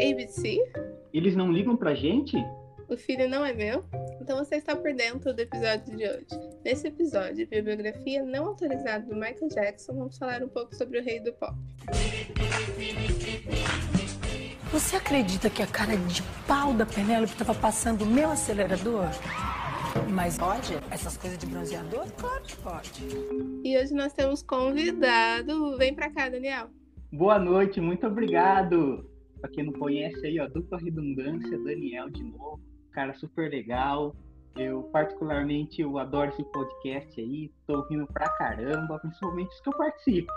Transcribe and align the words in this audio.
ABC? 0.00 0.58
Eles 1.12 1.36
não 1.36 1.52
ligam 1.52 1.76
pra 1.76 1.94
gente? 1.94 2.36
O 2.88 2.96
filho 2.96 3.28
não 3.28 3.44
é 3.44 3.52
meu? 3.52 3.84
Então 4.20 4.38
você 4.38 4.56
está 4.56 4.74
por 4.74 4.92
dentro 4.94 5.32
do 5.34 5.40
episódio 5.40 5.96
de 5.96 6.08
hoje. 6.08 6.26
Nesse 6.64 6.88
episódio, 6.88 7.46
bibliografia 7.46 8.22
não 8.22 8.46
autorizada 8.46 9.06
do 9.06 9.14
Michael 9.14 9.48
Jackson, 9.48 9.94
vamos 9.94 10.18
falar 10.18 10.42
um 10.42 10.48
pouco 10.48 10.74
sobre 10.74 10.98
o 10.98 11.02
rei 11.02 11.20
do 11.20 11.32
pop. 11.34 11.54
Você 14.72 14.96
acredita 14.96 15.50
que 15.50 15.62
a 15.62 15.66
cara 15.66 15.96
de 15.96 16.22
pau 16.46 16.72
da 16.72 16.86
Penélope 16.86 17.32
estava 17.32 17.54
passando 17.54 18.02
o 18.02 18.06
meu 18.06 18.30
acelerador? 18.30 19.06
Mas 20.08 20.38
pode? 20.38 20.74
Essas 20.90 21.16
coisas 21.16 21.38
de 21.38 21.46
bronzeador? 21.46 22.06
Claro 22.16 22.42
que 22.44 22.56
pode. 22.56 22.90
E 23.64 23.76
hoje 23.76 23.92
nós 23.92 24.12
temos 24.12 24.42
convidado. 24.42 25.76
Vem 25.76 25.94
pra 25.94 26.10
cá, 26.10 26.28
Daniel. 26.28 26.68
Boa 27.12 27.38
noite, 27.38 27.80
muito 27.80 28.06
obrigado. 28.06 29.09
Pra 29.40 29.50
quem 29.50 29.64
não 29.64 29.72
conhece 29.72 30.26
aí, 30.26 30.38
ó, 30.38 30.46
dupla 30.48 30.78
redundância, 30.78 31.58
Daniel 31.58 32.10
de 32.10 32.22
novo. 32.22 32.60
Cara 32.92 33.14
super 33.14 33.50
legal. 33.50 34.14
Eu, 34.56 34.82
particularmente, 34.84 35.80
eu 35.80 35.96
adoro 35.96 36.30
esse 36.30 36.42
podcast 36.44 37.20
aí. 37.20 37.50
Tô 37.66 37.78
ouvindo 37.78 38.06
pra 38.08 38.28
caramba, 38.30 38.98
principalmente 38.98 39.48
os 39.48 39.60
que 39.60 39.68
eu 39.68 39.76
participo. 39.76 40.32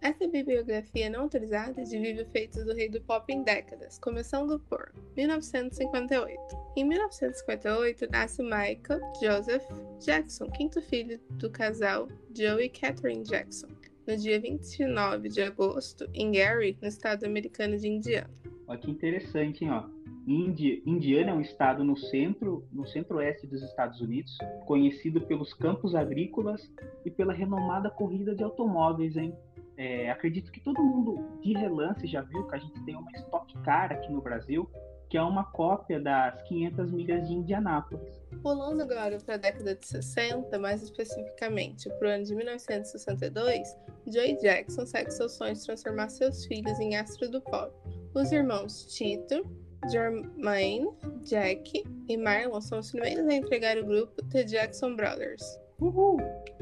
Essa 0.00 0.24
é 0.24 0.28
bibliografia 0.28 1.08
não 1.10 1.22
autorizada 1.22 1.82
de 1.82 1.98
vídeo 1.98 2.26
feitos 2.30 2.64
do 2.64 2.74
rei 2.74 2.88
do 2.88 3.00
pop 3.00 3.32
em 3.32 3.42
décadas, 3.42 3.98
começando 3.98 4.60
por 4.60 4.92
1958. 5.16 6.38
Em 6.76 6.84
1958, 6.84 8.06
nasce 8.10 8.42
Michael 8.42 9.00
Joseph 9.20 9.64
Jackson, 10.04 10.46
quinto 10.50 10.80
filho 10.82 11.20
do 11.30 11.50
casal 11.50 12.08
Joe 12.36 12.64
e 12.64 12.68
Catherine 12.68 13.24
Jackson, 13.24 13.68
no 14.08 14.16
dia 14.16 14.40
29 14.40 15.28
de 15.28 15.42
agosto, 15.42 16.08
em 16.14 16.32
Gary, 16.32 16.78
no 16.80 16.88
estado 16.88 17.26
americano 17.26 17.76
de 17.76 17.86
Indiana. 17.86 18.30
Olha 18.66 18.78
que 18.78 18.90
interessante, 18.90 19.62
hein, 19.64 19.70
ó. 19.70 19.84
Indi 20.26 20.82
Indiana 20.86 21.30
é 21.30 21.34
um 21.34 21.42
estado 21.42 21.84
no 21.84 21.94
centro, 21.94 22.66
no 22.72 22.86
centro-oeste 22.86 23.46
dos 23.46 23.62
Estados 23.62 24.00
Unidos, 24.00 24.36
conhecido 24.66 25.20
pelos 25.20 25.52
campos 25.52 25.94
agrícolas 25.94 26.70
e 27.04 27.10
pela 27.10 27.34
renomada 27.34 27.90
corrida 27.90 28.34
de 28.34 28.42
automóveis, 28.42 29.14
hein? 29.16 29.34
É, 29.76 30.10
acredito 30.10 30.50
que 30.50 30.60
todo 30.60 30.82
mundo 30.82 31.40
de 31.42 31.52
relance 31.52 32.06
já 32.06 32.22
viu 32.22 32.46
que 32.46 32.56
a 32.56 32.58
gente 32.58 32.82
tem 32.84 32.96
uma 32.96 33.10
Stock 33.12 33.52
Car 33.62 33.92
aqui 33.92 34.10
no 34.10 34.22
Brasil, 34.22 34.68
que 35.08 35.16
é 35.16 35.22
uma 35.22 35.44
cópia 35.44 35.98
das 35.98 36.42
500 36.42 36.90
milhas 36.90 37.26
de 37.26 37.34
Indianápolis. 37.34 38.20
Pulando 38.42 38.82
agora 38.82 39.18
para 39.24 39.34
a 39.34 39.38
década 39.38 39.74
de 39.74 39.86
60, 39.86 40.58
mais 40.58 40.82
especificamente 40.82 41.88
para 41.98 42.08
o 42.08 42.10
ano 42.10 42.24
de 42.24 42.34
1962, 42.34 43.76
Joey 44.06 44.36
Jackson 44.36 44.84
segue 44.86 45.10
seu 45.10 45.28
sonho 45.28 45.54
de 45.54 45.64
transformar 45.64 46.08
seus 46.10 46.44
filhos 46.44 46.78
em 46.78 46.96
astro 46.96 47.30
do 47.30 47.40
pop. 47.40 47.72
Os 48.14 48.30
irmãos 48.32 48.84
Tito, 48.94 49.44
Jermaine, 49.90 50.88
Jack 51.22 51.84
e 52.08 52.16
Marlon 52.16 52.60
são 52.60 52.80
os 52.80 52.90
primeiros 52.90 53.26
a 53.26 53.34
entregar 53.34 53.78
o 53.78 53.86
grupo 53.86 54.22
The 54.30 54.44
Jackson 54.44 54.94
Brothers. 54.96 55.42
Uhul! 55.80 56.18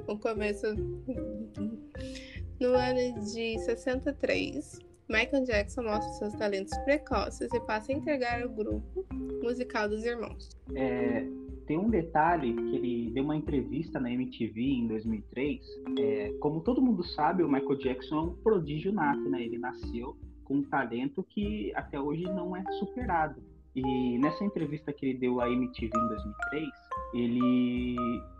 O 0.07 0.19
começo. 0.19 0.67
No 2.61 2.69
ano 2.75 3.21
de 3.25 3.59
63, 3.59 4.79
Michael 5.09 5.45
Jackson 5.45 5.83
mostra 5.83 6.13
seus 6.15 6.35
talentos 6.35 6.77
precoces 6.79 7.53
e 7.53 7.61
passa 7.61 7.93
a 7.93 7.95
entregar 7.95 8.45
o 8.45 8.49
grupo 8.49 9.07
musical 9.43 9.89
dos 9.89 10.05
irmãos. 10.05 10.51
É, 10.75 11.25
tem 11.67 11.79
um 11.79 11.89
detalhe 11.89 12.53
que 12.55 12.77
ele 12.77 13.11
deu 13.13 13.25
uma 13.25 13.37
entrevista 13.37 14.01
na 14.01 14.11
MTV 14.11 14.61
em 14.61 14.87
2003. 14.89 15.61
É, 15.99 16.33
como 16.41 16.61
todo 16.61 16.83
mundo 16.83 17.05
sabe, 17.05 17.43
o 17.43 17.49
Michael 17.49 17.79
Jackson 17.79 18.17
é 18.17 18.23
um 18.23 18.35
prodígio 18.35 18.93
nato, 18.93 19.29
né? 19.29 19.43
Ele 19.43 19.59
nasceu 19.59 20.17
com 20.45 20.57
um 20.57 20.63
talento 20.63 21.23
que 21.23 21.73
até 21.75 22.01
hoje 22.01 22.25
não 22.25 22.57
é 22.57 22.65
superado. 22.73 23.43
E 23.75 24.19
nessa 24.19 24.43
entrevista 24.45 24.93
que 24.93 25.07
ele 25.07 25.19
deu 25.19 25.41
à 25.41 25.51
MTV 25.51 25.87
em 25.87 26.09
2003, 26.09 26.69
ele 27.15 27.97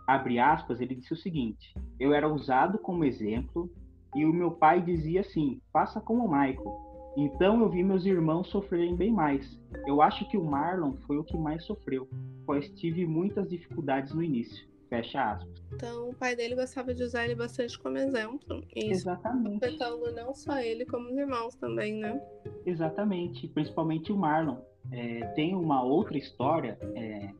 abre 0.07 0.39
aspas, 0.39 0.81
ele 0.81 0.95
disse 0.95 1.13
o 1.13 1.17
seguinte: 1.17 1.75
"Eu 1.99 2.13
era 2.13 2.27
usado 2.27 2.79
como 2.79 3.03
exemplo 3.03 3.69
e 4.15 4.25
o 4.25 4.33
meu 4.33 4.51
pai 4.51 4.81
dizia 4.81 5.21
assim: 5.21 5.61
faça 5.71 5.99
como 5.99 6.25
o 6.25 6.31
Michael. 6.31 6.87
Então 7.17 7.59
eu 7.61 7.69
vi 7.69 7.83
meus 7.83 8.05
irmãos 8.05 8.47
sofrerem 8.47 8.95
bem 8.95 9.11
mais. 9.11 9.59
Eu 9.87 10.01
acho 10.03 10.29
que 10.29 10.37
o 10.37 10.43
Marlon 10.43 10.93
foi 11.07 11.17
o 11.17 11.23
que 11.23 11.35
mais 11.35 11.63
sofreu, 11.63 12.07
pois 12.45 12.69
tive 12.69 13.07
muitas 13.07 13.49
dificuldades 13.49 14.13
no 14.13 14.21
início. 14.21 14.67
Fecha 14.87 15.31
aspas. 15.31 15.63
Então 15.73 16.09
o 16.09 16.15
pai 16.15 16.35
dele 16.35 16.55
gostava 16.55 16.93
de 16.93 17.03
usar 17.03 17.25
ele 17.25 17.35
bastante 17.35 17.77
como 17.79 17.97
exemplo. 17.97 18.63
E 18.73 18.91
Exatamente. 18.91 19.65
afetando 19.65 20.11
não 20.13 20.33
só 20.33 20.59
ele, 20.59 20.85
como 20.85 21.09
os 21.09 21.17
irmãos 21.17 21.55
também, 21.55 21.95
né? 21.95 22.21
Exatamente, 22.65 23.47
principalmente 23.47 24.11
o 24.11 24.17
Marlon. 24.17 24.57
É, 24.91 25.25
tem 25.33 25.55
uma 25.55 25.83
outra 25.83 26.17
história 26.17 26.77
é, 26.95 27.31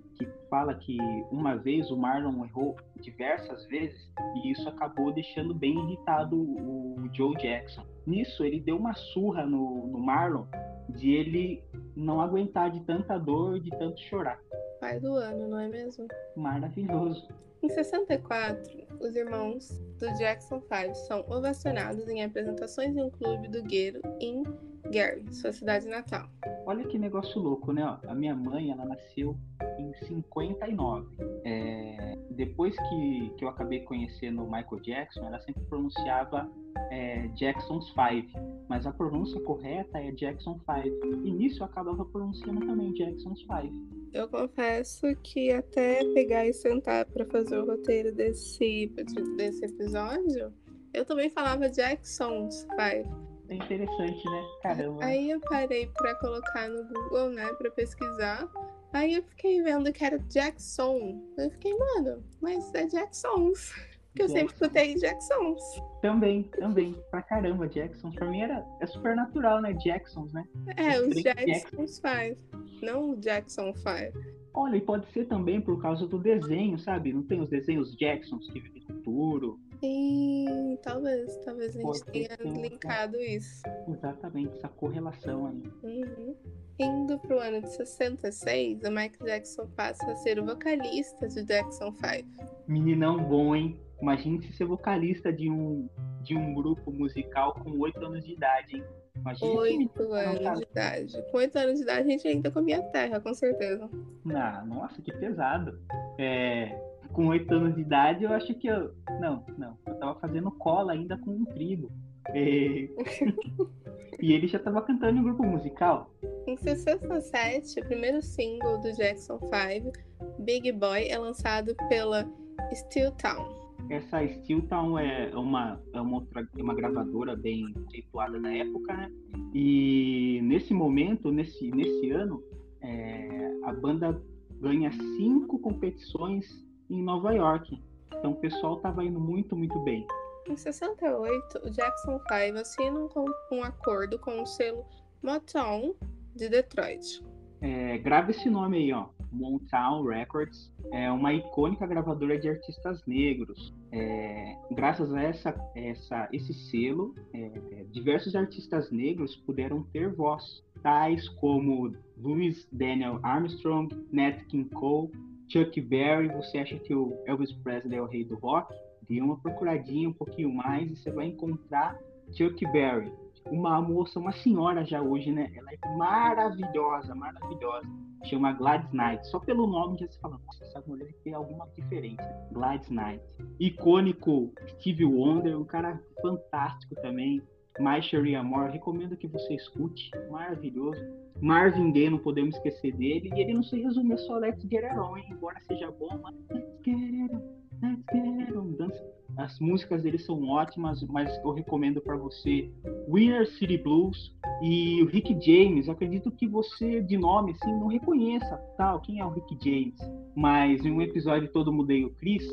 fala 0.49 0.73
que 0.75 0.97
uma 1.31 1.55
vez 1.55 1.89
o 1.91 1.97
Marlon 1.97 2.45
errou 2.45 2.75
diversas 3.01 3.65
vezes 3.67 4.11
e 4.35 4.51
isso 4.51 4.67
acabou 4.69 5.11
deixando 5.13 5.53
bem 5.53 5.77
irritado 5.77 6.35
o 6.35 7.09
Joe 7.13 7.35
Jackson. 7.37 7.83
Nisso, 8.05 8.43
ele 8.43 8.59
deu 8.59 8.77
uma 8.77 8.93
surra 8.93 9.45
no, 9.45 9.87
no 9.87 9.99
Marlon 9.99 10.45
de 10.89 11.11
ele 11.11 11.63
não 11.95 12.21
aguentar 12.21 12.71
de 12.71 12.79
tanta 12.81 13.17
dor, 13.17 13.59
de 13.59 13.69
tanto 13.71 13.99
chorar. 14.01 14.39
Pai 14.79 14.99
do 14.99 15.13
ano, 15.13 15.47
não 15.47 15.59
é 15.59 15.67
mesmo? 15.67 16.07
Maravilhoso. 16.35 17.27
Em 17.61 17.69
64, 17.69 18.85
os 19.01 19.15
irmãos 19.15 19.69
do 19.99 20.13
Jackson 20.13 20.61
5 20.61 20.95
são 20.95 21.25
ovacionados 21.27 22.07
em 22.07 22.23
apresentações 22.23 22.95
em 22.95 23.01
um 23.01 23.09
clube 23.09 23.47
do 23.47 23.63
Gueiro 23.63 23.99
em 24.19 24.43
Gary, 24.91 25.23
sua 25.33 25.51
cidade 25.51 25.87
natal. 25.87 26.27
Olha 26.65 26.85
que 26.85 26.97
negócio 26.97 27.41
louco, 27.41 27.71
né? 27.71 27.83
A 28.07 28.13
minha 28.13 28.35
mãe, 28.35 28.71
ela 28.71 28.85
nasceu 28.85 29.37
em 29.79 29.93
59. 30.05 31.07
É, 31.43 32.17
depois 32.31 32.75
que, 32.75 33.33
que 33.37 33.45
eu 33.45 33.49
acabei 33.49 33.81
conhecendo 33.81 34.43
o 34.43 34.45
Michael 34.45 34.81
Jackson, 34.81 35.25
ela 35.25 35.39
sempre 35.39 35.63
pronunciava 35.65 36.49
é, 36.91 37.27
Jackson's 37.29 37.89
Five, 37.89 38.31
mas 38.67 38.85
a 38.85 38.91
pronúncia 38.91 39.39
correta 39.41 39.97
é 39.97 40.11
Jackson 40.11 40.59
Five. 40.65 40.95
E 41.23 41.31
nisso 41.31 41.61
eu 41.61 41.65
acabava 41.65 42.05
pronunciando 42.05 42.65
também 42.65 42.93
Jackson's 42.93 43.41
Five. 43.41 43.71
Eu 44.13 44.27
confesso 44.29 45.07
que 45.23 45.51
até 45.51 46.03
pegar 46.13 46.45
e 46.45 46.53
sentar 46.53 47.05
para 47.05 47.25
fazer 47.25 47.57
o 47.57 47.65
roteiro 47.65 48.13
desse, 48.13 48.91
desse 49.35 49.65
episódio, 49.65 50.53
eu 50.93 51.05
também 51.05 51.29
falava 51.29 51.69
Jackson's 51.69 52.67
Five. 52.75 53.26
É 53.49 53.55
interessante, 53.55 54.25
né? 54.25 54.43
Caramba. 54.61 55.05
Aí 55.05 55.31
eu 55.31 55.39
parei 55.41 55.87
para 55.87 56.15
colocar 56.15 56.69
no 56.69 56.83
Google, 56.85 57.29
né, 57.29 57.47
para 57.53 57.71
pesquisar. 57.71 58.47
Aí 58.93 59.15
eu 59.15 59.23
fiquei 59.23 59.61
vendo 59.61 59.91
que 59.91 60.03
era 60.03 60.17
Jackson. 60.19 61.21
Eu 61.37 61.49
fiquei, 61.51 61.73
mano, 61.77 62.23
mas 62.41 62.73
é 62.73 62.87
Jacksons. 62.87 63.73
Porque 64.07 64.23
eu 64.23 64.29
sempre 64.29 64.53
escutei 64.53 64.95
Jacksons. 64.95 65.61
Também, 66.01 66.43
também. 66.43 66.95
Pra 67.11 67.21
caramba, 67.21 67.67
Jacksons. 67.67 68.15
Pra 68.15 68.27
mim 68.27 68.41
era 68.41 68.65
é 68.81 68.87
super 68.87 69.15
natural, 69.15 69.61
né? 69.61 69.73
Jacksons, 69.73 70.33
né? 70.33 70.43
É, 70.75 70.99
os 70.99 71.21
Três 71.21 71.23
Jacksons 71.23 72.01
5. 72.01 72.41
Não 72.81 73.11
o 73.11 73.15
Jackson 73.15 73.73
5. 73.75 74.17
Olha, 74.55 74.77
e 74.77 74.81
pode 74.81 75.05
ser 75.11 75.25
também 75.25 75.61
por 75.61 75.79
causa 75.79 76.07
do 76.07 76.17
desenho, 76.17 76.79
sabe? 76.79 77.13
Não 77.13 77.21
tem 77.21 77.39
os 77.41 77.49
desenhos 77.49 77.95
Jacksons 77.95 78.49
que 78.49 78.59
vivem 78.59 78.81
no 78.87 78.95
futuro. 78.95 79.59
Sim, 79.79 80.77
talvez, 80.81 81.37
talvez 81.45 81.75
a 81.75 81.81
gente 81.81 82.05
tenha 82.05 82.37
linkado 82.41 83.17
isso. 83.17 83.61
Exatamente, 83.87 84.57
essa 84.57 84.67
correlação 84.67 85.47
aí. 85.47 85.63
Uhum. 85.83 86.35
Indo 86.79 87.19
pro 87.19 87.39
ano 87.39 87.61
de 87.61 87.71
66, 87.71 88.83
o 88.83 88.89
Michael 88.89 89.25
Jackson 89.25 89.67
passa 89.75 90.11
a 90.11 90.15
ser 90.15 90.39
o 90.39 90.45
vocalista 90.45 91.27
de 91.27 91.43
Jackson 91.43 91.91
5. 91.91 92.27
Meninão 92.67 93.23
bom, 93.23 93.55
hein? 93.55 93.79
Imagine 94.01 94.41
se 94.43 94.53
ser 94.53 94.65
vocalista 94.65 95.33
de 95.33 95.49
um, 95.49 95.89
de 96.21 96.35
um 96.35 96.53
grupo 96.53 96.91
musical 96.91 97.53
com 97.55 97.79
8 97.79 98.05
anos 98.05 98.23
de 98.23 98.33
idade, 98.33 98.77
hein? 98.77 98.83
Imagina 99.19 99.51
Oito 99.51 100.03
menino 100.03 100.13
anos 100.13 100.59
de 100.59 100.65
idade. 100.65 101.23
Com 101.31 101.37
oito 101.37 101.57
anos 101.57 101.77
de 101.77 101.83
idade, 101.83 102.07
a 102.07 102.11
gente 102.11 102.27
ainda 102.27 102.51
comia 102.51 102.81
terra, 102.91 103.19
com 103.19 103.33
certeza. 103.33 103.89
Ah, 104.33 104.63
nossa, 104.65 105.01
que 105.01 105.11
pesado. 105.11 105.79
É, 106.17 106.79
com 107.13 107.27
8 107.27 107.53
anos 107.53 107.75
de 107.75 107.81
idade, 107.81 108.23
eu 108.23 108.31
acho 108.31 108.53
que 108.55 108.67
eu. 108.67 108.93
Não, 109.19 109.43
não. 109.57 109.77
Eu 109.85 109.95
tava 109.95 110.19
fazendo 110.19 110.51
cola 110.51 110.93
ainda 110.93 111.17
com 111.17 111.31
um 111.31 111.45
trigo. 111.45 111.91
É, 112.29 112.89
e 114.21 114.33
ele 114.33 114.47
já 114.47 114.59
tava 114.59 114.81
cantando 114.81 115.17
em 115.17 115.21
um 115.21 115.23
grupo 115.23 115.45
musical. 115.45 116.11
Em 116.45 116.57
67, 116.57 117.79
o 117.79 117.85
primeiro 117.85 118.21
single 118.21 118.81
do 118.81 118.91
Jackson 118.93 119.39
5, 119.39 119.91
Big 120.39 120.71
Boy, 120.73 121.07
é 121.07 121.17
lançado 121.17 121.75
pela 121.87 122.29
Steel 122.73 123.11
Town. 123.13 123.55
Essa 123.89 124.27
Steel 124.27 124.61
Town 124.63 124.99
é 124.99 125.33
uma, 125.35 125.79
é 125.93 126.01
uma, 126.01 126.17
outra, 126.17 126.45
é 126.57 126.61
uma 126.61 126.75
gravadora 126.75 127.35
bem 127.35 127.71
conceituada 127.71 128.39
da 128.39 128.53
época, 128.53 128.93
né? 128.93 129.09
E 129.53 130.41
nesse 130.43 130.73
momento, 130.73 131.31
nesse, 131.31 131.71
nesse 131.71 132.09
ano, 132.11 132.43
é, 132.81 133.53
a 133.63 133.73
banda 133.73 134.21
ganha 134.59 134.91
cinco 134.91 135.59
competições 135.59 136.66
em 136.89 137.03
Nova 137.03 137.33
York. 137.33 137.81
Então 138.17 138.31
o 138.31 138.35
pessoal 138.35 138.77
tava 138.77 139.03
indo 139.03 139.19
muito, 139.19 139.55
muito 139.55 139.79
bem. 139.81 140.05
Em 140.47 140.55
68, 140.55 141.59
o 141.63 141.69
Jackson 141.69 142.19
5 142.19 142.59
assina 142.59 142.99
um, 142.99 143.09
um 143.51 143.63
acordo 143.63 144.17
com 144.17 144.41
o 144.41 144.45
selo 144.45 144.85
Motown, 145.21 145.93
de 146.35 146.47
Detroit. 146.47 147.21
É, 147.59 147.97
grave 147.97 148.31
esse 148.31 148.49
nome 148.49 148.77
aí, 148.77 148.93
ó. 148.93 149.07
Motown 149.31 150.05
Records 150.05 150.71
é 150.91 151.11
uma 151.11 151.33
icônica 151.33 151.85
gravadora 151.85 152.39
de 152.39 152.49
artistas 152.49 153.03
negros. 153.05 153.73
É, 153.91 154.55
graças 154.71 155.13
a 155.13 155.21
essa, 155.21 155.71
essa, 155.75 156.29
esse 156.31 156.53
selo, 156.53 157.13
é, 157.33 157.85
diversos 157.91 158.35
artistas 158.35 158.89
negros 158.91 159.35
puderam 159.35 159.83
ter 159.91 160.13
voz, 160.13 160.63
tais 160.81 161.27
como 161.27 161.93
Louis 162.17 162.67
Daniel 162.71 163.19
Armstrong, 163.23 163.93
Nat 164.11 164.43
King 164.45 164.69
Cole, 164.69 165.11
Chuck 165.49 165.79
Berry. 165.81 166.27
Você 166.29 166.59
acha 166.59 166.77
que 166.79 166.93
o 166.93 167.21
Elvis 167.25 167.51
Presley 167.51 167.97
é 167.97 168.01
o 168.01 168.05
rei 168.05 168.23
do 168.23 168.35
rock? 168.35 168.73
Dê 169.07 169.21
uma 169.21 169.39
procuradinha 169.39 170.09
um 170.09 170.13
pouquinho 170.13 170.53
mais 170.53 170.91
e 170.91 170.95
você 170.95 171.11
vai 171.11 171.27
encontrar 171.27 171.97
Chuck 172.33 172.65
Berry, 172.71 173.11
uma 173.45 173.81
moça, 173.81 174.19
uma 174.19 174.33
senhora 174.33 174.83
já 174.83 175.01
hoje, 175.01 175.31
né? 175.31 175.51
Ela 175.55 175.71
é 175.71 175.97
maravilhosa, 175.97 177.15
maravilhosa. 177.15 177.87
Chama 178.25 178.51
Gladys 178.51 178.91
Knight. 178.91 179.25
Só 179.27 179.39
pelo 179.39 179.67
nome 179.67 179.97
já 179.99 180.07
se 180.07 180.19
fala, 180.19 180.39
nossa, 180.45 180.63
essa 180.65 180.83
mulher 180.85 181.13
tem 181.23 181.33
alguma 181.33 181.67
diferença. 181.75 182.23
Gladys 182.51 182.89
Knight. 182.89 183.23
Icônico 183.59 184.51
Steve 184.67 185.05
Wonder, 185.05 185.57
um 185.57 185.63
cara 185.63 186.01
fantástico 186.21 186.95
também. 186.95 187.41
My 187.79 188.01
Sharia 188.01 188.43
Moore, 188.43 188.73
recomendo 188.73 189.15
que 189.15 189.27
você 189.27 189.55
escute, 189.55 190.11
maravilhoso. 190.29 190.99
Marvin 191.41 191.91
Gaye, 191.91 192.09
não 192.09 192.17
podemos 192.17 192.55
esquecer 192.55 192.93
dele. 192.93 193.29
E 193.35 193.41
ele 193.41 193.53
não 193.53 193.63
se 193.63 193.79
resume 193.79 194.17
só 194.19 194.37
Let's 194.37 194.61
Get 194.63 194.83
It 194.83 194.99
On, 194.99 195.17
hein? 195.17 195.25
embora 195.29 195.59
seja 195.61 195.91
bom, 195.91 196.19
mas 196.21 196.35
Let's 196.49 196.79
Get 196.83 196.97
It 196.97 197.35
On, 197.35 197.41
Let's 197.81 198.03
Get 198.11 198.47
It 198.47 198.57
On. 198.57 198.71
Dança 198.71 199.17
as 199.37 199.59
músicas 199.59 200.01
dele 200.01 200.17
são 200.17 200.47
ótimas, 200.47 201.03
mas 201.03 201.31
eu 201.43 201.51
recomendo 201.51 202.01
para 202.01 202.17
você 202.17 202.71
Winner 203.07 203.47
City 203.47 203.77
Blues 203.77 204.35
e 204.63 205.01
o 205.03 205.05
Rick 205.05 205.37
James. 205.39 205.87
Acredito 205.87 206.31
que 206.31 206.47
você, 206.47 207.01
de 207.01 207.17
nome, 207.17 207.51
assim, 207.51 207.71
não 207.71 207.85
reconheça 207.85 208.57
tal 208.77 208.99
quem 209.01 209.19
é 209.19 209.25
o 209.25 209.29
Rick 209.29 209.57
James. 209.63 209.99
Mas 210.35 210.83
em 210.83 210.91
um 210.91 211.01
episódio 211.03 211.51
todo 211.51 211.71
mudei 211.71 212.03
o 212.03 212.09
Chris, 212.15 212.43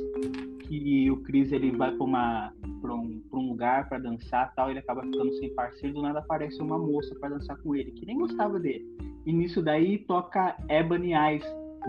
que 0.60 1.10
o 1.10 1.22
Chris 1.22 1.52
ele 1.52 1.70
vai 1.70 1.90
para 1.92 2.04
um 2.94 3.22
lugar 3.54 3.88
para 3.88 3.98
dançar 3.98 4.52
tal, 4.54 4.70
ele 4.70 4.80
acaba 4.80 5.02
ficando 5.02 5.32
sem 5.34 5.54
parceiro, 5.54 5.94
do 5.94 6.02
nada 6.02 6.18
aparece 6.18 6.60
uma 6.60 6.78
moça 6.78 7.14
para 7.14 7.30
dançar 7.30 7.56
com 7.62 7.74
ele, 7.74 7.92
que 7.92 8.04
nem 8.04 8.18
gostava 8.18 8.58
dele. 8.58 8.84
E 9.24 9.32
nisso 9.32 9.62
daí 9.62 9.98
toca 9.98 10.56
Ebony 10.68 11.14
Eyes 11.14 11.44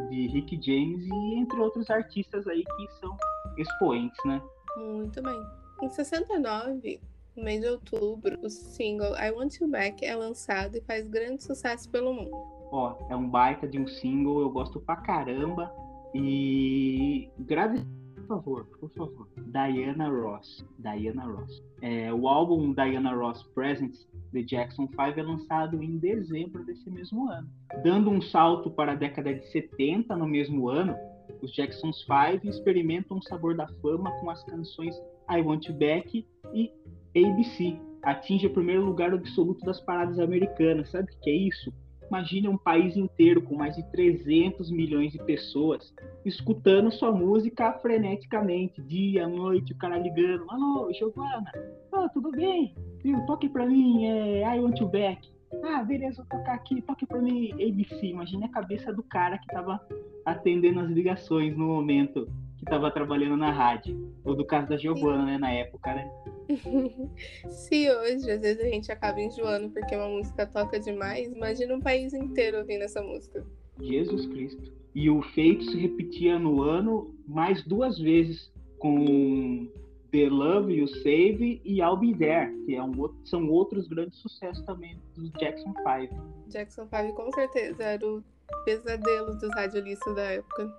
de 0.10 0.28
Rick 0.28 0.60
James 0.62 1.06
e 1.06 1.36
entre 1.36 1.60
outros 1.60 1.90
artistas 1.90 2.48
aí 2.48 2.64
que 2.64 2.88
são 3.00 3.18
expoentes, 3.58 4.18
né? 4.26 4.42
Muito 4.78 5.22
bem. 5.22 5.42
Em 5.82 5.90
69, 5.90 7.02
no 7.36 7.44
mês 7.44 7.62
de 7.62 7.68
outubro, 7.68 8.38
o 8.42 8.50
single 8.50 9.16
I 9.18 9.32
Want 9.32 9.60
You 9.60 9.68
Back 9.68 10.06
é 10.06 10.16
lançado 10.16 10.78
e 10.78 10.82
faz 10.82 11.08
grande 11.08 11.44
sucesso 11.44 11.90
pelo 11.90 12.14
mundo. 12.14 12.32
Ó, 12.72 12.96
é 13.10 13.16
um 13.16 13.30
baita 13.30 13.68
de 13.68 13.80
um 13.80 13.88
single, 13.88 14.42
eu 14.42 14.50
gosto 14.50 14.80
pra 14.80 14.98
caramba. 14.98 15.72
E 16.14 17.30
por 17.38 18.05
favor, 18.26 18.66
por 18.80 18.90
favor. 18.92 19.28
Diana 19.38 20.10
Ross. 20.10 20.66
Diana 20.80 21.26
Ross. 21.26 21.64
É, 21.82 22.14
o 22.14 22.28
álbum 22.28 22.74
Diana 22.74 23.14
Ross 23.14 23.44
Presents 23.54 24.08
The 24.32 24.42
Jackson 24.42 24.88
5 24.88 25.02
é 25.02 25.24
lançado 25.24 25.82
em 25.82 25.98
dezembro 25.98 26.64
desse 26.66 26.90
mesmo 26.90 27.30
ano. 27.30 27.48
Dando 27.84 28.10
um 28.10 28.22
salto 28.22 28.70
para 28.70 28.92
a 28.92 28.96
década 28.96 29.34
de 29.34 29.46
70 29.52 30.16
no 30.16 30.28
mesmo 30.28 30.70
ano, 30.70 30.96
os 31.42 31.52
Jacksons 31.54 32.06
5 32.06 32.48
experimentam 32.48 33.18
o 33.18 33.24
sabor 33.24 33.56
da 33.56 33.68
fama 33.82 34.12
com 34.20 34.30
as 34.30 34.44
canções 34.44 34.96
I 35.30 35.42
Want 35.42 35.68
You 35.68 35.76
Back 35.76 36.26
e 36.54 36.72
ABC. 37.16 37.80
Atinge 38.04 38.48
o 38.48 38.54
primeiro 38.54 38.86
lugar 38.86 39.14
absoluto 39.14 39.66
das 39.66 39.80
paradas 39.82 40.20
americanas. 40.20 40.92
Sabe 40.92 41.12
o 41.12 41.20
que 41.22 41.30
é 41.30 41.36
isso? 41.36 41.74
Imagine 42.10 42.50
um 42.50 42.58
país 42.58 42.96
inteiro 42.96 43.42
com 43.42 43.56
mais 43.56 43.76
de 43.76 43.84
300 43.92 44.72
milhões 44.72 45.12
de 45.12 45.20
pessoas 45.20 45.94
escutando 46.24 46.92
sua 46.92 47.12
música 47.12 47.74
freneticamente, 47.74 48.82
dia, 48.82 49.28
noite, 49.28 49.74
o 49.74 49.78
cara 49.78 49.98
ligando. 49.98 50.46
Alô, 50.50 50.92
Giovana, 50.94 51.52
oh, 51.92 52.10
tudo 52.10 52.32
bem? 52.32 52.76
Viu? 53.04 53.26
Toque 53.26 53.50
pra 53.50 53.66
mim, 53.66 54.06
é 54.06 54.56
I 54.56 54.60
Want 54.60 54.80
You 54.80 54.88
Back. 54.88 55.30
Ah, 55.64 55.84
beleza, 55.84 56.26
vou 56.30 56.40
tocar 56.40 56.56
aqui, 56.56 56.82
toque 56.82 57.06
pra 57.06 57.22
mim 57.22 57.52
ABC. 57.54 58.08
Imagine 58.08 58.46
a 58.46 58.50
cabeça 58.50 58.92
do 58.92 59.04
cara 59.04 59.38
que 59.38 59.48
tava 59.48 59.80
atendendo 60.26 60.80
as 60.80 60.90
ligações 60.90 61.56
no 61.56 61.68
momento 61.68 62.28
que 62.66 62.72
tava 62.72 62.92
trabalhando 62.92 63.38
na 63.38 63.52
rádio. 63.52 64.12
Ou 64.24 64.36
do 64.36 64.46
caso 64.46 64.68
da 64.68 64.78
Giovana, 64.78 65.24
né, 65.24 65.38
na 65.38 65.52
época, 65.52 65.94
né? 65.94 66.12
Se 67.50 67.90
hoje, 67.90 68.32
às 68.32 68.42
vezes, 68.42 68.60
a 68.60 68.70
gente 68.70 68.92
acaba 68.92 69.22
enjoando 69.22 69.70
porque 69.70 69.96
uma 69.96 70.10
música 70.10 70.46
toca 70.48 70.80
demais, 70.80 71.32
imagina 71.32 71.76
um 71.76 71.82
país 71.82 72.14
inteiro 72.14 72.58
ouvindo 72.58 72.84
essa 72.84 73.02
música. 73.02 73.46
Jesus 73.80 74.26
Cristo. 74.28 74.74
E 74.94 75.10
o 75.10 75.22
feito 75.22 75.64
se 75.66 75.78
repetia 75.78 76.40
no 76.40 76.62
ano 76.62 77.14
mais 77.28 77.64
duas 77.64 78.00
vezes 78.00 78.52
com 78.80 79.70
The 80.12 80.30
Love 80.30 80.74
You 80.74 80.88
Save 80.88 81.62
e 81.66 81.82
I'll 81.82 81.98
Be 81.98 82.16
There, 82.16 82.50
que 82.66 82.76
é 82.76 82.82
um 82.82 82.98
outro, 82.98 83.18
são 83.26 83.50
outros 83.50 83.88
grandes 83.88 84.18
sucessos 84.20 84.64
também 84.66 84.98
dos 85.16 85.30
Jackson 85.34 85.74
5. 85.74 86.16
Jackson 86.48 86.88
5 86.88 87.14
com 87.14 87.32
certeza 87.34 87.84
era 87.84 88.08
o 88.08 88.24
pesadelo 88.64 89.36
dos 89.38 89.54
radiolistas 89.54 90.16
da 90.16 90.24
época. 90.24 90.74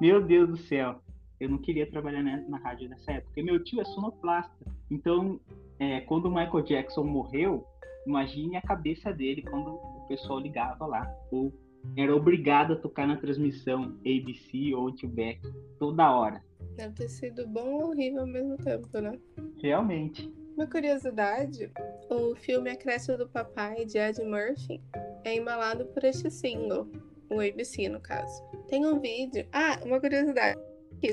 Meu 0.00 0.22
Deus 0.22 0.48
do 0.48 0.56
céu, 0.56 1.00
eu 1.40 1.48
não 1.48 1.58
queria 1.58 1.88
trabalhar 1.90 2.22
na, 2.22 2.58
rádio 2.58 2.88
nessa 2.88 3.12
época. 3.12 3.42
Meu 3.42 3.62
tio 3.62 3.80
é 3.80 3.84
sonoplasta, 3.84 4.54
então 4.88 5.40
é, 5.78 6.00
quando 6.02 6.26
o 6.26 6.30
Michael 6.30 6.62
Jackson 6.62 7.02
morreu, 7.02 7.66
imagine 8.06 8.56
a 8.56 8.62
cabeça 8.62 9.12
dele 9.12 9.42
quando 9.42 9.74
o 9.74 10.06
pessoal 10.06 10.38
ligava 10.38 10.86
lá, 10.86 11.12
ou 11.32 11.52
era 11.96 12.14
obrigado 12.14 12.74
a 12.74 12.76
tocar 12.76 13.08
na 13.08 13.16
transmissão 13.16 13.96
ABC 14.00 14.72
ou 14.74 14.92
Tubac 14.92 15.40
toda 15.80 16.14
hora. 16.14 16.42
Deve 16.76 16.94
ter 16.94 17.08
sido 17.08 17.46
bom 17.48 17.74
ou 17.74 17.90
horrível 17.90 18.20
ao 18.20 18.26
mesmo 18.26 18.56
tempo, 18.56 18.88
né? 19.00 19.18
Realmente. 19.60 20.32
Uma 20.56 20.66
curiosidade, 20.66 21.70
o 22.10 22.34
filme 22.36 22.70
A 22.70 22.76
Creche 22.76 23.16
do 23.16 23.28
Papai, 23.28 23.84
de 23.84 23.98
Ed 23.98 24.22
Murphy, 24.24 24.80
é 25.24 25.36
embalado 25.36 25.86
por 25.86 26.02
este 26.04 26.30
single, 26.30 26.88
o 27.30 27.40
ABC 27.40 27.88
no 27.88 28.00
caso. 28.00 28.42
Tem 28.68 28.84
um 28.84 28.98
vídeo... 29.00 29.46
Ah, 29.52 29.78
uma 29.84 30.00
curiosidade. 30.00 30.60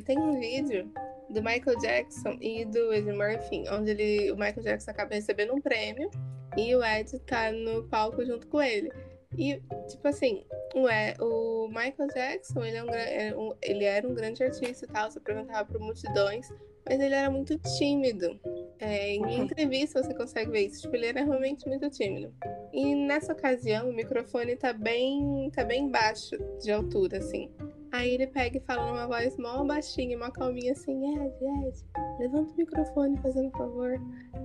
Tem 0.05 0.17
um 0.17 0.39
vídeo 0.39 0.91
do 1.29 1.41
Michael 1.41 1.77
Jackson 1.79 2.37
e 2.41 2.65
do 2.65 2.93
Ed 2.93 3.11
Murphy, 3.11 3.63
onde 3.69 3.91
ele, 3.91 4.31
o 4.31 4.35
Michael 4.35 4.63
Jackson 4.63 4.91
acaba 4.91 5.15
recebendo 5.15 5.53
um 5.53 5.61
prêmio 5.61 6.09
e 6.57 6.75
o 6.75 6.83
Ed 6.83 7.19
tá 7.19 7.51
no 7.51 7.83
palco 7.89 8.25
junto 8.25 8.47
com 8.47 8.61
ele. 8.61 8.91
E, 9.37 9.61
tipo 9.89 10.07
assim, 10.07 10.45
ué, 10.75 11.15
o 11.19 11.67
Michael 11.67 12.09
Jackson, 12.13 12.63
ele, 12.63 12.77
é 12.77 13.35
um, 13.35 13.53
ele 13.61 13.83
era 13.83 14.07
um 14.07 14.13
grande 14.13 14.43
artista 14.43 14.85
e 14.85 14.87
tal, 14.87 15.11
se 15.11 15.17
apresentava 15.17 15.65
para 15.65 15.79
multidões, 15.79 16.47
mas 16.87 16.99
ele 16.99 17.15
era 17.15 17.29
muito 17.29 17.57
tímido. 17.77 18.39
É, 18.79 19.13
em 19.15 19.21
uhum. 19.21 19.43
entrevista 19.43 20.03
você 20.03 20.13
consegue 20.13 20.51
ver 20.51 20.67
isso, 20.67 20.83
tipo, 20.83 20.95
ele 20.95 21.07
era 21.07 21.23
realmente 21.23 21.67
muito 21.67 21.89
tímido. 21.89 22.33
E 22.73 22.93
nessa 22.93 23.33
ocasião, 23.33 23.89
o 23.89 23.93
microfone 23.93 24.55
tá 24.55 24.73
bem, 24.73 25.49
tá 25.53 25.63
bem 25.63 25.89
baixo 25.89 26.37
de 26.61 26.71
altura, 26.71 27.17
assim. 27.17 27.49
Aí 27.91 28.13
ele 28.13 28.27
pega 28.27 28.57
e 28.57 28.61
fala 28.61 28.85
numa 28.85 29.07
voz 29.07 29.37
mó 29.37 29.63
baixinha, 29.63 30.17
mó 30.17 30.29
calminha 30.29 30.73
assim, 30.73 31.15
Ed, 31.15 31.33
Ed, 31.67 31.85
levanta 32.19 32.51
o 32.51 32.57
microfone, 32.57 33.17
fazendo 33.21 33.49
favor. 33.51 33.93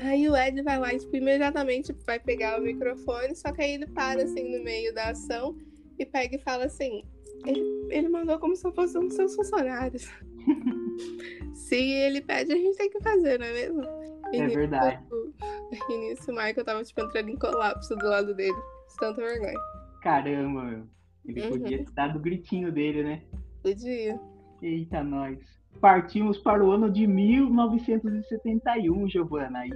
Aí 0.01 0.29
o 0.29 0.37
Ed 0.37 0.63
vai 0.63 0.79
lá 0.79 0.95
e 0.95 0.99
tipo, 0.99 1.17
imediatamente 1.17 1.93
vai 2.07 2.21
pegar 2.21 2.61
o 2.61 2.63
microfone, 2.63 3.35
só 3.35 3.51
que 3.51 3.61
aí 3.61 3.73
ele 3.73 3.89
para 3.89 4.23
assim 4.23 4.57
no 4.57 4.63
meio 4.63 4.95
da 4.95 5.11
ação 5.11 5.57
e 5.99 6.07
pega 6.07 6.37
e 6.37 6.39
fala 6.39 6.67
assim, 6.67 7.03
ele, 7.45 7.61
ele 7.91 8.09
mandou 8.09 8.39
como 8.39 8.55
se 8.55 8.65
eu 8.65 8.73
fosse 8.73 8.97
um 8.97 9.09
dos 9.09 9.17
seus 9.17 9.35
funcionários. 9.35 10.09
se 11.55 11.77
ele 11.77 12.21
pede, 12.21 12.53
a 12.53 12.57
gente 12.57 12.77
tem 12.77 12.91
que 12.91 13.01
fazer, 13.01 13.39
não 13.39 13.47
é 13.47 13.53
mesmo? 13.53 13.83
E 14.33 14.41
é 14.41 14.47
verdade. 14.47 15.03
E 15.89 15.97
nisso 15.97 16.31
o 16.31 16.35
Michael 16.35 16.65
tava 16.65 16.85
tipo 16.85 17.01
entrando 17.01 17.29
em 17.29 17.37
colapso 17.37 17.97
do 17.97 18.07
lado 18.07 18.35
dele. 18.35 18.57
De 18.89 18.97
tanta 18.99 19.21
vergonha. 19.21 19.59
Caramba, 20.03 20.65
meu. 20.65 20.87
Ele 21.27 21.43
uhum. 21.43 21.51
podia 21.51 21.79
ter 21.79 21.91
dado 21.93 22.17
o 22.17 22.21
gritinho 22.21 22.73
dele, 22.73 23.03
né? 23.03 23.23
Podia. 23.63 24.19
Eita, 24.63 25.05
nós. 25.05 25.39
Partimos 25.81 26.39
para 26.39 26.65
o 26.65 26.73
ano 26.73 26.91
de 26.91 27.07
1971, 27.07 29.09
Giovana. 29.09 29.67
E, 29.67 29.71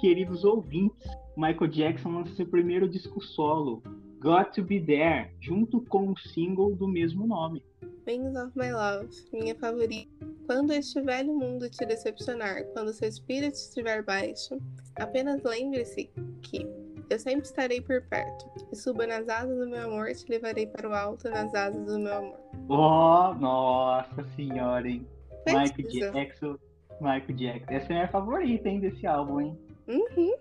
queridos 0.00 0.44
ouvintes, 0.44 1.08
Michael 1.36 1.70
Jackson 1.70 2.10
lança 2.10 2.34
seu 2.34 2.46
primeiro 2.46 2.88
disco 2.88 3.22
solo, 3.22 3.80
Got 4.20 4.52
to 4.54 4.64
Be 4.64 4.80
There, 4.80 5.30
junto 5.40 5.80
com 5.82 6.10
o 6.10 6.16
single 6.18 6.74
do 6.74 6.88
mesmo 6.88 7.24
nome. 7.24 7.62
Wings 8.04 8.36
of 8.36 8.50
My 8.56 8.72
Love, 8.72 9.08
minha 9.32 9.54
favorita. 9.54 10.10
Quando 10.44 10.72
este 10.72 11.00
velho 11.02 11.32
mundo 11.32 11.70
te 11.70 11.86
decepcionar, 11.86 12.64
quando 12.72 12.92
seu 12.92 13.08
espírito 13.08 13.54
estiver 13.54 14.02
baixo, 14.02 14.58
apenas 14.96 15.40
lembre-se 15.44 16.10
que 16.42 16.66
eu 17.08 17.18
sempre 17.18 17.44
estarei 17.44 17.80
por 17.80 18.02
perto. 18.08 18.50
E 18.72 18.76
suba 18.76 19.06
nas 19.06 19.28
asas 19.28 19.56
do 19.56 19.68
meu 19.68 19.84
amor, 19.84 20.12
te 20.12 20.28
levarei 20.28 20.66
para 20.66 20.88
o 20.88 20.94
alto 20.94 21.30
nas 21.30 21.54
asas 21.54 21.86
do 21.86 21.98
meu 22.00 22.12
amor. 22.12 22.40
Oh, 22.68 23.34
nossa 23.34 24.24
senhora, 24.34 24.88
hein? 24.88 25.06
Michael 25.46 26.12
Jackson. 26.12 26.58
Michael 27.00 27.36
Jackson. 27.36 27.72
Essa 27.72 27.92
é 27.92 27.96
a 27.96 27.98
minha 28.00 28.08
favorita, 28.08 28.68
hein, 28.68 28.80
desse 28.80 29.06
álbum, 29.06 29.40
hein? 29.40 29.58
Uhum. 29.86 30.32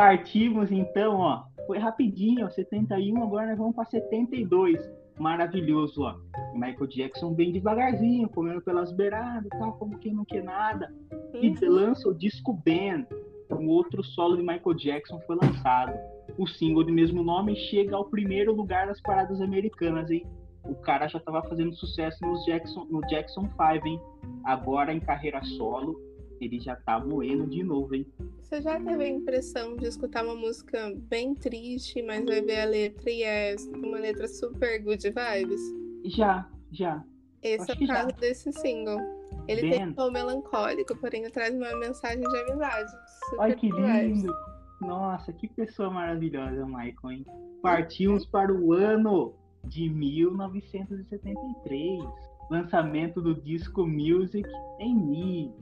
Partimos 0.00 0.72
então, 0.72 1.18
ó. 1.18 1.42
foi 1.66 1.76
rapidinho, 1.76 2.46
ó, 2.46 2.48
71, 2.48 3.22
agora 3.22 3.48
nós 3.48 3.58
vamos 3.58 3.76
para 3.76 3.84
72. 3.84 4.80
Maravilhoso, 5.18 6.04
ó. 6.04 6.14
Michael 6.54 6.86
Jackson 6.86 7.34
bem 7.34 7.52
devagarzinho, 7.52 8.26
comendo 8.30 8.62
pelas 8.62 8.90
beiradas, 8.92 9.50
tal, 9.50 9.74
como 9.74 9.98
quem 9.98 10.14
não 10.14 10.24
quer 10.24 10.42
nada. 10.42 10.90
E 11.34 11.50
Uhum. 11.50 11.56
lança 11.68 12.08
o 12.08 12.14
disco 12.14 12.54
Ben, 12.64 13.06
um 13.50 13.68
outro 13.68 14.02
solo 14.02 14.38
de 14.38 14.42
Michael 14.42 14.74
Jackson 14.74 15.20
foi 15.26 15.36
lançado. 15.36 15.92
O 16.38 16.46
single 16.46 16.82
de 16.82 16.92
mesmo 16.92 17.22
nome 17.22 17.54
chega 17.54 17.94
ao 17.94 18.06
primeiro 18.06 18.54
lugar 18.54 18.86
das 18.86 19.02
paradas 19.02 19.38
americanas, 19.42 20.10
hein? 20.10 20.26
O 20.64 20.76
cara 20.76 21.08
já 21.08 21.18
estava 21.18 21.42
fazendo 21.42 21.74
sucesso 21.74 22.16
nos 22.24 22.42
Jackson, 22.46 22.86
no 22.90 23.02
Jackson 23.02 23.42
5, 23.42 23.86
hein? 23.86 24.00
Agora 24.44 24.94
em 24.94 25.00
carreira 25.00 25.44
solo, 25.44 26.00
ele 26.40 26.58
já 26.58 26.74
tá 26.76 26.98
moendo 26.98 27.46
de 27.46 27.62
novo, 27.62 27.94
hein? 27.94 28.06
Você 28.42 28.60
já 28.62 28.80
teve 28.80 29.04
a 29.04 29.08
impressão 29.08 29.76
de 29.76 29.86
escutar 29.86 30.24
uma 30.24 30.34
música 30.34 30.92
bem 31.08 31.34
triste, 31.34 32.02
mas 32.02 32.24
vai 32.24 32.40
ver 32.40 32.60
a 32.60 32.64
letra 32.64 33.10
e 33.10 33.22
é 33.22 33.54
uma 33.74 33.98
letra 33.98 34.26
super 34.26 34.82
good 34.82 35.02
vibes? 35.08 35.60
Já, 36.04 36.48
já. 36.72 37.04
Esse 37.42 37.70
Acho 37.70 37.80
é 37.80 37.84
o 37.84 37.86
já. 37.86 37.94
caso 37.94 38.16
desse 38.16 38.52
single. 38.52 38.98
Ele 39.46 39.60
Ben. 39.62 39.70
tem 39.70 39.88
um 39.88 39.92
tom 39.94 40.10
melancólico, 40.10 40.96
porém 40.96 41.22
traz 41.30 41.54
uma 41.54 41.74
mensagem 41.76 42.20
de 42.20 42.36
amizade. 42.38 42.90
Super 43.30 43.40
Olha 43.40 43.54
que 43.56 43.68
good 43.70 43.82
vibes. 43.82 44.22
lindo! 44.22 44.34
Nossa, 44.80 45.32
que 45.32 45.46
pessoa 45.48 45.90
maravilhosa, 45.90 46.64
Michael, 46.64 47.10
hein? 47.10 47.26
Partimos 47.62 48.24
para 48.26 48.52
o 48.52 48.72
ano 48.72 49.34
de 49.64 49.88
1973. 49.90 52.02
Lançamento 52.50 53.20
do 53.20 53.34
disco 53.34 53.86
Music 53.86 54.48
em 54.78 54.94
Me. 54.94 55.52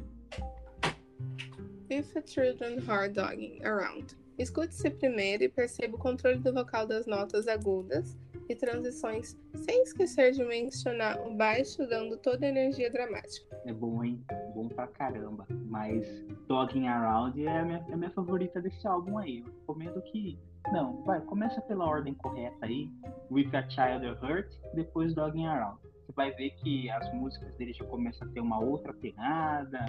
If 1.91 2.17
a 2.17 2.23
children 2.23 2.85
are 2.89 3.09
dogging 3.09 3.65
around. 3.65 4.17
Escute-se 4.39 4.91
primeiro 4.91 5.43
e 5.43 5.49
perceba 5.49 5.97
o 5.97 5.99
controle 5.99 6.39
do 6.39 6.53
vocal 6.53 6.87
das 6.87 7.07
notas 7.07 7.49
agudas 7.49 8.17
e 8.49 8.55
transições, 8.55 9.37
sem 9.55 9.83
esquecer 9.83 10.33
de 10.33 10.45
mencionar 10.45 11.21
o 11.27 11.35
baixo, 11.35 11.87
dando 11.87 12.17
toda 12.17 12.47
a 12.47 12.49
energia 12.49 12.91
dramática. 12.91 13.47
É 13.67 13.73
bom, 13.73 14.03
hein? 14.03 14.25
Bom 14.55 14.69
pra 14.69 14.87
caramba. 14.87 15.47
Mas 15.67 16.07
Dogging 16.47 16.87
Around 16.87 17.45
é 17.45 17.59
a 17.59 17.65
minha, 17.65 17.85
é 17.89 17.93
a 17.93 17.97
minha 17.97 18.11
favorita 18.11 18.61
desse 18.61 18.87
álbum 18.87 19.19
aí. 19.19 19.41
Eu 19.41 19.47
recomendo 19.47 20.01
que. 20.03 20.39
Não, 20.73 21.03
vai, 21.03 21.21
começa 21.23 21.61
pela 21.63 21.87
ordem 21.87 22.15
correta 22.15 22.65
aí. 22.65 22.91
With 23.31 23.51
a 23.55 23.69
Child 23.69 24.07
Hurt, 24.23 24.53
depois 24.75 25.15
Dogging 25.15 25.47
Around. 25.47 25.81
Você 26.09 26.13
vai 26.15 26.31
ver 26.33 26.51
que 26.53 26.89
as 26.89 27.13
músicas 27.13 27.55
dele 27.57 27.75
já 27.75 27.85
começam 27.85 28.27
a 28.27 28.31
ter 28.31 28.41
uma 28.41 28.59
outra 28.59 28.95
pegada. 28.95 29.85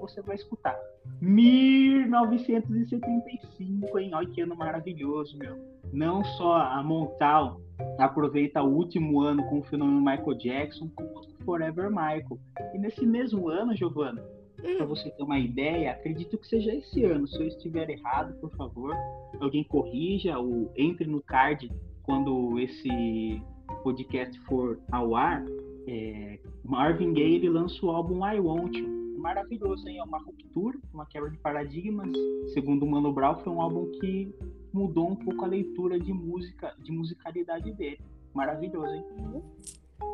Você 0.00 0.22
vai 0.22 0.36
escutar. 0.36 0.78
1975, 1.20 3.98
hein? 3.98 4.14
Olha 4.14 4.28
que 4.28 4.40
ano 4.40 4.54
maravilhoso, 4.54 5.36
meu. 5.36 5.58
Não 5.92 6.22
só 6.22 6.58
a 6.58 6.80
Montal 6.80 7.60
aproveita 7.98 8.62
o 8.62 8.72
último 8.72 9.20
ano 9.20 9.44
com 9.48 9.58
o 9.58 9.64
fenômeno 9.64 9.98
Michael 9.98 10.38
Jackson, 10.38 10.88
como 10.94 11.18
o 11.18 11.24
Forever 11.44 11.90
Michael. 11.90 12.38
E 12.72 12.78
nesse 12.78 13.04
mesmo 13.04 13.48
ano, 13.48 13.74
Giovanna, 13.74 14.22
para 14.56 14.84
Hum, 14.84 14.86
você 14.86 15.10
ter 15.10 15.24
uma 15.24 15.40
ideia, 15.40 15.90
acredito 15.90 16.38
que 16.38 16.46
seja 16.46 16.72
esse 16.72 17.04
ano. 17.04 17.26
Se 17.26 17.42
eu 17.42 17.48
estiver 17.48 17.90
errado, 17.90 18.38
por 18.40 18.54
favor, 18.56 18.94
alguém 19.40 19.64
corrija 19.64 20.38
ou 20.38 20.70
entre 20.76 21.04
no 21.04 21.20
card 21.20 21.68
quando 22.04 22.60
esse 22.60 23.42
podcast 23.82 24.38
for 24.42 24.78
ao 24.90 25.14
ar. 25.14 25.44
É, 25.86 26.38
Marvin 26.64 27.12
Gaye 27.12 27.36
ele 27.36 27.48
lança 27.48 27.84
o 27.84 27.90
álbum 27.90 28.26
I 28.26 28.40
Want 28.40 28.76
You. 28.76 29.04
Maravilhoso, 29.18 29.88
hein? 29.88 29.98
É 29.98 30.02
uma 30.02 30.18
ruptura, 30.18 30.78
uma 30.92 31.06
quebra 31.06 31.30
de 31.30 31.38
paradigmas. 31.38 32.10
Segundo 32.52 32.84
o 32.84 32.90
Mano 32.90 33.12
Brown, 33.12 33.36
foi 33.36 33.52
um 33.52 33.60
álbum 33.60 33.90
que 33.98 34.34
mudou 34.72 35.10
um 35.12 35.16
pouco 35.16 35.44
a 35.44 35.48
leitura 35.48 35.98
de 35.98 36.12
música, 36.12 36.74
de 36.80 36.92
musicalidade 36.92 37.72
dele. 37.72 38.00
Maravilhoso, 38.34 38.92
hein? 38.92 39.04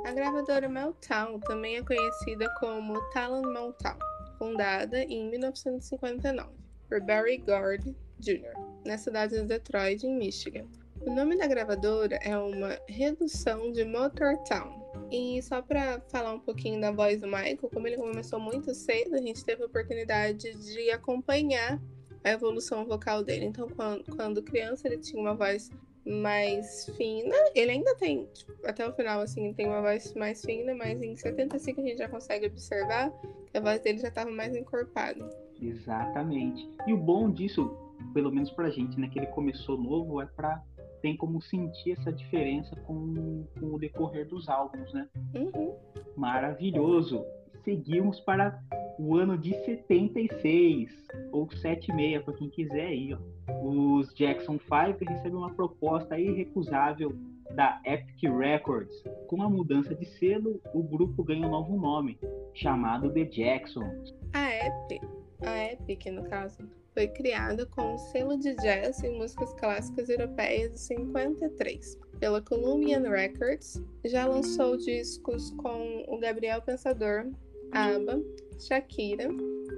A 0.06 0.12
gravadora 0.12 0.68
Motown 0.68 1.40
também 1.40 1.76
é 1.76 1.82
conhecida 1.82 2.48
como 2.60 3.00
Talon 3.12 3.42
Motown, 3.52 3.98
fundada 4.38 5.02
em 5.02 5.28
1959 5.30 6.48
por 6.88 7.00
Barry 7.02 7.38
Gord 7.38 7.96
Jr., 8.18 8.52
na 8.84 8.98
cidade 8.98 9.40
de 9.40 9.44
Detroit, 9.44 10.04
em 10.04 10.18
Michigan. 10.18 10.66
O 11.02 11.14
nome 11.14 11.36
da 11.38 11.46
gravadora 11.46 12.16
é 12.22 12.36
uma 12.36 12.78
redução 12.88 13.72
de 13.72 13.84
Motortown. 13.84 14.79
E 15.10 15.42
só 15.42 15.60
para 15.60 16.00
falar 16.08 16.32
um 16.32 16.38
pouquinho 16.38 16.80
da 16.80 16.92
voz 16.92 17.20
do 17.20 17.26
Michael, 17.26 17.58
como 17.72 17.86
ele 17.86 17.96
começou 17.96 18.38
muito 18.38 18.72
cedo, 18.74 19.16
a 19.16 19.20
gente 19.20 19.44
teve 19.44 19.62
a 19.62 19.66
oportunidade 19.66 20.54
de 20.54 20.90
acompanhar 20.90 21.80
a 22.22 22.30
evolução 22.30 22.84
vocal 22.84 23.24
dele. 23.24 23.46
Então, 23.46 23.68
quando, 24.16 24.42
criança, 24.42 24.86
ele 24.86 24.98
tinha 24.98 25.20
uma 25.20 25.34
voz 25.34 25.70
mais 26.06 26.86
fina. 26.96 27.34
Ele 27.54 27.72
ainda 27.72 27.94
tem, 27.96 28.26
tipo, 28.32 28.52
até 28.64 28.86
o 28.88 28.92
final, 28.92 29.20
assim, 29.20 29.52
tem 29.52 29.66
uma 29.66 29.80
voz 29.80 30.14
mais 30.14 30.44
fina, 30.44 30.74
mas 30.74 31.02
em 31.02 31.16
75 31.16 31.80
a 31.80 31.84
gente 31.84 31.98
já 31.98 32.08
consegue 32.08 32.46
observar 32.46 33.10
que 33.50 33.56
a 33.56 33.60
voz 33.60 33.80
dele 33.80 33.98
já 33.98 34.08
estava 34.08 34.30
mais 34.30 34.54
encorpada. 34.54 35.28
Exatamente. 35.60 36.68
E 36.86 36.92
o 36.92 36.96
bom 36.96 37.30
disso, 37.30 37.76
pelo 38.14 38.30
menos 38.30 38.50
pra 38.50 38.70
gente, 38.70 38.98
né, 38.98 39.08
que 39.08 39.18
ele 39.18 39.26
começou 39.28 39.76
novo, 39.76 40.20
é 40.20 40.26
pra 40.26 40.62
tem 41.00 41.16
como 41.16 41.40
sentir 41.40 41.92
essa 41.92 42.12
diferença 42.12 42.74
com, 42.82 43.46
com 43.58 43.74
o 43.74 43.78
decorrer 43.78 44.26
dos 44.28 44.48
álbuns, 44.48 44.92
né? 44.92 45.08
Uhum. 45.34 45.74
Maravilhoso. 46.16 47.24
Seguimos 47.64 48.20
para 48.20 48.58
o 48.98 49.16
ano 49.16 49.36
de 49.36 49.54
76, 49.64 50.90
ou 51.32 51.50
76, 51.50 52.22
para 52.22 52.34
quem 52.34 52.48
quiser 52.50 52.86
aí, 52.86 53.14
ó. 53.14 53.18
Os 53.62 54.14
Jackson 54.14 54.58
5 54.58 55.04
recebem 55.08 55.36
uma 55.36 55.52
proposta 55.52 56.18
irrecusável 56.18 57.14
da 57.54 57.80
Epic 57.84 58.22
Records. 58.22 59.02
Com 59.26 59.42
a 59.42 59.50
mudança 59.50 59.94
de 59.94 60.04
selo, 60.04 60.60
o 60.72 60.82
grupo 60.82 61.24
ganha 61.24 61.46
um 61.46 61.50
novo 61.50 61.76
nome, 61.76 62.18
chamado 62.54 63.12
The 63.12 63.24
Jacksons. 63.24 64.14
A 64.32 64.66
Epic, 64.66 65.02
a 65.42 65.72
Epic, 65.72 66.06
no 66.06 66.24
caso, 66.24 66.62
foi 66.94 67.06
criada 67.08 67.66
com 67.66 67.94
um 67.94 67.98
selo 67.98 68.36
de 68.38 68.54
jazz 68.56 69.02
e 69.02 69.08
músicas 69.10 69.52
clássicas 69.54 70.08
europeias 70.08 70.72
de 70.72 70.80
53 70.80 71.98
pela 72.18 72.42
Columbian 72.42 73.08
Records. 73.08 73.82
Já 74.04 74.26
lançou 74.26 74.76
discos 74.76 75.50
com 75.52 76.04
o 76.08 76.18
Gabriel 76.18 76.60
Pensador, 76.62 77.30
ABBA, 77.72 78.20
Shakira, 78.58 79.28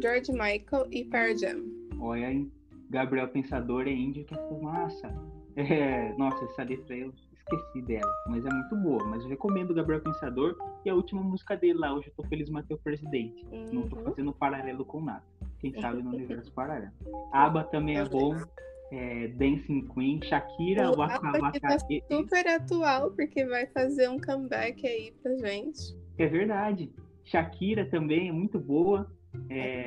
George 0.03 0.33
Michael 0.33 0.87
e 0.91 1.05
Pearl 1.05 1.37
Jam. 1.37 1.63
Olha 2.01 2.29
aí, 2.29 2.51
Gabriel 2.91 3.29
Pensador 3.29 3.87
é 3.87 3.93
índio 3.93 4.25
que 4.25 4.35
é 4.35 4.49
fumaça. 4.49 5.09
É, 5.55 6.15
nossa, 6.17 6.43
essa 6.47 6.63
letra 6.63 6.97
eu 6.97 7.13
esqueci 7.31 7.83
dela, 7.83 8.11
mas 8.27 8.43
é 8.43 8.49
muito 8.49 8.75
boa. 8.77 9.05
Mas 9.05 9.23
eu 9.23 9.29
recomendo 9.29 9.73
o 9.73 9.75
Gabriel 9.75 10.01
Pensador 10.01 10.57
e 10.83 10.89
a 10.89 10.95
última 10.95 11.21
música 11.23 11.55
dele 11.55 11.75
lá, 11.79 11.93
Hoje 11.95 12.09
Eu 12.09 12.15
Tô 12.15 12.23
Feliz 12.27 12.49
Matei 12.49 12.75
o 12.75 12.81
Presidente. 12.81 13.45
Não 13.71 13.87
tô 13.87 13.97
Uhum. 13.97 14.05
fazendo 14.05 14.33
paralelo 14.33 14.83
com 14.83 15.03
nada. 15.03 15.23
Quem 15.63 15.81
sabe 15.81 16.03
no 16.03 16.11
universo 16.11 16.53
paralelo. 16.53 16.93
ABBA 17.33 17.65
também 17.65 17.97
é 17.97 18.05
bom. 18.05 18.37
É, 18.91 19.29
Dancing 19.29 19.89
Queen, 19.89 20.21
Shakira, 20.23 20.91
O 20.91 21.01
ABBA 21.01 21.53
que 21.53 21.61
tá 21.61 21.79
super 21.79 22.47
atual, 22.49 23.13
porque 23.13 23.47
vai 23.47 23.67
fazer 23.69 24.09
um 24.09 24.21
comeback 24.21 24.87
aí 24.87 25.15
pra 25.23 25.35
gente. 25.37 25.97
É 26.19 26.27
verdade. 26.27 26.93
Shakira 27.25 27.89
também 27.89 28.29
é 28.29 28.33
muito 28.33 28.59
boa. 28.59 29.11
É, 29.49 29.87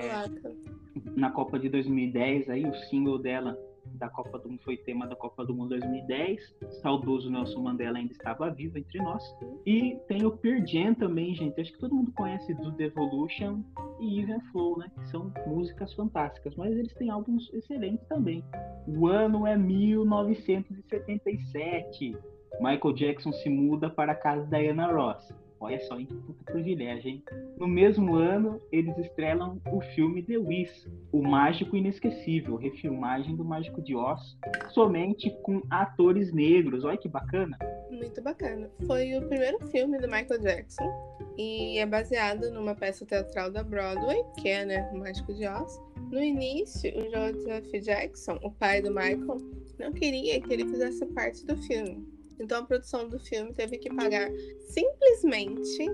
na 1.16 1.30
Copa 1.30 1.60
de 1.60 1.70
2010, 1.70 2.50
aí 2.50 2.66
o 2.66 2.74
single 2.74 3.20
dela 3.20 3.56
da 3.96 4.10
Copa 4.10 4.38
do 4.40 4.50
Mundo 4.50 4.62
foi 4.64 4.78
tema 4.78 5.06
da 5.08 5.16
Copa 5.16 5.46
do 5.46 5.54
Mundo 5.54 5.70
2010. 5.70 6.56
Saudoso 6.82 7.30
Nelson 7.30 7.62
Mandela 7.62 7.98
ainda 7.98 8.12
estava 8.12 8.50
vivo 8.50 8.78
entre 8.78 9.00
nós. 9.00 9.24
E 9.66 9.98
tem 10.08 10.26
o 10.26 10.38
Pearl 10.38 10.66
Jam 10.66 10.94
também, 10.94 11.34
gente. 11.36 11.60
Acho 11.60 11.74
que 11.74 11.80
todo 11.80 11.96
mundo 11.96 12.12
conhece 12.14 12.54
do 12.56 12.72
Devolution 12.72 13.62
e 14.00 14.22
Even 14.22 14.40
Flow, 14.52 14.78
né? 14.78 14.90
Que 14.96 15.10
são 15.10 15.34
músicas 15.48 15.94
fantásticas, 15.94 16.56
mas 16.56 16.76
eles 16.76 16.94
têm 16.96 17.10
álbuns 17.10 17.50
excelentes 17.54 18.06
também. 18.08 18.44
O 18.88 19.08
ano 19.08 19.48
é 19.48 19.58
1977. 19.58 22.18
Michael 22.60 22.94
Jackson 22.94 23.32
se 23.34 23.50
muda 23.50 23.90
para 23.90 24.12
a 24.14 24.16
casa 24.16 24.46
da 24.46 24.60
Diana 24.60 24.92
Ross. 24.92 25.34
Olha 25.66 25.80
só, 25.82 26.00
hein? 26.00 26.08
Puta 26.28 26.44
privilégio, 26.52 27.10
hein? 27.10 27.24
No 27.58 27.68
mesmo 27.68 28.14
ano, 28.14 28.62
eles 28.72 28.96
estrelam 29.00 29.60
o 29.72 29.82
filme 29.82 30.22
The 30.22 30.38
Wiz, 30.38 30.88
O 31.12 31.24
Mágico 31.24 31.76
Inesquecível, 31.76 32.56
refilmagem 32.56 33.36
do 33.36 33.44
Mágico 33.44 33.82
de 33.82 33.96
Oz, 33.96 34.38
somente 34.70 35.32
com 35.42 35.64
atores 35.72 36.32
negros. 36.32 36.84
Olha 36.84 36.98
que 36.98 37.10
bacana. 37.10 37.58
Muito 37.90 38.22
bacana. 38.22 38.70
Foi 38.86 39.18
o 39.18 39.28
primeiro 39.28 39.60
filme 39.68 39.98
do 39.98 40.08
Michael 40.08 40.40
Jackson 40.40 40.88
e 41.36 41.80
é 41.80 41.86
baseado 41.88 42.52
numa 42.52 42.76
peça 42.76 43.04
teatral 43.04 43.50
da 43.50 43.64
Broadway, 43.64 44.24
que 44.40 44.50
é 44.50 44.66
né, 44.66 44.92
o 44.94 45.00
Mágico 45.00 45.34
de 45.34 45.48
Oz. 45.48 45.82
No 46.12 46.22
início, 46.22 46.94
o 46.96 47.10
Joseph 47.10 47.72
Jackson, 47.84 48.38
o 48.44 48.52
pai 48.52 48.84
do 48.84 48.90
Michael, 48.90 49.38
não 49.80 49.92
queria 49.92 50.40
que 50.40 50.54
ele 50.54 50.66
fizesse 50.66 51.04
parte 51.08 51.44
do 51.44 51.58
filme. 51.58 52.15
Então 52.40 52.62
a 52.62 52.66
produção 52.66 53.08
do 53.08 53.20
filme 53.20 53.54
teve 53.54 53.78
que 53.78 53.94
pagar 53.94 54.30
simplesmente 54.60 55.86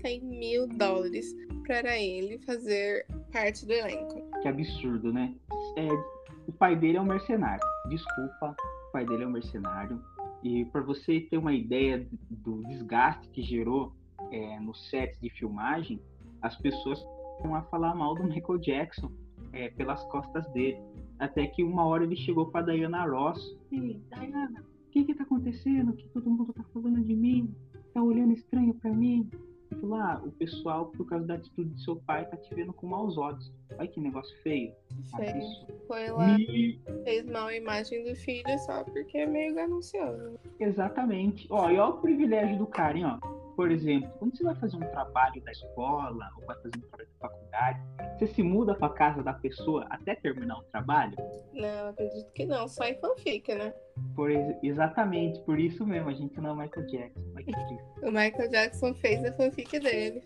100 0.00 0.20
mil 0.22 0.68
dólares 0.68 1.34
para 1.66 1.98
ele 1.98 2.38
fazer 2.38 3.06
parte 3.32 3.66
do 3.66 3.72
elenco. 3.72 4.22
Que 4.40 4.48
absurdo, 4.48 5.12
né? 5.12 5.34
É, 5.76 5.88
o 6.46 6.52
pai 6.52 6.76
dele 6.76 6.96
é 6.96 7.00
um 7.00 7.06
mercenário. 7.06 7.62
Desculpa, 7.88 8.56
o 8.88 8.92
pai 8.92 9.04
dele 9.04 9.24
é 9.24 9.26
um 9.26 9.32
mercenário. 9.32 10.02
E 10.42 10.64
para 10.66 10.80
você 10.82 11.20
ter 11.20 11.36
uma 11.36 11.52
ideia 11.52 12.06
do 12.30 12.62
desgaste 12.68 13.28
que 13.28 13.42
gerou 13.42 13.92
é, 14.30 14.60
no 14.60 14.74
set 14.74 15.18
de 15.20 15.28
filmagem, 15.30 16.00
as 16.40 16.56
pessoas 16.56 17.04
vão 17.42 17.54
a 17.54 17.62
falar 17.62 17.94
mal 17.94 18.14
do 18.14 18.24
Michael 18.24 18.58
Jackson 18.58 19.10
é, 19.52 19.68
pelas 19.70 20.02
costas 20.04 20.46
dele. 20.52 20.78
Até 21.18 21.46
que 21.46 21.64
uma 21.64 21.84
hora 21.84 22.04
ele 22.04 22.16
chegou 22.16 22.46
para 22.46 22.72
Diana 22.72 23.04
Ross. 23.04 23.56
Ei, 23.72 24.00
Diana, 24.14 24.64
o 24.88 24.90
que 24.90 25.04
que 25.04 25.14
tá 25.14 25.22
acontecendo? 25.22 25.90
O 25.90 25.92
que 25.92 26.08
todo 26.08 26.30
mundo 26.30 26.52
tá 26.52 26.64
falando 26.72 27.04
de 27.04 27.14
mim? 27.14 27.54
Tá 27.92 28.02
olhando 28.02 28.32
estranho 28.32 28.72
para 28.74 28.90
mim? 28.90 29.28
Ele 29.70 29.80
falou, 29.82 29.96
ah, 29.96 30.22
o 30.24 30.30
pessoal, 30.32 30.86
por 30.86 31.06
causa 31.06 31.26
da 31.26 31.34
atitude 31.34 31.68
do 31.68 31.80
seu 31.80 31.96
pai, 31.96 32.24
tá 32.26 32.38
te 32.38 32.54
vendo 32.54 32.72
com 32.72 32.86
maus 32.86 33.18
olhos. 33.18 33.52
Olha 33.78 33.86
que 33.86 34.00
negócio 34.00 34.34
feio. 34.42 34.72
Feio. 35.14 35.42
Foi 35.86 36.08
lá, 36.10 36.36
fez 37.04 37.26
mal 37.26 37.48
a 37.48 37.54
imagem 37.54 38.02
do 38.04 38.16
filho 38.16 38.58
só 38.60 38.82
porque 38.84 39.18
é 39.18 39.26
meio 39.26 39.54
ganancioso. 39.54 40.38
Exatamente. 40.58 41.46
Ó, 41.50 41.68
e 41.68 41.78
olha 41.78 41.90
o 41.90 42.00
privilégio 42.00 42.56
do 42.56 42.66
cara, 42.66 42.96
hein, 42.96 43.04
ó 43.04 43.47
por 43.58 43.70
exemplo, 43.72 44.08
quando 44.20 44.36
você 44.36 44.44
vai 44.44 44.54
fazer 44.54 44.76
um 44.76 44.88
trabalho 44.92 45.42
da 45.42 45.50
escola 45.50 46.30
ou 46.38 46.46
vai 46.46 46.54
fazer 46.58 46.76
um 46.76 46.80
trabalho 46.82 47.08
da 47.08 47.16
faculdade, 47.28 47.80
você 48.16 48.28
se 48.28 48.40
muda 48.40 48.72
para 48.72 48.88
casa 48.90 49.20
da 49.20 49.32
pessoa 49.32 49.84
até 49.90 50.14
terminar 50.14 50.60
o 50.60 50.62
trabalho? 50.70 51.16
Não, 51.52 51.88
acredito 51.88 52.32
que 52.34 52.46
não, 52.46 52.68
só 52.68 52.84
em 52.84 52.94
fanfic, 53.00 53.52
né? 53.52 53.74
Por, 54.14 54.30
exatamente, 54.62 55.40
por 55.40 55.58
isso 55.58 55.84
mesmo, 55.84 56.08
a 56.08 56.12
gente 56.12 56.40
não 56.40 56.50
é 56.50 56.54
Michael 56.66 56.86
Jackson. 56.86 57.20
o 58.06 58.12
Michael 58.12 58.48
Jackson 58.48 58.94
fez 58.94 59.24
a 59.24 59.32
fanfic 59.32 59.80
dele. 59.80 60.22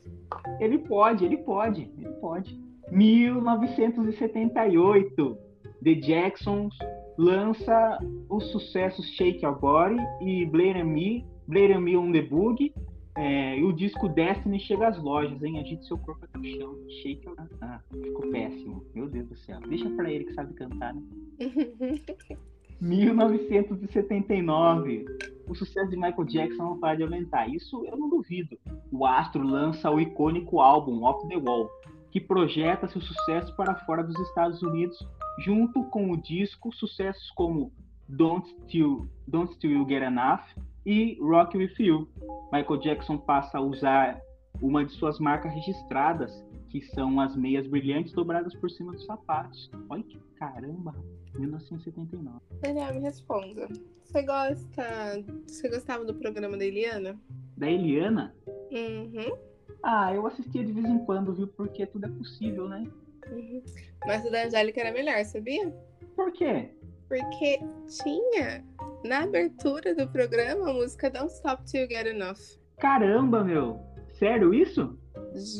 Ele 0.60 0.80
pode, 0.80 1.24
ele 1.24 1.38
pode, 1.38 1.90
ele 1.96 2.10
pode. 2.20 2.60
1978, 2.90 5.38
The 5.82 5.94
Jacksons 5.94 6.76
lança 7.16 7.98
os 8.28 8.52
sucessos 8.52 9.06
Shake 9.16 9.42
Your 9.42 9.58
Body 9.58 9.96
e 10.20 10.44
Blame 10.44 10.84
Me, 10.84 11.26
Blame 11.48 11.78
Me 11.78 11.96
on 11.96 12.12
the 12.12 12.20
Boogie, 12.20 12.74
é, 13.16 13.58
e 13.58 13.64
o 13.64 13.72
disco 13.72 14.08
Destiny 14.08 14.60
chega 14.60 14.88
às 14.88 14.98
lojas, 14.98 15.42
hein? 15.42 15.60
Agite 15.60 15.86
seu 15.86 15.98
corpo 15.98 16.24
até 16.24 16.38
o 16.38 16.44
chão. 16.44 16.74
Shake. 17.02 17.28
Ah, 17.60 17.80
ficou 17.90 18.30
péssimo. 18.30 18.82
Meu 18.94 19.06
Deus 19.08 19.28
do 19.28 19.36
céu. 19.36 19.60
Deixa 19.68 19.90
pra 19.90 20.10
ele 20.10 20.24
que 20.24 20.32
sabe 20.32 20.54
cantar, 20.54 20.94
né? 20.94 21.02
1979. 22.80 25.04
O 25.46 25.54
sucesso 25.54 25.90
de 25.90 25.96
Michael 25.96 26.24
Jackson 26.24 26.64
não 26.64 26.80
para 26.80 26.96
de 26.96 27.02
aumentar. 27.02 27.46
Isso 27.48 27.84
eu 27.84 27.94
não 27.96 28.08
duvido. 28.08 28.58
O 28.90 29.04
astro 29.06 29.42
lança 29.42 29.90
o 29.90 30.00
icônico 30.00 30.60
álbum 30.60 31.04
Off 31.04 31.28
the 31.28 31.36
Wall, 31.36 31.70
que 32.10 32.20
projeta 32.20 32.88
seu 32.88 33.00
sucesso 33.00 33.54
para 33.54 33.76
fora 33.84 34.02
dos 34.02 34.18
Estados 34.20 34.62
Unidos, 34.62 34.98
junto 35.38 35.84
com 35.84 36.10
o 36.10 36.16
disco 36.16 36.72
sucessos 36.72 37.30
como 37.32 37.70
Don't 38.08 38.48
Still, 38.48 39.06
Don't 39.28 39.54
Still 39.54 39.70
You 39.70 39.86
Get 39.88 40.02
Enough 40.02 40.42
e 40.84 41.18
Rock 41.20 41.56
With 41.56 41.74
You. 41.78 42.08
Michael 42.52 42.80
Jackson 42.80 43.18
passa 43.18 43.58
a 43.58 43.60
usar 43.60 44.20
uma 44.60 44.84
de 44.84 44.92
suas 44.92 45.18
marcas 45.18 45.52
registradas, 45.52 46.44
que 46.68 46.80
são 46.80 47.20
as 47.20 47.36
meias 47.36 47.66
brilhantes 47.66 48.12
dobradas 48.12 48.54
por 48.54 48.70
cima 48.70 48.92
dos 48.92 49.04
sapatos. 49.04 49.70
Olha 49.88 50.02
que 50.02 50.18
caramba! 50.38 50.94
1979. 51.38 52.38
Daniel, 52.60 52.94
me 52.94 53.00
responda. 53.00 53.68
Você 54.04 54.22
gosta. 54.22 55.24
Você 55.46 55.68
gostava 55.68 56.04
do 56.04 56.14
programa 56.14 56.56
da 56.56 56.64
Eliana? 56.64 57.18
Da 57.56 57.70
Eliana? 57.70 58.34
Uhum. 58.70 59.36
Ah, 59.82 60.14
eu 60.14 60.26
assistia 60.26 60.64
de 60.64 60.72
vez 60.72 60.86
em 60.86 60.98
quando, 61.04 61.34
viu? 61.34 61.48
Porque 61.48 61.86
tudo 61.86 62.06
é 62.06 62.10
possível, 62.10 62.68
né? 62.68 62.86
Uhum. 63.30 63.62
Mas 64.06 64.24
o 64.24 64.30
da 64.30 64.44
Angélica 64.44 64.80
era 64.80 64.92
melhor, 64.92 65.24
sabia? 65.24 65.70
Por 66.14 66.32
quê? 66.32 66.70
Porque 67.08 67.58
tinha 68.02 68.64
na 69.04 69.24
abertura 69.24 69.94
do 69.94 70.08
programa 70.08 70.70
a 70.70 70.72
música 70.72 71.10
Don't 71.10 71.32
Stop 71.32 71.64
Till 71.64 71.82
You 71.82 71.88
Get 71.88 72.06
Enough. 72.06 72.58
Caramba, 72.78 73.44
meu! 73.44 73.80
Sério 74.18 74.54
isso? 74.54 74.98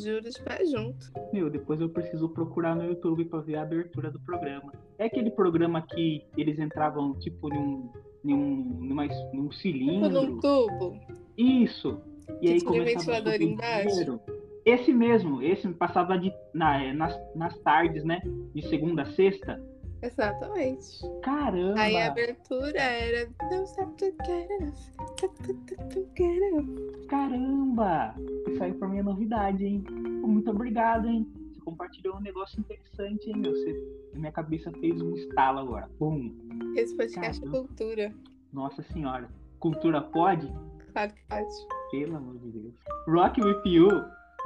Juro 0.03 0.29
de 0.29 0.41
pé 0.41 0.65
junto. 0.65 1.11
Meu, 1.31 1.49
depois 1.49 1.81
eu 1.81 1.89
preciso 1.89 2.29
procurar 2.29 2.75
no 2.75 2.85
YouTube 2.85 3.25
pra 3.25 3.39
ver 3.39 3.55
a 3.55 3.63
abertura 3.63 4.11
do 4.11 4.19
programa. 4.19 4.71
É 4.97 5.05
aquele 5.05 5.31
programa 5.31 5.81
que 5.81 6.25
eles 6.37 6.59
entravam 6.59 7.13
tipo 7.19 7.49
num, 7.49 7.91
num, 8.23 8.77
numa, 8.79 9.05
num 9.33 9.51
cilindro. 9.51 10.09
Tipo 10.09 10.21
num 10.21 10.39
tubo. 10.39 10.99
Isso. 11.37 12.01
E 12.41 12.47
que 12.47 12.53
aí 12.53 12.59
tinha 12.59 12.83
ventilador 12.83 13.41
embaixo. 13.41 14.19
Esse 14.65 14.93
mesmo, 14.93 15.41
esse 15.41 15.67
passava 15.73 16.17
de, 16.17 16.31
na, 16.53 16.93
nas, 16.93 17.19
nas 17.35 17.57
tardes, 17.59 18.03
né? 18.05 18.21
De 18.53 18.61
segunda 18.69 19.01
a 19.01 19.05
sexta. 19.05 19.61
Exatamente. 20.03 20.99
Caramba! 21.21 21.79
Aí 21.79 21.95
a 21.95 22.07
abertura 22.07 22.79
era 22.79 23.29
Caramba! 27.07 28.13
Isso 28.49 28.63
aí 28.63 28.73
pra 28.73 28.87
mim 28.89 28.99
é 28.99 29.03
novidade, 29.03 29.65
hein? 29.65 29.83
Muito 29.89 30.51
obrigado, 30.51 31.07
hein? 31.07 31.25
Você 31.53 31.61
compartilhou 31.61 32.17
um 32.17 32.21
negócio 32.21 32.59
interessante, 32.59 33.29
hein, 33.29 33.37
meu? 33.37 33.51
Você, 33.53 34.09
minha 34.13 34.31
cabeça 34.31 34.71
fez 34.73 35.01
um 35.01 35.13
estalo 35.15 35.59
agora. 35.59 35.89
Pum! 35.97 36.31
Esse 36.75 36.95
podcast 36.97 37.41
é 37.41 37.49
cultura. 37.49 38.13
Nossa 38.51 38.81
senhora. 38.83 39.29
Cultura 39.59 40.01
pode? 40.01 40.51
Claro 40.91 41.13
que 41.13 41.23
pode. 41.29 41.47
Pelo 41.91 42.17
amor 42.17 42.37
de 42.39 42.51
Deus. 42.51 42.73
Rock 43.07 43.41
With 43.41 43.61
You 43.65 43.87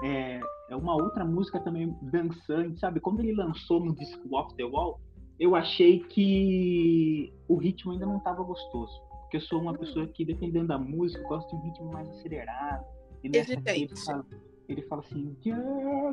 é, 0.04 0.40
é 0.70 0.76
uma 0.76 0.94
outra 0.94 1.26
música 1.26 1.60
também 1.60 1.96
dançante, 2.04 2.80
sabe? 2.80 3.00
Quando 3.00 3.22
ele 3.22 3.34
lançou 3.34 3.84
no 3.84 3.96
disco 3.96 4.36
Off 4.36 4.56
the 4.56 4.64
Wall, 4.64 5.00
eu 5.40 5.56
achei 5.56 6.00
que 6.00 7.34
o 7.48 7.56
ritmo 7.56 7.92
ainda 7.92 8.06
não 8.06 8.18
estava 8.18 8.44
gostoso. 8.44 9.02
Porque 9.22 9.38
eu 9.38 9.42
sou 9.42 9.62
uma 9.62 9.74
pessoa 9.74 10.08
que, 10.08 10.24
dependendo 10.24 10.68
da 10.68 10.78
música, 10.78 11.22
gosta 11.28 11.50
de 11.50 11.62
um 11.62 11.66
ritmo 11.66 11.92
mais 11.92 12.10
acelerado. 12.10 12.86
E 13.24 13.30
nessa 13.30 13.54
aqui, 13.54 13.88
ele, 14.68 14.82
fala, 14.84 15.02
assim, 15.02 15.36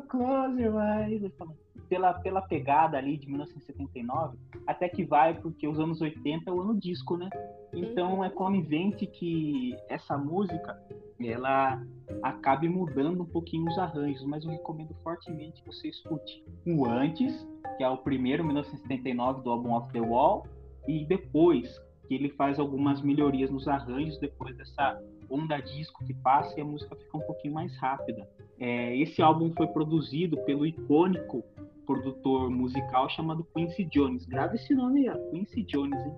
close 0.08 0.62
your 0.62 0.80
eyes. 0.80 1.22
Ele 1.22 1.30
fala, 1.30 1.54
pela, 1.88 2.14
pela 2.14 2.42
pegada 2.42 2.96
ali 2.96 3.16
de 3.16 3.28
1979, 3.28 4.38
até 4.66 4.88
que 4.88 5.04
vai, 5.04 5.34
porque 5.40 5.66
os 5.66 5.78
anos 5.78 6.00
80 6.00 6.50
é 6.50 6.52
o 6.52 6.60
ano 6.60 6.78
disco, 6.78 7.16
né? 7.16 7.28
Então 7.72 8.16
uhum. 8.16 8.24
é 8.24 8.30
conivente 8.30 9.06
que 9.06 9.76
essa 9.88 10.16
música 10.16 10.78
ela 11.20 11.82
acabe 12.22 12.68
mudando 12.68 13.22
um 13.22 13.26
pouquinho 13.26 13.68
os 13.68 13.78
arranjos, 13.78 14.24
mas 14.24 14.44
eu 14.44 14.50
recomendo 14.50 14.94
fortemente 15.02 15.62
que 15.62 15.72
você 15.72 15.88
escute 15.88 16.44
o 16.66 16.86
antes, 16.86 17.46
que 17.76 17.84
é 17.84 17.88
o 17.88 17.98
primeiro, 17.98 18.44
1979, 18.44 19.42
do 19.42 19.50
álbum 19.50 19.72
Off 19.72 19.92
the 19.92 20.00
Wall, 20.00 20.46
e 20.86 21.04
depois, 21.06 21.80
que 22.06 22.14
ele 22.14 22.30
faz 22.30 22.58
algumas 22.58 23.00
melhorias 23.00 23.50
nos 23.50 23.66
arranjos 23.66 24.18
depois 24.18 24.56
dessa 24.56 25.00
onda 25.30 25.58
disco 25.60 26.04
que 26.04 26.12
passa 26.14 26.58
e 26.58 26.60
a 26.60 26.64
música 26.64 26.94
fica 26.94 27.16
um 27.16 27.22
pouquinho 27.22 27.54
mais 27.54 27.74
rápida. 27.78 28.28
É, 28.58 28.96
esse 28.96 29.20
álbum 29.20 29.52
foi 29.52 29.66
produzido 29.68 30.36
pelo 30.44 30.66
icônico 30.66 31.44
produtor 31.84 32.50
musical 32.50 33.08
chamado 33.10 33.46
Quincy 33.54 33.84
Jones. 33.84 34.24
Grava 34.24 34.54
esse 34.54 34.74
nome 34.74 35.08
aí, 35.08 35.18
Quincy 35.30 35.62
Jones, 35.64 35.98
hein? 36.04 36.12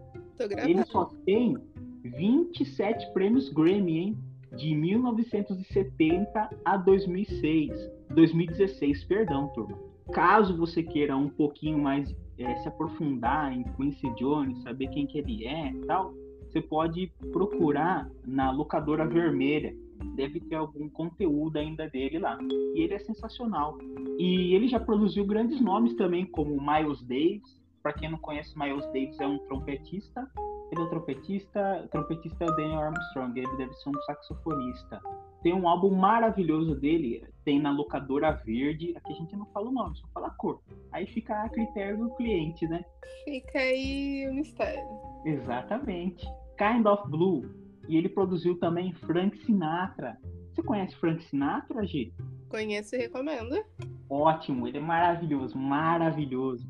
Ele 0.68 0.84
só 0.84 1.06
tem 1.24 1.56
27 2.04 3.12
prêmios 3.12 3.48
Grammy, 3.48 3.98
hein? 3.98 4.18
De 4.56 4.74
1970 4.74 6.50
a 6.64 6.76
2006. 6.76 7.90
2016, 8.14 9.04
perdão, 9.04 9.48
turma. 9.48 9.78
Caso 10.12 10.56
você 10.56 10.82
queira 10.82 11.16
um 11.16 11.28
pouquinho 11.28 11.78
mais 11.78 12.14
é, 12.38 12.56
se 12.56 12.68
aprofundar 12.68 13.52
em 13.52 13.64
Quincy 13.74 14.08
Jones, 14.14 14.62
saber 14.62 14.88
quem 14.88 15.06
que 15.06 15.18
ele 15.18 15.46
é 15.46 15.70
e 15.70 15.80
tal, 15.86 16.14
você 16.48 16.60
pode 16.60 17.12
procurar 17.32 18.08
na 18.26 18.50
locadora 18.50 19.06
vermelha 19.06 19.74
deve 20.14 20.40
ter 20.40 20.56
algum 20.56 20.88
conteúdo 20.88 21.56
ainda 21.58 21.88
dele 21.88 22.18
lá. 22.18 22.38
E 22.74 22.82
ele 22.82 22.94
é 22.94 22.98
sensacional. 22.98 23.78
E 24.18 24.54
ele 24.54 24.68
já 24.68 24.80
produziu 24.80 25.24
grandes 25.24 25.60
nomes 25.60 25.94
também, 25.94 26.26
como 26.26 26.60
Miles 26.60 27.02
Davis. 27.02 27.60
Para 27.82 27.92
quem 27.92 28.10
não 28.10 28.18
conhece, 28.18 28.58
Miles 28.58 28.84
Davis 28.86 29.18
é 29.20 29.26
um 29.26 29.38
trompetista. 29.46 30.28
Ele 30.72 30.80
é 30.80 30.84
um 30.84 30.88
trompetista, 30.88 31.82
o 31.84 31.88
trompetista 31.88 32.44
é 32.44 32.48
o 32.48 32.56
Daniel 32.56 32.80
Armstrong, 32.80 33.38
ele 33.38 33.56
deve 33.56 33.72
ser 33.74 33.88
um 33.88 34.02
saxofonista. 34.02 35.00
Tem 35.42 35.52
um 35.52 35.68
álbum 35.68 35.94
maravilhoso 35.94 36.74
dele, 36.74 37.22
tem 37.44 37.60
na 37.60 37.70
locadora 37.70 38.32
verde. 38.32 38.92
Aqui 38.96 39.12
a 39.12 39.16
gente 39.16 39.36
não 39.36 39.46
fala 39.46 39.68
o 39.68 39.72
nome, 39.72 39.96
só 39.96 40.08
fala 40.12 40.26
a 40.26 40.30
cor. 40.30 40.60
Aí 40.90 41.06
fica 41.06 41.40
a 41.44 41.48
critério 41.48 41.98
do 41.98 42.10
cliente, 42.16 42.66
né? 42.66 42.84
Fica 43.24 43.58
aí 43.58 44.26
o 44.28 44.34
mistério. 44.34 44.82
Exatamente. 45.24 46.26
Kind 46.58 46.84
of 46.86 47.08
Blue 47.08 47.65
e 47.88 47.96
ele 47.96 48.08
produziu 48.08 48.58
também 48.58 48.92
Frank 48.92 49.36
Sinatra. 49.44 50.16
Você 50.52 50.62
conhece 50.62 50.96
Frank 50.96 51.22
Sinatra, 51.24 51.86
G? 51.86 52.12
Conheço 52.48 52.96
e 52.96 52.98
recomendo. 52.98 53.62
Ótimo, 54.08 54.66
ele 54.66 54.78
é 54.78 54.80
maravilhoso, 54.80 55.58
maravilhoso. 55.58 56.66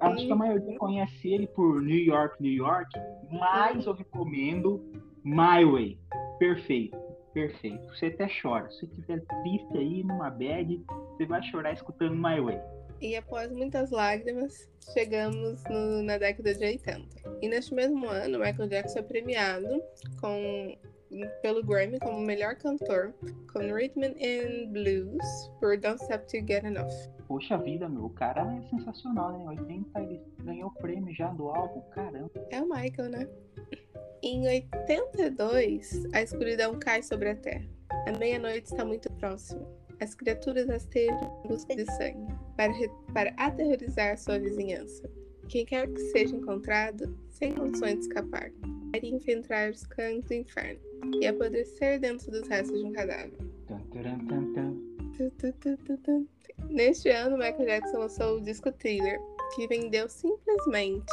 Acho 0.00 0.26
que 0.26 0.32
a 0.32 0.36
maioria 0.36 0.78
conhece 0.78 1.28
ele 1.28 1.46
por 1.48 1.82
New 1.82 1.98
York, 1.98 2.40
New 2.40 2.52
York, 2.52 2.90
mas 3.30 3.84
eu 3.84 3.92
recomendo 3.92 4.82
My 5.24 5.64
Way. 5.64 5.98
Perfeito, 6.38 6.96
perfeito. 7.34 7.86
Você 7.88 8.06
até 8.06 8.28
chora. 8.40 8.70
Se 8.70 8.80
você 8.80 8.86
estiver 8.86 9.20
triste 9.42 9.76
aí, 9.76 10.02
numa 10.02 10.30
bad, 10.30 10.82
você 11.10 11.26
vai 11.26 11.42
chorar 11.42 11.72
escutando 11.72 12.14
My 12.14 12.40
Way. 12.40 12.60
E 13.00 13.14
após 13.16 13.52
muitas 13.52 13.90
lágrimas, 13.90 14.68
chegamos 14.92 15.62
no, 15.64 16.02
na 16.02 16.18
década 16.18 16.54
de 16.54 16.64
80. 16.64 17.08
E 17.42 17.48
neste 17.48 17.74
mesmo 17.74 18.08
ano, 18.08 18.38
Michael 18.38 18.68
Jackson 18.68 19.00
é 19.00 19.02
premiado 19.02 19.82
com, 20.20 20.76
pelo 21.42 21.62
Grammy 21.64 21.98
como 22.00 22.20
melhor 22.20 22.56
cantor 22.56 23.14
com 23.52 23.58
Rhythm 23.60 24.04
and 24.04 24.72
Blues 24.72 25.50
por 25.60 25.76
Don't 25.78 26.02
Stop 26.02 26.26
to 26.26 26.46
Get 26.46 26.64
Enough. 26.64 27.16
Poxa 27.28 27.58
vida, 27.58 27.88
meu, 27.88 28.04
o 28.04 28.10
cara 28.10 28.42
é 28.42 28.68
sensacional, 28.70 29.36
né? 29.36 29.44
80 29.48 30.00
ele 30.00 30.22
ganhou 30.42 30.68
o 30.68 30.74
prêmio 30.74 31.14
já 31.14 31.28
do 31.28 31.48
álbum, 31.48 31.80
caramba. 31.90 32.30
É 32.50 32.62
o 32.62 32.68
Michael, 32.68 33.10
né? 33.10 33.28
Em 34.22 34.46
82, 34.46 36.06
a 36.12 36.22
escuridão 36.22 36.78
cai 36.78 37.02
sobre 37.02 37.30
a 37.30 37.36
Terra. 37.36 37.66
A 38.06 38.12
meia-noite 38.12 38.72
está 38.72 38.84
muito 38.84 39.12
próxima. 39.14 39.66
As 40.00 40.14
criaturas 40.14 40.66
rastejam 40.66 41.42
em 41.44 41.48
busca 41.48 41.74
de 41.74 41.84
sangue 41.92 42.34
para, 42.56 42.72
para 43.12 43.34
aterrorizar 43.36 44.18
sua 44.18 44.38
vizinhança. 44.38 45.10
Quem 45.48 45.64
quer 45.64 45.88
que 45.88 46.00
seja 46.10 46.36
encontrado, 46.36 47.16
sem 47.28 47.54
condições 47.54 47.94
de 47.94 48.00
escapar, 48.00 48.50
deve 48.92 49.08
infiltrar 49.08 49.70
os 49.70 49.86
cães 49.86 50.24
do 50.24 50.34
inferno 50.34 50.80
e 51.20 51.26
apodrecer 51.26 52.00
dentro 52.00 52.30
dos 52.30 52.48
restos 52.48 52.78
de 52.78 52.84
um 52.84 52.92
cadáver. 52.92 53.38
Neste 56.68 57.08
ano, 57.10 57.36
Michael 57.38 57.64
Jackson 57.64 57.98
lançou 57.98 58.36
o 58.36 58.40
disco 58.40 58.72
Thriller, 58.72 59.18
que 59.54 59.66
vendeu 59.68 60.08
simplesmente 60.08 61.12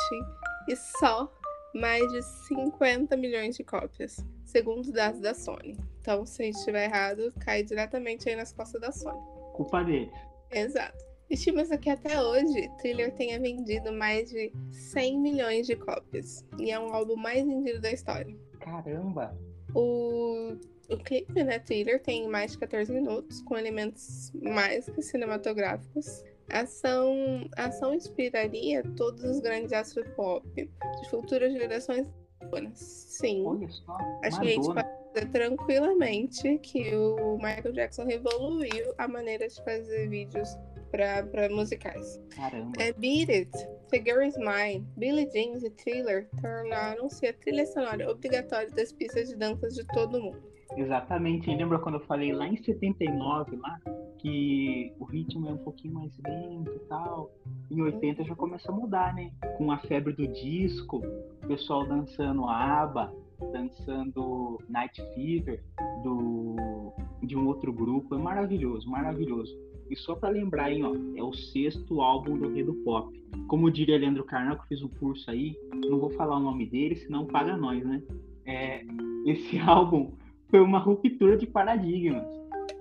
e 0.67 0.75
só 0.75 1.31
mais 1.73 2.05
de 2.11 2.21
50 2.47 3.15
milhões 3.17 3.55
de 3.55 3.63
cópias, 3.63 4.17
segundo 4.45 4.91
dados 4.91 5.21
da 5.21 5.33
Sony. 5.33 5.77
Então, 6.03 6.25
se 6.25 6.49
estiver 6.49 6.83
errado, 6.83 7.33
cai 7.39 7.63
diretamente 7.63 8.27
aí 8.27 8.35
nas 8.35 8.51
costas 8.51 8.81
da 8.81 8.91
Sony. 8.91 9.17
Culpa 9.53 9.85
deles. 9.85 10.11
Exato. 10.51 10.97
Estima-se 11.29 11.77
que 11.77 11.89
até 11.89 12.21
hoje, 12.21 12.69
Thriller 12.81 13.13
tenha 13.13 13.39
vendido 13.39 13.93
mais 13.93 14.29
de 14.29 14.51
100 14.69 15.21
milhões 15.21 15.65
de 15.65 15.77
cópias. 15.77 16.45
E 16.59 16.71
é 16.71 16.77
um 16.77 16.93
álbum 16.93 17.15
mais 17.15 17.45
vendido 17.45 17.79
da 17.79 17.89
história. 17.89 18.35
Caramba! 18.59 19.33
O, 19.73 20.57
o 20.89 20.97
clipe, 20.97 21.41
né, 21.41 21.57
Thriller, 21.59 22.03
tem 22.03 22.27
mais 22.27 22.51
de 22.51 22.57
14 22.57 22.91
minutos, 22.91 23.41
com 23.43 23.57
elementos 23.57 24.29
mais 24.41 24.89
que 24.89 25.01
cinematográficos. 25.01 26.21
A 26.51 26.63
ação, 26.63 27.15
a 27.55 27.67
ação 27.67 27.93
inspiraria 27.93 28.83
todos 28.97 29.23
os 29.23 29.39
grandes 29.39 29.71
astros 29.71 30.05
pop 30.17 30.45
de 30.53 31.09
futuras 31.09 31.53
gerações. 31.53 32.05
Sim. 32.73 33.45
Olha 33.45 33.69
só. 33.69 33.97
Acho 34.21 34.41
que 34.41 34.47
a 34.47 34.49
gente 34.49 34.67
dizer 35.13 35.29
tranquilamente 35.29 36.57
que 36.59 36.95
o 36.95 37.37
Michael 37.37 37.73
Jackson 37.73 38.05
revoluiu 38.05 38.93
a 38.97 39.07
maneira 39.07 39.47
de 39.47 39.63
fazer 39.63 40.09
vídeos 40.09 40.49
para 40.91 41.49
musicais. 41.49 42.21
Caramba. 42.35 42.71
É 42.79 42.93
Beat 42.93 43.29
It, 43.29 43.51
The 43.89 43.97
Girl 43.99 44.21
Is 44.21 44.37
Mine, 44.37 44.85
Billie 44.97 45.29
Jean 45.31 45.57
e 45.65 45.69
Thriller 45.71 46.29
tornaram-se 46.41 47.25
a 47.27 47.33
trilha 47.33 47.65
sonora 47.65 48.11
obrigatória 48.11 48.69
das 48.69 48.91
pistas 48.91 49.29
de 49.29 49.35
danças 49.35 49.73
de 49.73 49.85
todo 49.87 50.21
mundo. 50.21 50.53
Exatamente. 50.75 51.53
Lembra 51.53 51.79
quando 51.79 51.95
eu 51.95 52.05
falei 52.05 52.31
lá 52.31 52.47
em 52.47 52.57
79, 52.57 53.55
lá, 53.57 53.79
que 54.17 54.93
o 54.99 55.03
ritmo 55.03 55.47
é 55.47 55.51
um 55.51 55.57
pouquinho 55.57 55.95
mais 55.95 56.11
lento 56.25 56.71
e 56.71 56.79
tal. 56.87 57.31
Em 57.69 57.81
80 57.81 58.23
já 58.23 58.35
começa 58.35 58.71
a 58.71 58.75
mudar, 58.75 59.13
né? 59.13 59.31
Com 59.57 59.71
a 59.71 59.77
febre 59.79 60.13
do 60.13 60.27
disco, 60.27 60.97
o 61.43 61.47
pessoal 61.47 61.85
dançando 61.87 62.45
ABBA, 62.45 63.13
dançando 63.51 64.57
Night 64.69 65.01
Fever 65.13 65.63
do, 66.03 66.93
de 67.23 67.35
um 67.35 67.47
outro 67.47 67.71
grupo. 67.73 68.15
É 68.15 68.17
maravilhoso, 68.17 68.89
maravilhoso. 68.89 69.53
E 69.89 69.95
só 69.95 70.15
para 70.15 70.29
lembrar, 70.29 70.71
hein, 70.71 70.83
ó, 70.83 70.93
é 71.15 71.23
o 71.23 71.33
sexto 71.33 72.01
álbum 72.01 72.37
do 72.37 72.49
Rei 72.49 72.63
do 72.63 72.73
Pop. 72.75 73.13
Como 73.47 73.69
diria 73.69 73.97
Leandro 73.97 74.23
Carnal, 74.23 74.57
que 74.59 74.67
fiz 74.69 74.81
um 74.81 74.87
curso 74.87 75.29
aí, 75.29 75.55
não 75.89 75.99
vou 75.99 76.09
falar 76.11 76.37
o 76.37 76.39
nome 76.39 76.65
dele, 76.65 76.95
senão 76.95 77.25
paga 77.25 77.57
nós, 77.57 77.83
né? 77.85 78.01
É, 78.45 78.83
esse 79.25 79.59
álbum 79.61 80.13
foi 80.49 80.61
uma 80.61 80.79
ruptura 80.79 81.37
de 81.37 81.45
paradigmas. 81.45 82.25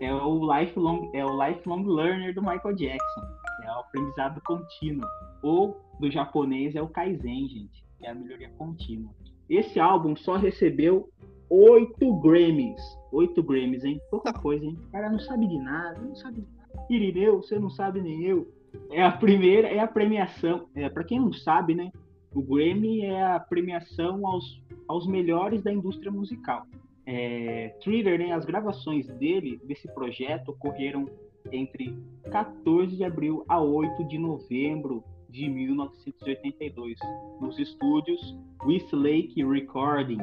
É 0.00 0.12
o 0.12 0.40
lifelong, 0.52 1.10
é 1.12 1.24
o 1.24 1.48
lifelong 1.48 1.84
learner 1.84 2.34
do 2.34 2.40
Michael 2.40 2.74
Jackson. 2.74 3.20
É 3.64 3.70
o 3.70 3.80
aprendizado 3.80 4.40
contínuo. 4.42 5.06
Ou 5.42 5.80
do 5.98 6.10
japonês 6.10 6.74
é 6.74 6.82
o 6.82 6.88
Kaizen, 6.88 7.48
gente, 7.48 7.84
é 8.00 8.10
a 8.10 8.14
melhoria 8.14 8.50
contínua. 8.58 9.12
Esse 9.48 9.78
álbum 9.78 10.16
só 10.16 10.36
recebeu 10.36 11.08
oito 11.48 12.14
Grammys. 12.20 12.80
Oito 13.12 13.42
Grammys, 13.42 13.84
hein? 13.84 14.00
Pouca 14.10 14.32
coisa, 14.32 14.64
hein? 14.64 14.78
O 14.88 14.92
cara 14.92 15.10
não 15.10 15.18
sabe 15.18 15.46
de 15.46 15.58
nada, 15.58 16.00
não 16.00 16.16
sabe 16.16 16.40
de 16.40 16.56
nada. 16.56 16.86
Irineu, 16.88 17.42
você 17.42 17.58
não 17.58 17.70
sabe 17.70 18.00
nem 18.00 18.24
eu. 18.24 18.48
É 18.90 19.02
a 19.02 19.12
primeira, 19.12 19.68
é 19.68 19.78
a 19.78 19.86
premiação. 19.86 20.66
É, 20.74 20.88
para 20.88 21.04
quem 21.04 21.20
não 21.20 21.32
sabe, 21.32 21.74
né? 21.74 21.92
O 22.34 22.40
Grammy 22.40 23.02
é 23.02 23.22
a 23.22 23.38
premiação 23.38 24.26
aos, 24.26 24.62
aos 24.88 25.06
melhores 25.06 25.62
da 25.62 25.70
indústria 25.70 26.10
musical. 26.10 26.66
É, 27.04 27.76
Thriller, 27.82 28.18
né, 28.18 28.32
as 28.32 28.44
gravações 28.44 29.06
dele, 29.06 29.60
desse 29.64 29.86
projeto, 29.92 30.50
ocorreram 30.50 31.06
entre 31.50 31.94
14 32.30 32.96
de 32.96 33.04
abril 33.04 33.44
a 33.48 33.60
8 33.60 34.04
de 34.04 34.16
novembro 34.16 35.04
de 35.32 35.48
1982, 35.48 36.98
nos 37.40 37.58
estúdios 37.58 38.36
Westlake 38.64 39.42
Recording. 39.42 40.18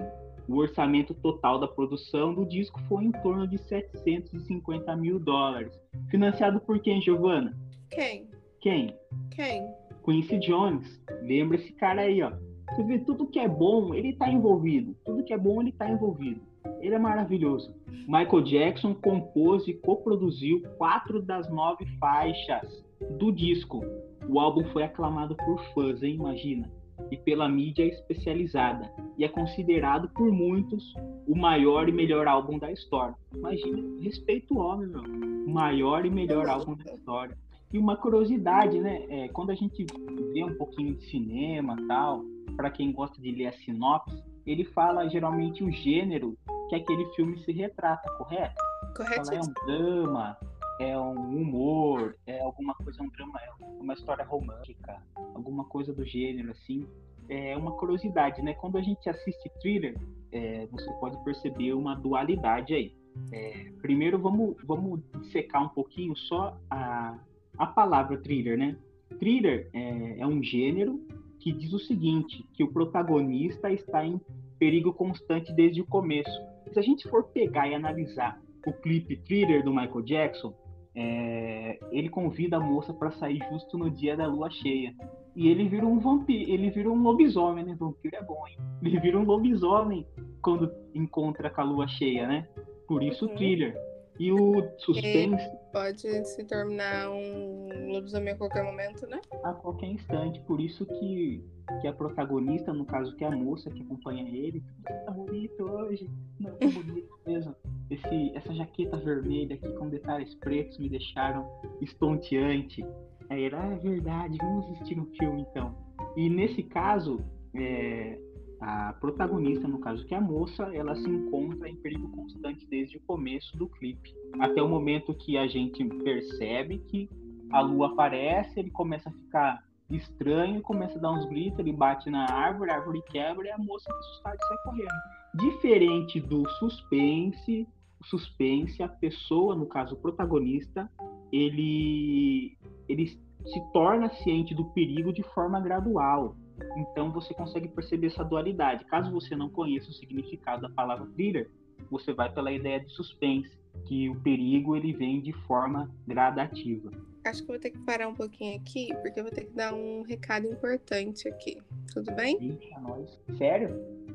O 0.48 0.58
orçamento 0.58 1.16
total 1.16 1.60
da 1.60 1.68
produção 1.68 2.34
do 2.34 2.46
disco 2.46 2.80
foi 2.88 3.06
em 3.06 3.12
torno 3.12 3.48
de 3.48 3.58
750 3.58 4.96
mil 4.96 5.20
dólares. 5.20 5.74
Financiado 6.10 6.60
por 6.62 6.80
quem, 6.80 7.02
Giovana? 7.02 7.58
Quem? 7.90 8.28
Quem? 8.62 8.96
Quem? 9.32 9.68
Quincy 10.06 10.38
Jones. 10.40 11.02
Lembra 11.24 11.58
esse 11.58 11.74
cara 11.74 12.02
aí, 12.02 12.22
ó. 12.22 12.32
Você 12.70 12.84
vê, 12.84 13.00
tudo 13.00 13.28
que 13.28 13.40
é 13.40 13.48
bom, 13.48 13.94
ele 13.96 14.14
tá 14.14 14.30
envolvido. 14.30 14.96
Tudo 15.04 15.24
que 15.24 15.34
é 15.34 15.38
bom, 15.38 15.60
ele 15.60 15.72
tá 15.72 15.90
envolvido. 15.90 16.42
Ele 16.82 16.94
é 16.94 17.00
maravilhoso. 17.00 17.76
Michael 18.08 18.44
Jackson 18.44 18.94
compôs 18.94 19.68
e 19.68 19.74
coproduziu 19.74 20.62
quatro 20.78 21.20
das 21.22 21.50
nove 21.50 21.86
faixas 22.00 22.86
do 23.18 23.32
disco. 23.32 23.84
O 24.30 24.40
álbum 24.40 24.64
foi 24.72 24.84
aclamado 24.84 25.36
por 25.36 25.60
fãs, 25.74 26.04
hein? 26.04 26.16
Imagina 26.16 26.70
e 27.12 27.18
pela 27.18 27.48
mídia 27.48 27.86
especializada, 27.86 28.92
e 29.18 29.24
é 29.24 29.28
considerado 29.28 30.10
por 30.10 30.32
muitos 30.32 30.94
o 31.28 31.36
maior 31.36 31.88
e 31.88 31.92
melhor 31.92 32.28
álbum 32.28 32.58
da 32.58 32.72
história. 32.72 33.16
Imagina, 33.34 34.02
respeito 34.02 34.56
o 34.56 34.60
homem, 34.60 34.88
meu. 34.88 35.04
Maior 35.48 36.06
e 36.06 36.10
melhor 36.10 36.48
álbum 36.48 36.76
da 36.76 36.94
história. 36.94 37.38
E 37.72 37.78
uma 37.78 37.96
curiosidade, 37.96 38.80
né? 38.80 39.06
É, 39.10 39.28
quando 39.30 39.52
a 39.52 39.56
gente 39.56 39.86
vê 40.34 40.44
um 40.44 40.56
pouquinho 40.56 40.96
de 40.96 41.06
cinema 41.06 41.76
tal, 41.88 42.24
para 42.56 42.70
quem 42.70 42.92
gosta 42.92 43.22
de 43.22 43.32
ler 43.32 43.48
a 43.48 43.52
sinopse, 43.54 44.24
ele 44.46 44.64
fala 44.64 45.08
geralmente 45.08 45.64
o 45.64 45.72
gênero 45.72 46.36
que 46.68 46.76
aquele 46.76 47.06
filme 47.14 47.38
se 47.40 47.52
retrata, 47.52 48.10
correto? 48.18 48.56
Correto. 48.96 49.34
é 49.34 49.40
um 49.40 49.54
drama, 49.66 50.38
é 50.80 50.98
um 50.98 51.42
humor, 51.42 52.16
é 52.26 52.40
alguma 52.42 52.74
coisa, 52.74 53.04
um 53.04 53.10
drama, 53.10 53.38
é 53.40 53.64
uma 53.82 53.94
história 53.94 54.24
romântica, 54.24 55.02
alguma 55.36 55.66
coisa 55.66 55.94
do 55.94 56.06
gênero, 56.06 56.52
assim. 56.52 56.88
É 57.28 57.56
uma 57.56 57.74
curiosidade, 57.74 58.42
né? 58.42 58.54
Quando 58.54 58.78
a 58.78 58.82
gente 58.82 59.08
assiste 59.08 59.52
thriller, 59.62 59.96
é, 60.32 60.66
você 60.68 60.92
pode 60.94 61.22
perceber 61.24 61.74
uma 61.74 61.96
dualidade 61.96 62.74
aí. 62.74 62.96
É, 63.32 63.72
primeiro, 63.82 64.18
vamos, 64.18 64.56
vamos 64.64 65.02
secar 65.32 65.62
um 65.62 65.70
pouquinho 65.70 66.16
só 66.16 66.58
a, 66.70 67.20
a 67.58 67.68
palavra 67.68 68.18
thriller, 68.18 68.58
né? 68.58 68.76
Thriller 69.20 69.70
é, 69.74 70.22
é 70.22 70.26
um 70.26 70.42
gênero 70.42 71.06
que 71.40 71.52
diz 71.52 71.74
o 71.74 71.80
seguinte, 71.80 72.46
que 72.54 72.64
o 72.64 72.72
protagonista 72.72 73.72
está 73.72 74.06
em 74.06 74.20
perigo 74.58 74.94
constante 74.94 75.54
desde 75.54 75.82
o 75.82 75.86
começo. 75.86 76.42
Se 76.72 76.80
a 76.80 76.82
gente 76.82 77.08
for 77.10 77.26
pegar 77.26 77.68
e 77.68 77.76
analisar 77.76 78.42
o 78.66 78.74
clipe 78.74 79.16
Thriller 79.18 79.64
do 79.64 79.72
Michael 79.74 80.02
Jackson, 80.02 80.54
é, 81.02 81.80
ele 81.92 82.10
convida 82.10 82.58
a 82.58 82.60
moça 82.60 82.94
para 82.94 83.10
sair 83.12 83.40
justo 83.50 83.78
no 83.78 83.90
dia 83.90 84.18
da 84.18 84.28
lua 84.28 84.50
cheia. 84.50 84.94
E 85.34 85.48
ele 85.48 85.66
vira 85.70 85.86
um 85.86 85.98
vampiro, 85.98 86.52
ele 86.52 86.70
vira 86.70 86.92
um 86.92 87.02
lobisomem, 87.02 87.64
né? 87.64 87.74
Vampiro 87.80 88.18
é 88.18 88.22
bom, 88.22 88.46
hein? 88.46 88.58
Ele 88.84 89.00
vira 89.00 89.18
um 89.18 89.24
lobisomem 89.24 90.06
quando 90.42 90.70
encontra 90.94 91.50
com 91.50 91.62
a 91.62 91.64
lua 91.64 91.88
cheia, 91.88 92.28
né? 92.28 92.46
Por 92.86 93.02
isso 93.02 93.26
o 93.26 93.30
uhum. 93.30 93.36
thriller. 93.36 93.78
E 94.20 94.34
o 94.34 94.70
suspense. 94.80 95.50
pode 95.72 96.26
se 96.26 96.44
tornar 96.44 97.10
um 97.10 97.90
lobisomem 97.94 98.34
a 98.34 98.38
qualquer 98.38 98.66
momento, 98.66 99.08
né? 99.08 99.22
A 99.46 99.54
qualquer 99.54 99.88
instante. 99.88 100.42
Por 100.42 100.60
isso 100.60 100.86
que, 100.86 101.42
que 101.80 101.88
a 101.88 101.94
protagonista, 101.94 102.74
no 102.74 102.86
caso 102.86 103.16
que 103.16 103.24
é 103.24 103.28
a 103.28 103.32
moça 103.32 103.72
que 103.72 103.82
acompanha 103.82 104.28
ele, 104.28 104.62
tá 105.06 105.12
bonito 105.12 105.64
hoje. 105.64 106.10
Não, 106.38 106.52
tá 106.52 106.68
bonito 106.68 107.10
mesmo. 107.26 107.56
Esse, 107.90 108.36
essa 108.36 108.54
jaqueta 108.54 108.98
vermelha 108.98 109.56
aqui 109.56 109.72
com 109.72 109.88
detalhes 109.88 110.36
pretos 110.36 110.78
me 110.78 110.90
deixaram 110.90 111.50
estonteante. 111.82 112.86
Aí 113.30 113.46
era, 113.46 113.64
ah, 113.64 113.72
é 113.72 113.78
verdade, 113.78 114.38
vamos 114.42 114.66
assistir 114.66 115.00
um 115.00 115.06
filme 115.18 115.46
então. 115.50 115.74
E 116.18 116.30
nesse 116.30 116.62
caso, 116.64 117.20
é, 117.56 118.20
a 118.62 118.94
protagonista, 118.94 119.68
no 119.68 119.80
caso 119.80 120.06
que 120.06 120.14
é 120.14 120.18
a 120.18 120.22
moça, 120.22 120.64
ela 120.74 120.96
se 120.96 121.10
encontra 121.10 121.70
em 121.70 121.76
perigo 121.76 122.10
constante 122.10 122.66
desde 122.68 122.98
o 122.98 123.02
começo 123.02 123.56
do 123.58 123.68
clipe, 123.68 124.14
até 124.40 124.62
o 124.62 124.68
momento 124.68 125.14
que 125.14 125.38
a 125.38 125.48
gente 125.48 125.84
percebe 125.86 126.80
que 126.80 127.10
a 127.52 127.62
lua 127.62 127.88
aparece, 127.88 128.60
ele 128.60 128.70
começa 128.70 129.10
a 129.10 129.12
ficar 129.12 129.64
estranho, 129.90 130.62
começa 130.62 130.98
a 130.98 131.02
dar 131.02 131.12
uns 131.12 131.26
gritos, 131.26 131.60
ele 131.60 131.74
bate 131.74 132.10
na 132.10 132.30
árvore, 132.30 132.70
a 132.70 132.76
árvore 132.76 133.02
quebra 133.10 133.48
e 133.48 133.52
a 133.52 133.58
moça 133.58 133.92
assustada 133.92 134.38
sai 134.48 134.58
correndo. 134.64 134.90
Diferente 135.36 136.20
do 136.20 136.48
suspense, 136.52 137.68
o 138.00 138.06
suspense, 138.06 138.84
a 138.84 138.88
pessoa, 138.88 139.56
no 139.56 139.66
caso 139.66 139.96
o 139.96 139.98
protagonista, 139.98 140.90
ele, 141.32 142.58
ele 142.88 143.08
se 143.08 143.72
torna 143.74 144.10
ciente 144.10 144.54
do 144.54 144.66
perigo 144.66 145.12
de 145.12 145.24
forma 145.24 145.60
gradual. 145.60 146.36
Então 146.78 147.12
você 147.12 147.34
consegue 147.34 147.68
perceber 147.68 148.08
essa 148.08 148.24
dualidade. 148.24 148.86
Caso 148.86 149.12
você 149.12 149.36
não 149.36 149.50
conheça 149.50 149.90
o 149.90 149.94
significado 149.94 150.64
da 150.64 150.70
palavra 150.70 151.08
thriller, 151.16 151.50
você 151.90 152.14
vai 152.14 152.32
pela 152.32 152.52
ideia 152.52 152.80
de 152.80 152.92
suspense, 152.92 153.58
que 153.86 154.10
o 154.10 154.16
perigo 154.22 154.76
ele 154.76 154.94
vem 154.94 155.22
de 155.22 155.32
forma 155.32 155.90
gradativa. 156.08 156.92
Acho 157.26 157.42
que 157.42 157.48
vou 157.48 157.60
ter 157.60 157.72
que 157.72 157.80
parar 157.80 158.08
um 158.08 158.16
pouquinho 158.16 158.60
aqui, 158.60 158.94
porque 159.02 159.20
eu 159.20 159.24
vou 159.24 159.32
ter 159.32 159.46
que 159.46 159.54
dar 159.54 159.74
um 159.74 160.04
recado 160.04 160.48
importante 160.48 161.28
aqui. 161.28 161.62
Tudo 161.94 162.14
bem? 162.16 162.38
Ixi, 162.42 162.74
é 162.74 162.80
nóis. 162.80 163.20
Sério? 163.38 163.70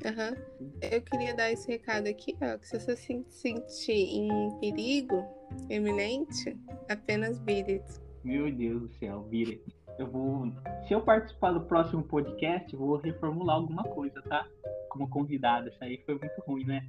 Aham. 0.05 0.35
Uhum. 0.59 0.71
Eu 0.81 1.01
queria 1.01 1.33
dar 1.33 1.51
esse 1.51 1.67
recado 1.67 2.07
aqui, 2.07 2.35
ó, 2.41 2.57
que 2.57 2.67
se 2.67 2.79
você 2.79 2.95
se 2.95 3.23
sentir 3.29 3.91
em 3.91 4.29
perigo 4.59 5.23
iminente, 5.69 6.57
apenas 6.89 7.39
beat 7.39 7.69
it. 7.69 7.85
Meu 8.23 8.51
Deus 8.51 8.81
do 8.81 8.89
céu, 8.95 9.21
beat 9.29 9.49
it. 9.49 9.74
Eu 9.97 10.07
vou. 10.07 10.51
Se 10.87 10.93
eu 10.93 11.01
participar 11.01 11.51
do 11.51 11.61
próximo 11.61 12.03
podcast, 12.03 12.75
vou 12.75 12.97
reformular 12.97 13.55
alguma 13.55 13.83
coisa, 13.83 14.21
tá? 14.23 14.45
Como 14.89 15.09
convidado. 15.09 15.69
Isso 15.69 15.83
aí 15.83 16.01
foi 16.05 16.15
muito 16.15 16.41
ruim, 16.45 16.65
né? 16.65 16.85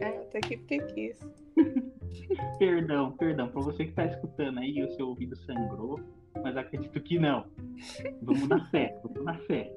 É, 0.00 0.08
até 0.08 0.40
que 0.40 0.56
porque 0.56 0.78
quis. 0.80 1.20
perdão, 2.58 3.12
perdão. 3.12 3.48
Pra 3.48 3.62
você 3.62 3.84
que 3.84 3.92
tá 3.92 4.06
escutando 4.06 4.58
aí, 4.58 4.82
o 4.82 4.90
seu 4.92 5.08
ouvido 5.08 5.36
sangrou, 5.36 6.00
mas 6.42 6.56
acredito 6.56 7.00
que 7.00 7.18
não. 7.18 7.46
Vamos 8.22 8.48
na 8.48 8.64
fé, 8.70 8.98
vamos 9.02 9.24
na 9.24 9.38
fé. 9.38 9.72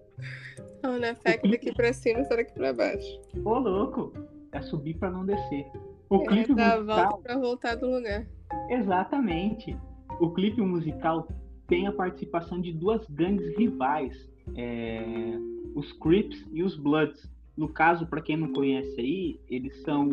Vamos 0.82 1.02
na 1.02 1.16
fé 1.16 1.38
que 1.38 1.50
daqui 1.50 1.74
pra 1.74 1.94
cima 1.94 2.22
e 2.22 2.30
daqui 2.30 2.54
pra 2.54 2.74
baixo. 2.74 3.22
Ô, 3.44 3.60
louco! 3.60 4.14
É 4.52 4.62
subir 4.62 4.96
pra 4.96 5.12
não 5.12 5.26
descer. 5.26 5.66
O 6.10 6.24
é, 6.24 6.26
clipe 6.26 6.56
dar 6.56 6.78
musical... 6.78 7.00
a 7.00 7.10
volta 7.10 7.24
pra 7.24 7.38
voltar 7.38 7.76
do 7.76 7.90
lugar. 7.90 8.26
Exatamente. 8.70 9.78
O 10.20 10.32
clipe 10.32 10.62
musical 10.62 11.28
tem 11.68 11.88
a 11.88 11.92
participação 11.92 12.60
de 12.60 12.72
duas 12.72 13.06
grandes 13.10 13.56
rivais, 13.58 14.14
é... 14.56 15.38
os 15.76 15.92
Crips 15.94 16.46
e 16.52 16.64
os 16.64 16.76
Bloods. 16.76 17.30
No 17.56 17.68
caso, 17.68 18.06
para 18.06 18.22
quem 18.22 18.38
não 18.38 18.54
conhece 18.54 19.00
aí, 19.00 19.40
eles 19.50 19.82
são 19.82 20.08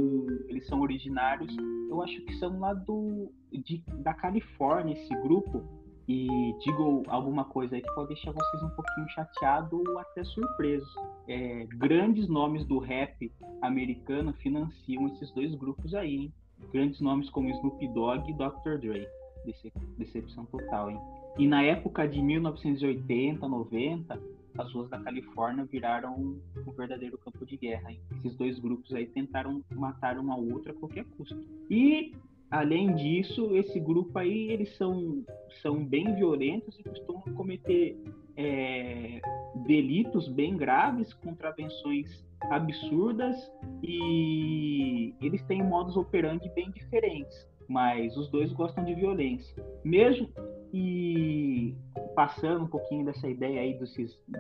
eles 0.48 0.66
são 0.66 0.80
originários, 0.80 1.54
eu 1.90 2.02
acho 2.02 2.20
que 2.24 2.34
são 2.36 2.58
lá 2.58 2.72
do 2.72 3.30
de, 3.52 3.82
da 3.98 4.14
Califórnia 4.14 4.94
esse 4.94 5.14
grupo. 5.22 5.62
E 6.06 6.26
digo 6.62 7.02
alguma 7.06 7.46
coisa 7.46 7.76
aí 7.76 7.80
que 7.80 7.94
pode 7.94 8.08
deixar 8.08 8.30
vocês 8.30 8.62
um 8.62 8.68
pouquinho 8.70 9.08
chateados 9.08 9.72
ou 9.72 9.98
até 9.98 10.22
surpresos. 10.22 10.94
É, 11.26 11.64
grandes 11.78 12.28
nomes 12.28 12.66
do 12.66 12.78
rap 12.78 13.32
americano 13.62 14.34
financiam 14.34 15.06
esses 15.08 15.30
dois 15.32 15.54
grupos 15.54 15.94
aí, 15.94 16.16
hein? 16.16 16.32
Grandes 16.70 17.00
nomes 17.00 17.30
como 17.30 17.48
Snoop 17.48 17.88
Dogg 17.88 18.30
e 18.30 18.34
Dr. 18.34 18.78
Dre. 18.80 19.08
Decepção 19.98 20.44
total, 20.46 20.90
hein? 20.90 21.00
E 21.38 21.46
na 21.46 21.62
época 21.62 22.06
de 22.06 22.22
1980, 22.22 23.46
90, 23.46 24.20
as 24.56 24.72
ruas 24.72 24.88
da 24.88 24.98
Califórnia 25.00 25.64
viraram 25.64 26.14
um 26.14 26.72
verdadeiro 26.72 27.18
campo 27.18 27.44
de 27.44 27.56
guerra. 27.56 27.90
Hein? 27.90 28.00
Esses 28.16 28.36
dois 28.36 28.58
grupos 28.58 28.92
aí 28.94 29.06
tentaram 29.06 29.62
matar 29.72 30.18
um 30.18 30.30
ao 30.30 30.42
outro 30.44 30.70
a 30.70 30.74
qualquer 30.74 31.04
custo. 31.16 31.44
E 31.68 32.12
além 32.50 32.94
disso, 32.94 33.54
esse 33.56 33.80
grupo 33.80 34.16
aí 34.18 34.50
eles 34.50 34.76
são 34.76 35.24
são 35.60 35.84
bem 35.84 36.14
violentos 36.14 36.78
e 36.78 36.84
costumam 36.84 37.22
cometer 37.34 37.98
é, 38.36 39.20
delitos 39.66 40.28
bem 40.28 40.56
graves, 40.56 41.12
contravenções 41.14 42.24
absurdas 42.50 43.36
e 43.82 45.14
eles 45.20 45.42
têm 45.44 45.62
modos 45.62 45.96
operandi 45.96 46.48
bem 46.50 46.70
diferentes 46.70 47.48
mas 47.68 48.16
os 48.16 48.28
dois 48.30 48.52
gostam 48.52 48.84
de 48.84 48.94
violência. 48.94 49.64
Mesmo 49.84 50.28
e 50.76 51.72
passando 52.16 52.64
um 52.64 52.66
pouquinho 52.66 53.04
dessa 53.04 53.28
ideia 53.28 53.60
aí 53.60 53.74
dos, 53.78 53.94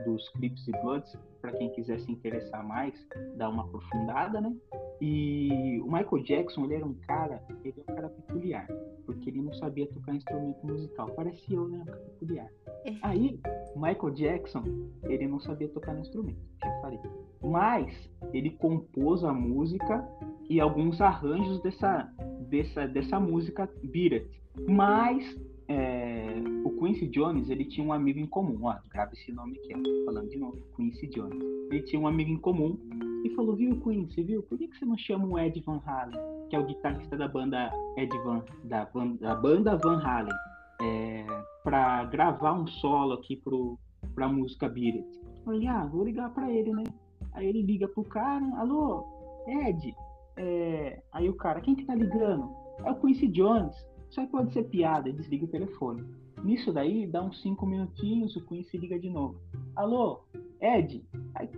dos 0.04 0.28
clips 0.30 0.66
e 0.66 0.72
bloods, 0.82 1.16
para 1.40 1.52
quem 1.52 1.70
quiser 1.70 2.00
se 2.00 2.10
interessar 2.10 2.66
mais, 2.66 2.92
dar 3.36 3.50
uma 3.50 3.62
aprofundada, 3.62 4.40
né? 4.40 4.52
E 5.00 5.80
o 5.80 5.84
Michael 5.84 6.24
Jackson, 6.24 6.64
ele 6.64 6.74
era 6.74 6.84
um 6.84 6.94
cara, 7.06 7.40
ele 7.64 7.84
é 7.86 7.92
um 7.92 7.94
cara 7.94 8.08
peculiar, 8.08 8.66
porque 9.06 9.30
ele 9.30 9.42
não 9.42 9.54
sabia 9.54 9.86
tocar 9.86 10.12
instrumento 10.12 10.66
musical. 10.66 11.08
Parecia 11.10 11.56
eu, 11.56 11.68
né? 11.68 11.78
Um 11.78 11.84
cara 11.84 11.98
peculiar. 11.98 12.50
É. 12.84 12.94
Aí, 13.02 13.38
o 13.72 13.80
Michael 13.80 14.10
Jackson, 14.14 14.64
ele 15.04 15.28
não 15.28 15.38
sabia 15.38 15.68
tocar 15.68 15.94
no 15.94 16.00
instrumento, 16.00 16.40
já 16.60 16.80
falei. 16.80 16.98
Mas 17.40 18.10
ele 18.32 18.50
compôs 18.50 19.22
a 19.22 19.32
música 19.32 20.04
e 20.50 20.58
alguns 20.58 21.00
arranjos 21.00 21.62
dessa, 21.62 22.12
dessa, 22.48 22.88
dessa 22.88 23.20
música 23.20 23.70
Beat 23.84 24.12
It. 24.14 24.42
Mas 24.66 25.36
é, 25.68 26.42
o 26.64 26.70
Quincy 26.78 27.06
Jones, 27.08 27.48
ele 27.48 27.64
tinha 27.64 27.86
um 27.86 27.92
amigo 27.92 28.18
em 28.18 28.26
comum. 28.26 28.58
Ó, 28.62 28.74
grava 28.90 29.12
esse 29.12 29.32
nome 29.32 29.58
aqui, 29.58 29.72
ó, 29.74 30.04
falando 30.04 30.28
de 30.28 30.38
novo, 30.38 30.58
Quincy 30.76 31.06
Jones. 31.08 31.42
Ele 31.70 31.82
tinha 31.82 32.00
um 32.00 32.06
amigo 32.06 32.30
em 32.30 32.36
comum 32.36 32.78
e 33.24 33.30
falou, 33.30 33.56
viu, 33.56 33.80
Quincy, 33.80 34.22
viu, 34.22 34.42
por 34.42 34.58
que, 34.58 34.68
que 34.68 34.78
você 34.78 34.84
não 34.84 34.96
chama 34.98 35.26
o 35.26 35.38
Ed 35.38 35.58
Van 35.60 35.80
Halen, 35.86 36.18
que 36.50 36.56
é 36.56 36.58
o 36.58 36.66
guitarrista 36.66 37.16
da 37.16 37.26
banda 37.26 37.70
Ed 37.96 38.16
Van, 38.18 38.44
da, 38.64 38.88
da 39.20 39.34
banda 39.34 39.76
Van 39.76 40.00
Halen, 40.02 40.34
é, 40.82 41.26
para 41.62 42.04
gravar 42.04 42.52
um 42.52 42.66
solo 42.66 43.14
aqui 43.14 43.36
pro, 43.36 43.78
pra 44.14 44.28
música 44.28 44.68
Beat 44.68 44.96
It? 44.96 45.20
Eu 45.24 45.44
falei, 45.44 45.66
ah, 45.66 45.86
vou 45.86 46.04
ligar 46.04 46.32
para 46.34 46.50
ele, 46.50 46.72
né? 46.72 46.84
Aí 47.32 47.48
ele 47.48 47.62
liga 47.62 47.88
pro 47.88 48.04
cara, 48.04 48.44
alô, 48.58 49.04
Ed, 49.46 49.94
é... 50.36 51.02
aí 51.12 51.28
o 51.28 51.34
cara, 51.34 51.60
quem 51.60 51.74
que 51.74 51.84
tá 51.84 51.94
ligando? 51.94 52.50
É 52.84 52.90
o 52.90 52.96
Quincy 52.96 53.28
Jones. 53.28 53.74
Isso 54.14 54.20
aí 54.20 54.28
pode 54.28 54.52
ser 54.52 54.62
piada, 54.68 55.12
desliga 55.12 55.44
o 55.44 55.48
telefone. 55.48 56.04
Nisso 56.44 56.72
daí, 56.72 57.04
dá 57.04 57.20
uns 57.20 57.42
5 57.42 57.66
minutinhos, 57.66 58.36
o 58.36 58.46
Quincy 58.46 58.78
liga 58.78 58.96
de 58.96 59.10
novo. 59.10 59.34
Alô, 59.74 60.20
Ed, 60.60 61.04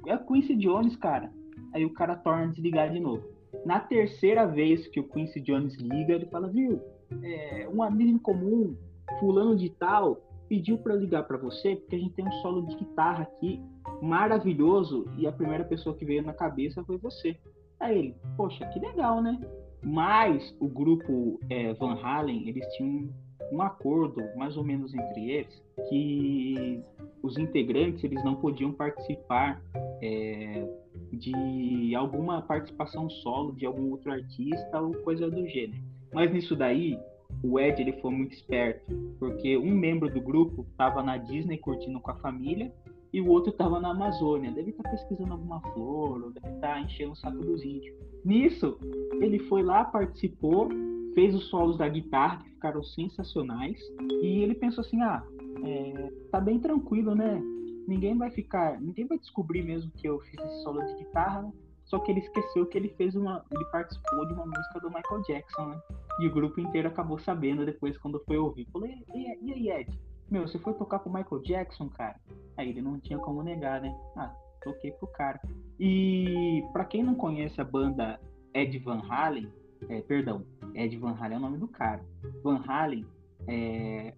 é 0.06 0.14
o 0.14 0.26
Quincy 0.26 0.56
Jones, 0.56 0.96
cara. 0.96 1.30
Aí 1.74 1.84
o 1.84 1.92
cara 1.92 2.16
torna 2.16 2.44
a 2.44 2.46
desligar 2.46 2.90
de 2.90 2.98
novo. 2.98 3.22
Na 3.66 3.78
terceira 3.78 4.46
vez 4.46 4.86
que 4.86 4.98
o 4.98 5.06
Quincy 5.06 5.38
Jones 5.42 5.74
liga, 5.74 6.14
ele 6.14 6.24
fala, 6.30 6.48
viu, 6.48 6.80
é, 7.22 7.68
um 7.70 7.82
amigo 7.82 8.18
comum, 8.20 8.74
fulano 9.20 9.54
de 9.54 9.68
tal, 9.68 10.22
pediu 10.48 10.78
para 10.78 10.94
ligar 10.94 11.24
para 11.24 11.36
você 11.36 11.76
porque 11.76 11.96
a 11.96 11.98
gente 11.98 12.14
tem 12.14 12.26
um 12.26 12.32
solo 12.40 12.64
de 12.64 12.74
guitarra 12.74 13.24
aqui 13.24 13.60
maravilhoso 14.00 15.04
e 15.18 15.26
a 15.26 15.32
primeira 15.32 15.66
pessoa 15.66 15.94
que 15.94 16.06
veio 16.06 16.22
na 16.22 16.32
cabeça 16.32 16.82
foi 16.84 16.96
você. 16.96 17.36
Aí 17.78 17.98
ele, 17.98 18.16
poxa, 18.34 18.64
que 18.68 18.80
legal, 18.80 19.20
né? 19.22 19.38
Mas 19.82 20.54
o 20.60 20.68
grupo 20.68 21.38
é, 21.48 21.72
Van 21.74 21.94
Halen, 21.94 22.48
eles 22.48 22.66
tinham 22.76 23.08
um 23.52 23.62
acordo, 23.62 24.22
mais 24.36 24.56
ou 24.56 24.64
menos 24.64 24.92
entre 24.94 25.30
eles, 25.30 25.62
que 25.88 26.82
os 27.22 27.36
integrantes 27.38 28.02
eles 28.02 28.22
não 28.24 28.34
podiam 28.36 28.72
participar 28.72 29.62
é, 30.02 30.66
de 31.12 31.94
alguma 31.94 32.42
participação 32.42 33.08
solo 33.08 33.52
de 33.52 33.66
algum 33.66 33.90
outro 33.90 34.10
artista 34.12 34.80
ou 34.80 34.94
coisa 35.02 35.30
do 35.30 35.46
gênero. 35.46 35.82
Mas 36.12 36.32
nisso 36.32 36.56
daí, 36.56 36.98
o 37.42 37.58
Ed 37.60 37.80
ele 37.80 37.92
foi 38.00 38.10
muito 38.10 38.32
esperto, 38.32 38.92
porque 39.18 39.56
um 39.56 39.70
membro 39.70 40.10
do 40.12 40.20
grupo 40.20 40.66
estava 40.70 41.02
na 41.02 41.16
Disney 41.16 41.58
curtindo 41.58 42.00
com 42.00 42.10
a 42.10 42.16
família 42.16 42.72
e 43.12 43.20
o 43.20 43.28
outro 43.28 43.50
estava 43.50 43.80
na 43.80 43.90
Amazônia. 43.90 44.50
Deve 44.50 44.70
estar 44.70 44.82
tá 44.82 44.90
pesquisando 44.90 45.32
alguma 45.32 45.60
flor, 45.72 46.22
ou 46.24 46.30
deve 46.30 46.54
estar 46.54 46.74
tá 46.74 46.80
enchendo 46.80 47.12
o 47.12 47.16
saco 47.16 47.38
dos 47.38 47.62
índios. 47.62 47.94
Nisso, 48.26 48.76
ele 49.20 49.38
foi 49.38 49.62
lá, 49.62 49.84
participou, 49.84 50.68
fez 51.14 51.32
os 51.32 51.46
solos 51.46 51.78
da 51.78 51.88
guitarra, 51.88 52.42
que 52.42 52.50
ficaram 52.50 52.82
sensacionais, 52.82 53.80
e 54.20 54.42
ele 54.42 54.56
pensou 54.56 54.82
assim: 54.82 55.00
ah, 55.00 55.22
é, 55.64 56.12
tá 56.32 56.40
bem 56.40 56.58
tranquilo, 56.58 57.14
né? 57.14 57.40
Ninguém 57.86 58.18
vai 58.18 58.32
ficar, 58.32 58.80
ninguém 58.80 59.06
vai 59.06 59.16
descobrir 59.16 59.62
mesmo 59.62 59.92
que 59.92 60.08
eu 60.08 60.18
fiz 60.18 60.40
esse 60.40 60.62
solo 60.64 60.84
de 60.84 60.94
guitarra, 60.94 61.42
né? 61.42 61.52
Só 61.84 62.00
que 62.00 62.10
ele 62.10 62.18
esqueceu 62.18 62.66
que 62.66 62.76
ele 62.76 62.88
fez 62.96 63.14
uma. 63.14 63.44
Ele 63.48 63.64
participou 63.66 64.26
de 64.26 64.34
uma 64.34 64.44
música 64.44 64.80
do 64.80 64.88
Michael 64.88 65.22
Jackson, 65.22 65.66
né? 65.66 65.80
E 66.18 66.26
o 66.26 66.32
grupo 66.32 66.60
inteiro 66.60 66.88
acabou 66.88 67.20
sabendo 67.20 67.64
depois 67.64 67.96
quando 67.98 68.20
foi 68.26 68.36
ouvir. 68.36 68.66
Falei, 68.72 69.04
e, 69.14 69.38
e 69.40 69.52
aí, 69.52 69.82
Ed? 69.82 70.00
Meu, 70.28 70.48
você 70.48 70.58
foi 70.58 70.74
tocar 70.74 70.98
pro 70.98 71.12
Michael 71.12 71.42
Jackson, 71.42 71.88
cara? 71.90 72.18
Aí 72.56 72.70
ele 72.70 72.82
não 72.82 72.98
tinha 72.98 73.20
como 73.20 73.40
negar, 73.40 73.80
né? 73.80 73.96
Ah, 74.16 74.34
toquei 74.64 74.90
pro 74.90 75.06
cara. 75.06 75.40
E 75.78 76.64
para 76.72 76.84
quem 76.84 77.02
não 77.02 77.14
conhece 77.14 77.60
a 77.60 77.64
banda 77.64 78.20
Ed 78.54 78.78
Van 78.78 79.02
Halen, 79.08 79.52
é, 79.88 80.00
perdão, 80.00 80.44
Ed 80.74 80.96
Van 80.96 81.14
Halen 81.18 81.34
é 81.34 81.38
o 81.38 81.42
nome 81.42 81.58
do 81.58 81.68
cara. 81.68 82.04
Van 82.42 82.62
Halen 82.66 83.04
é. 83.46 84.14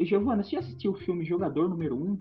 Giovana, 0.00 0.42
você 0.42 0.50
já 0.50 0.58
assistiu 0.58 0.90
o 0.90 0.96
filme 0.96 1.24
Jogador 1.24 1.68
Número 1.68 1.94
1? 1.94 2.18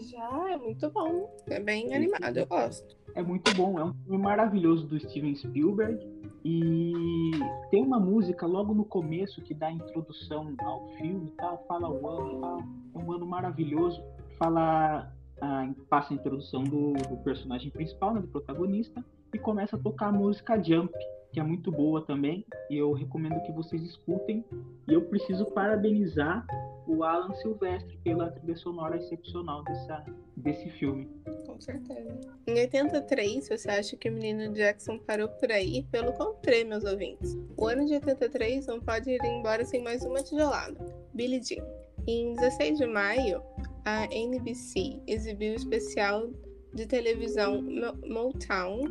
Já, 0.00 0.50
é 0.50 0.56
muito 0.56 0.90
bom. 0.90 1.32
É 1.46 1.60
bem 1.60 1.94
animado, 1.94 2.36
eu 2.36 2.46
gosto. 2.46 2.96
É 3.14 3.22
muito 3.22 3.54
bom, 3.54 3.78
é 3.78 3.84
um 3.84 3.94
filme 3.94 4.18
maravilhoso 4.18 4.86
do 4.86 4.98
Steven 4.98 5.34
Spielberg. 5.36 6.04
E 6.44 7.30
tem 7.70 7.82
uma 7.82 8.00
música 8.00 8.44
logo 8.44 8.74
no 8.74 8.84
começo 8.84 9.40
que 9.42 9.54
dá 9.54 9.68
a 9.68 9.72
introdução 9.72 10.54
ao 10.60 10.88
filme, 10.96 11.32
tal, 11.36 11.64
fala 11.66 11.88
o 11.88 12.06
ano, 12.08 12.40
tal, 12.40 12.58
é 12.94 12.98
um 12.98 13.12
ano 13.12 13.26
maravilhoso, 13.26 14.02
fala 14.36 15.12
a, 15.40 15.68
passa 15.88 16.12
a 16.12 16.16
introdução 16.16 16.62
do, 16.64 16.92
do 16.92 17.16
personagem 17.18 17.70
principal, 17.70 18.14
né, 18.14 18.20
do 18.20 18.28
protagonista, 18.28 19.04
e 19.34 19.38
começa 19.38 19.76
a 19.76 19.78
tocar 19.78 20.08
a 20.08 20.12
música 20.12 20.62
Jump, 20.62 20.92
que 21.32 21.40
é 21.40 21.42
muito 21.42 21.70
boa 21.70 22.00
também, 22.00 22.46
e 22.70 22.76
eu 22.76 22.92
recomendo 22.92 23.42
que 23.42 23.52
vocês 23.52 23.82
escutem. 23.82 24.44
E 24.88 24.94
eu 24.94 25.02
preciso 25.02 25.44
parabenizar 25.46 26.46
o 26.86 27.02
Alan 27.02 27.34
Silvestre 27.34 27.98
pela 28.02 28.30
trilha 28.30 28.56
sonora 28.56 28.96
excepcional 28.96 29.62
dessa, 29.64 30.04
desse 30.36 30.70
filme. 30.70 31.06
Com 31.46 31.60
certeza. 31.60 32.18
Em 32.46 32.54
83, 32.60 33.48
você 33.48 33.68
acha 33.68 33.96
que 33.96 34.08
o 34.08 34.12
menino 34.12 34.54
Jackson 34.54 34.98
parou 34.98 35.28
por 35.28 35.50
aí? 35.50 35.82
Pelo 35.90 36.12
contrário, 36.12 36.68
meus 36.68 36.84
ouvintes. 36.84 37.36
O 37.56 37.66
ano 37.66 37.84
de 37.84 37.94
83 37.94 38.66
não 38.66 38.80
pode 38.80 39.10
ir 39.10 39.22
embora 39.24 39.64
sem 39.64 39.82
mais 39.82 40.02
uma 40.04 40.22
tijolada. 40.22 40.78
Billie 41.12 41.42
Jean. 41.42 41.64
Em 42.06 42.34
16 42.34 42.78
de 42.78 42.86
maio, 42.86 43.42
a 43.86 44.08
NBC 44.12 45.00
exibiu 45.06 45.52
o 45.52 45.56
especial 45.56 46.28
de 46.74 46.86
televisão 46.86 47.62
Motown 48.08 48.82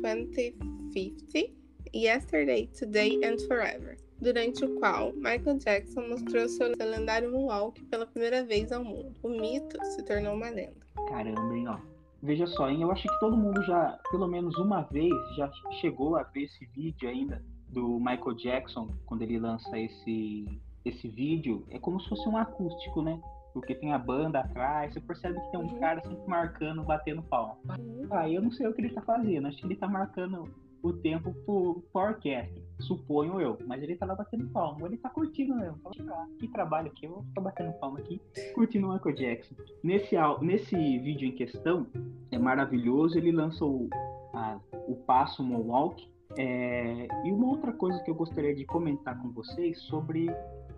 2050 0.00 1.52
Yesterday, 1.92 2.68
Today 2.68 3.20
and 3.24 3.38
Forever, 3.48 3.98
durante 4.20 4.64
o 4.64 4.78
qual 4.78 5.12
Michael 5.14 5.58
Jackson 5.58 6.08
mostrou 6.08 6.48
seu 6.48 6.72
lendário 6.78 7.32
moonwalk 7.32 7.82
pela 7.86 8.06
primeira 8.06 8.44
vez 8.44 8.70
ao 8.70 8.84
mundo. 8.84 9.12
O 9.24 9.28
mito 9.28 9.76
se 9.86 10.04
tornou 10.04 10.34
uma 10.34 10.50
lenda. 10.50 10.86
Caramba, 11.08 11.56
hein, 11.56 11.68
ó. 11.68 11.78
Veja 12.22 12.46
só, 12.46 12.70
hein? 12.70 12.80
eu 12.80 12.92
acho 12.92 13.02
que 13.02 13.20
todo 13.20 13.36
mundo 13.36 13.60
já, 13.64 13.98
pelo 14.10 14.28
menos 14.28 14.56
uma 14.56 14.82
vez, 14.82 15.12
já 15.36 15.50
chegou 15.80 16.16
a 16.16 16.22
ver 16.22 16.44
esse 16.44 16.64
vídeo 16.66 17.08
ainda 17.08 17.42
do 17.68 17.98
Michael 17.98 18.34
Jackson, 18.36 18.88
quando 19.04 19.22
ele 19.22 19.38
lança 19.38 19.76
esse, 19.78 20.46
esse 20.84 21.08
vídeo. 21.08 21.66
É 21.70 21.78
como 21.78 22.00
se 22.00 22.08
fosse 22.08 22.28
um 22.28 22.36
acústico, 22.36 23.02
né? 23.02 23.20
Porque 23.54 23.74
tem 23.74 23.92
a 23.92 23.98
banda 23.98 24.40
atrás, 24.40 24.92
você 24.92 25.00
percebe 25.00 25.40
que 25.40 25.50
tem 25.52 25.60
um 25.60 25.72
uhum. 25.72 25.78
cara 25.78 26.02
sempre 26.02 26.26
marcando, 26.26 26.82
batendo 26.82 27.22
palma. 27.22 27.56
Uhum. 27.78 28.08
Ah, 28.10 28.28
eu 28.28 28.42
não 28.42 28.50
sei 28.50 28.66
o 28.66 28.74
que 28.74 28.82
ele 28.82 28.92
tá 28.92 29.00
fazendo, 29.00 29.46
acho 29.46 29.58
que 29.58 29.66
ele 29.66 29.76
tá 29.76 29.86
marcando 29.86 30.52
o 30.82 30.92
tempo 30.92 31.32
pro, 31.46 31.82
pro 31.90 32.02
orquestra, 32.02 32.60
suponho 32.80 33.40
eu, 33.40 33.56
mas 33.66 33.82
ele 33.82 33.96
tá 33.96 34.04
lá 34.04 34.14
batendo 34.14 34.46
palma, 34.48 34.86
ele 34.86 34.98
tá 34.98 35.08
curtindo 35.08 35.54
mesmo, 35.54 35.80
ah, 36.10 36.26
que 36.38 36.48
trabalho 36.48 36.88
aqui, 36.88 37.06
eu 37.06 37.12
vou 37.12 37.22
ficar 37.22 37.40
batendo 37.40 37.72
palma 37.78 38.00
aqui, 38.00 38.20
curtindo 38.54 38.88
o 38.88 38.92
Michael 38.92 39.14
Jackson. 39.14 39.54
Nesse, 39.82 40.16
nesse 40.42 40.76
vídeo 40.98 41.28
em 41.28 41.32
questão, 41.32 41.86
é 42.30 42.38
maravilhoso, 42.38 43.16
ele 43.16 43.32
lançou 43.32 43.88
a, 44.34 44.58
o 44.86 44.96
passo 45.06 45.42
Moonwalk, 45.42 46.06
é, 46.36 47.06
e 47.24 47.32
uma 47.32 47.46
outra 47.46 47.72
coisa 47.72 48.02
que 48.02 48.10
eu 48.10 48.14
gostaria 48.14 48.54
de 48.54 48.64
comentar 48.66 49.16
com 49.22 49.30
vocês 49.30 49.80
sobre 49.82 50.28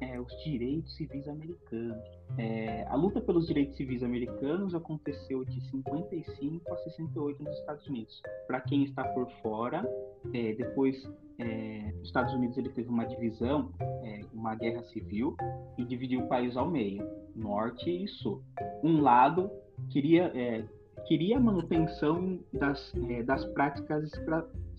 é, 0.00 0.20
os 0.20 0.32
direitos 0.44 0.94
civis 0.96 1.26
americanos. 1.28 2.04
É, 2.38 2.84
a 2.88 2.96
luta 2.96 3.20
pelos 3.20 3.46
direitos 3.46 3.76
civis 3.76 4.02
americanos 4.02 4.74
aconteceu 4.74 5.44
de 5.44 5.60
55 5.70 6.72
a 6.72 6.76
68 6.76 7.42
nos 7.42 7.58
Estados 7.58 7.86
Unidos. 7.86 8.22
Para 8.46 8.60
quem 8.60 8.84
está 8.84 9.04
por 9.04 9.30
fora, 9.42 9.84
é, 10.34 10.54
depois 10.54 10.96
é, 11.38 11.92
os 12.00 12.08
Estados 12.08 12.32
Unidos 12.34 12.56
ele 12.58 12.70
teve 12.70 12.88
uma 12.88 13.04
divisão, 13.04 13.70
é, 13.80 14.20
uma 14.32 14.54
guerra 14.54 14.82
civil 14.84 15.36
e 15.78 15.84
dividiu 15.84 16.20
o 16.20 16.28
país 16.28 16.56
ao 16.56 16.68
meio, 16.68 17.06
norte 17.34 17.90
e 17.90 18.08
sul. 18.08 18.42
Um 18.82 19.00
lado 19.00 19.50
queria 19.90 20.32
é, 20.34 20.64
queria 21.06 21.36
a 21.36 21.40
manutenção 21.40 22.40
das, 22.52 22.92
das 23.24 23.44
práticas 23.52 24.10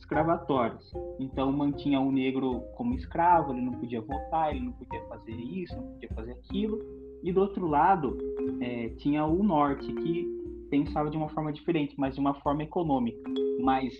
escra 0.07 0.21
escravatórias. 0.21 0.91
Então 1.19 1.51
mantinha 1.51 1.99
o 1.99 2.11
negro 2.11 2.61
como 2.75 2.93
escravo, 2.93 3.51
ele 3.51 3.61
não 3.61 3.73
podia 3.73 4.01
votar, 4.01 4.51
ele 4.51 4.65
não 4.65 4.71
podia 4.71 5.01
fazer 5.07 5.35
isso, 5.35 5.75
não 5.75 5.91
podia 5.93 6.09
fazer 6.09 6.31
aquilo. 6.31 6.79
E 7.23 7.31
do 7.31 7.41
outro 7.41 7.67
lado 7.67 8.17
é, 8.61 8.89
tinha 8.97 9.25
o 9.25 9.43
norte 9.43 9.91
que 9.93 10.25
pensava 10.69 11.09
de 11.09 11.17
uma 11.17 11.29
forma 11.29 11.51
diferente, 11.51 11.95
mas 11.97 12.15
de 12.15 12.19
uma 12.19 12.33
forma 12.35 12.63
econômica. 12.63 13.29
Mas 13.59 13.93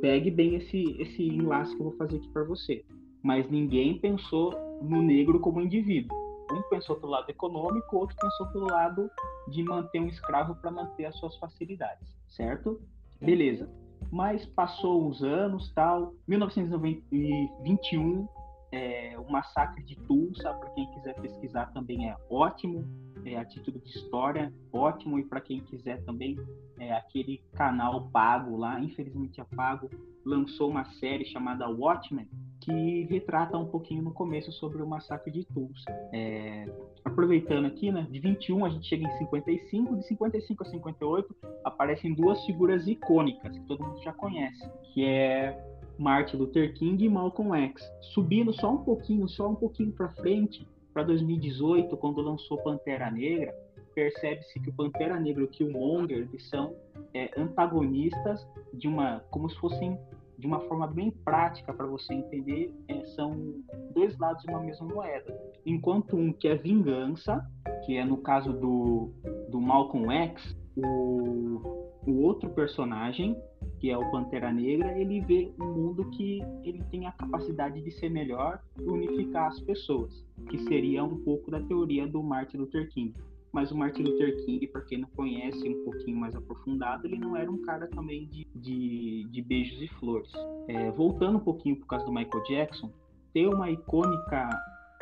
pegue 0.00 0.30
bem 0.30 0.56
esse 0.56 0.96
esse 1.00 1.26
enlace 1.26 1.74
que 1.74 1.80
eu 1.80 1.90
vou 1.90 1.96
fazer 1.96 2.16
aqui 2.16 2.28
para 2.28 2.44
você. 2.44 2.84
Mas 3.22 3.50
ninguém 3.50 3.98
pensou 3.98 4.52
no 4.82 5.02
negro 5.02 5.40
como 5.40 5.60
indivíduo. 5.60 6.16
Um 6.52 6.62
pensou 6.68 6.96
pelo 6.96 7.12
lado 7.12 7.28
econômico, 7.30 7.96
outro 7.96 8.14
pensou 8.20 8.46
pelo 8.48 8.66
lado 8.66 9.10
de 9.48 9.62
manter 9.62 9.98
um 9.98 10.06
escravo 10.06 10.54
para 10.56 10.70
manter 10.70 11.06
as 11.06 11.16
suas 11.16 11.34
facilidades, 11.36 12.14
certo? 12.28 12.78
Beleza 13.18 13.66
mas 14.10 14.44
passou 14.46 15.08
os 15.08 15.22
anos, 15.22 15.72
tal. 15.74 16.12
1921, 16.28 18.26
é, 18.74 19.16
o 19.18 19.30
massacre 19.30 19.82
de 19.84 19.94
Tulsa, 19.94 20.52
para 20.52 20.70
quem 20.70 20.90
quiser 20.90 21.14
pesquisar 21.20 21.66
também 21.66 22.08
é 22.10 22.16
ótimo. 22.28 22.84
É, 23.24 23.38
a 23.38 23.44
título 23.44 23.78
de 23.78 23.88
história, 23.88 24.52
ótimo. 24.70 25.18
E 25.18 25.24
para 25.24 25.40
quem 25.40 25.60
quiser 25.60 26.04
também, 26.04 26.36
é, 26.78 26.92
aquele 26.92 27.40
canal 27.54 28.08
pago 28.10 28.56
lá, 28.56 28.78
infelizmente 28.80 29.40
é 29.40 29.44
pago, 29.56 29.88
lançou 30.26 30.68
uma 30.68 30.84
série 30.84 31.24
chamada 31.24 31.66
Watchmen, 31.68 32.28
que 32.60 33.04
retrata 33.04 33.56
um 33.56 33.66
pouquinho 33.66 34.02
no 34.02 34.12
começo 34.12 34.52
sobre 34.52 34.82
o 34.82 34.86
massacre 34.86 35.30
de 35.30 35.44
Tulsa. 35.44 35.90
É, 36.12 36.66
aproveitando 37.04 37.66
aqui, 37.66 37.90
né, 37.90 38.06
de 38.10 38.18
21 38.18 38.64
a 38.64 38.68
gente 38.68 38.88
chega 38.88 39.06
em 39.06 39.18
55, 39.18 39.96
de 39.96 40.06
55 40.06 40.62
a 40.62 40.66
58 40.66 41.36
aparecem 41.64 42.14
duas 42.14 42.44
figuras 42.44 42.86
icônicas 42.86 43.56
que 43.56 43.66
todo 43.66 43.84
mundo 43.84 44.02
já 44.02 44.12
conhece, 44.12 44.68
que 44.92 45.04
é 45.04 45.73
Martin 45.98 46.36
Luther 46.36 46.74
King 46.74 47.04
e 47.04 47.08
Malcolm 47.08 47.54
X. 47.54 47.82
Subindo 48.12 48.52
só 48.52 48.72
um 48.72 48.84
pouquinho, 48.84 49.28
só 49.28 49.48
um 49.48 49.54
pouquinho 49.54 49.92
para 49.92 50.08
frente, 50.10 50.66
para 50.92 51.02
2018, 51.02 51.96
quando 51.96 52.20
lançou 52.20 52.58
Pantera 52.58 53.10
Negra, 53.10 53.54
percebe-se 53.94 54.60
que 54.60 54.70
o 54.70 54.72
Pantera 54.72 55.18
Negra 55.18 55.42
e 55.42 55.44
o 55.44 55.48
Killmonger 55.48 56.18
eles 56.18 56.48
são 56.48 56.74
é, 57.12 57.30
antagonistas 57.36 58.46
de 58.72 58.88
uma, 58.88 59.20
como 59.30 59.48
se 59.48 59.56
fossem 59.58 59.98
de 60.38 60.46
uma 60.46 60.60
forma 60.60 60.86
bem 60.86 61.10
prática 61.10 61.72
para 61.72 61.86
você 61.86 62.12
entender, 62.12 62.74
é, 62.88 63.04
são 63.06 63.54
dois 63.94 64.18
lados 64.18 64.42
de 64.42 64.50
uma 64.50 64.60
mesma 64.60 64.86
moeda. 64.86 65.32
Enquanto 65.64 66.16
um 66.16 66.32
que 66.32 66.48
é 66.48 66.56
vingança, 66.56 67.44
que 67.84 67.96
é 67.96 68.04
no 68.04 68.16
caso 68.18 68.52
do, 68.52 69.12
do 69.48 69.60
Malcolm 69.60 70.12
X, 70.12 70.56
o, 70.76 71.93
o 72.06 72.22
outro 72.22 72.50
personagem, 72.50 73.36
que 73.80 73.90
é 73.90 73.96
o 73.96 74.10
Pantera 74.10 74.52
Negra, 74.52 74.98
ele 74.98 75.20
vê 75.20 75.52
um 75.60 75.72
mundo 75.72 76.10
que 76.10 76.40
ele 76.62 76.82
tem 76.90 77.06
a 77.06 77.12
capacidade 77.12 77.80
de 77.80 77.90
ser 77.90 78.10
melhor 78.10 78.60
e 78.78 78.82
unificar 78.82 79.48
as 79.48 79.60
pessoas, 79.60 80.24
que 80.48 80.58
seria 80.58 81.02
um 81.04 81.22
pouco 81.22 81.50
da 81.50 81.60
teoria 81.60 82.06
do 82.06 82.22
Martin 82.22 82.58
Luther 82.58 82.88
King 82.90 83.14
mas 83.54 83.70
o 83.70 83.76
Martin 83.76 84.02
Luther 84.02 84.44
King, 84.44 84.66
para 84.66 84.80
quem 84.80 84.98
não 84.98 85.08
conhece 85.10 85.68
um 85.68 85.84
pouquinho 85.84 86.16
mais 86.16 86.34
aprofundado, 86.34 87.06
ele 87.06 87.16
não 87.16 87.36
era 87.36 87.48
um 87.48 87.62
cara 87.62 87.86
também 87.86 88.26
de, 88.26 88.44
de, 88.52 89.28
de 89.30 89.42
beijos 89.42 89.80
e 89.80 89.86
flores. 89.86 90.32
É, 90.66 90.90
voltando 90.90 91.36
um 91.36 91.40
pouquinho 91.40 91.76
por 91.76 91.86
causa 91.86 92.04
do 92.04 92.12
Michael 92.12 92.42
Jackson, 92.48 92.90
tem 93.32 93.46
uma 93.46 93.70
icônica, 93.70 94.50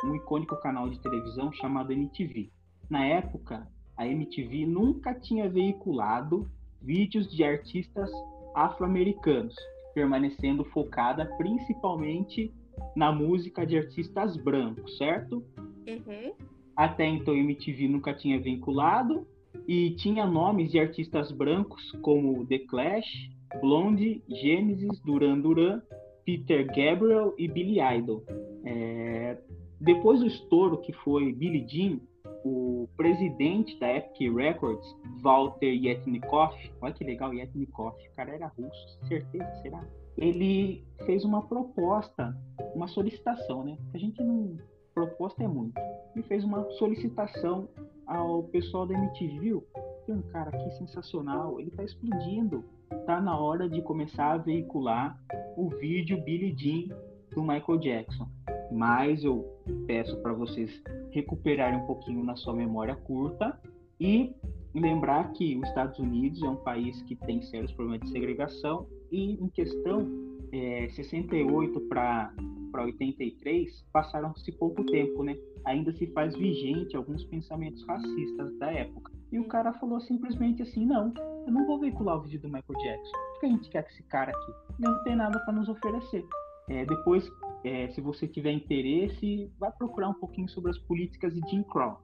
um 0.05 0.13
icônico 0.13 0.55
canal 0.57 0.87
de 0.87 0.99
televisão 0.99 1.51
chamado 1.51 1.93
MTV. 1.93 2.51
Na 2.87 3.03
época, 3.03 3.67
a 3.97 4.05
MTV 4.05 4.67
nunca 4.67 5.15
tinha 5.15 5.49
veiculado 5.49 6.47
vídeos 6.83 7.31
de 7.31 7.43
artistas 7.43 8.09
afro-americanos, 8.55 9.55
permanecendo 9.93 10.63
focada 10.65 11.25
principalmente 11.37 12.53
na 12.95 13.11
música 13.11 13.65
de 13.65 13.77
artistas 13.77 14.35
brancos, 14.37 14.97
certo? 14.97 15.43
Uhum. 15.87 16.33
Até 16.75 17.05
então, 17.05 17.35
MTV 17.35 17.87
nunca 17.87 18.13
tinha 18.13 18.39
vinculado 18.39 19.27
e 19.67 19.91
tinha 19.91 20.25
nomes 20.25 20.71
de 20.71 20.79
artistas 20.79 21.31
brancos 21.31 21.91
como 22.01 22.45
The 22.47 22.59
Clash, 22.59 23.29
Blondie, 23.61 24.23
Genesis, 24.27 24.99
Duran 25.01 25.39
Duran, 25.39 25.81
Peter 26.25 26.65
Gabriel 26.65 27.33
e 27.37 27.47
Billy 27.47 27.79
Idol. 27.79 28.23
É... 28.65 29.37
Depois 29.79 30.21
do 30.21 30.27
estouro 30.27 30.77
que 30.77 30.93
foi 30.93 31.33
Billie 31.33 31.67
Jean, 31.67 31.99
o 32.43 32.87
presidente 32.97 33.79
da 33.79 33.95
Epic 33.95 34.33
Records, 34.33 34.85
Walter 35.21 35.73
Yetnikoff, 35.73 36.55
olha 36.81 36.93
que 36.93 37.03
legal, 37.03 37.33
Yetnikoff, 37.33 37.97
o 38.07 38.15
cara 38.15 38.35
era 38.35 38.47
russo, 38.47 38.99
certeza, 39.07 39.49
será? 39.61 39.83
Ele 40.17 40.83
fez 41.05 41.23
uma 41.23 41.41
proposta, 41.41 42.37
uma 42.75 42.87
solicitação, 42.87 43.63
né? 43.63 43.77
A 43.93 43.97
gente 43.97 44.21
não 44.21 44.57
proposta 44.93 45.43
é 45.43 45.47
muito. 45.47 45.79
E 46.15 46.21
fez 46.23 46.43
uma 46.43 46.69
solicitação 46.71 47.67
ao 48.05 48.43
pessoal 48.43 48.85
da 48.85 48.93
MTV? 48.93 49.61
Tem 50.05 50.15
um 50.15 50.21
cara 50.23 50.49
aqui 50.49 50.69
sensacional, 50.77 51.59
ele 51.59 51.71
tá 51.71 51.83
explodindo. 51.83 52.63
Tá 53.05 53.19
na 53.19 53.37
hora 53.37 53.67
de 53.67 53.81
começar 53.81 54.33
a 54.33 54.37
veicular 54.37 55.19
o 55.57 55.69
vídeo 55.69 56.21
Billie 56.23 56.55
Jean 56.55 56.95
do 57.33 57.41
Michael 57.41 57.77
Jackson. 57.79 58.27
Mas 58.71 59.23
eu 59.23 59.45
peço 59.85 60.15
para 60.21 60.33
vocês 60.33 60.81
recuperarem 61.11 61.79
um 61.79 61.85
pouquinho 61.85 62.23
na 62.23 62.35
sua 62.35 62.53
memória 62.53 62.95
curta 62.95 63.59
e 63.99 64.33
lembrar 64.73 65.31
que 65.33 65.55
os 65.57 65.67
Estados 65.67 65.99
Unidos 65.99 66.41
é 66.41 66.49
um 66.49 66.55
país 66.55 67.01
que 67.03 67.15
tem 67.15 67.41
sérios 67.41 67.71
problemas 67.73 68.01
de 68.01 68.09
segregação 68.11 68.87
e 69.11 69.33
em 69.33 69.47
questão 69.49 70.07
é, 70.51 70.89
68 70.89 71.79
para 71.81 72.33
83 72.75 73.85
passaram-se 73.91 74.51
pouco 74.53 74.83
tempo, 74.85 75.23
né? 75.23 75.37
Ainda 75.65 75.91
se 75.93 76.07
faz 76.07 76.35
vigente 76.35 76.95
alguns 76.95 77.23
pensamentos 77.25 77.83
racistas 77.85 78.57
da 78.57 78.71
época. 78.71 79.11
E 79.31 79.39
o 79.39 79.47
cara 79.47 79.73
falou 79.73 79.99
simplesmente 80.01 80.61
assim: 80.61 80.85
não, 80.85 81.13
eu 81.45 81.51
não 81.51 81.65
vou 81.65 81.79
veicular 81.79 82.17
o 82.17 82.21
vídeo 82.21 82.41
do 82.41 82.47
Michael 82.47 82.79
Jackson. 82.83 83.17
O 83.35 83.39
que 83.39 83.45
a 83.45 83.49
gente 83.49 83.69
quer 83.69 83.83
com 83.83 83.89
esse 83.89 84.03
cara 84.03 84.31
aqui? 84.31 84.51
Não 84.79 85.03
tem 85.03 85.15
nada 85.15 85.39
para 85.39 85.53
nos 85.53 85.69
oferecer. 85.69 86.23
É, 86.69 86.85
depois, 86.85 87.29
é, 87.63 87.89
se 87.89 88.01
você 88.01 88.27
tiver 88.27 88.51
interesse, 88.51 89.51
vai 89.59 89.71
procurar 89.71 90.09
um 90.09 90.13
pouquinho 90.13 90.49
sobre 90.49 90.71
as 90.71 90.77
políticas 90.77 91.33
de 91.33 91.41
Jim 91.49 91.63
Crow. 91.63 91.97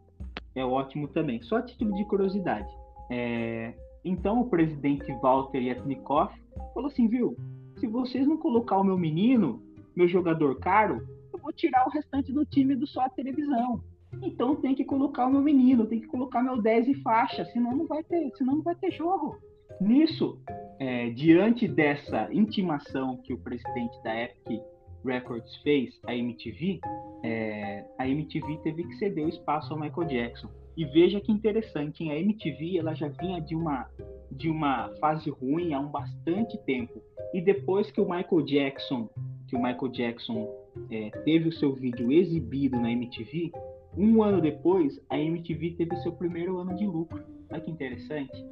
É 0.56 0.64
ótimo 0.64 1.08
também. 1.08 1.42
Só 1.42 1.58
a 1.58 1.62
título 1.62 1.94
de 1.96 2.06
curiosidade. 2.06 2.70
É, 3.10 3.74
então, 4.04 4.42
o 4.42 4.50
presidente 4.50 5.12
Walter 5.22 5.62
Yatnikoff 5.62 6.34
falou 6.74 6.90
assim, 6.90 7.08
viu? 7.08 7.36
Se 7.80 7.88
vocês 7.88 8.28
não 8.28 8.38
colocar 8.38 8.78
o 8.78 8.84
meu 8.84 8.98
menino, 8.98 9.62
meu 9.96 10.08
jogador 10.08 10.60
caro, 10.60 11.08
eu 11.34 11.40
vou 11.40 11.54
tirar 11.54 11.86
o 11.88 11.90
restante 11.90 12.32
do 12.32 12.46
time 12.46 12.76
do 12.76 12.88
só 12.88 13.02
a 13.02 13.10
televisão. 13.10 13.82
Então 14.22 14.56
tem 14.56 14.76
que 14.76 14.84
colocar 14.84 15.28
o 15.28 15.32
meu 15.32 15.42
menino, 15.42 15.86
tem 15.86 16.00
que 16.00 16.08
colocar 16.08 16.42
meu 16.42 16.62
10 16.62 16.88
e 16.88 16.94
faixa, 16.96 17.46
senão 17.46 17.76
não 17.76 17.86
vai 17.86 18.04
ter, 18.04 18.32
senão 18.36 18.56
não 18.56 18.64
vai 18.64 18.76
ter 18.76 18.92
jogo. 18.92 19.38
Nisso, 19.80 20.42
é, 20.80 21.10
diante 21.10 21.68
dessa 21.68 22.30
intimação 22.32 23.18
que 23.18 23.34
o 23.34 23.38
presidente 23.38 24.02
da 24.04 24.24
Epic 24.24 24.62
Records 25.06 25.56
fez, 25.58 26.00
a 26.06 26.16
MTV, 26.16 26.80
é, 27.24 27.86
a 27.98 28.08
MTV 28.08 28.58
teve 28.64 28.84
que 28.84 28.96
ceder 28.96 29.26
o 29.26 29.30
espaço 29.30 29.74
ao 29.74 29.80
Michael 29.80 30.08
Jackson. 30.08 30.50
E 30.78 30.86
veja 30.86 31.20
que 31.20 31.32
interessante, 31.32 32.04
hein? 32.04 32.12
a 32.12 32.18
MTV 32.18 32.78
ela 32.78 32.94
já 32.94 33.10
vinha 33.10 33.42
de 33.42 33.56
uma 33.56 33.90
de 34.32 34.50
uma 34.50 34.90
fase 35.00 35.30
ruim 35.30 35.74
há 35.74 35.80
um 35.80 35.88
bastante 35.88 36.58
tempo. 36.60 37.02
E 37.34 37.42
depois 37.42 37.92
que 37.92 38.00
o 38.00 38.10
Michael 38.10 38.44
Jackson, 38.44 39.10
que 39.48 39.56
o 39.56 39.62
Michael 39.62 39.92
Jackson 39.92 40.48
é, 40.90 41.10
teve 41.26 41.50
o 41.50 41.52
seu 41.52 41.74
vídeo 41.74 42.12
exibido 42.12 42.80
na 42.80 42.92
MTV, 42.92 43.52
um 43.98 44.24
ano 44.24 44.40
depois 44.40 45.02
a 45.10 45.20
MTV 45.20 45.72
teve 45.72 45.96
o 45.96 46.02
seu 46.02 46.14
primeiro 46.14 46.58
ano 46.60 46.76
de 46.76 46.86
lucro. 46.86 47.22
Olha 47.52 47.60
que 47.60 47.72
interessante. 47.72 48.46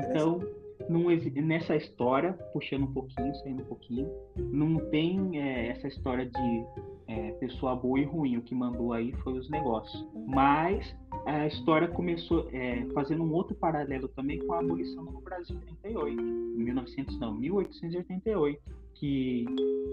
Então, 0.00 0.40
não, 0.88 1.04
nessa 1.42 1.76
história, 1.76 2.32
puxando 2.52 2.84
um 2.84 2.92
pouquinho, 2.92 3.34
saindo 3.36 3.62
um 3.62 3.66
pouquinho, 3.66 4.10
não 4.36 4.76
tem 4.90 5.40
é, 5.40 5.68
essa 5.68 5.88
história 5.88 6.26
de 6.26 6.64
é, 7.06 7.32
pessoa 7.32 7.74
boa 7.74 7.98
e 7.98 8.04
ruim. 8.04 8.36
O 8.36 8.42
que 8.42 8.54
mandou 8.54 8.92
aí 8.92 9.12
foi 9.22 9.38
os 9.38 9.50
negócios. 9.50 10.06
Mas 10.26 10.96
a 11.26 11.46
história 11.46 11.88
começou 11.88 12.48
é, 12.52 12.86
fazendo 12.94 13.22
um 13.22 13.32
outro 13.32 13.54
paralelo 13.54 14.08
também 14.08 14.38
com 14.38 14.52
a 14.54 14.60
abolição 14.60 15.04
no 15.04 15.20
Brasil 15.20 15.56
em 15.56 15.76
38, 15.82 16.20
em 16.20 16.64
1900 16.64 17.18
não, 17.18 17.34
1888, 17.34 18.62
que 18.94 19.44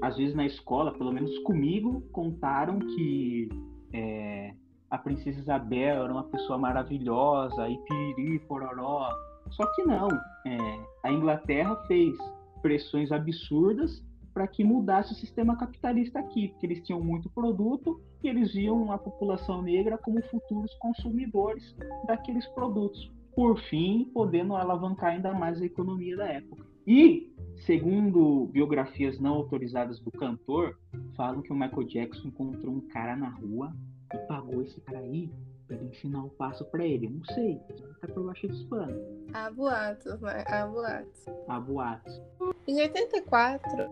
às 0.02 0.18
vezes 0.18 0.36
na 0.36 0.46
escola, 0.46 0.94
pelo 0.94 1.12
menos 1.12 1.38
comigo, 1.40 2.02
contaram 2.12 2.80
que 2.80 3.50
é, 3.94 4.54
a 4.90 4.98
princesa 4.98 5.40
Isabel 5.40 6.04
era 6.04 6.12
uma 6.12 6.24
pessoa 6.24 6.58
maravilhosa 6.58 7.68
e 7.68 7.78
piriri 7.80 8.40
pororó. 8.40 9.10
Só 9.52 9.66
que 9.74 9.84
não, 9.84 10.08
é, 10.46 10.80
a 11.04 11.12
Inglaterra 11.12 11.76
fez 11.88 12.16
pressões 12.62 13.12
absurdas 13.12 14.04
para 14.34 14.48
que 14.48 14.64
mudasse 14.64 15.14
o 15.14 15.16
sistema 15.16 15.58
capitalista 15.58 16.20
aqui, 16.20 16.50
porque 16.50 16.66
eles 16.68 16.84
tinham 16.84 17.02
muito 17.02 17.30
produto 17.30 18.00
e 18.24 18.28
eles 18.28 18.54
viam 18.54 18.92
a 18.92 18.98
população 18.98 19.64
negra 19.64 19.98
como 19.98 20.22
futuros 20.24 20.74
consumidores 20.76 21.76
daqueles 22.06 22.46
produtos. 22.50 23.12
Por 23.36 23.60
fim, 23.62 24.10
podendo 24.14 24.56
alavancar 24.56 25.14
ainda 25.14 25.34
mais 25.34 25.60
a 25.62 25.66
economia 25.66 26.16
da 26.16 26.28
época. 26.28 26.64
E, 26.86 27.34
segundo 27.66 28.46
biografias 28.48 29.20
não 29.20 29.34
autorizadas 29.34 30.00
do 30.00 30.12
cantor, 30.12 30.78
falam 31.16 31.42
que 31.42 31.52
o 31.52 31.56
Michael 31.56 31.88
Jackson 31.88 32.28
encontrou 32.28 32.76
um 32.76 32.82
cara 32.82 33.16
na 33.16 33.30
rua 33.30 33.76
e 34.14 34.18
pagou 34.28 34.62
esse 34.62 34.80
cara 34.82 35.00
aí 35.00 35.32
para 35.68 35.78
ensinar 35.78 36.24
o 36.24 36.30
passo 36.30 36.66
para 36.66 36.86
ele. 36.86 37.10
Não 37.10 37.24
sei, 37.34 37.60
tá 38.02 38.08
por 38.08 38.26
baixo 38.26 38.48
dos 38.48 38.64
panos. 38.66 38.98
Há 39.34 39.52
boatos, 39.52 40.20
né? 40.22 40.44
Há 40.48 40.66
boatos. 40.66 41.26
Há 41.48 41.60
boatos. 41.60 42.22
Em 42.68 42.82
84, 42.82 43.90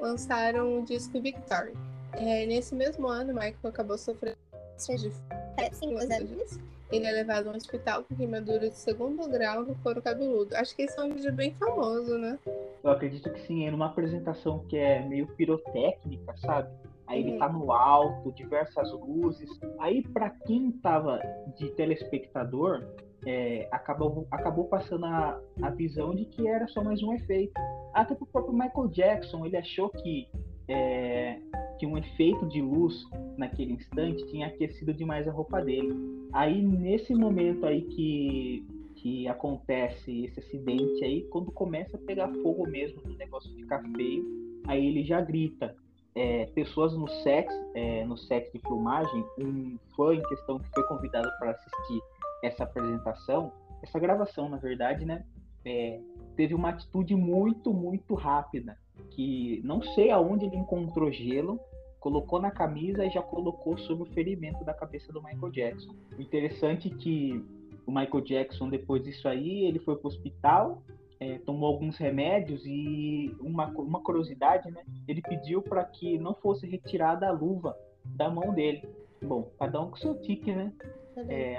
lançaram 0.00 0.80
o 0.80 0.84
disco 0.84 1.20
Victory. 1.20 1.72
É, 2.12 2.46
nesse 2.46 2.74
mesmo 2.74 3.06
ano, 3.06 3.32
Michael 3.34 3.56
acabou 3.64 3.98
sofrendo 3.98 4.36
de 4.76 5.02
ele 6.90 7.06
é 7.06 7.12
levado 7.12 7.48
a 7.48 7.52
um 7.52 7.56
hospital 7.56 8.04
com 8.04 8.16
queimadura 8.16 8.70
de 8.70 8.76
segundo 8.76 9.28
grau 9.28 9.62
no 9.62 9.74
couro 9.76 10.00
cabeludo. 10.00 10.56
Acho 10.56 10.74
que 10.74 10.82
esse 10.82 10.98
é 10.98 11.02
um 11.02 11.12
vídeo 11.12 11.32
bem 11.32 11.52
famoso, 11.54 12.16
né? 12.16 12.38
Eu 12.82 12.90
acredito 12.90 13.30
que 13.30 13.40
sim, 13.40 13.66
é 13.66 13.70
numa 13.70 13.86
apresentação 13.86 14.60
que 14.60 14.76
é 14.76 15.06
meio 15.06 15.26
pirotécnica, 15.26 16.34
sabe? 16.38 16.70
Aí 17.08 17.20
ele 17.20 17.38
tá 17.38 17.48
no 17.48 17.72
alto, 17.72 18.30
diversas 18.32 18.92
luzes. 18.92 19.48
Aí 19.78 20.02
para 20.02 20.30
quem 20.30 20.70
tava 20.72 21.18
de 21.56 21.70
telespectador, 21.70 22.86
é, 23.26 23.66
acabou, 23.72 24.26
acabou 24.30 24.66
passando 24.66 25.06
a, 25.06 25.40
a 25.62 25.70
visão 25.70 26.14
de 26.14 26.26
que 26.26 26.46
era 26.46 26.68
só 26.68 26.84
mais 26.84 27.02
um 27.02 27.14
efeito. 27.14 27.52
Até 27.94 28.14
pro 28.14 28.26
próprio 28.26 28.52
Michael 28.52 28.88
Jackson, 28.88 29.46
ele 29.46 29.56
achou 29.56 29.88
que, 29.88 30.28
é, 30.68 31.40
que 31.78 31.86
um 31.86 31.96
efeito 31.96 32.46
de 32.46 32.60
luz 32.60 33.04
naquele 33.36 33.72
instante 33.72 34.26
tinha 34.26 34.46
aquecido 34.46 34.92
demais 34.92 35.26
a 35.26 35.32
roupa 35.32 35.62
dele. 35.62 35.94
Aí 36.32 36.60
nesse 36.62 37.14
momento 37.14 37.64
aí 37.64 37.82
que, 37.82 38.66
que 38.96 39.26
acontece 39.28 40.26
esse 40.26 40.40
acidente 40.40 41.02
aí, 41.04 41.22
quando 41.30 41.50
começa 41.50 41.96
a 41.96 42.00
pegar 42.00 42.28
fogo 42.42 42.68
mesmo, 42.68 43.00
o 43.02 43.16
negócio 43.16 43.50
ficar 43.54 43.82
feio, 43.96 44.24
aí 44.66 44.86
ele 44.86 45.04
já 45.04 45.22
grita. 45.22 45.74
É, 46.20 46.46
pessoas 46.46 46.94
no 46.94 47.06
set, 47.22 47.48
é, 47.74 48.04
no 48.04 48.16
set 48.16 48.50
de 48.52 48.58
filmagem, 48.58 49.24
um 49.38 49.78
fã 49.96 50.12
em 50.14 50.22
questão 50.22 50.58
que 50.58 50.68
foi 50.74 50.82
convidado 50.88 51.30
para 51.38 51.52
assistir 51.52 52.00
essa 52.42 52.64
apresentação, 52.64 53.52
essa 53.82 54.00
gravação, 54.00 54.48
na 54.48 54.56
verdade, 54.56 55.04
né? 55.04 55.24
É, 55.64 56.00
teve 56.34 56.54
uma 56.54 56.70
atitude 56.70 57.14
muito, 57.14 57.72
muito 57.72 58.14
rápida, 58.14 58.76
que 59.10 59.60
não 59.64 59.80
sei 59.80 60.10
aonde 60.10 60.46
ele 60.46 60.56
encontrou 60.56 61.12
gelo, 61.12 61.60
colocou 62.00 62.40
na 62.40 62.50
camisa 62.50 63.04
e 63.04 63.10
já 63.10 63.22
colocou 63.22 63.78
sobre 63.78 64.08
o 64.08 64.12
ferimento 64.12 64.64
da 64.64 64.74
cabeça 64.74 65.12
do 65.12 65.22
Michael 65.22 65.52
Jackson. 65.52 65.94
O 66.16 66.20
interessante 66.20 66.88
é 66.88 66.96
que 66.96 67.44
o 67.86 67.92
Michael 67.92 68.20
Jackson, 68.22 68.68
depois 68.68 69.02
disso 69.02 69.28
aí, 69.28 69.64
ele 69.64 69.78
foi 69.78 69.96
para 69.96 70.06
o 70.06 70.08
hospital, 70.08 70.82
é, 71.20 71.38
tomou 71.38 71.68
alguns 71.68 71.96
remédios 71.96 72.64
e 72.64 73.34
uma, 73.40 73.66
uma 73.66 74.00
curiosidade, 74.00 74.70
né? 74.70 74.82
Ele 75.06 75.20
pediu 75.20 75.60
para 75.60 75.84
que 75.84 76.18
não 76.18 76.34
fosse 76.34 76.66
retirada 76.66 77.28
a 77.28 77.32
luva 77.32 77.76
da 78.04 78.30
mão 78.30 78.54
dele. 78.54 78.88
Bom, 79.22 79.50
cada 79.58 79.80
um 79.80 79.90
com 79.90 79.96
seu 79.96 80.14
tique, 80.20 80.54
né? 80.54 80.72
É, 81.28 81.58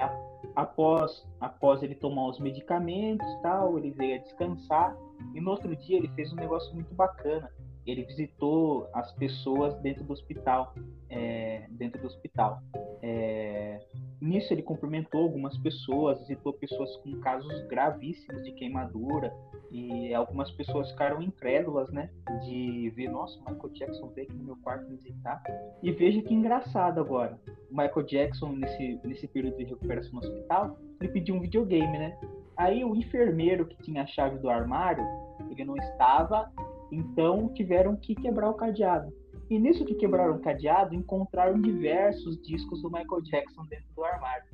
após, 0.56 1.26
após 1.38 1.82
ele 1.82 1.94
tomar 1.94 2.28
os 2.28 2.38
medicamentos 2.38 3.26
tal, 3.42 3.76
ele 3.76 3.90
veio 3.90 4.16
a 4.16 4.22
descansar 4.22 4.96
e 5.34 5.40
no 5.40 5.50
outro 5.50 5.76
dia 5.76 5.98
ele 5.98 6.08
fez 6.08 6.32
um 6.32 6.36
negócio 6.36 6.74
muito 6.74 6.94
bacana. 6.94 7.50
Ele 7.86 8.04
visitou 8.04 8.88
as 8.92 9.10
pessoas 9.12 9.74
dentro 9.80 10.04
do 10.04 10.12
hospital, 10.12 10.74
é, 11.08 11.66
dentro 11.70 12.00
do 12.00 12.06
hospital. 12.06 12.60
É, 13.02 13.80
nisso 14.20 14.52
ele 14.52 14.62
cumprimentou 14.62 15.22
algumas 15.22 15.56
pessoas, 15.58 16.18
visitou 16.20 16.52
pessoas 16.52 16.94
com 16.98 17.18
casos 17.20 17.66
gravíssimos 17.66 18.44
de 18.44 18.52
queimadura 18.52 19.32
e 19.70 20.12
algumas 20.12 20.50
pessoas 20.50 20.90
ficaram 20.90 21.22
incrédulas, 21.22 21.90
né, 21.90 22.10
de 22.44 22.90
ver, 22.90 23.08
nossa, 23.08 23.38
Michael 23.40 23.72
Jackson 23.72 24.08
veio 24.08 24.26
aqui 24.28 24.36
no 24.36 24.44
meu 24.44 24.56
quarto 24.56 24.88
visitar. 24.88 25.42
E 25.82 25.90
veja 25.92 26.20
que 26.22 26.34
engraçado 26.34 27.00
agora 27.00 27.38
Michael 27.70 28.02
Jackson, 28.02 28.52
nesse, 28.52 29.00
nesse 29.04 29.28
período 29.28 29.56
de 29.56 29.64
recuperação 29.64 30.12
no 30.12 30.18
hospital, 30.18 30.78
ele 31.00 31.12
pediu 31.12 31.34
um 31.36 31.40
videogame, 31.40 31.98
né? 31.98 32.18
Aí 32.56 32.84
o 32.84 32.94
enfermeiro 32.94 33.64
que 33.64 33.76
tinha 33.82 34.02
a 34.02 34.06
chave 34.06 34.38
do 34.38 34.50
armário, 34.50 35.04
ele 35.50 35.64
não 35.64 35.76
estava, 35.76 36.52
então 36.90 37.48
tiveram 37.54 37.96
que 37.96 38.14
quebrar 38.14 38.50
o 38.50 38.54
cadeado. 38.54 39.12
E 39.48 39.58
nisso 39.58 39.84
que 39.84 39.94
quebraram 39.94 40.36
o 40.36 40.40
cadeado, 40.40 40.94
encontraram 40.94 41.60
diversos 41.60 42.40
discos 42.40 42.82
do 42.82 42.90
Michael 42.90 43.22
Jackson 43.22 43.64
dentro 43.64 43.86
do 43.96 44.04
armário. 44.04 44.44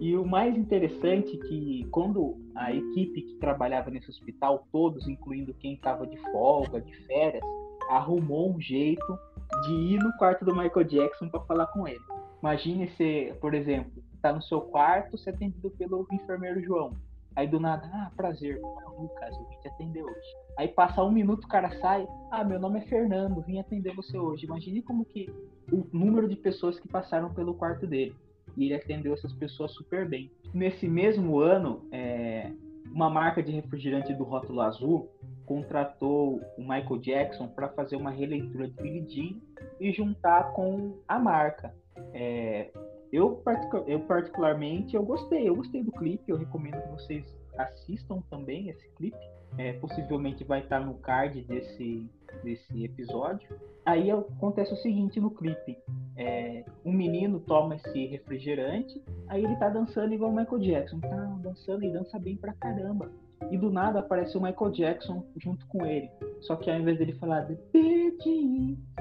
E 0.00 0.16
o 0.16 0.26
mais 0.26 0.56
interessante 0.56 1.36
é 1.36 1.48
que 1.48 1.86
quando 1.90 2.36
a 2.54 2.74
equipe 2.74 3.22
que 3.22 3.34
trabalhava 3.36 3.90
nesse 3.90 4.10
hospital, 4.10 4.66
todos, 4.70 5.08
incluindo 5.08 5.54
quem 5.54 5.74
estava 5.74 6.06
de 6.06 6.16
folga, 6.32 6.80
de 6.80 6.92
férias, 7.06 7.42
arrumou 7.88 8.54
um 8.54 8.60
jeito 8.60 9.18
de 9.64 9.72
ir 9.72 9.98
no 9.98 10.12
quarto 10.18 10.44
do 10.44 10.54
Michael 10.54 10.84
Jackson 10.84 11.28
para 11.28 11.40
falar 11.40 11.66
com 11.68 11.86
ele. 11.86 12.02
Imagine 12.42 12.88
se, 12.96 13.32
por 13.40 13.54
exemplo, 13.54 14.02
tá 14.20 14.32
no 14.32 14.42
seu 14.42 14.60
quarto, 14.60 15.16
você 15.16 15.30
é 15.30 15.32
atendido 15.32 15.70
pelo 15.70 16.06
enfermeiro 16.12 16.60
João. 16.62 16.92
Aí 17.34 17.46
do 17.46 17.58
nada, 17.58 17.88
ah, 17.92 18.10
prazer, 18.16 18.60
Lucas, 18.60 19.36
eu 19.36 19.48
vim 19.48 19.56
te 19.60 19.68
atender 19.68 20.02
hoje. 20.02 20.36
Aí 20.58 20.68
passa 20.68 21.02
um 21.02 21.10
minuto, 21.10 21.44
o 21.44 21.48
cara 21.48 21.70
sai, 21.80 22.06
ah, 22.30 22.44
meu 22.44 22.60
nome 22.60 22.80
é 22.80 22.82
Fernando, 22.82 23.40
vim 23.42 23.58
atender 23.58 23.94
você 23.94 24.18
hoje. 24.18 24.44
Imagine 24.44 24.82
como 24.82 25.04
que 25.04 25.32
o 25.72 25.86
número 25.92 26.28
de 26.28 26.36
pessoas 26.36 26.78
que 26.78 26.88
passaram 26.88 27.32
pelo 27.32 27.54
quarto 27.54 27.86
dele. 27.86 28.14
E 28.56 28.64
ele 28.64 28.74
atendeu 28.74 29.14
essas 29.14 29.32
pessoas 29.32 29.72
super 29.72 30.06
bem. 30.06 30.30
Nesse 30.52 30.86
mesmo 30.86 31.38
ano, 31.38 31.86
é, 31.90 32.52
uma 32.92 33.08
marca 33.08 33.42
de 33.42 33.50
refrigerante 33.50 34.12
do 34.12 34.24
rótulo 34.24 34.60
azul 34.60 35.08
contratou 35.46 36.40
o 36.56 36.60
Michael 36.60 36.98
Jackson 36.98 37.48
para 37.48 37.68
fazer 37.70 37.96
uma 37.96 38.10
releitura 38.10 38.68
de 38.68 38.74
Billie 38.74 39.08
Jean 39.08 39.40
e 39.80 39.90
juntar 39.92 40.52
com 40.52 40.98
a 41.08 41.18
marca. 41.18 41.74
É, 42.12 42.70
eu, 43.12 43.42
eu 43.86 44.00
particularmente 44.00 44.96
eu 44.96 45.04
gostei, 45.04 45.48
eu 45.48 45.54
gostei 45.54 45.82
do 45.82 45.92
clipe, 45.92 46.30
eu 46.30 46.36
recomendo 46.36 46.80
que 46.80 46.88
vocês 46.88 47.42
assistam 47.58 48.22
também 48.30 48.70
esse 48.70 48.88
clipe. 48.96 49.18
É, 49.58 49.74
possivelmente 49.74 50.42
vai 50.44 50.60
estar 50.60 50.80
no 50.80 50.94
card 50.94 51.42
desse, 51.42 52.08
desse 52.42 52.84
episódio. 52.84 53.46
Aí 53.84 54.10
acontece 54.10 54.72
o 54.72 54.76
seguinte 54.76 55.20
no 55.20 55.30
clipe: 55.30 55.76
é, 56.16 56.64
um 56.82 56.92
menino 56.92 57.38
toma 57.38 57.76
esse 57.76 58.06
refrigerante, 58.06 59.02
aí 59.28 59.44
ele 59.44 59.56
tá 59.56 59.68
dançando 59.68 60.14
igual 60.14 60.30
o 60.30 60.34
Michael 60.34 60.58
Jackson, 60.60 61.00
tá 61.00 61.38
dançando 61.42 61.84
e 61.84 61.92
dança 61.92 62.18
bem 62.18 62.36
pra 62.36 62.54
caramba. 62.54 63.12
E 63.50 63.58
do 63.58 63.70
nada 63.70 64.00
aparece 64.00 64.36
o 64.36 64.40
Michael 64.40 64.70
Jackson 64.72 65.24
junto 65.36 65.66
com 65.66 65.84
ele. 65.84 66.10
Só 66.40 66.56
que 66.56 66.70
ao 66.70 66.78
invés 66.78 66.98
dele 66.98 67.12
falar 67.14 67.46
The 67.46 67.58
Bitch, 67.72 68.26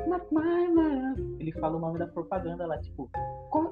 not 0.08 0.26
my 0.32 0.68
love, 0.74 1.38
ele 1.40 1.52
fala 1.54 1.78
o 1.78 1.80
nome 1.80 2.00
da 2.00 2.08
propaganda 2.08 2.66
lá, 2.66 2.78
tipo, 2.80 3.10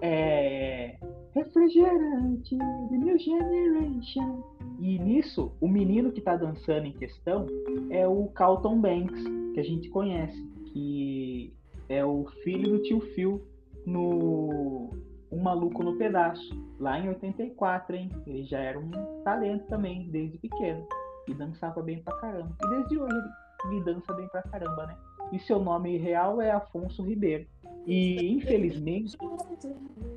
é, 0.01 0.97
refrigerante, 1.33 2.57
The 2.57 2.97
New 2.97 3.17
Generation. 3.17 4.43
E 4.79 4.97
nisso, 4.99 5.51
o 5.59 5.67
menino 5.67 6.11
que 6.11 6.21
tá 6.21 6.35
dançando 6.35 6.87
em 6.87 6.93
questão 6.93 7.45
é 7.89 8.07
o 8.07 8.27
Carlton 8.27 8.79
Banks, 8.79 9.23
que 9.53 9.59
a 9.59 9.63
gente 9.63 9.89
conhece, 9.89 10.41
que 10.71 11.53
é 11.89 12.05
o 12.05 12.25
filho 12.43 12.77
do 12.77 12.83
tio 12.83 13.01
Phil 13.13 13.41
no 13.85 14.89
Um 15.31 15.41
Maluco 15.41 15.83
no 15.83 15.95
Pedaço, 15.95 16.49
lá 16.79 16.99
em 16.99 17.07
84, 17.09 17.95
hein? 17.95 18.09
Ele 18.25 18.43
já 18.43 18.59
era 18.59 18.79
um 18.79 18.89
talento 19.23 19.67
também, 19.67 20.09
desde 20.09 20.37
pequeno. 20.37 20.87
E 21.27 21.33
dançava 21.33 21.81
bem 21.81 22.01
pra 22.01 22.15
caramba. 22.17 22.55
E 22.63 22.69
desde 22.69 22.97
hoje 22.97 23.15
ele, 23.65 23.83
dança 23.83 24.13
bem 24.13 24.27
pra 24.29 24.41
caramba, 24.41 24.87
né? 24.87 24.97
E 25.31 25.39
seu 25.39 25.59
nome 25.59 25.97
real 25.97 26.41
é 26.41 26.49
Afonso 26.49 27.03
Ribeiro. 27.03 27.45
E 27.85 28.33
infelizmente. 28.33 29.15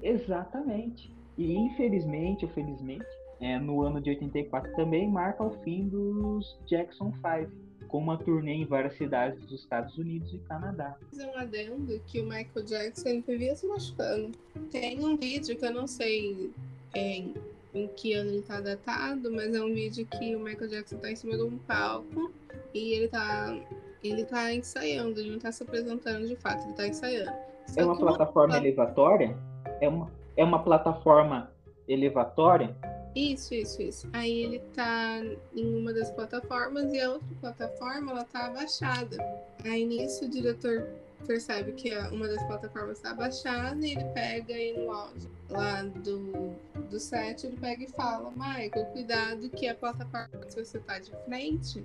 Exatamente. 0.03 1.15
E 1.37 1.55
infelizmente, 1.55 2.45
ou 2.45 2.51
felizmente, 2.53 3.07
é, 3.41 3.59
no 3.59 3.83
ano 3.83 4.01
de 4.01 4.11
84 4.11 4.75
também 4.77 5.11
marca 5.11 5.43
o 5.43 5.51
fim 5.63 5.89
dos 5.89 6.59
Jackson 6.67 7.13
5, 7.13 7.51
com 7.93 7.99
uma 7.99 8.17
turnê 8.17 8.55
em 8.55 8.65
várias 8.65 8.97
cidades 8.97 9.39
dos 9.45 9.61
Estados 9.61 9.99
Unidos 9.99 10.33
e 10.33 10.39
Canadá. 10.39 10.97
Fazer 11.11 11.27
um 11.27 11.37
adendo 11.37 12.01
que 12.07 12.21
o 12.21 12.25
Michael 12.25 12.65
Jackson 12.65 13.21
vivia 13.21 13.55
se 13.55 13.67
machucando. 13.67 14.33
Tem 14.71 14.99
um 15.05 15.15
vídeo 15.15 15.55
que 15.55 15.67
eu 15.67 15.75
não 15.75 15.87
sei 15.87 16.51
em, 16.95 17.35
em 17.75 17.87
que 17.89 18.15
ano 18.15 18.31
ele 18.31 18.41
tá 18.41 18.63
datado, 18.63 19.31
mas 19.31 19.55
é 19.55 19.63
um 19.63 19.75
vídeo 19.75 20.07
que 20.07 20.35
o 20.35 20.41
Michael 20.41 20.71
Jackson 20.71 20.97
tá 20.97 21.13
em 21.13 21.17
cima 21.17 21.37
de 21.37 21.43
um 21.43 21.59
palco 21.59 22.33
e 22.73 22.95
ele 22.95 23.09
tá 23.09 23.55
ele 24.03 24.25
tá 24.25 24.53
ensaiando, 24.53 25.21
ele 25.21 25.31
não 25.31 25.39
tá 25.39 25.53
se 25.53 25.63
apresentando 25.63 26.27
de 26.27 26.35
fato, 26.35 26.65
ele 26.65 26.73
tá 26.73 26.89
ensaiando. 26.89 27.31
Só 27.67 27.83
é 27.83 27.85
uma 27.85 27.97
plataforma 27.97 28.55
uma... 28.55 28.67
elevatória? 28.67 29.37
É 29.83 29.89
uma, 29.89 30.11
é 30.35 30.43
uma 30.43 30.65
plataforma 30.65 31.53
elevatória? 31.87 32.75
Isso, 33.15 33.55
isso, 33.55 33.83
isso. 33.83 34.09
Aí 34.13 34.43
ele 34.43 34.59
tá 34.75 35.21
em 35.55 35.75
uma 35.75 35.93
das 35.93 36.11
plataformas 36.11 36.93
e 36.93 37.01
a 37.01 37.11
outra 37.13 37.29
plataforma 37.41 38.13
ela 38.13 38.25
tá 38.25 38.47
abaixada. 38.47 39.17
Aí 39.65 39.85
nisso 39.85 40.25
o 40.25 40.29
diretor 40.29 40.89
percebe 41.27 41.73
que 41.73 41.97
uma 42.09 42.27
das 42.27 42.43
plataformas 42.45 42.97
está 42.97 43.11
abaixada 43.11 43.87
e 43.87 43.93
ele 43.93 44.05
pega 44.07 44.55
aí 44.55 44.77
no 44.77 44.91
áudio 44.91 45.31
lá 45.53 45.83
do, 45.83 46.55
do 46.91 46.99
set, 46.99 47.47
ele 47.47 47.57
pega 47.59 47.85
e 47.85 47.89
fala, 47.89 48.31
Michael, 48.31 48.87
cuidado 48.87 49.49
que 49.51 49.69
a 49.69 49.75
plataforma, 49.75 50.29
se 50.49 50.65
você 50.65 50.79
tá 50.81 50.99
de 50.99 51.13
frente, 51.27 51.85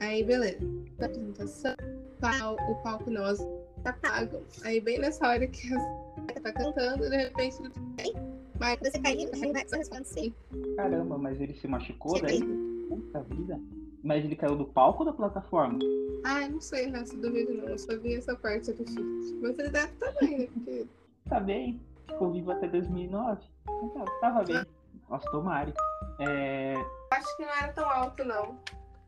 aí 0.00 0.22
beleza. 0.22 0.60
Da 0.98 1.06
apresentação, 1.06 1.74
o 2.68 2.74
palco 2.76 3.10
nós 3.10 3.40
apagam. 3.84 4.42
Aí 4.62 4.80
bem 4.80 4.98
nessa 4.98 5.28
hora 5.28 5.46
que 5.46 5.74
a 5.74 6.40
tá 6.40 6.52
cantando, 6.52 7.10
de 7.10 7.16
repente 7.16 7.56
ele 7.60 8.31
mas 8.62 8.78
você 8.78 9.00
caiu, 9.00 9.28
você 9.28 10.04
sim. 10.04 10.34
Caramba, 10.76 11.18
mas 11.18 11.40
ele 11.40 11.52
se 11.54 11.66
machucou 11.66 12.22
daí? 12.22 12.40
Puta 12.88 13.20
vida. 13.22 13.60
Mas 14.04 14.24
ele 14.24 14.36
caiu 14.36 14.54
do 14.54 14.66
palco 14.66 15.00
ou 15.00 15.06
da 15.06 15.12
plataforma? 15.12 15.80
Ah, 16.24 16.48
não 16.48 16.60
sei 16.60 16.88
o 16.88 16.92
resto 16.92 17.16
do 17.16 17.32
vídeo 17.32 17.56
não. 17.56 17.70
Eu 17.70 17.78
só 17.78 17.98
vi 17.98 18.14
essa 18.14 18.36
parte 18.36 18.72
do 18.72 18.84
filme. 18.84 19.40
Mas 19.42 19.58
ele 19.58 19.68
deve 19.68 19.92
estar 19.92 20.12
tá 20.12 20.20
bem, 20.20 20.38
né? 20.38 20.48
Porque... 20.54 20.86
Tá 21.28 21.40
bem. 21.40 21.80
Ficou 22.06 22.32
vivo 22.32 22.52
até 22.52 22.68
2009. 22.68 23.42
Então, 23.82 24.04
tava 24.20 24.44
bem. 24.44 24.64
Nossa, 25.10 25.28
tomare. 25.32 25.74
É... 26.20 26.74
Acho 27.12 27.36
que 27.36 27.42
não 27.42 27.54
era 27.54 27.72
tão 27.72 27.88
alto, 27.88 28.24
não. 28.24 28.60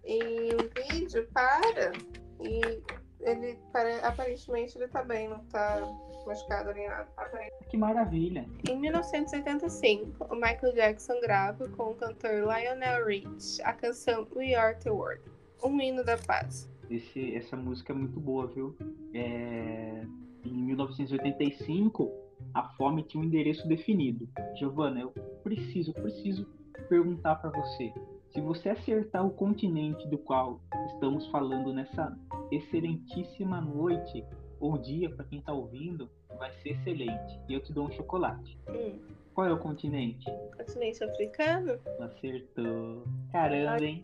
E 0.05 0.50
o 0.55 0.92
vídeo 0.92 1.28
para 1.32 1.92
e 2.40 2.82
ele 3.20 3.58
aparentemente 4.02 4.76
ele 4.76 4.88
tá 4.88 5.02
bem, 5.02 5.28
não 5.28 5.38
tá 5.46 5.80
machucado 6.26 6.72
nem 6.72 6.88
nada. 6.88 7.08
Que 7.68 7.76
maravilha. 7.76 8.46
Em 8.68 8.78
1985, 8.78 10.24
o 10.24 10.34
Michael 10.34 10.74
Jackson 10.74 11.20
grava 11.20 11.68
com 11.70 11.90
o 11.90 11.94
cantor 11.94 12.32
Lionel 12.32 13.06
Rich 13.06 13.60
a 13.62 13.72
canção 13.72 14.26
We 14.34 14.54
Are 14.54 14.78
the 14.78 14.90
World, 14.90 15.22
um 15.62 15.80
hino 15.80 16.04
da 16.04 16.16
paz. 16.18 16.70
Esse, 16.90 17.34
essa 17.34 17.56
música 17.56 17.92
é 17.92 17.96
muito 17.96 18.20
boa, 18.20 18.46
viu? 18.46 18.76
É... 19.14 20.04
Em 20.44 20.62
1985, 20.62 22.12
a 22.52 22.68
fome 22.74 23.02
tinha 23.02 23.22
um 23.22 23.24
endereço 23.24 23.66
definido. 23.66 24.28
Giovana, 24.58 25.00
eu 25.00 25.10
preciso, 25.42 25.92
preciso 25.94 26.46
perguntar 26.88 27.36
para 27.36 27.50
você. 27.50 27.92
Se 28.35 28.41
você 28.41 28.70
acertar 28.70 29.24
o 29.24 29.30
continente 29.30 30.09
do 30.09 30.18
qual 30.18 30.61
estamos 30.89 31.24
falando 31.28 31.72
nessa 31.72 32.18
excelentíssima 32.51 33.61
noite 33.61 34.24
ou 34.59 34.76
dia 34.76 35.09
para 35.09 35.24
quem 35.24 35.39
está 35.39 35.53
ouvindo, 35.53 36.11
vai 36.37 36.51
ser 36.55 36.70
excelente. 36.70 37.41
E 37.49 37.55
eu 37.55 37.61
te 37.61 37.72
dou 37.72 37.87
um 37.87 37.93
chocolate. 37.93 38.59
Hum. 38.68 38.99
Qual 39.32 39.47
é 39.47 39.53
o 39.53 39.59
continente? 39.59 40.24
Continente 40.57 41.05
africano? 41.05 41.78
Acertou. 42.01 43.05
Caramba, 43.30 43.85
hein? 43.85 44.03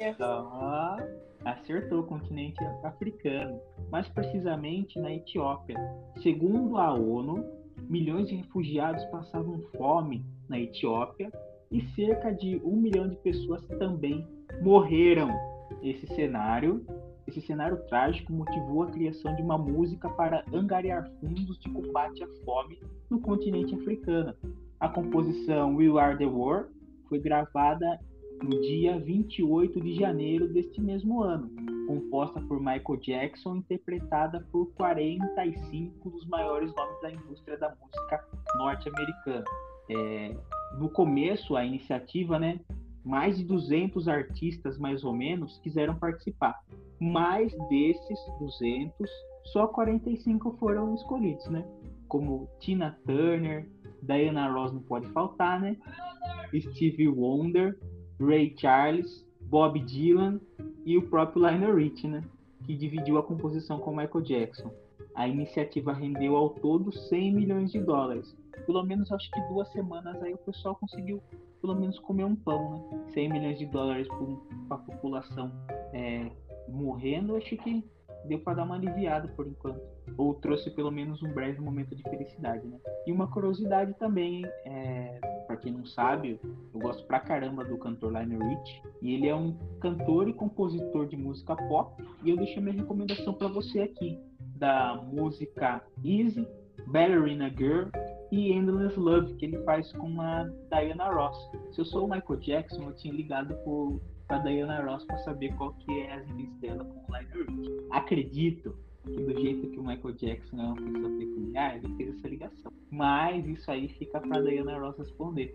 Acertou 1.44 2.00
o 2.00 2.06
continente 2.06 2.62
africano. 2.84 3.60
Mais 3.90 4.06
precisamente 4.08 4.96
na 5.00 5.12
Etiópia. 5.12 5.76
Segundo 6.22 6.78
a 6.78 6.94
ONU, 6.94 7.44
milhões 7.88 8.28
de 8.28 8.36
refugiados 8.36 9.04
passavam 9.06 9.60
fome 9.76 10.24
na 10.48 10.60
Etiópia 10.60 11.32
e 11.70 11.86
cerca 11.90 12.32
de 12.32 12.60
um 12.64 12.76
milhão 12.76 13.08
de 13.08 13.16
pessoas 13.16 13.64
também 13.78 14.26
morreram. 14.62 15.30
Esse 15.82 16.06
cenário, 16.08 16.84
esse 17.26 17.40
cenário 17.40 17.76
trágico 17.86 18.32
motivou 18.32 18.82
a 18.82 18.90
criação 18.90 19.34
de 19.36 19.42
uma 19.42 19.56
música 19.56 20.10
para 20.10 20.44
angariar 20.52 21.08
fundos 21.20 21.58
de 21.60 21.70
combate 21.70 22.22
à 22.22 22.28
fome 22.44 22.78
no 23.08 23.20
continente 23.20 23.74
africano. 23.74 24.34
A 24.80 24.88
composição 24.88 25.76
We 25.76 25.88
Are 26.00 26.18
the 26.18 26.26
War 26.26 26.68
foi 27.08 27.20
gravada 27.20 28.00
no 28.42 28.60
dia 28.62 28.98
28 28.98 29.80
de 29.80 29.94
janeiro 29.94 30.48
deste 30.48 30.80
mesmo 30.80 31.22
ano, 31.22 31.50
composta 31.86 32.40
por 32.40 32.58
Michael 32.58 32.96
Jackson, 33.00 33.56
interpretada 33.56 34.46
por 34.50 34.72
45 34.72 36.10
dos 36.10 36.26
maiores 36.26 36.74
nomes 36.74 37.00
da 37.02 37.12
indústria 37.12 37.58
da 37.58 37.74
música 37.80 38.24
norte-americana. 38.56 39.44
É, 39.90 40.34
no 40.78 40.88
começo, 40.88 41.56
a 41.56 41.64
iniciativa, 41.64 42.38
né, 42.38 42.60
mais 43.04 43.38
de 43.38 43.44
200 43.44 44.08
artistas, 44.08 44.78
mais 44.78 45.04
ou 45.04 45.12
menos, 45.12 45.58
quiseram 45.58 45.94
participar. 45.94 46.60
Mais 47.00 47.52
desses 47.68 48.18
200, 48.38 49.10
só 49.44 49.66
45 49.66 50.52
foram 50.58 50.94
escolhidos, 50.94 51.46
né? 51.46 51.64
Como 52.08 52.48
Tina 52.58 52.98
Turner, 53.06 53.68
Diana 54.02 54.52
Ross 54.52 54.72
não 54.72 54.82
pode 54.82 55.08
faltar, 55.08 55.60
né? 55.60 55.76
Stevie 56.54 57.08
Wonder, 57.08 57.78
Ray 58.20 58.54
Charles, 58.56 59.26
Bob 59.40 59.80
Dylan 59.80 60.40
e 60.84 60.96
o 60.96 61.02
próprio 61.08 61.46
Lionel 61.46 61.76
Rich, 61.76 62.06
né? 62.06 62.22
Que 62.64 62.76
dividiu 62.76 63.18
a 63.18 63.22
composição 63.22 63.78
com 63.78 63.96
Michael 63.96 64.22
Jackson. 64.22 64.70
A 65.14 65.26
iniciativa 65.26 65.92
rendeu 65.92 66.36
ao 66.36 66.50
todo 66.50 66.92
100 66.92 67.34
milhões 67.34 67.72
de 67.72 67.80
dólares, 67.80 68.36
pelo 68.66 68.82
menos 68.82 69.10
acho 69.12 69.30
que 69.30 69.40
duas 69.48 69.70
semanas 69.72 70.22
aí 70.22 70.34
o 70.34 70.38
pessoal 70.38 70.76
conseguiu 70.76 71.22
pelo 71.60 71.74
menos 71.74 71.98
comer 72.00 72.24
um 72.24 72.34
pão, 72.34 72.70
né? 72.70 73.04
100 73.12 73.28
milhões 73.28 73.58
de 73.58 73.66
dólares 73.66 74.08
para 74.68 74.76
a 74.76 74.80
população 74.80 75.52
é, 75.92 76.30
morrendo, 76.68 77.36
acho 77.36 77.56
que 77.56 77.84
deu 78.24 78.38
para 78.40 78.54
dar 78.54 78.64
uma 78.64 78.76
aliviada 78.76 79.28
por 79.28 79.46
enquanto. 79.46 79.80
Ou 80.16 80.34
trouxe 80.34 80.70
pelo 80.70 80.90
menos 80.90 81.22
um 81.22 81.32
breve 81.32 81.60
momento 81.60 81.94
de 81.94 82.02
felicidade, 82.02 82.66
né? 82.66 82.78
E 83.06 83.12
uma 83.12 83.28
curiosidade 83.28 83.94
também, 83.94 84.44
é, 84.64 85.18
para 85.46 85.56
quem 85.56 85.72
não 85.72 85.86
sabe, 85.86 86.38
eu 86.42 86.80
gosto 86.80 87.06
pra 87.06 87.20
caramba 87.20 87.64
do 87.64 87.78
cantor 87.78 88.12
Lionel 88.12 88.40
Rich. 88.40 88.82
E 89.00 89.14
ele 89.14 89.28
é 89.28 89.34
um 89.34 89.56
cantor 89.80 90.28
e 90.28 90.34
compositor 90.34 91.06
de 91.06 91.16
música 91.16 91.56
pop. 91.56 92.02
E 92.24 92.30
eu 92.30 92.36
deixo 92.36 92.60
minha 92.60 92.74
recomendação 92.74 93.32
para 93.32 93.48
você 93.48 93.80
aqui, 93.80 94.18
da 94.60 94.94
música 94.94 95.82
Easy, 96.04 96.46
Ballerina 96.86 97.50
Girl 97.50 97.88
e 98.30 98.52
Endless 98.52 98.98
Love, 98.98 99.34
que 99.34 99.46
ele 99.46 99.58
faz 99.64 99.90
com 99.94 100.20
a 100.20 100.44
Diana 100.70 101.10
Ross. 101.10 101.50
Se 101.72 101.80
eu 101.80 101.84
sou 101.84 102.04
o 102.06 102.10
Michael 102.10 102.38
Jackson, 102.40 102.84
eu 102.84 102.94
tinha 102.94 103.12
ligado 103.12 103.54
pro 103.64 104.00
pra 104.28 104.38
Diana 104.38 104.80
Ross 104.84 105.04
pra 105.06 105.18
saber 105.18 105.52
qual 105.56 105.74
que 105.74 105.92
é 106.02 106.14
as 106.14 106.24
limites 106.28 106.56
dela 106.60 106.84
com 106.84 107.12
o 107.12 107.16
Lionel 107.16 107.46
Rich. 107.48 107.86
Acredito 107.90 108.76
que 109.04 109.22
do 109.22 109.40
jeito 109.40 109.70
que 109.70 109.78
o 109.78 109.84
Michael 109.84 110.14
Jackson 110.14 110.60
é 110.60 110.64
uma 110.64 110.76
pessoa 110.76 111.18
peculiar, 111.18 111.76
ele 111.76 111.96
fez 111.96 112.16
essa 112.16 112.28
ligação. 112.28 112.72
Mas 112.90 113.46
isso 113.46 113.70
aí 113.70 113.88
fica 113.88 114.20
pra 114.20 114.40
Diana 114.40 114.78
Ross 114.78 114.98
responder. 114.98 115.54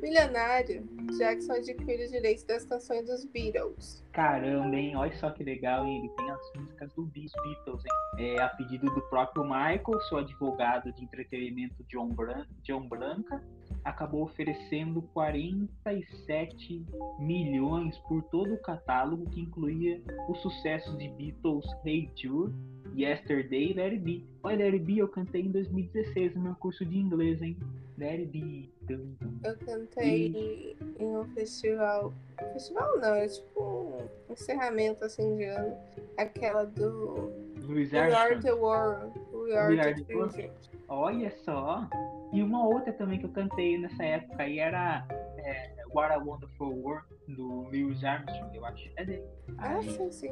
Milionário, 0.00 0.86
Jackson 1.18 1.52
adquire 1.54 2.04
os 2.04 2.10
direitos 2.10 2.44
das 2.44 2.64
canções 2.64 3.04
dos 3.06 3.24
Beatles. 3.24 4.04
Caramba, 4.12 4.76
hein? 4.76 4.96
Olha 4.96 5.12
só 5.16 5.30
que 5.30 5.42
legal, 5.42 5.84
hein? 5.84 5.98
Ele 5.98 6.08
tem 6.10 6.30
as 6.30 6.52
músicas 6.56 6.92
do 6.94 7.04
Beatles, 7.06 7.84
hein? 7.84 8.36
É, 8.36 8.40
a 8.40 8.48
pedido 8.50 8.86
do 8.86 9.00
próprio 9.02 9.42
Michael, 9.42 10.00
seu 10.08 10.18
advogado 10.18 10.92
de 10.92 11.02
entretenimento 11.02 11.84
John, 11.88 12.08
Bran 12.08 12.46
John 12.62 12.88
Branca, 12.88 13.42
acabou 13.84 14.22
oferecendo 14.22 15.02
47 15.14 16.84
milhões 17.18 17.96
por 18.08 18.22
todo 18.24 18.54
o 18.54 18.58
catálogo 18.58 19.28
que 19.30 19.40
incluía 19.40 20.00
os 20.28 20.40
sucessos 20.40 20.96
de 20.98 21.08
Beatles 21.08 21.66
Hey 21.84 22.10
Jude, 22.16 22.54
Yesterday 22.96 23.70
e 23.70 23.74
Let 23.74 23.92
It 23.92 23.98
Be. 23.98 24.24
Olha, 24.42 24.64
Let 24.64 24.74
It 24.74 24.84
Be 24.84 24.98
eu 24.98 25.08
cantei 25.08 25.42
em 25.42 25.50
2016 25.50 26.34
no 26.34 26.42
meu 26.42 26.54
curso 26.56 26.84
de 26.84 26.98
inglês, 26.98 27.40
hein? 27.42 27.56
Let 27.98 28.20
It 28.20 28.26
Be. 28.26 28.70
Eu 28.88 29.56
cantei 29.64 30.28
e... 30.28 30.76
em 30.98 31.16
um 31.16 31.24
festival. 31.34 32.12
Festival 32.52 32.98
não, 32.98 33.14
é 33.14 33.26
tipo 33.28 33.60
um 33.60 34.32
encerramento 34.32 35.04
assim 35.04 35.36
de 35.36 35.44
ano. 35.44 35.76
Aquela 36.16 36.64
do. 36.64 37.32
Louis 37.66 37.92
We 37.92 37.98
Are 37.98 38.40
the 38.40 38.52
World. 38.52 39.12
We 39.32 39.54
Are, 39.54 39.74
We 39.74 39.80
are 39.80 39.94
the, 39.94 40.04
the 40.04 40.28
Future. 40.30 40.77
Olha 40.88 41.30
só. 41.44 41.86
E 42.32 42.42
uma 42.42 42.66
outra 42.66 42.92
também 42.92 43.18
que 43.18 43.26
eu 43.26 43.30
cantei 43.30 43.78
nessa 43.78 44.04
época 44.04 44.42
aí 44.42 44.58
era 44.58 45.06
é, 45.38 45.70
What 45.92 46.12
a 46.12 46.18
Wonderful 46.18 46.74
World, 46.82 47.06
do 47.28 47.68
Lewis 47.68 48.02
Armstrong, 48.04 48.54
eu 48.54 48.64
acho. 48.64 48.90
É 48.96 49.04
dele. 49.04 49.22
Ah, 49.58 49.80
sim, 49.82 50.10
sim. 50.10 50.30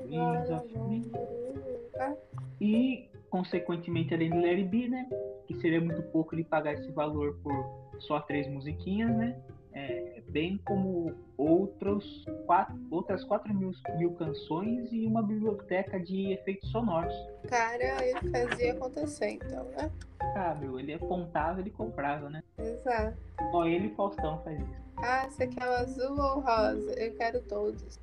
E, 2.61 3.11
consequentemente, 3.31 4.15
além 4.15 4.31
do 4.31 4.37
Larry 4.37 4.65
B, 4.65 4.89
né? 4.89 5.09
Que 5.47 5.55
seria 5.61 5.81
muito 5.81 6.03
pouco 6.05 6.35
ele 6.35 6.45
pagar 6.45 6.75
esse 6.75 6.91
valor 6.93 7.39
por 7.43 8.01
só 8.01 8.21
três 8.21 8.49
musiquinhas, 8.49 9.15
né? 9.17 9.39
É, 9.77 10.22
bem 10.29 10.59
como 10.64 11.14
outros 11.37 12.24
quatro, 12.47 12.74
outras 12.91 13.22
4 13.24 13.53
mil, 13.53 13.72
mil 13.99 14.11
canções 14.12 14.91
e 14.91 15.07
uma 15.07 15.22
biblioteca 15.22 16.01
de 16.01 16.33
efeitos 16.33 16.70
sonoros. 16.70 17.14
Cara, 17.47 18.03
ele 18.03 18.31
fazia 18.31 18.72
acontecer, 18.72 19.33
então, 19.33 19.64
né? 19.64 19.91
Ah, 20.35 20.57
meu, 20.59 20.81
ele 20.81 20.95
apontava, 20.95 21.61
ele 21.61 21.70
comprava, 21.70 22.31
né? 22.31 22.43
Exato. 22.59 23.18
Só 23.51 23.66
ele 23.66 23.89
e 23.89 23.95
Faustão 23.95 24.43
faz 24.43 24.59
isso. 24.59 24.87
Ah, 24.97 25.29
você 25.29 25.47
quer 25.47 25.68
o 25.68 25.72
azul 25.72 26.18
ou 26.18 26.41
rosa? 26.41 26.93
Eu 26.99 27.14
quero 27.16 27.43
todos. 27.43 28.01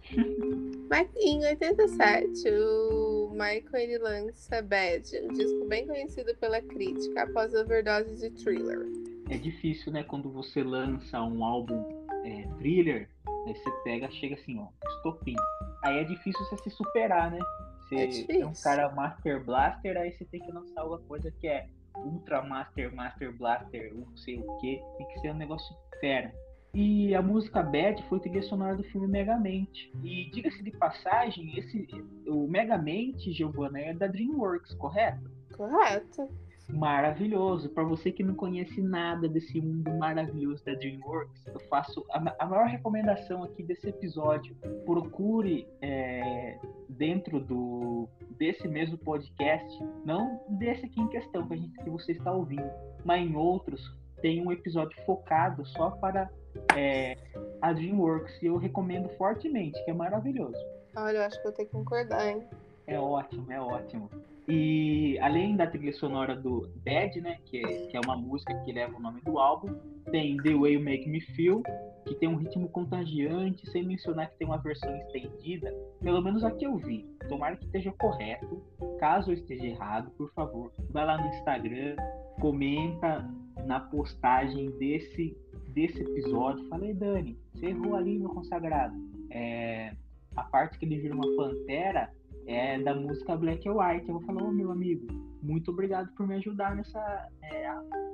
Mas 0.89 1.07
em 1.17 1.43
87, 1.43 2.49
o 2.49 3.31
Michael 3.31 3.63
ele 3.73 3.97
lança 3.97 4.61
Bad, 4.61 5.19
um 5.23 5.33
disco 5.33 5.65
bem 5.65 5.87
conhecido 5.87 6.35
pela 6.37 6.61
crítica, 6.61 7.23
após 7.23 7.55
a 7.55 7.61
overdose 7.61 8.15
de 8.15 8.29
Thriller. 8.43 8.85
É 9.29 9.37
difícil, 9.37 9.91
né, 9.91 10.03
quando 10.03 10.31
você 10.31 10.63
lança 10.63 11.21
um 11.23 11.43
álbum 11.43 12.05
é, 12.25 12.47
thriller, 12.57 13.09
aí 13.47 13.55
você 13.55 13.71
pega, 13.83 14.09
chega 14.11 14.35
assim, 14.35 14.59
ó, 14.59 14.67
estopim. 14.97 15.35
Aí 15.83 15.99
é 15.99 16.03
difícil 16.03 16.43
você 16.45 16.57
se 16.57 16.69
superar, 16.69 17.31
né? 17.31 17.39
Você 17.81 18.25
é, 18.29 18.41
é 18.41 18.45
um 18.45 18.53
cara 18.53 18.91
Master 18.93 19.43
Blaster, 19.43 19.97
aí 19.97 20.11
você 20.11 20.25
tem 20.25 20.39
que 20.39 20.51
lançar 20.51 20.81
alguma 20.81 20.99
coisa 20.99 21.31
que 21.31 21.47
é 21.47 21.67
Ultra 21.97 22.41
Master, 22.41 22.93
Master 22.93 23.35
Blaster, 23.37 23.93
não 23.93 24.15
sei 24.17 24.39
o 24.39 24.57
que, 24.57 24.81
tem 24.97 25.07
que 25.07 25.19
ser 25.19 25.31
um 25.31 25.37
negócio 25.37 25.75
fera. 25.99 26.33
E 26.73 27.13
a 27.13 27.21
música 27.21 27.61
Bad 27.61 28.03
foi 28.09 28.19
trilha 28.19 28.41
sonora 28.41 28.75
do 28.75 28.83
filme 28.83 29.07
Megamente. 29.07 29.91
E 30.03 30.29
diga-se 30.31 30.63
de 30.63 30.71
passagem, 30.71 31.57
esse, 31.59 31.87
o 32.25 32.47
Megamente, 32.47 33.31
Giovanna, 33.31 33.79
é 33.79 33.93
da 33.93 34.07
DreamWorks, 34.07 34.73
correto? 34.73 35.29
Correto. 35.55 36.27
Maravilhoso. 36.69 37.69
Para 37.69 37.83
você 37.83 38.11
que 38.11 38.23
não 38.23 38.33
conhece 38.35 38.81
nada 38.81 39.27
desse 39.27 39.59
mundo 39.59 39.93
maravilhoso 39.97 40.63
da 40.63 40.73
DreamWorks, 40.73 41.45
eu 41.47 41.59
faço 41.61 42.05
a, 42.11 42.35
a 42.39 42.45
maior 42.45 42.67
recomendação 42.67 43.43
aqui 43.43 43.63
desse 43.63 43.89
episódio. 43.89 44.55
Procure 44.85 45.67
é, 45.81 46.57
dentro 46.89 47.39
do 47.39 48.07
desse 48.37 48.67
mesmo 48.67 48.97
podcast, 48.97 49.83
não 50.05 50.41
desse 50.49 50.85
aqui 50.85 50.99
em 50.99 51.07
questão 51.07 51.47
que, 51.47 51.53
a 51.53 51.57
gente, 51.57 51.83
que 51.83 51.89
você 51.89 52.13
está 52.13 52.31
ouvindo, 52.31 52.69
mas 53.05 53.21
em 53.21 53.35
outros, 53.35 53.95
tem 54.21 54.45
um 54.45 54.51
episódio 54.51 54.97
focado 55.05 55.65
só 55.65 55.91
para 55.91 56.29
é, 56.75 57.17
a 57.61 57.73
DreamWorks 57.73 58.41
e 58.41 58.47
eu 58.47 58.57
recomendo 58.57 59.09
fortemente, 59.17 59.83
que 59.83 59.91
é 59.91 59.93
maravilhoso. 59.93 60.57
Olha, 60.95 61.17
eu 61.17 61.23
acho 61.23 61.41
que 61.41 61.47
eu 61.47 61.51
tenho 61.51 61.67
que 61.67 61.73
concordar, 61.73 62.27
hein? 62.27 62.43
É 62.87 62.99
ótimo, 62.99 63.51
é 63.51 63.59
ótimo. 63.59 64.09
E 64.47 65.17
além 65.19 65.55
da 65.55 65.65
trilha 65.65 65.93
sonora 65.93 66.35
do 66.35 66.69
Bad, 66.83 67.21
né, 67.21 67.39
que 67.45 67.57
é, 67.59 67.87
que 67.87 67.97
é 67.97 67.99
uma 68.03 68.17
música 68.17 68.53
que 68.63 68.73
leva 68.73 68.95
o 68.97 68.99
nome 68.99 69.21
do 69.21 69.39
álbum, 69.39 69.73
tem 70.11 70.35
The 70.37 70.53
Way 70.53 70.73
You 70.73 70.83
Make 70.83 71.09
Me 71.09 71.21
Feel, 71.21 71.63
que 72.05 72.15
tem 72.15 72.27
um 72.27 72.35
ritmo 72.35 72.67
contagiante, 72.67 73.69
sem 73.71 73.85
mencionar 73.85 74.29
que 74.29 74.37
tem 74.37 74.47
uma 74.47 74.57
versão 74.57 74.93
estendida, 74.97 75.73
pelo 76.01 76.21
menos 76.21 76.43
a 76.43 76.51
que 76.51 76.65
eu 76.65 76.75
vi. 76.75 77.07
Tomara 77.29 77.55
que 77.55 77.65
esteja 77.65 77.91
correto. 77.93 78.61
Caso 78.99 79.31
eu 79.31 79.35
esteja 79.35 79.65
errado, 79.65 80.11
por 80.17 80.29
favor, 80.33 80.73
vai 80.89 81.05
lá 81.05 81.17
no 81.17 81.27
Instagram, 81.29 81.95
comenta 82.41 83.25
na 83.65 83.79
postagem 83.79 84.71
desse 84.77 85.37
desse 85.73 86.01
episódio, 86.01 86.67
falei, 86.69 86.93
Dani, 86.93 87.35
você 87.51 87.67
errou 87.67 87.95
ali 87.95 88.19
no 88.19 88.29
consagrado. 88.29 88.93
É, 89.31 89.95
a 90.35 90.43
parte 90.43 90.77
que 90.77 90.85
ele 90.85 90.99
vira 90.99 91.15
uma 91.15 91.35
pantera 91.35 92.11
é 92.47 92.79
da 92.79 92.93
música 92.93 93.35
Black 93.35 93.67
and 93.67 93.73
White. 93.73 94.07
Eu 94.07 94.19
vou 94.19 94.23
falar, 94.23 94.43
oh, 94.43 94.51
meu 94.51 94.71
amigo, 94.71 95.07
muito 95.41 95.71
obrigado 95.71 96.09
por 96.15 96.27
me 96.27 96.35
ajudar 96.35 96.75
nessa. 96.75 97.29
É, 97.43 97.67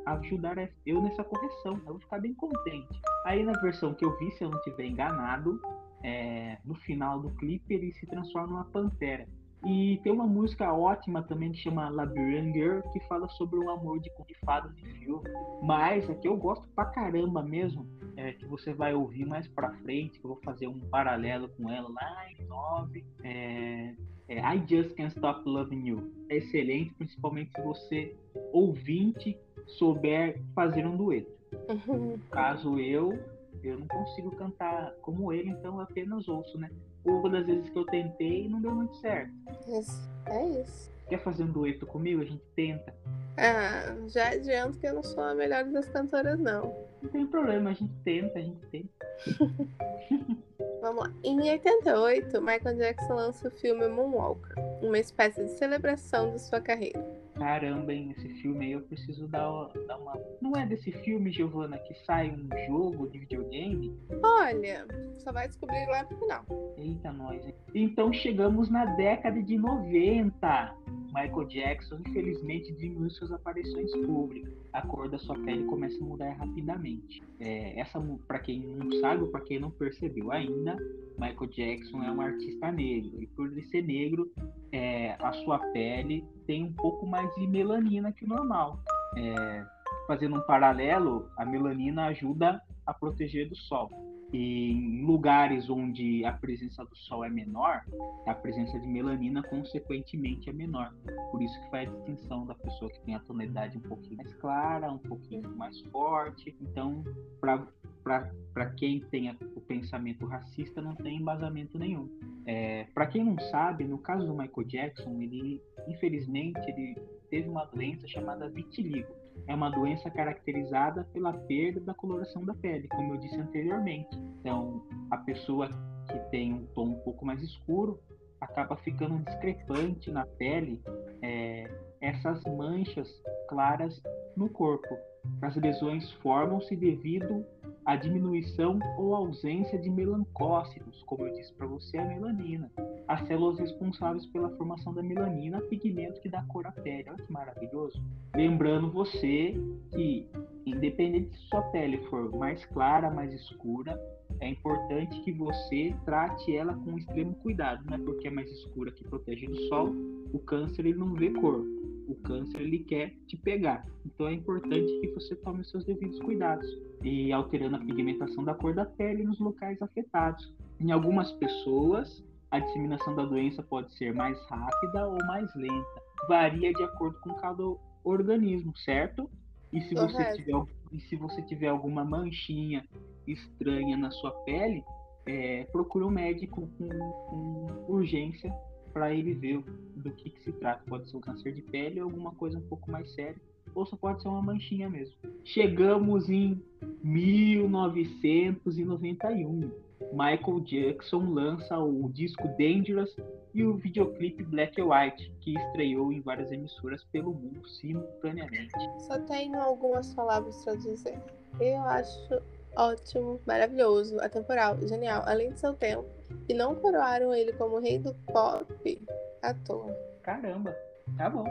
ajudar 0.05 0.55
eu 0.85 1.01
nessa 1.01 1.23
correção. 1.23 1.79
Eu 1.85 1.93
vou 1.93 1.99
ficar 1.99 2.19
bem 2.19 2.33
contente. 2.33 3.01
Aí 3.25 3.43
na 3.43 3.53
versão 3.61 3.93
que 3.93 4.03
eu 4.03 4.17
vi, 4.17 4.31
se 4.31 4.43
eu 4.43 4.49
não 4.49 4.57
estiver 4.57 4.85
enganado, 4.85 5.59
é, 6.03 6.57
no 6.65 6.75
final 6.75 7.19
do 7.19 7.29
clipe 7.35 7.73
ele 7.73 7.93
se 7.93 8.05
transforma 8.07 8.47
numa 8.47 8.65
pantera. 8.65 9.27
E 9.65 9.99
tem 10.03 10.11
uma 10.11 10.25
música 10.25 10.73
ótima 10.73 11.21
também 11.23 11.51
que 11.51 11.57
chama 11.57 11.89
Labyrinth 11.89 12.53
Girl, 12.53 12.79
que 12.93 12.99
fala 13.01 13.27
sobre 13.29 13.59
o 13.59 13.69
amor 13.69 13.99
de, 13.99 14.09
fadas 14.45 14.73
de 14.75 14.85
filme. 14.99 15.29
Mas 15.61 16.09
a 16.09 16.15
que 16.15 16.27
eu 16.27 16.37
gosto 16.37 16.65
pra 16.69 16.85
caramba 16.85 17.43
mesmo, 17.43 17.85
é, 18.15 18.31
que 18.31 18.45
você 18.45 18.73
vai 18.73 18.93
ouvir 18.93 19.25
mais 19.25 19.47
pra 19.49 19.73
frente, 19.79 20.17
que 20.17 20.25
eu 20.25 20.29
vou 20.29 20.41
fazer 20.43 20.67
um 20.67 20.79
paralelo 20.79 21.49
com 21.49 21.69
ela 21.69 21.89
lá 21.89 22.31
em 22.31 22.45
9, 22.45 23.05
é, 23.23 23.93
é 24.29 24.39
I 24.39 24.63
Just 24.67 24.95
Can't 24.95 25.15
Stop 25.15 25.47
Loving 25.49 25.87
You. 25.87 26.11
É 26.29 26.37
excelente, 26.37 26.93
principalmente 26.93 27.51
se 27.51 27.61
você, 27.61 28.15
ouvinte, 28.53 29.37
souber 29.65 30.39
fazer 30.53 30.85
um 30.85 30.95
dueto. 30.95 31.31
Uhum. 31.67 32.19
Caso 32.29 32.79
eu, 32.79 33.19
eu 33.63 33.79
não 33.79 33.87
consigo 33.87 34.31
cantar 34.35 34.93
como 35.01 35.33
ele, 35.33 35.49
então 35.49 35.75
eu 35.75 35.81
apenas 35.81 36.27
ouço, 36.27 36.57
né? 36.57 36.69
Uma 37.03 37.29
das 37.29 37.45
vezes 37.45 37.69
que 37.69 37.77
eu 37.77 37.85
tentei 37.85 38.47
não 38.47 38.61
deu 38.61 38.71
muito 38.75 38.95
certo. 38.97 39.31
Isso, 39.67 40.09
é 40.27 40.61
isso. 40.61 40.91
Quer 41.07 41.19
fazer 41.23 41.43
um 41.43 41.51
dueto 41.51 41.87
comigo? 41.87 42.21
A 42.21 42.25
gente 42.25 42.43
tenta. 42.55 42.93
Ah, 43.35 43.95
já 44.09 44.29
adianto 44.29 44.77
que 44.77 44.85
eu 44.85 44.93
não 44.93 45.03
sou 45.03 45.23
a 45.23 45.33
melhor 45.33 45.65
das 45.65 45.89
cantoras, 45.89 46.39
não. 46.39 46.88
Não 47.01 47.09
tem 47.09 47.25
problema, 47.27 47.69
a 47.69 47.73
gente 47.73 47.93
tenta, 48.03 48.39
a 48.39 48.41
gente 48.41 48.65
tenta. 48.67 48.89
Vamos 50.81 51.03
lá. 51.03 51.13
Em 51.23 51.39
88, 51.49 52.41
Michael 52.41 52.77
Jackson 52.77 53.13
lança 53.13 53.47
o 53.47 53.51
filme 53.51 53.87
Moonwalker, 53.87 54.55
uma 54.81 54.97
espécie 54.97 55.43
de 55.43 55.51
celebração 55.51 56.31
de 56.31 56.41
sua 56.41 56.61
carreira 56.61 57.19
caramba, 57.39 57.93
hein, 57.93 58.13
esse 58.17 58.27
filme 58.41 58.65
aí 58.65 58.71
eu 58.73 58.81
preciso 58.81 59.25
dar, 59.27 59.69
dar 59.87 59.97
uma. 59.97 60.19
Não 60.41 60.51
é 60.57 60.65
desse 60.65 60.91
filme, 60.91 61.31
Giovana, 61.31 61.77
que 61.77 61.93
sai 62.05 62.29
um 62.29 62.49
jogo 62.67 63.07
de 63.09 63.19
videogame? 63.19 63.97
Olha, 64.21 64.85
só 65.19 65.31
vai 65.31 65.47
descobrir 65.47 65.85
lá 65.87 66.03
no 66.03 66.17
final. 66.19 66.45
Eita, 66.77 67.13
nós. 67.13 67.45
Hein? 67.47 67.55
Então 67.73 68.11
chegamos 68.11 68.69
na 68.69 68.85
década 68.97 69.41
de 69.41 69.57
90. 69.57 70.75
Michael 71.13 71.45
Jackson, 71.47 71.99
infelizmente, 72.05 72.71
diminui 72.73 73.09
suas 73.09 73.31
aparições 73.31 73.91
públicas. 74.05 74.53
A 74.73 74.81
cor 74.81 75.09
da 75.09 75.17
sua 75.17 75.35
pele 75.39 75.63
começa 75.65 75.97
a 75.97 76.05
mudar 76.05 76.31
rapidamente. 76.33 77.21
É, 77.39 77.79
essa, 77.79 77.99
para 78.27 78.39
quem 78.39 78.61
não 78.61 78.91
sabe 78.99 79.23
ou 79.23 79.29
para 79.29 79.41
quem 79.41 79.59
não 79.59 79.71
percebeu 79.71 80.31
ainda, 80.31 80.77
Michael 81.17 81.49
Jackson 81.49 82.03
é 82.03 82.11
um 82.11 82.21
artista 82.21 82.71
negro. 82.71 83.21
E 83.21 83.27
por 83.27 83.51
ele 83.51 83.63
ser 83.63 83.83
negro, 83.83 84.31
é, 84.71 85.15
a 85.19 85.33
sua 85.33 85.59
pele 85.71 86.23
tem 86.45 86.63
um 86.63 86.73
pouco 86.73 87.05
mais 87.05 87.33
de 87.35 87.47
melanina 87.47 88.11
que 88.11 88.25
o 88.25 88.27
normal. 88.27 88.79
É, 89.17 89.65
fazendo 90.07 90.37
um 90.37 90.41
paralelo, 90.41 91.29
a 91.37 91.45
melanina 91.45 92.05
ajuda 92.07 92.61
a 92.85 92.93
proteger 92.93 93.49
do 93.49 93.55
sol. 93.55 94.08
Em 94.31 95.03
lugares 95.03 95.69
onde 95.69 96.23
a 96.23 96.31
presença 96.31 96.85
do 96.85 96.95
sol 96.95 97.25
é 97.25 97.29
menor, 97.29 97.83
a 98.27 98.33
presença 98.33 98.79
de 98.79 98.87
melanina 98.87 99.41
consequentemente 99.41 100.49
é 100.49 100.53
menor. 100.53 100.93
Por 101.31 101.41
isso 101.41 101.59
que 101.61 101.69
faz 101.71 101.89
a 101.89 101.95
distinção 101.97 102.45
da 102.45 102.53
pessoa 102.53 102.91
que 102.91 102.99
tem 103.01 103.15
a 103.15 103.19
tonalidade 103.19 103.77
um 103.77 103.81
pouquinho 103.81 104.17
mais 104.17 104.33
clara, 104.35 104.91
um 104.91 104.99
pouquinho 104.99 105.49
mais 105.57 105.79
forte. 105.91 106.55
Então, 106.61 107.03
para 107.41 108.69
quem 108.77 108.99
tem 108.99 109.31
o 109.55 109.61
pensamento 109.61 110.27
racista, 110.27 110.79
não 110.79 110.93
tem 110.95 111.17
embasamento 111.17 111.79
nenhum. 111.79 112.07
É, 112.45 112.85
para 112.93 113.07
quem 113.07 113.23
não 113.23 113.37
sabe, 113.39 113.83
no 113.83 113.97
caso 113.97 114.27
do 114.27 114.33
Michael 114.33 114.67
Jackson, 114.67 115.21
ele, 115.21 115.61
infelizmente, 115.87 116.59
ele 116.69 116.95
teve 117.29 117.49
uma 117.49 117.65
doença 117.65 118.07
chamada 118.07 118.47
vitiligo. 118.49 119.18
É 119.47 119.55
uma 119.55 119.69
doença 119.69 120.09
caracterizada 120.09 121.03
pela 121.13 121.33
perda 121.33 121.79
da 121.79 121.93
coloração 121.93 122.45
da 122.45 122.53
pele, 122.53 122.87
como 122.87 123.13
eu 123.13 123.19
disse 123.19 123.39
anteriormente. 123.39 124.09
Então, 124.39 124.83
a 125.11 125.17
pessoa 125.17 125.69
que 126.09 126.19
tem 126.31 126.53
um 126.53 126.65
tom 126.67 126.89
um 126.89 126.99
pouco 126.99 127.25
mais 127.25 127.41
escuro 127.41 127.99
acaba 128.41 128.77
ficando 128.77 129.19
discrepante 129.25 130.11
na 130.11 130.25
pele 130.25 130.81
é, 131.21 131.69
essas 132.01 132.41
manchas 132.45 133.07
claras 133.47 134.01
no 134.35 134.49
corpo. 134.49 134.97
As 135.41 135.55
lesões 135.55 136.09
formam-se 136.23 136.75
devido 136.75 137.45
à 137.89 137.95
diminuição 137.95 138.77
ou 138.99 139.15
ausência 139.15 139.79
de 139.79 139.89
melancócitos, 139.89 141.01
como 141.07 141.25
eu 141.25 141.33
disse 141.33 141.51
para 141.53 141.65
você, 141.65 141.97
a 141.97 142.05
melanina. 142.05 142.71
As 143.07 143.25
células 143.27 143.57
responsáveis 143.57 144.27
pela 144.27 144.47
formação 144.57 144.93
da 144.93 145.01
melanina, 145.01 145.59
pigmento 145.61 146.21
que 146.21 146.29
dá 146.29 146.43
cor 146.43 146.67
à 146.67 146.71
pele. 146.71 147.09
Olha 147.09 147.25
que 147.25 147.33
maravilhoso. 147.33 147.99
Lembrando 148.35 148.91
você 148.91 149.55
que, 149.89 150.27
independente 150.67 151.35
se 151.35 151.47
sua 151.47 151.63
pele 151.71 151.97
for 152.11 152.29
mais 152.37 152.63
clara, 152.65 153.09
mais 153.09 153.33
escura, 153.33 153.99
é 154.39 154.47
importante 154.47 155.19
que 155.21 155.31
você 155.31 155.95
trate 156.05 156.55
ela 156.55 156.75
com 156.75 156.95
extremo 156.95 157.33
cuidado, 157.37 157.83
né? 157.89 157.97
Porque 158.05 158.27
é 158.27 158.31
mais 158.31 158.51
escura 158.51 158.91
que 158.91 159.03
protege 159.03 159.47
do 159.47 159.57
sol, 159.67 159.89
o 160.31 160.37
câncer 160.37 160.85
ele 160.85 160.99
não 160.99 161.15
vê 161.15 161.31
cor 161.31 161.65
o 162.09 162.15
câncer 162.15 162.61
ele 162.61 162.79
quer 162.79 163.13
te 163.27 163.37
pegar. 163.37 163.85
Então 164.05 164.27
é 164.27 164.33
importante 164.33 164.99
que 164.99 165.07
você 165.13 165.35
tome 165.35 165.61
os 165.61 165.69
seus 165.69 165.85
devidos 165.85 166.19
cuidados 166.19 166.67
e 167.03 167.31
alterando 167.31 167.75
a 167.75 167.79
pigmentação 167.79 168.43
da 168.43 168.53
cor 168.53 168.73
da 168.73 168.85
pele 168.85 169.23
nos 169.23 169.39
locais 169.39 169.81
afetados. 169.81 170.53
Em 170.79 170.91
algumas 170.91 171.31
pessoas, 171.33 172.23
a 172.51 172.59
disseminação 172.59 173.15
da 173.15 173.25
doença 173.25 173.61
pode 173.61 173.93
ser 173.95 174.13
mais 174.13 174.39
rápida 174.49 175.07
ou 175.07 175.17
mais 175.27 175.53
lenta. 175.55 176.01
Varia 176.27 176.73
de 176.73 176.83
acordo 176.83 177.19
com 177.21 177.33
cada 177.35 177.63
organismo, 178.03 178.75
certo? 178.77 179.29
E 179.71 179.81
se 179.81 179.93
você 179.93 180.35
tiver 180.35 180.63
e 180.91 180.99
se 181.01 181.15
você 181.15 181.41
tiver 181.43 181.67
alguma 181.67 182.03
manchinha 182.03 182.83
estranha 183.27 183.95
na 183.95 184.09
sua 184.09 184.31
pele, 184.43 184.83
é, 185.27 185.65
procure 185.65 186.03
um 186.03 186.09
médico 186.09 186.67
com, 186.77 186.89
com 186.89 187.85
urgência 187.87 188.51
para 188.89 189.13
ele 189.13 189.33
ver 189.33 189.63
do 189.95 190.11
que, 190.11 190.29
que 190.29 190.41
se 190.41 190.51
trata. 190.51 190.83
Pode 190.87 191.09
ser 191.09 191.15
um 191.17 191.21
câncer 191.21 191.53
de 191.53 191.61
pele 191.61 192.01
ou 192.01 192.09
alguma 192.09 192.31
coisa 192.31 192.57
um 192.57 192.61
pouco 192.61 192.91
mais 192.91 193.09
séria, 193.11 193.39
ou 193.73 193.85
só 193.85 193.95
pode 193.95 194.21
ser 194.21 194.27
uma 194.27 194.41
manchinha 194.41 194.89
mesmo. 194.89 195.15
Chegamos 195.43 196.29
em 196.29 196.61
1991. 197.03 199.71
Michael 200.11 200.61
Jackson 200.61 201.33
lança 201.33 201.77
o 201.77 202.09
disco 202.09 202.47
Dangerous 202.57 203.15
e 203.53 203.63
o 203.63 203.75
videoclipe 203.75 204.43
Black 204.43 204.81
and 204.81 204.85
White, 204.85 205.31
que 205.41 205.55
estreou 205.55 206.11
em 206.11 206.21
várias 206.21 206.51
emissoras 206.51 207.03
pelo 207.05 207.33
mundo 207.33 207.67
simultaneamente. 207.67 208.71
Só 208.99 209.19
tenho 209.19 209.59
algumas 209.59 210.13
palavras 210.13 210.63
para 210.63 210.75
dizer. 210.75 211.19
Eu 211.59 211.81
acho 211.81 212.41
ótimo, 212.75 213.39
maravilhoso, 213.45 214.19
atemporal, 214.19 214.77
genial, 214.87 215.23
além 215.25 215.51
de 215.51 215.59
seu 215.59 215.73
tempo 215.73 216.05
e 216.47 216.53
não 216.53 216.75
coroaram 216.75 217.33
ele 217.33 217.51
como 217.53 217.79
rei 217.79 217.97
do 217.99 218.13
pop 218.31 219.01
à 219.41 219.53
toa. 219.53 219.91
Caramba, 220.23 220.75
tá 221.17 221.29
bom. 221.29 221.45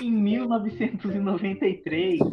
Em 0.00 0.10
1993, 0.10 2.18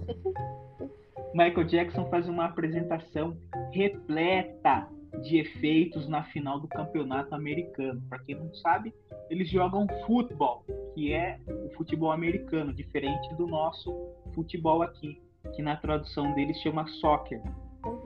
Michael 1.34 1.64
Jackson 1.66 2.06
faz 2.10 2.28
uma 2.28 2.46
apresentação 2.46 3.38
repleta 3.72 4.88
de 5.24 5.40
efeitos 5.40 6.08
na 6.08 6.24
final 6.26 6.60
do 6.60 6.68
campeonato 6.68 7.36
americano. 7.36 8.02
Para 8.10 8.20
quem 8.20 8.36
não 8.36 8.54
sabe, 8.56 8.94
eles 9.30 9.50
jogam 9.50 9.88
futebol, 10.06 10.66
que 10.94 11.14
é 11.14 11.40
o 11.48 11.70
futebol 11.76 12.12
americano, 12.12 12.74
diferente 12.74 13.34
do 13.36 13.48
nosso 13.48 13.94
futebol 14.34 14.82
aqui, 14.82 15.22
que 15.56 15.62
na 15.62 15.76
tradução 15.76 16.34
deles 16.34 16.58
chama 16.58 16.88
soccer 16.88 17.42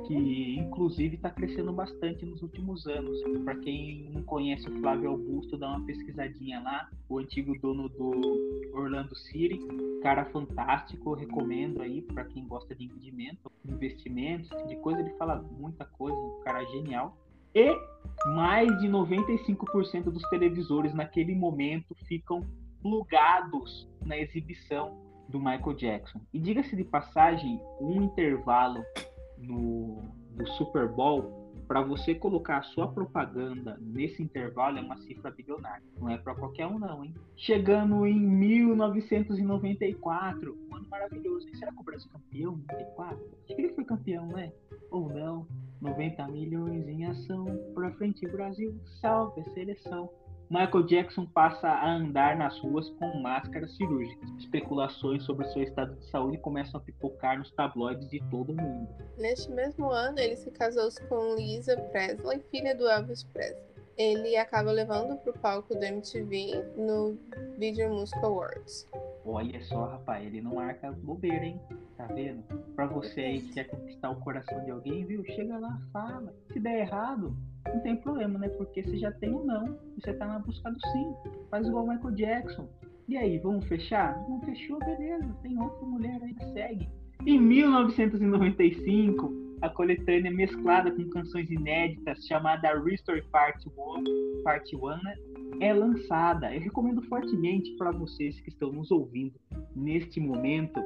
que 0.05 0.57
inclusive 0.57 1.15
está 1.15 1.29
crescendo 1.29 1.71
bastante 1.73 2.25
nos 2.25 2.41
últimos 2.41 2.85
anos. 2.87 3.21
Para 3.43 3.55
quem 3.57 4.09
não 4.11 4.23
conhece 4.23 4.67
o 4.69 4.79
Flávio 4.79 5.09
Augusto, 5.09 5.57
dá 5.57 5.69
uma 5.69 5.85
pesquisadinha 5.85 6.61
lá. 6.61 6.89
O 7.09 7.19
antigo 7.19 7.57
dono 7.59 7.89
do 7.89 8.71
Orlando 8.73 9.15
City, 9.15 9.59
cara 10.01 10.25
fantástico, 10.25 11.13
recomendo 11.13 11.81
aí 11.81 12.01
para 12.01 12.25
quem 12.25 12.47
gosta 12.47 12.73
de 12.75 12.85
investimento, 12.85 13.51
investimentos, 13.65 14.49
tipo 14.49 14.67
de 14.67 14.75
coisa. 14.77 15.01
Ele 15.01 15.13
fala 15.17 15.41
muita 15.41 15.85
coisa, 15.85 16.17
um 16.17 16.39
cara 16.43 16.63
genial. 16.65 17.17
E 17.53 17.73
mais 18.35 18.67
de 18.79 18.87
95% 18.87 20.03
dos 20.03 20.23
televisores 20.29 20.93
naquele 20.93 21.33
momento 21.33 21.95
ficam 22.07 22.45
plugados 22.81 23.89
na 24.05 24.17
exibição 24.17 25.01
do 25.29 25.39
Michael 25.39 25.73
Jackson. 25.73 26.21
E 26.33 26.39
diga-se 26.39 26.75
de 26.75 26.83
passagem, 26.83 27.59
um 27.81 28.03
intervalo 28.03 28.83
no, 29.47 30.01
no 30.35 30.47
Super 30.57 30.87
Bowl, 30.87 31.45
para 31.67 31.81
você 31.81 32.13
colocar 32.13 32.59
a 32.59 32.63
sua 32.63 32.87
propaganda 32.87 33.79
nesse 33.81 34.21
intervalo 34.21 34.77
é 34.77 34.81
uma 34.81 34.97
cifra 34.97 35.31
bilionária. 35.31 35.83
Não 35.99 36.07
é 36.09 36.17
para 36.17 36.35
qualquer 36.35 36.67
um, 36.67 36.77
não, 36.77 37.03
hein? 37.03 37.15
Chegando 37.35 38.05
em 38.05 38.19
1994, 38.19 40.55
um 40.69 40.75
ano 40.75 40.87
maravilhoso. 40.89 41.47
será 41.55 41.71
que 41.71 41.79
o 41.79 41.83
Brasil 41.83 42.07
é 42.09 42.11
campeão 42.13 42.53
em 42.53 42.63
94? 42.71 43.17
Acho 43.17 43.55
que 43.55 43.61
ele 43.61 43.73
foi 43.73 43.83
campeão, 43.83 44.27
né? 44.27 44.53
Ou 44.91 45.09
não? 45.09 45.47
90 45.81 46.27
milhões 46.27 46.87
em 46.87 47.05
ação. 47.05 47.45
Pra 47.73 47.89
frente, 47.93 48.27
Brasil, 48.27 48.79
salve 49.01 49.41
a 49.41 49.49
seleção. 49.51 50.07
Michael 50.49 50.83
Jackson 50.83 51.25
passa 51.25 51.67
a 51.67 51.95
andar 51.95 52.37
nas 52.37 52.59
ruas 52.59 52.89
com 52.91 53.19
máscaras 53.19 53.75
cirúrgicas. 53.75 54.29
Especulações 54.39 55.23
sobre 55.23 55.47
seu 55.47 55.63
estado 55.63 55.95
de 55.95 56.05
saúde 56.09 56.37
começam 56.37 56.79
a 56.79 56.83
pipocar 56.83 57.37
nos 57.39 57.51
tabloides 57.51 58.07
de 58.09 58.19
todo 58.29 58.51
o 58.51 58.55
mundo. 58.55 58.87
Neste 59.17 59.49
mesmo 59.51 59.89
ano, 59.89 60.19
ele 60.19 60.35
se 60.35 60.51
casou 60.51 60.89
com 61.09 61.35
Lisa 61.35 61.75
Presley, 61.91 62.39
filha 62.51 62.75
do 62.75 62.87
Elvis 62.87 63.23
Presley. 63.23 63.75
Ele 63.97 64.35
acaba 64.35 64.71
levando 64.71 65.17
para 65.17 65.31
o 65.31 65.39
palco 65.39 65.73
do 65.73 65.83
MTV 65.83 66.63
no 66.75 67.17
Video 67.57 67.89
Music 67.89 68.19
Awards. 68.19 68.85
Olha 69.25 69.59
só, 69.63 69.85
rapaz, 69.85 70.23
ele 70.23 70.39
não 70.39 70.55
marca 70.55 70.91
bobeira, 70.91 71.43
hein? 71.43 71.59
Tá 71.97 72.05
vendo? 72.05 72.43
Pra 72.75 72.85
você 72.85 73.21
aí 73.21 73.41
que 73.41 73.53
quer 73.53 73.63
conquistar 73.63 74.11
o 74.11 74.19
coração 74.19 74.63
de 74.63 74.69
alguém, 74.69 75.03
viu? 75.03 75.25
Chega 75.25 75.57
lá, 75.57 75.81
fala. 75.91 76.31
Se 76.53 76.59
der 76.59 76.81
errado, 76.81 77.35
não 77.67 77.79
tem 77.79 77.95
problema, 77.95 78.37
né? 78.37 78.49
Porque 78.49 78.83
você 78.83 78.97
já 78.99 79.11
tem 79.11 79.31
o 79.31 79.41
um 79.41 79.45
não. 79.45 79.79
Você 79.99 80.13
tá 80.13 80.27
na 80.27 80.37
busca 80.37 80.69
do 80.69 80.79
sim. 80.91 81.15
Faz 81.49 81.65
igual 81.65 81.85
o 81.85 81.89
Michael 81.89 82.13
Jackson. 82.13 82.69
E 83.07 83.17
aí, 83.17 83.39
vamos 83.39 83.65
fechar? 83.67 84.15
Não 84.29 84.39
fechou, 84.41 84.77
beleza. 84.79 85.35
Tem 85.41 85.59
outra 85.59 85.85
mulher 85.85 86.21
aí 86.21 86.33
que 86.33 86.45
segue. 86.53 86.87
Em 87.25 87.39
1995, 87.39 89.33
a 89.61 89.69
coletânea 89.69 90.31
mesclada 90.31 90.91
com 90.91 91.09
canções 91.09 91.49
inéditas 91.49 92.25
chamada 92.27 92.79
Restore 92.79 93.23
Part 93.31 93.67
1, 93.67 94.43
Part 94.43 94.75
1 94.75 94.87
né, 95.03 95.15
é 95.59 95.73
lançada. 95.73 96.53
Eu 96.53 96.61
recomendo 96.61 97.01
fortemente 97.03 97.71
para 97.77 97.91
vocês 97.91 98.39
que 98.39 98.49
estão 98.49 98.71
nos 98.71 98.91
ouvindo 98.91 99.39
neste 99.75 100.19
momento, 100.19 100.79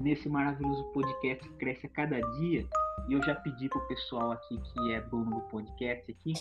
nesse 0.00 0.28
maravilhoso 0.28 0.84
podcast 0.92 1.48
que 1.48 1.54
cresce 1.56 1.86
a 1.86 1.90
cada 1.90 2.20
dia. 2.38 2.66
E 3.08 3.12
eu 3.12 3.22
já 3.22 3.34
pedi 3.34 3.68
pro 3.68 3.86
pessoal 3.86 4.32
aqui 4.32 4.58
que 4.58 4.92
é 4.92 5.00
dono 5.00 5.36
do 5.36 5.40
podcast 5.42 6.10
aqui 6.10 6.34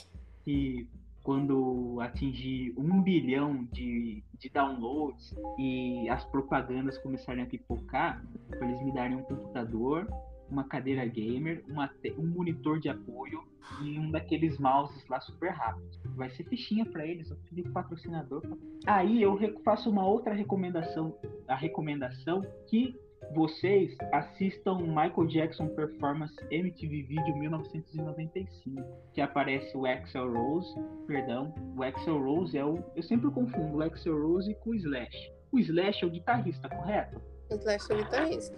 que 0.43 0.87
quando 1.25 1.99
atingir 2.01 2.71
um 2.77 3.01
bilhão 3.01 3.67
de, 3.71 4.23
de 4.37 4.47
downloads 4.47 5.35
e 5.57 6.07
as 6.07 6.23
propagandas 6.25 6.99
começarem 6.99 7.43
a 7.43 7.47
pipocar, 7.47 8.23
eles 8.61 8.79
me 8.83 8.93
darem 8.93 9.17
um 9.17 9.23
computador 9.23 10.07
uma 10.49 10.63
cadeira 10.63 11.05
gamer, 11.05 11.63
uma, 11.67 11.89
um 12.17 12.27
monitor 12.27 12.79
de 12.79 12.89
apoio 12.89 13.43
e 13.81 13.97
um 13.99 14.11
daqueles 14.11 14.57
mouses 14.57 15.07
lá 15.07 15.19
super 15.19 15.51
rápidos. 15.51 15.99
Vai 16.15 16.29
ser 16.31 16.43
fichinha 16.45 16.85
para 16.85 17.05
eles, 17.05 17.29
eu 17.29 17.37
pedi 17.49 17.63
patrocinador. 17.69 18.43
Aí 18.85 19.21
eu 19.21 19.37
faço 19.63 19.89
uma 19.89 20.05
outra 20.05 20.33
recomendação, 20.33 21.17
a 21.47 21.55
recomendação 21.55 22.41
que 22.69 22.95
vocês 23.33 23.95
assistam 24.11 24.77
Michael 24.79 25.27
Jackson 25.27 25.67
Performance 25.69 26.35
MTV 26.51 27.03
Video 27.03 27.37
1995, 27.37 28.83
que 29.13 29.21
aparece 29.21 29.75
o 29.75 29.85
Axel 29.85 30.31
Rose, 30.31 30.73
perdão, 31.07 31.53
o 31.75 31.83
Axel 31.83 32.21
Rose 32.21 32.57
é 32.57 32.63
o, 32.63 32.83
eu 32.95 33.03
sempre 33.03 33.29
confundo 33.31 33.77
o 33.77 33.81
Axel 33.81 34.21
Rose 34.21 34.53
com 34.55 34.71
o 34.71 34.75
Slash. 34.75 35.31
O 35.51 35.59
Slash 35.59 36.03
é 36.03 36.07
o 36.07 36.11
guitarrista, 36.11 36.69
correto? 36.69 37.19
Slash 37.49 37.91
é 37.91 37.95
guitarrista. 37.95 38.57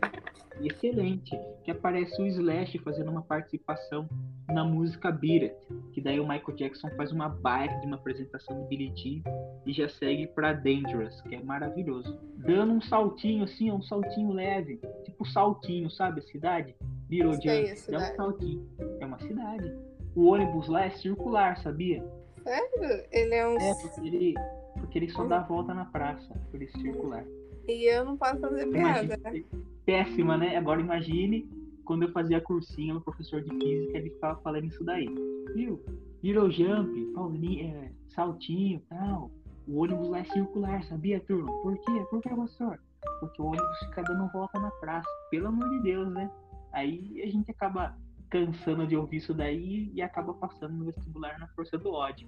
Excelente. 0.62 1.38
Que 1.64 1.72
aparece 1.72 2.20
o 2.22 2.26
Slash 2.26 2.80
fazendo 2.80 3.12
uma 3.12 3.22
participação 3.22 4.08
na 4.48 4.64
música 4.64 5.12
Beat 5.12 5.44
It, 5.44 5.56
que 5.94 6.02
daí 6.02 6.20
o 6.20 6.28
Michael 6.28 6.56
Jackson 6.56 6.90
faz 6.96 7.12
uma 7.12 7.30
baita 7.30 7.76
de 7.80 7.88
uma 7.88 7.98
apresentação 7.98 8.62
do 8.62 8.68
Billie 8.68 8.92
Jean 8.96 9.22
e 9.66 9.74
já 9.74 9.90
segue 9.90 10.28
para 10.28 10.54
Dangerous, 10.54 11.22
que 11.22 11.36
é 11.36 11.44
maravilhoso. 11.44 12.18
Dando 12.38 12.74
um 12.74 12.82
saltinho 12.82 13.44
assim, 13.44 13.72
um 13.72 13.82
saltinho 13.82 14.32
leve, 14.32 14.80
tipo 15.04 15.26
saltinho, 15.26 15.90
sabe, 15.90 16.22
a 16.22 16.24
cidade? 16.24 16.76
Isso 17.10 17.50
aí, 17.50 17.76
Jump. 17.76 17.94
é 17.94 17.98
um 17.98 18.16
saltinho. 18.16 18.70
É 19.00 19.06
uma 19.06 19.20
cidade. 19.20 19.74
O 20.16 20.26
ônibus 20.28 20.68
lá 20.68 20.86
é 20.86 20.90
circular, 20.90 21.58
sabia? 21.58 22.04
Sério? 22.44 23.06
Ele 23.12 23.36
é 23.36 23.48
um. 23.48 23.58
É, 23.58 23.74
porque 23.82 24.08
ele, 24.08 24.34
porque 24.80 24.98
ele 25.00 25.10
só 25.10 25.26
dá 25.26 25.40
a 25.40 25.44
volta 25.44 25.74
na 25.74 25.86
praça, 25.86 26.34
por 26.50 26.62
isso 26.62 26.78
circular. 26.80 27.24
E 27.68 27.86
eu 27.94 28.06
não 28.06 28.18
posso 28.18 28.40
fazer 28.40 28.68
piada, 28.68 29.20
péssima, 29.86 30.38
né? 30.38 30.58
Agora 30.58 30.82
imagine 30.82 31.48
quando 31.88 32.04
eu 32.04 32.12
fazia 32.12 32.42
cursinho, 32.42 32.98
o 32.98 33.02
professor 33.02 33.42
de 33.42 33.50
física, 33.50 33.98
ele 33.98 34.10
ficava 34.10 34.40
falando 34.42 34.66
isso 34.66 34.84
daí. 34.84 35.08
Viu? 35.56 35.82
Virou 36.22 36.52
jump, 36.52 37.14
Paulinho, 37.14 37.76
é, 37.76 37.92
saltinho 38.10 38.82
tal. 38.90 39.32
O 39.66 39.82
ônibus 39.82 40.10
lá 40.10 40.20
é 40.20 40.24
circular, 40.26 40.84
sabia, 40.84 41.20
turma? 41.22 41.52
Por 41.62 41.78
quê? 41.78 42.06
Por 42.10 42.22
que, 42.22 42.30
professor? 42.30 42.80
Porque 43.22 43.42
o 43.42 43.46
ônibus 43.46 43.80
fica 43.80 44.04
dando 44.04 44.30
volta 44.34 44.60
na 44.60 44.70
praça. 44.72 45.08
Pelo 45.32 45.48
amor 45.48 45.70
de 45.70 45.82
Deus, 45.82 46.10
né? 46.12 46.30
Aí 46.74 47.22
a 47.24 47.28
gente 47.28 47.52
acaba 47.52 47.98
cansando 48.30 48.86
de 48.86 48.98
ouvir 48.98 49.18
isso 49.18 49.34
daí 49.34 49.90
e 49.94 50.02
acaba 50.02 50.34
passando 50.34 50.74
no 50.74 50.86
vestibular 50.86 51.40
na 51.40 51.48
força 51.50 51.78
do 51.78 51.92
ódio. 51.92 52.28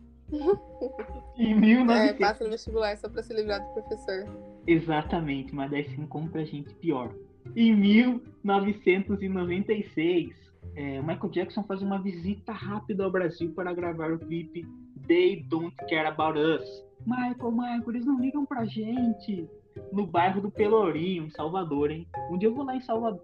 Em 1.38 1.52
É, 1.52 1.56
1900... 1.56 2.20
passa 2.20 2.44
no 2.44 2.50
vestibular 2.52 2.96
só 2.98 3.10
pra 3.10 3.24
se 3.24 3.34
livrar 3.34 3.60
do 3.66 3.74
professor. 3.74 4.26
Exatamente, 4.68 5.54
mas 5.56 5.72
daí 5.72 5.86
se 5.90 6.00
encontra 6.00 6.46
gente 6.46 6.74
pior. 6.76 7.12
Em 7.56 7.76
1996, 7.76 10.36
é, 10.76 11.02
Michael 11.02 11.30
Jackson 11.32 11.64
faz 11.64 11.82
uma 11.82 12.00
visita 12.02 12.52
rápida 12.52 13.04
ao 13.04 13.12
Brasil 13.12 13.52
para 13.54 13.74
gravar 13.74 14.12
o 14.12 14.20
clipe 14.20 14.66
They 15.08 15.42
Don't 15.44 15.76
Care 15.90 16.08
About 16.08 16.38
Us. 16.38 16.86
Michael, 17.06 17.52
Michael, 17.52 17.84
eles 17.90 18.06
não 18.06 18.20
ligam 18.20 18.46
pra 18.46 18.66
gente. 18.66 19.48
No 19.94 20.06
bairro 20.06 20.42
do 20.42 20.52
Pelourinho, 20.52 21.24
em 21.26 21.30
Salvador, 21.30 21.90
hein? 21.92 22.06
Um 22.30 22.38
dia 22.38 22.50
eu 22.50 22.54
vou 22.54 22.66
lá 22.66 22.76
em, 22.76 22.82
Salva- 22.82 23.18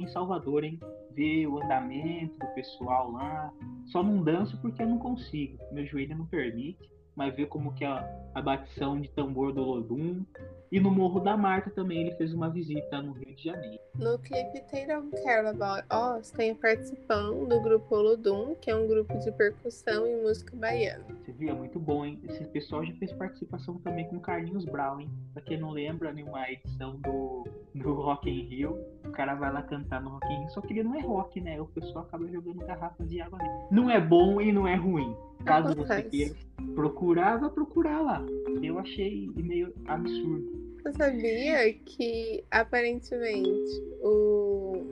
em 0.00 0.06
Salvador, 0.08 0.64
hein? 0.64 0.80
Ver 1.18 1.48
o 1.48 1.60
andamento 1.60 2.38
do 2.38 2.46
pessoal 2.54 3.10
lá. 3.10 3.52
Só 3.86 4.04
não 4.04 4.22
danço 4.22 4.56
porque 4.62 4.80
eu 4.80 4.86
não 4.86 4.98
consigo. 4.98 5.58
Meu 5.72 5.84
joelho 5.84 6.16
não 6.16 6.26
permite. 6.26 6.88
Mas 7.18 7.34
ver 7.34 7.48
como 7.48 7.74
que 7.74 7.82
é 7.82 7.88
a, 7.88 8.08
a 8.32 8.40
batição 8.40 9.00
de 9.00 9.08
tambor 9.08 9.52
do 9.52 9.60
Lodum. 9.60 10.24
E 10.70 10.78
no 10.78 10.88
Morro 10.88 11.18
da 11.18 11.36
Marta 11.36 11.68
também 11.68 12.02
ele 12.02 12.12
fez 12.12 12.32
uma 12.32 12.48
visita 12.48 13.02
no 13.02 13.12
Rio 13.12 13.34
de 13.34 13.42
Janeiro. 13.42 13.82
No 13.96 14.18
clipe 14.20 14.60
They 14.70 14.86
Don't 14.86 15.10
Care 15.24 15.48
About 15.48 15.88
Us, 15.90 16.30
tem 16.30 16.52
a 16.52 16.54
participação 16.54 17.44
do 17.46 17.60
grupo 17.60 17.92
Olodum, 17.92 18.54
que 18.60 18.70
é 18.70 18.76
um 18.76 18.86
grupo 18.86 19.18
de 19.18 19.32
percussão 19.32 20.06
e 20.06 20.14
música 20.22 20.54
baiana. 20.54 21.04
Você 21.24 21.32
viu? 21.32 21.48
É 21.48 21.52
muito 21.54 21.80
bom, 21.80 22.04
hein? 22.04 22.20
Esse 22.28 22.44
pessoal 22.44 22.84
já 22.84 22.92
fez 22.94 23.12
participação 23.12 23.78
também 23.78 24.06
com 24.08 24.20
Carlinhos 24.20 24.64
Brown, 24.66 25.00
hein? 25.00 25.10
Pra 25.32 25.42
quem 25.42 25.58
não 25.58 25.70
lembra, 25.70 26.12
em 26.12 26.22
uma 26.22 26.48
edição 26.48 26.94
do, 27.00 27.48
do 27.74 27.94
Rock 27.94 28.30
in 28.30 28.42
Rio, 28.44 28.78
o 29.04 29.10
cara 29.10 29.34
vai 29.34 29.52
lá 29.52 29.62
cantar 29.62 30.00
no 30.00 30.10
Rock 30.10 30.32
in 30.32 30.40
Rio, 30.40 30.50
só 30.50 30.60
que 30.60 30.72
ele 30.72 30.84
não 30.84 30.94
é 30.94 31.00
rock, 31.00 31.40
né? 31.40 31.60
O 31.60 31.66
pessoal 31.66 32.04
acaba 32.04 32.28
jogando 32.28 32.64
garrafas 32.64 33.08
de 33.08 33.20
água 33.20 33.38
nele. 33.38 33.54
Não 33.72 33.90
é 33.90 34.00
bom 34.00 34.40
e 34.40 34.52
não 34.52 34.68
é 34.68 34.76
ruim. 34.76 35.16
Caso 35.44 35.74
você 35.74 36.02
queira 36.02 36.34
procurar, 36.74 37.38
vai 37.38 37.50
procurar 37.50 38.00
lá. 38.00 38.24
Eu 38.62 38.78
achei 38.78 39.30
meio 39.36 39.72
absurdo. 39.86 40.68
Você 40.82 40.92
sabia 40.92 41.74
que 41.74 42.44
aparentemente 42.50 43.82
o 44.02 44.86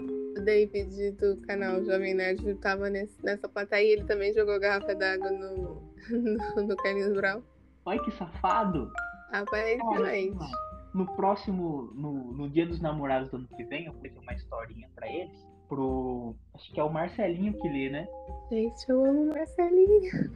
David 0.44 1.12
do 1.12 1.36
canal 1.42 1.84
Jovem 1.84 2.14
Nerd 2.14 2.49
estava 2.49 2.90
nessa 2.90 3.49
plateia 3.49 3.88
e 3.88 3.92
ele 3.92 4.05
também 4.05 4.32
jogou 4.32 4.59
garrafa 4.59 4.94
d'água 4.94 5.30
no, 5.30 5.82
no, 6.11 6.66
no 6.66 6.76
Carlinhos 6.76 7.14
Brown? 7.14 7.42
Olha 7.84 8.03
que 8.03 8.11
safado! 8.12 8.90
Aparentemente. 9.32 10.44
No 10.92 11.07
próximo, 11.14 11.92
no, 11.94 12.32
no 12.32 12.49
dia 12.49 12.66
dos 12.66 12.80
namorados 12.80 13.30
do 13.30 13.36
ano 13.36 13.49
que 13.55 13.64
vem, 13.64 13.86
eu 13.86 13.92
vou 13.92 14.03
fazer 14.03 14.18
uma 14.18 14.32
historinha 14.32 14.88
pra 14.94 15.07
eles. 15.07 15.45
Pro. 15.68 16.34
Acho 16.54 16.72
que 16.72 16.80
é 16.80 16.84
o 16.84 16.92
Marcelinho 16.92 17.52
que 17.54 17.68
lê, 17.68 17.90
né? 17.90 18.08
Gente, 18.50 18.88
eu 18.88 19.04
amo 19.04 19.22
o 19.22 19.28
Marcelinho. 19.28 20.30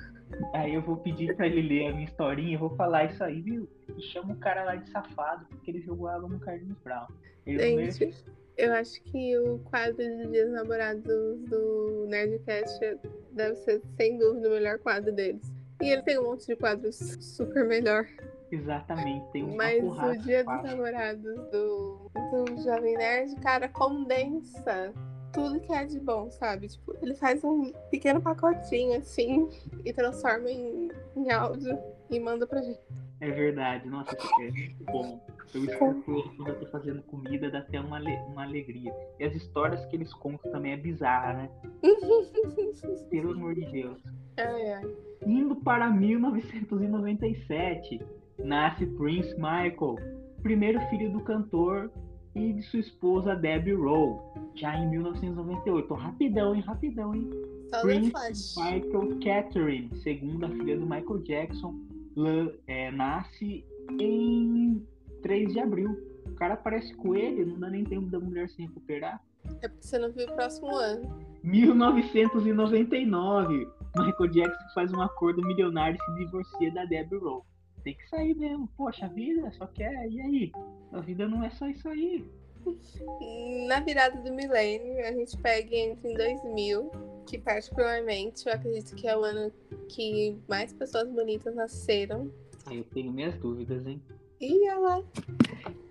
Aí 0.53 0.75
eu 0.75 0.83
vou 0.83 0.97
pedir 0.97 1.35
pra 1.37 1.47
ele 1.47 1.63
ler 1.63 1.89
a 1.89 1.93
minha 1.93 2.05
historinha 2.05 2.55
e 2.55 2.57
vou 2.57 2.71
falar 2.77 3.05
isso 3.05 3.23
aí, 3.23 3.41
viu? 3.41 3.69
E 3.97 4.03
chama 4.03 4.33
o 4.33 4.37
cara 4.37 4.65
lá 4.65 4.77
de 4.77 4.89
safado, 4.91 5.45
porque 5.47 5.71
ele 5.71 5.81
jogou 5.81 6.09
água 6.09 6.29
no 6.29 6.39
Carlinhos 6.39 6.79
Brown. 6.79 7.07
Ele 7.47 7.91
Gente, 7.91 8.25
eu 8.57 8.73
acho 8.75 9.03
que 9.05 9.39
o 9.39 9.59
quadro 9.61 9.97
de 9.97 10.27
Dias 10.29 10.47
dos 10.47 10.55
Namorados 10.55 11.05
do 11.49 12.07
Nerdcast 12.09 12.79
deve 13.33 13.57
ser, 13.57 13.81
sem 13.97 14.19
dúvida, 14.19 14.49
o 14.49 14.53
melhor 14.53 14.79
quadro 14.79 15.13
deles. 15.13 15.53
E 15.81 15.91
ele 15.91 16.03
tem 16.03 16.19
um 16.19 16.25
monte 16.25 16.47
de 16.47 16.57
quadros 16.57 16.97
super 16.97 17.67
melhor. 17.67 18.07
Exatamente, 18.53 19.31
tem 19.33 19.45
um 19.45 19.57
Mas 19.57 19.83
o 19.83 20.17
Dia 20.19 20.45
dos. 20.45 20.63
Namorados 20.63 21.35
do, 21.51 22.11
do 22.13 22.63
Jovem 22.63 22.97
Nerd, 22.97 23.35
cara, 23.37 23.69
condensa 23.69 24.93
tudo 25.33 25.61
que 25.61 25.73
é 25.73 25.85
de 25.85 25.99
bom, 26.01 26.31
sabe? 26.31 26.69
Tipo, 26.69 26.95
ele 27.03 27.15
faz 27.15 27.43
um 27.45 27.73
pequeno 27.91 28.21
pacotinho 28.21 28.99
assim 28.99 29.49
e 29.85 29.93
transforma 29.93 30.51
em, 30.51 30.91
em 31.17 31.31
áudio 31.31 31.79
e 32.11 32.19
manda 32.21 32.47
pra 32.47 32.61
gente. 32.63 32.81
É 33.21 33.31
verdade, 33.31 33.89
nossa, 33.89 34.17
isso 34.17 34.29
é 34.41 34.51
muito 34.51 34.85
bom. 34.85 35.21
Eu 35.55 35.65
escuto 35.65 36.03
quando 36.37 36.49
eu 36.49 36.59
tô 36.61 36.67
fazendo 36.67 37.03
comida, 37.03 37.51
dá 37.51 37.59
até 37.59 37.79
uma, 37.81 37.97
ale- 37.97 38.19
uma 38.29 38.45
alegria. 38.45 38.95
E 39.19 39.25
as 39.25 39.35
histórias 39.35 39.85
que 39.87 39.97
eles 39.97 40.13
contam 40.15 40.51
também 40.51 40.73
é 40.73 40.77
bizarra, 40.77 41.33
né? 41.35 41.51
Pelo 43.11 43.33
amor 43.33 43.55
de 43.55 43.67
Deus. 43.71 43.99
Ai, 44.39 44.73
ai. 44.73 44.95
Indo 45.27 45.55
para 45.57 45.91
1997, 45.91 48.01
nasce 48.39 48.87
Prince 48.87 49.35
Michael, 49.35 49.97
primeiro 50.43 50.81
filho 50.89 51.13
do 51.13 51.21
cantor 51.21 51.91
e 52.35 52.53
de 52.53 52.63
sua 52.63 52.81
esposa 52.81 53.35
Debbie 53.35 53.73
Rowe, 53.73 54.21
já 54.55 54.77
em 54.77 54.91
1998. 54.91 55.95
Rapidão, 55.95 56.55
hein? 56.55 56.61
Rapidão, 56.63 57.15
hein? 57.15 57.31
Só 57.71 57.81
Prince. 57.83 58.59
Michael 58.59 59.19
Catherine, 59.25 59.91
segunda 60.03 60.49
filha 60.49 60.79
do 60.79 60.87
Michael 60.87 61.19
Jackson, 61.23 61.75
é, 62.67 62.91
nasce 62.91 63.65
em 64.01 64.85
3 65.23 65.53
de 65.53 65.61
abril. 65.61 65.97
O 66.27 66.33
cara 66.35 66.57
parece 66.57 66.95
coelho, 66.95 67.47
não 67.47 67.59
dá 67.59 67.71
nem 67.71 67.85
tempo 67.85 68.07
da 68.07 68.21
mulher 68.21 68.49
se 68.49 68.63
recuperar. 68.63 69.23
É 69.63 69.69
porque 69.69 69.87
você 69.87 69.99
não 69.99 70.11
viu 70.13 70.27
o 70.27 70.35
próximo 70.35 70.75
ano. 70.77 71.31
1999, 71.43 73.67
Michael 73.97 74.31
Jackson 74.31 74.69
faz 74.75 74.93
um 74.93 75.01
acordo 75.01 75.41
milionário 75.43 75.97
e 75.97 76.01
se 76.05 76.15
divorcia 76.25 76.71
da 76.73 76.85
Debbie 76.85 77.17
Rowe. 77.17 77.43
Tem 77.83 77.95
que 77.95 78.09
sair 78.09 78.35
mesmo. 78.35 78.69
Poxa, 78.77 79.07
a 79.07 79.09
vida 79.09 79.51
só 79.53 79.67
quer. 79.67 80.09
E 80.11 80.21
aí? 80.21 80.53
A 80.93 81.01
vida 81.01 81.27
não 81.29 81.43
é 81.45 81.51
só 81.51 81.67
isso 81.67 81.89
aí. 81.89 82.25
Na 83.67 83.81
virada 83.81 84.21
do 84.21 84.33
milênio, 84.35 84.99
a 85.07 85.13
gente 85.13 85.37
pega 85.39 85.75
e 85.75 85.79
entra 85.79 86.11
em 86.11 86.15
2000, 86.15 86.91
que 87.27 87.39
particularmente 87.39 88.47
eu 88.47 88.53
acredito 88.53 88.95
que 88.95 89.09
é 89.09 89.17
o 89.17 89.25
ano 89.25 89.51
que 89.89 90.37
mais 90.49 90.73
pessoas 90.73 91.09
bonitas 91.09 91.55
nasceram. 91.55 92.31
Aí 92.67 92.79
eu 92.79 92.85
tenho 92.85 93.11
minhas 93.13 93.35
dúvidas, 93.39 93.87
hein? 93.87 94.01
E 94.41 94.69
olha 94.71 94.79
lá. 94.79 95.05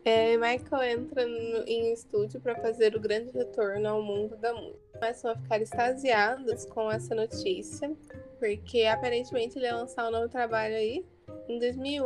É, 0.05 0.37
Michael 0.37 0.99
entra 0.99 1.25
no- 1.27 1.63
em 1.67 1.91
estúdio 1.91 2.39
para 2.39 2.55
fazer 2.55 2.95
o 2.95 2.99
grande 2.99 3.31
retorno 3.31 3.87
ao 3.87 4.01
mundo 4.01 4.35
da 4.37 4.53
música. 4.53 4.79
Começam 4.93 5.31
a 5.31 5.35
ficar 5.35 5.61
extasiados 5.61 6.65
com 6.65 6.91
essa 6.91 7.13
notícia, 7.15 7.91
porque 8.39 8.83
aparentemente 8.83 9.57
ele 9.57 9.65
ia 9.65 9.75
lançar 9.75 10.07
um 10.07 10.11
novo 10.11 10.29
trabalho 10.29 10.75
aí. 10.75 11.05
Em 11.47 11.59
2001, 11.59 12.05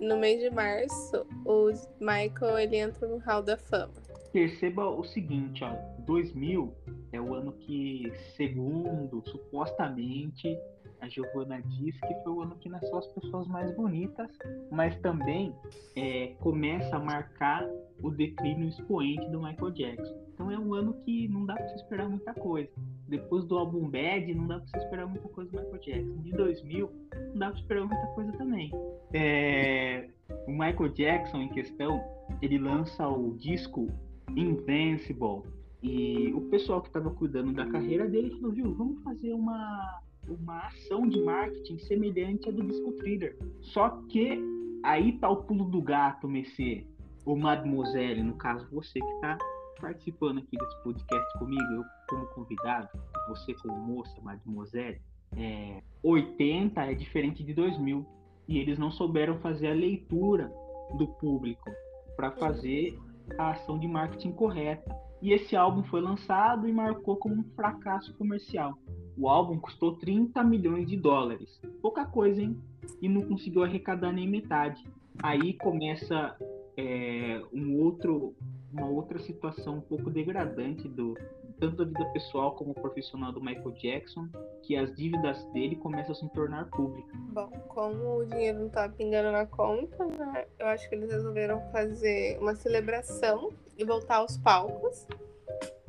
no 0.00 0.16
mês 0.18 0.40
de 0.40 0.50
março, 0.50 1.26
o 1.44 1.70
Michael 2.00 2.58
ele 2.58 2.76
entra 2.76 3.06
no 3.06 3.18
Hall 3.18 3.42
da 3.42 3.56
Fama. 3.56 3.92
Perceba 4.32 4.88
o 4.88 5.04
seguinte, 5.04 5.62
ó. 5.62 5.74
2000 6.06 6.74
é 7.12 7.20
o 7.20 7.34
ano 7.34 7.52
que, 7.52 8.10
segundo, 8.36 9.22
supostamente, 9.28 10.58
a 11.02 11.08
Giovanna 11.08 11.60
diz 11.62 11.98
que 12.00 12.14
foi 12.22 12.32
o 12.32 12.42
ano 12.42 12.56
que 12.60 12.68
nasceu 12.68 12.96
as 12.96 13.06
pessoas 13.08 13.48
mais 13.48 13.74
bonitas, 13.74 14.30
mas 14.70 14.96
também 15.00 15.52
é, 15.96 16.28
começa 16.38 16.94
a 16.96 17.00
marcar 17.00 17.68
o 18.00 18.10
declínio 18.10 18.68
expoente 18.68 19.28
do 19.28 19.42
Michael 19.42 19.72
Jackson. 19.72 20.16
Então 20.32 20.50
é 20.50 20.58
um 20.58 20.72
ano 20.72 20.94
que 21.04 21.26
não 21.28 21.44
dá 21.44 21.54
pra 21.54 21.68
você 21.68 21.74
esperar 21.74 22.08
muita 22.08 22.32
coisa. 22.34 22.70
Depois 23.08 23.44
do 23.44 23.58
álbum 23.58 23.88
Bad, 23.88 24.32
não 24.32 24.46
dá 24.46 24.60
pra 24.60 24.66
você 24.66 24.78
esperar 24.78 25.06
muita 25.06 25.28
coisa 25.28 25.50
do 25.50 25.58
Michael 25.58 25.80
Jackson. 25.80 26.22
De 26.22 26.30
2000, 26.30 26.90
não 27.30 27.38
dá 27.38 27.50
pra 27.50 27.60
esperar 27.60 27.84
muita 27.84 28.06
coisa 28.06 28.32
também. 28.32 28.70
É, 29.12 30.08
o 30.46 30.52
Michael 30.52 30.88
Jackson, 30.90 31.38
em 31.38 31.48
questão, 31.48 32.00
ele 32.40 32.58
lança 32.58 33.08
o 33.08 33.36
disco 33.36 33.88
Invincible. 34.30 35.42
E 35.82 36.32
o 36.32 36.42
pessoal 36.42 36.80
que 36.80 36.88
estava 36.88 37.10
cuidando 37.10 37.52
da 37.52 37.66
carreira 37.66 38.08
dele 38.08 38.30
falou, 38.36 38.52
viu, 38.52 38.72
vamos 38.72 39.02
fazer 39.02 39.32
uma, 39.32 40.00
uma 40.32 40.66
ação 40.66 41.08
de 41.08 41.20
marketing 41.20 41.78
semelhante 41.78 42.48
à 42.48 42.52
do 42.52 42.62
disco 42.62 42.92
Thriller. 42.92 43.36
Só 43.60 43.90
que 44.08 44.40
aí 44.82 45.12
tá 45.18 45.28
o 45.28 45.44
pulo 45.44 45.64
do 45.64 45.80
gato, 45.82 46.28
Messê. 46.28 46.86
O 47.24 47.36
Mademoiselle, 47.36 48.22
no 48.22 48.34
caso, 48.34 48.68
você 48.70 48.98
que 48.98 49.20
tá 49.20 49.38
participando 49.80 50.38
aqui 50.38 50.56
desse 50.56 50.82
podcast 50.82 51.38
comigo, 51.38 51.62
eu 51.72 51.84
como 52.08 52.26
convidado, 52.28 52.88
você 53.28 53.54
como 53.54 53.78
moça, 53.78 54.20
Mademoiselle, 54.20 55.00
é, 55.36 55.82
80 56.02 56.80
é 56.82 56.94
diferente 56.94 57.44
de 57.44 57.54
2000. 57.54 58.04
E 58.48 58.58
eles 58.58 58.78
não 58.78 58.90
souberam 58.90 59.38
fazer 59.38 59.68
a 59.68 59.74
leitura 59.74 60.52
do 60.98 61.06
público 61.06 61.70
para 62.16 62.32
fazer 62.32 62.98
a 63.38 63.50
ação 63.52 63.78
de 63.78 63.86
marketing 63.86 64.32
correta. 64.32 64.94
E 65.20 65.32
esse 65.32 65.54
álbum 65.54 65.84
foi 65.84 66.00
lançado 66.00 66.68
e 66.68 66.72
marcou 66.72 67.16
como 67.16 67.36
um 67.36 67.44
fracasso 67.54 68.12
comercial. 68.14 68.76
O 69.22 69.28
álbum 69.28 69.56
custou 69.56 69.94
30 69.94 70.42
milhões 70.42 70.88
de 70.88 70.96
dólares. 70.96 71.60
Pouca 71.80 72.04
coisa, 72.04 72.42
hein? 72.42 72.60
E 73.00 73.08
não 73.08 73.22
conseguiu 73.22 73.62
arrecadar 73.62 74.10
nem 74.10 74.28
metade. 74.28 74.84
Aí 75.22 75.52
começa 75.52 76.36
é, 76.76 77.40
um 77.52 77.78
outro, 77.80 78.34
uma 78.72 78.88
outra 78.88 79.20
situação 79.20 79.76
um 79.76 79.80
pouco 79.80 80.10
degradante 80.10 80.88
do 80.88 81.16
tanto 81.60 81.76
da 81.76 81.84
vida 81.84 82.04
pessoal 82.06 82.56
como 82.56 82.74
profissional 82.74 83.30
do 83.30 83.40
Michael 83.40 83.70
Jackson, 83.80 84.26
que 84.64 84.76
as 84.76 84.92
dívidas 84.96 85.44
dele 85.52 85.76
começam 85.76 86.10
a 86.10 86.14
se 86.16 86.28
tornar 86.30 86.68
públicas. 86.70 87.14
Bom, 87.32 87.48
como 87.68 88.16
o 88.18 88.26
dinheiro 88.26 88.58
não 88.58 88.68
tá 88.70 88.88
pingando 88.88 89.30
na 89.30 89.46
conta, 89.46 90.04
né, 90.04 90.46
eu 90.58 90.66
acho 90.66 90.88
que 90.88 90.96
eles 90.96 91.08
resolveram 91.08 91.60
fazer 91.70 92.40
uma 92.40 92.56
celebração 92.56 93.52
e 93.78 93.84
voltar 93.84 94.16
aos 94.16 94.36
palcos 94.36 95.06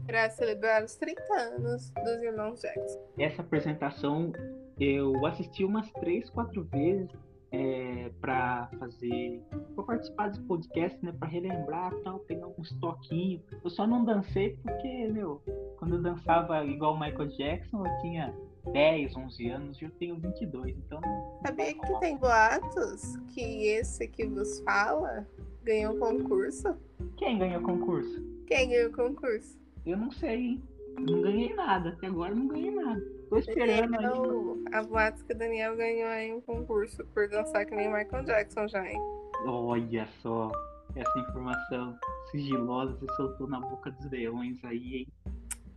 para 0.06 0.30
celebrar 0.30 0.84
os 0.84 0.96
30 0.96 1.22
anos 1.34 1.92
dos 1.92 2.22
irmãos 2.22 2.62
Jackson. 2.62 3.00
Essa 3.18 3.42
apresentação 3.42 4.32
eu 4.80 5.26
assisti 5.26 5.64
umas 5.64 5.92
três, 5.94 6.30
quatro 6.30 6.64
vezes 6.64 7.10
é, 7.52 8.10
para 8.20 8.68
fazer, 8.80 9.42
para 9.76 9.84
participar 9.84 10.30
desse 10.30 10.42
podcast, 10.42 10.98
né, 11.06 11.14
para 11.18 11.28
relembrar, 11.28 11.94
tal, 12.04 12.20
pegar 12.20 12.48
uns 12.58 12.72
toquinhos. 12.80 13.42
Eu 13.64 13.70
só 13.70 13.86
não 13.86 14.04
dancei 14.04 14.58
porque, 14.64 15.08
meu, 15.08 15.42
quando 15.78 15.96
eu 15.96 16.02
dançava 16.02 16.66
igual 16.66 16.96
o 16.96 17.00
Michael 17.00 17.28
Jackson, 17.28 17.86
eu 17.86 18.02
tinha 18.02 18.34
10, 18.72 19.16
11 19.16 19.50
anos 19.50 19.82
e 19.82 19.86
eu 19.86 19.92
tenho 19.92 20.16
22, 20.18 20.76
então. 20.78 21.00
Sabia 21.46 21.74
que 21.76 22.00
tem 22.00 22.18
boatos 22.18 23.18
que 23.34 23.68
esse 23.68 24.08
que 24.08 24.26
vos 24.26 24.60
fala 24.62 25.28
ganhou 25.64 25.96
concurso? 25.98 26.76
Quem 27.18 27.38
ganhou 27.38 27.62
concurso? 27.62 28.20
Quem 28.48 28.70
ganhou 28.70 28.92
concurso? 28.92 29.63
Eu 29.86 29.98
não 29.98 30.12
sei, 30.12 30.36
hein? 30.36 30.64
Não 31.00 31.22
ganhei 31.22 31.54
nada, 31.54 31.90
até 31.90 32.08
agora 32.08 32.34
não 32.34 32.48
ganhei 32.48 32.72
nada. 32.72 33.02
Tô 33.30 33.38
esperando 33.38 33.92
Daniel, 33.92 34.58
aí. 34.68 34.76
A 34.76 34.84
boatos 34.84 35.24
que 35.24 35.34
o 35.34 35.38
Daniel 35.38 35.76
ganhou 35.76 36.10
aí 36.10 36.34
um 36.34 36.42
concurso 36.42 37.04
por 37.08 37.28
dançar 37.28 37.66
que 37.66 37.76
nem 37.76 37.88
o 37.88 37.94
Michael 37.94 38.24
Jackson 38.24 38.68
já, 38.68 38.86
hein? 38.88 39.00
Olha 39.46 40.08
só, 40.22 40.52
essa 40.96 41.20
informação 41.20 41.98
sigilosa 42.30 42.96
se 43.00 43.16
soltou 43.16 43.48
na 43.48 43.60
boca 43.60 43.92
dos 43.92 44.10
leões 44.12 44.64
aí, 44.64 44.98
hein? 44.98 45.08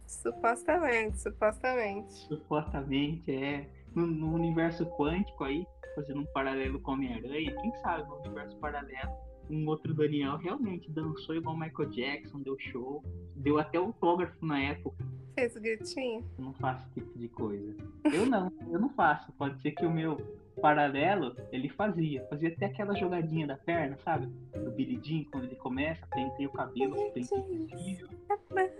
Supostamente, 0.06 1.20
supostamente. 1.20 2.12
Supostamente, 2.12 3.32
é. 3.34 3.68
No, 3.94 4.06
no 4.06 4.34
universo 4.34 4.84
quântico 4.86 5.44
aí, 5.44 5.66
fazendo 5.94 6.20
um 6.20 6.26
paralelo 6.26 6.78
com 6.80 6.92
Homem-Aranha, 6.92 7.56
quem 7.60 7.74
sabe 7.76 8.06
no 8.08 8.16
universo 8.16 8.56
paralelo, 8.58 9.10
um 9.50 9.66
outro 9.68 9.94
Daniel 9.94 10.36
realmente 10.36 10.90
dançou 10.90 11.34
igual 11.34 11.56
Michael 11.56 11.90
Jackson, 11.90 12.40
deu 12.40 12.58
show, 12.58 13.02
deu 13.34 13.58
até 13.58 13.78
autógrafo 13.78 14.44
na 14.44 14.60
época. 14.60 15.04
Fez 15.34 15.54
o 15.54 15.60
gritinho? 15.60 16.24
Eu 16.38 16.44
não 16.44 16.54
faço 16.54 16.86
esse 16.88 17.00
tipo 17.00 17.18
de 17.18 17.28
coisa. 17.28 17.76
Eu 18.04 18.24
não, 18.26 18.50
eu 18.70 18.80
não 18.80 18.88
faço. 18.90 19.30
Pode 19.32 19.60
ser 19.60 19.72
que 19.72 19.84
o 19.84 19.90
meu 19.90 20.16
paralelo, 20.60 21.36
ele 21.52 21.68
fazia. 21.68 22.24
Fazia 22.28 22.48
até 22.48 22.66
aquela 22.66 22.94
jogadinha 22.94 23.46
da 23.46 23.56
perna, 23.56 23.98
sabe? 24.02 24.26
Do 24.26 25.04
Jean, 25.04 25.24
quando 25.30 25.44
ele 25.44 25.56
começa, 25.56 26.06
tem 26.36 26.46
o 26.46 26.50
cabelo, 26.50 26.96
tem 27.12 27.22
invisível, 27.50 28.08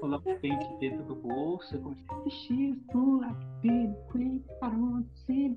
coloca 0.00 0.30
o 0.30 0.40
pente 0.40 0.66
dentro 0.80 1.02
do 1.04 1.14
bolso, 1.14 1.78
começa 1.78 2.14
a 2.14 2.30
X, 2.30 2.76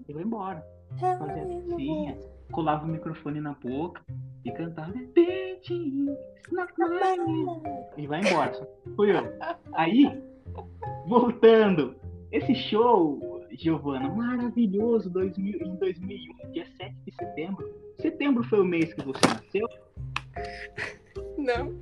e 0.08 0.14
vai 0.14 0.24
embora. 0.24 0.66
Fazia 1.00 1.44
assim, 1.44 2.18
colava 2.52 2.84
o 2.84 2.88
microfone 2.88 3.40
na 3.40 3.54
boca 3.54 4.04
e 4.46 4.52
cantava 4.52 4.94
e 7.98 8.08
vai 8.08 8.22
embora. 8.22 8.68
Fui 8.96 9.12
eu. 9.12 9.24
Aí 9.74 10.30
Voltando, 11.08 11.96
esse 12.32 12.54
show, 12.54 13.44
Giovana, 13.52 14.08
maravilhoso 14.10 15.10
2000, 15.10 15.60
em 15.60 15.76
2001, 15.78 16.52
dia 16.52 16.68
7 16.78 16.96
de 17.06 17.16
setembro. 17.16 17.68
Setembro 18.00 18.44
foi 18.44 18.62
o 18.62 18.66
mês 18.66 18.94
que 18.94 19.04
você 19.04 19.20
nasceu? 19.28 19.68
Não. 21.38 21.74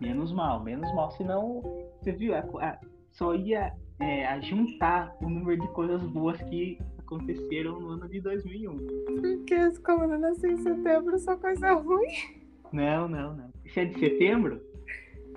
Menos 0.00 0.32
mal, 0.32 0.62
menos 0.62 0.92
mal. 0.94 1.10
Senão, 1.12 1.62
você 2.00 2.12
viu, 2.12 2.34
a, 2.34 2.38
a, 2.38 2.78
só 3.10 3.34
ia 3.34 3.74
é, 3.98 4.40
juntar 4.42 5.16
o 5.20 5.28
número 5.28 5.60
de 5.60 5.68
coisas 5.72 6.00
boas 6.02 6.40
que 6.42 6.78
aconteceram 7.08 7.80
no 7.80 7.90
ano 7.90 8.08
de 8.08 8.20
2001. 8.20 8.76
Porque 8.76 9.70
como 9.82 10.04
eu 10.04 10.18
nasci 10.18 10.46
em 10.46 10.58
setembro, 10.58 11.18
só 11.18 11.36
coisa 11.36 11.72
ruim? 11.72 12.08
Não, 12.70 13.08
não, 13.08 13.34
não. 13.34 13.50
Isso 13.64 13.80
é 13.80 13.86
de 13.86 13.98
setembro? 13.98 14.60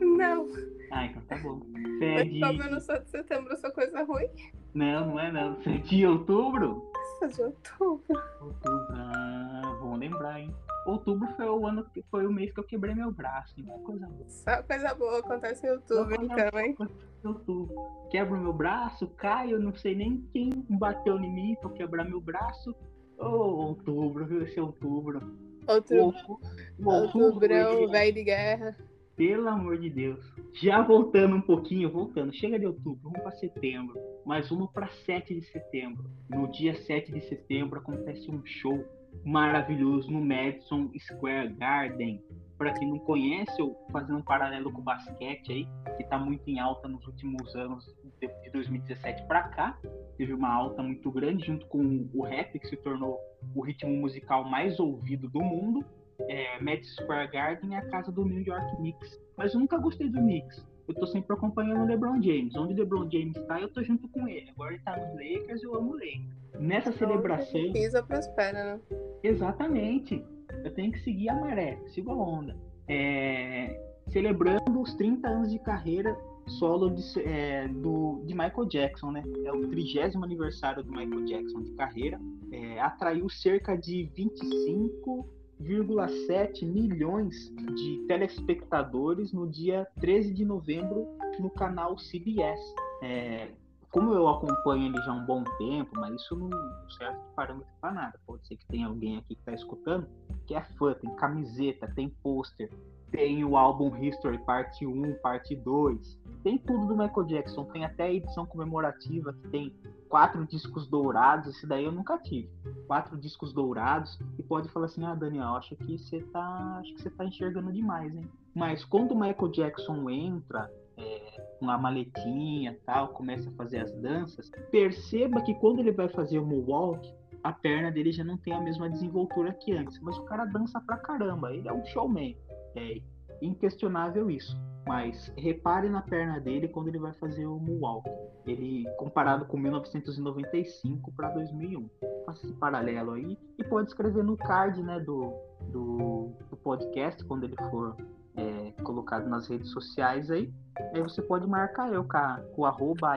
Não. 0.01 0.47
Ah, 0.91 1.05
então 1.05 1.21
tá 1.23 1.37
bom. 1.37 1.61
Você 1.97 2.05
é 2.05 2.23
de... 2.25 2.39
Como 2.41 2.61
eu 2.61 2.71
não 2.71 2.79
sou 2.81 2.99
de 2.99 3.09
setembro, 3.09 3.57
sou 3.57 3.71
coisa 3.71 4.03
ruim? 4.03 4.27
Não, 4.73 5.07
não 5.07 5.19
é 5.19 5.31
não. 5.31 5.55
Você 5.55 5.69
é 5.69 5.77
de 5.77 6.05
outubro? 6.05 6.91
Sou 7.19 7.27
de 7.29 7.41
outubro. 7.41 8.21
Outubro, 8.41 8.87
ah, 8.91 9.77
bom 9.81 9.95
lembrar, 9.95 10.41
hein? 10.41 10.53
Outubro 10.85 11.27
foi 11.35 11.45
o 11.45 11.65
ano 11.65 11.85
que 11.93 12.01
foi 12.09 12.25
o 12.25 12.31
mês 12.31 12.51
que 12.51 12.59
eu 12.59 12.63
quebrei 12.63 12.95
meu 12.95 13.11
braço, 13.11 13.53
então 13.57 13.77
coisa 13.83 14.07
boa. 14.07 14.29
Só 14.29 14.63
coisa 14.63 14.93
boa 14.95 15.19
acontece 15.19 15.67
em 15.67 15.71
outubro, 15.71 16.15
então, 16.23 16.59
hein? 16.59 16.75
Outubro. 17.23 17.75
Quebro 18.09 18.39
meu 18.39 18.51
braço, 18.51 19.07
caio, 19.09 19.59
não 19.59 19.75
sei 19.75 19.95
nem 19.95 20.25
quem 20.33 20.49
bateu 20.69 21.19
em 21.19 21.31
mim 21.31 21.55
pra 21.61 21.69
quebrar 21.69 22.03
meu 22.03 22.19
braço. 22.19 22.71
Ô, 23.19 23.25
oh, 23.25 23.67
outubro, 23.67 24.25
viu? 24.25 24.41
Esse 24.41 24.59
outubro. 24.59 25.19
Outubro. 25.67 26.39
Outubro, 26.83 27.23
outubro 27.23 27.91
velho 27.91 28.13
de 28.13 28.23
guerra. 28.23 28.75
Pelo 29.15 29.49
amor 29.49 29.77
de 29.77 29.87
Deus. 29.87 30.33
Já 30.53 30.81
voltando 30.81 31.35
um 31.35 31.41
pouquinho, 31.41 31.91
voltando. 31.91 32.33
Chega 32.33 32.57
de 32.57 32.65
outubro, 32.65 32.99
vamos 33.03 33.21
para 33.21 33.31
setembro. 33.33 33.95
Mais 34.25 34.49
uma 34.49 34.67
para 34.67 34.87
7 35.05 35.35
de 35.35 35.41
setembro. 35.43 36.09
No 36.27 36.51
dia 36.51 36.73
7 36.73 37.11
de 37.11 37.21
setembro 37.21 37.77
acontece 37.77 38.31
um 38.31 38.43
show 38.43 38.83
maravilhoso 39.23 40.11
no 40.11 40.23
Madison 40.23 40.91
Square 40.97 41.53
Garden. 41.53 42.23
Para 42.57 42.73
quem 42.73 42.89
não 42.89 42.99
conhece, 42.99 43.59
eu 43.59 43.75
fazendo 43.91 44.19
um 44.19 44.23
paralelo 44.23 44.71
com 44.71 44.81
o 44.81 44.83
basquete 44.83 45.51
aí, 45.51 45.67
que 45.97 46.03
está 46.03 46.17
muito 46.17 46.47
em 46.47 46.59
alta 46.59 46.87
nos 46.87 47.05
últimos 47.07 47.55
anos, 47.55 47.83
de 48.19 48.51
2017 48.51 49.25
para 49.25 49.43
cá, 49.49 49.79
teve 50.15 50.31
uma 50.31 50.53
alta 50.53 50.83
muito 50.83 51.11
grande 51.11 51.47
junto 51.47 51.65
com 51.65 52.07
o 52.13 52.21
rap, 52.23 52.59
que 52.59 52.67
se 52.67 52.77
tornou 52.77 53.17
o 53.55 53.61
ritmo 53.61 53.91
musical 53.91 54.43
mais 54.43 54.79
ouvido 54.79 55.27
do 55.27 55.41
mundo 55.41 55.83
é, 56.29 56.61
Madison 56.61 57.03
Square 57.03 57.31
Garden 57.31 57.75
é 57.75 57.79
a 57.79 57.89
casa 57.89 58.11
do 58.11 58.25
New 58.25 58.41
York 58.41 58.75
Knicks. 58.77 59.19
Mas 59.37 59.53
eu 59.53 59.59
nunca 59.59 59.77
gostei 59.77 60.09
do 60.09 60.19
Knicks. 60.19 60.65
Eu 60.87 60.95
tô 60.95 61.07
sempre 61.07 61.33
acompanhando 61.33 61.83
o 61.83 61.85
LeBron 61.85 62.21
James. 62.21 62.55
Onde 62.55 62.73
o 62.73 62.77
LeBron 62.77 63.09
James 63.09 63.37
tá, 63.47 63.59
eu 63.61 63.69
tô 63.69 63.83
junto 63.83 64.07
com 64.09 64.27
ele. 64.27 64.49
Agora 64.51 64.73
ele 64.73 64.83
tá 64.83 64.97
nos 64.97 65.13
Lakers, 65.13 65.63
eu 65.63 65.75
amo 65.75 65.91
o 65.91 65.93
Lakers. 65.93 66.41
Nessa 66.59 66.91
celebração. 66.91 67.71
Pisa 67.71 68.03
prospera, 68.03 68.75
né? 68.75 68.81
Exatamente. 69.23 70.23
Eu 70.63 70.73
tenho 70.73 70.91
que 70.91 70.99
seguir 70.99 71.29
a 71.29 71.35
maré, 71.35 71.79
sigo 71.87 72.11
a 72.11 72.15
onda. 72.15 72.55
É... 72.87 73.79
Celebrando 74.07 74.81
os 74.81 74.93
30 74.95 75.27
anos 75.27 75.51
de 75.51 75.59
carreira 75.59 76.17
solo 76.47 76.89
de, 76.89 77.03
é, 77.21 77.67
do, 77.67 78.21
de 78.25 78.33
Michael 78.33 78.65
Jackson, 78.65 79.11
né? 79.11 79.23
É 79.45 79.51
o 79.51 79.67
trigésimo 79.67 80.23
aniversário 80.23 80.83
do 80.83 80.91
Michael 80.91 81.25
Jackson 81.25 81.61
de 81.61 81.71
carreira. 81.73 82.19
É, 82.51 82.79
atraiu 82.79 83.29
cerca 83.29 83.77
de 83.77 84.09
25 84.15 85.27
1,7 85.61 86.65
milhões 86.65 87.53
de 87.75 88.05
telespectadores 88.07 89.31
no 89.31 89.47
dia 89.47 89.87
13 89.99 90.33
de 90.33 90.45
novembro 90.45 91.07
no 91.39 91.49
canal 91.49 91.95
CBS. 91.95 92.59
É, 93.01 93.49
como 93.91 94.13
eu 94.13 94.27
acompanho 94.27 94.85
ele 94.85 94.97
já 95.03 95.11
há 95.11 95.15
um 95.15 95.25
bom 95.25 95.43
tempo, 95.57 95.91
mas 95.95 96.21
isso 96.21 96.35
não 96.35 96.49
serve 96.89 97.19
de 97.19 97.35
parâmetro 97.35 97.73
para 97.81 97.93
nada. 97.93 98.19
Pode 98.25 98.47
ser 98.47 98.55
que 98.55 98.65
tenha 98.67 98.87
alguém 98.87 99.17
aqui 99.17 99.35
que 99.35 99.41
está 99.41 99.53
escutando 99.53 100.07
que 100.45 100.55
é 100.55 100.61
fã, 100.77 100.93
tem 100.93 101.13
camiseta, 101.15 101.87
tem 101.95 102.09
pôster, 102.23 102.69
tem 103.11 103.43
o 103.43 103.57
álbum 103.57 103.95
History 103.97 104.37
parte 104.39 104.85
1, 104.85 105.15
parte 105.21 105.55
2, 105.55 106.19
tem 106.43 106.57
tudo 106.57 106.87
do 106.87 106.97
Michael 106.97 107.27
Jackson, 107.27 107.65
tem 107.65 107.85
até 107.85 108.03
a 108.03 108.13
edição 108.13 108.45
comemorativa 108.45 109.33
que 109.33 109.47
tem 109.49 109.75
quatro 110.11 110.45
discos 110.45 110.85
dourados, 110.87 111.55
esse 111.55 111.65
daí 111.65 111.85
eu 111.85 111.91
nunca 111.91 112.17
tive. 112.17 112.49
Quatro 112.85 113.17
discos 113.17 113.53
dourados 113.53 114.19
e 114.37 114.43
pode 114.43 114.67
falar 114.67 114.87
assim: 114.87 115.05
"Ah, 115.05 115.15
Daniel, 115.15 115.55
acho 115.55 115.75
que 115.77 115.97
você 115.97 116.19
tá, 116.19 116.77
acho 116.79 116.93
que 116.93 117.01
você 117.01 117.09
tá 117.09 117.25
enxergando 117.25 117.71
demais, 117.71 118.13
hein?". 118.13 118.29
Mas 118.53 118.83
quando 118.83 119.13
o 119.13 119.19
Michael 119.19 119.51
Jackson 119.51 120.09
entra 120.09 120.69
é, 120.97 121.41
com 121.57 121.69
a 121.69 121.77
maletinha, 121.77 122.77
tal, 122.85 123.07
começa 123.09 123.49
a 123.49 123.53
fazer 123.53 123.79
as 123.79 123.91
danças, 123.93 124.51
perceba 124.69 125.41
que 125.41 125.55
quando 125.55 125.79
ele 125.79 125.93
vai 125.93 126.09
fazer 126.09 126.37
o 126.37 126.45
moonwalk, 126.45 127.09
a 127.41 127.53
perna 127.53 127.89
dele 127.89 128.11
já 128.11 128.23
não 128.23 128.37
tem 128.37 128.53
a 128.53 128.59
mesma 128.59 128.89
desenvoltura 128.89 129.53
que 129.53 129.71
antes, 129.71 129.97
mas 130.01 130.17
o 130.17 130.23
cara 130.25 130.45
dança 130.45 130.79
pra 130.81 130.97
caramba, 130.97 131.53
ele 131.53 131.67
é 131.67 131.73
um 131.73 131.83
showman. 131.85 132.35
É 132.75 133.01
inquestionável 133.41 134.29
isso. 134.29 134.59
Mas 134.87 135.31
repare 135.37 135.89
na 135.89 136.01
perna 136.01 136.39
dele 136.39 136.67
quando 136.67 136.87
ele 136.87 136.99
vai 136.99 137.13
fazer 137.13 137.45
o 137.45 137.59
moonwalk. 137.59 138.09
Ele 138.45 138.85
comparado 138.97 139.45
com 139.45 139.57
1995 139.57 141.11
para 141.13 141.29
2001. 141.29 141.87
Faça 142.25 142.45
esse 142.45 142.53
paralelo 142.55 143.11
aí 143.11 143.37
e 143.59 143.63
pode 143.63 143.89
escrever 143.89 144.23
no 144.23 144.35
card, 144.35 144.81
né, 144.81 144.99
do, 144.99 145.33
do, 145.71 146.31
do 146.49 146.57
podcast 146.57 147.23
quando 147.25 147.43
ele 147.43 147.55
for 147.69 147.95
é, 148.35 148.71
colocado 148.83 149.27
nas 149.27 149.47
redes 149.47 149.69
sociais 149.69 150.31
aí. 150.31 150.51
Aí 150.93 151.01
você 151.01 151.21
pode 151.21 151.47
marcar 151.47 151.93
eu 151.93 152.03
com, 152.03 152.17
a, 152.17 152.41
com 152.55 152.61
o 152.63 152.65
arroba 152.65 153.15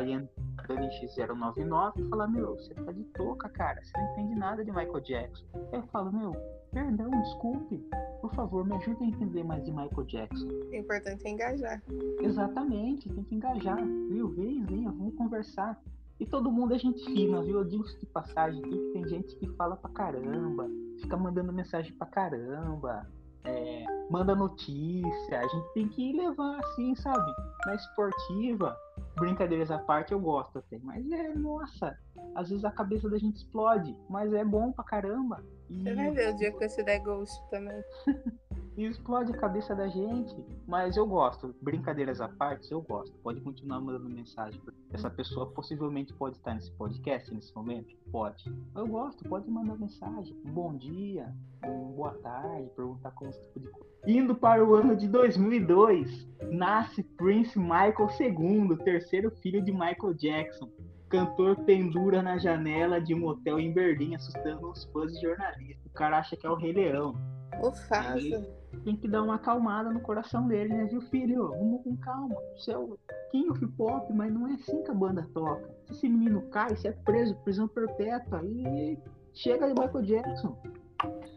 DaniX099 0.68 1.92
e 1.98 2.08
falar, 2.08 2.28
meu, 2.28 2.56
você 2.56 2.74
tá 2.74 2.92
de 2.92 3.04
touca, 3.04 3.48
cara, 3.48 3.82
você 3.82 3.92
não 3.96 4.12
entende 4.12 4.34
nada 4.34 4.64
de 4.64 4.70
Michael 4.70 5.00
Jackson. 5.00 5.44
Aí 5.72 5.78
eu 5.78 5.86
falo, 5.88 6.12
meu, 6.12 6.32
perdão, 6.74 7.08
desculpe, 7.22 7.78
por 8.20 8.34
favor, 8.34 8.66
me 8.66 8.74
ajude 8.74 9.04
a 9.04 9.06
entender 9.06 9.44
mais 9.44 9.64
de 9.64 9.70
Michael 9.70 10.04
Jackson. 10.06 10.48
O 10.48 10.74
importante 10.74 11.24
é 11.24 11.30
engajar. 11.30 11.82
Exatamente, 12.20 13.08
tem 13.08 13.22
que 13.22 13.34
engajar, 13.36 13.78
viu? 14.10 14.28
Vem, 14.30 14.62
vem, 14.64 14.84
vamos 14.84 15.14
conversar. 15.14 15.80
E 16.18 16.26
todo 16.26 16.50
mundo 16.50 16.74
é 16.74 16.78
gente 16.78 17.04
fina, 17.04 17.40
viu? 17.42 17.58
Eu 17.58 17.64
digo 17.64 17.84
de 17.84 18.06
passagem 18.06 18.60
aqui 18.60 18.76
que 18.76 18.92
tem 18.92 19.08
gente 19.08 19.36
que 19.36 19.46
fala 19.56 19.76
pra 19.76 19.90
caramba, 19.90 20.68
fica 21.00 21.16
mandando 21.16 21.52
mensagem 21.52 21.92
pra 21.92 22.08
caramba, 22.08 23.06
é, 23.44 23.84
manda 24.10 24.34
notícia. 24.34 25.40
A 25.40 25.46
gente 25.46 25.72
tem 25.74 25.88
que 25.88 26.12
levar 26.12 26.58
assim, 26.58 26.94
sabe? 26.96 27.32
Na 27.66 27.74
esportiva, 27.76 28.76
brincadeiras 29.16 29.70
à 29.70 29.78
parte, 29.78 30.12
eu 30.12 30.18
gosto 30.18 30.58
até. 30.58 30.78
Mas 30.82 31.08
é, 31.12 31.34
nossa, 31.34 31.96
às 32.34 32.48
vezes 32.48 32.64
a 32.64 32.70
cabeça 32.70 33.08
da 33.08 33.18
gente 33.18 33.36
explode, 33.36 33.96
mas 34.08 34.32
é 34.32 34.44
bom 34.44 34.72
pra 34.72 34.84
caramba. 34.84 35.42
Você 35.68 35.94
vai 35.94 36.10
ver 36.10 36.34
o 36.34 36.36
dia 36.36 36.52
que 36.52 36.68
você 36.68 36.82
der 36.82 37.00
ghost 37.00 37.34
também. 37.50 37.82
e 38.76 38.84
explode 38.86 39.32
a 39.32 39.36
cabeça 39.36 39.74
da 39.74 39.88
gente. 39.88 40.34
Mas 40.66 40.96
eu 40.96 41.06
gosto, 41.06 41.54
brincadeiras 41.60 42.20
à 42.20 42.28
parte, 42.28 42.72
eu 42.72 42.82
gosto. 42.82 43.16
Pode 43.18 43.40
continuar 43.40 43.80
mandando 43.80 44.08
mensagem. 44.08 44.60
Essa 44.92 45.10
pessoa 45.10 45.50
possivelmente 45.50 46.12
pode 46.14 46.36
estar 46.36 46.54
nesse 46.54 46.72
podcast 46.72 47.32
nesse 47.32 47.54
momento? 47.54 47.94
Pode. 48.10 48.44
Eu 48.74 48.86
gosto, 48.86 49.28
pode 49.28 49.48
mandar 49.50 49.76
mensagem. 49.76 50.36
Um 50.44 50.50
bom 50.50 50.76
dia, 50.76 51.32
um 51.64 51.92
boa 51.92 52.14
tarde, 52.14 52.70
perguntar 52.74 53.10
como 53.12 53.30
tipo 53.30 53.60
de 53.60 53.68
coisa. 53.68 53.94
Indo 54.06 54.34
para 54.34 54.64
o 54.64 54.74
ano 54.74 54.96
de 54.96 55.08
2002, 55.08 56.28
nasce 56.50 57.02
Prince 57.02 57.58
Michael 57.58 58.08
II, 58.20 58.76
terceiro 58.84 59.30
filho 59.30 59.62
de 59.62 59.72
Michael 59.72 60.14
Jackson. 60.14 60.68
Cantor 61.08 61.56
pendura 61.64 62.22
na 62.22 62.38
janela 62.38 63.00
de 63.00 63.14
um 63.14 63.26
hotel 63.26 63.60
em 63.60 63.72
Berlim, 63.72 64.14
assustando 64.14 64.70
os 64.70 64.84
fãs 64.86 65.12
e 65.12 65.20
jornalistas. 65.20 65.86
O 65.86 65.90
cara 65.90 66.18
acha 66.18 66.36
que 66.36 66.46
é 66.46 66.50
o 66.50 66.56
Rei 66.56 66.72
Leão. 66.72 67.14
O 67.62 67.70
faço 67.70 68.44
tem 68.84 68.96
que 68.96 69.06
dar 69.06 69.22
uma 69.22 69.36
acalmada 69.36 69.90
no 69.90 70.00
coração 70.00 70.48
dele, 70.48 70.74
né, 70.74 70.84
viu, 70.86 71.00
filho? 71.02 71.50
Vamos 71.50 71.82
com 71.84 71.96
calma. 71.96 72.34
Você 72.56 72.72
é 72.72 72.78
o 72.78 72.98
King 73.30 73.50
of 73.50 73.66
Pop, 73.68 74.12
mas 74.12 74.32
não 74.32 74.48
é 74.48 74.54
assim 74.54 74.82
que 74.82 74.90
a 74.90 74.94
banda 74.94 75.28
toca. 75.32 75.70
Se 75.86 75.92
esse 75.92 76.08
menino 76.08 76.42
cai, 76.50 76.70
você 76.70 76.88
é 76.88 76.92
preso, 76.92 77.36
prisão 77.36 77.68
perpétua. 77.68 78.42
E 78.44 78.98
chega 79.32 79.68
de 79.68 79.80
Michael 79.80 80.04
Jackson. 80.04 80.58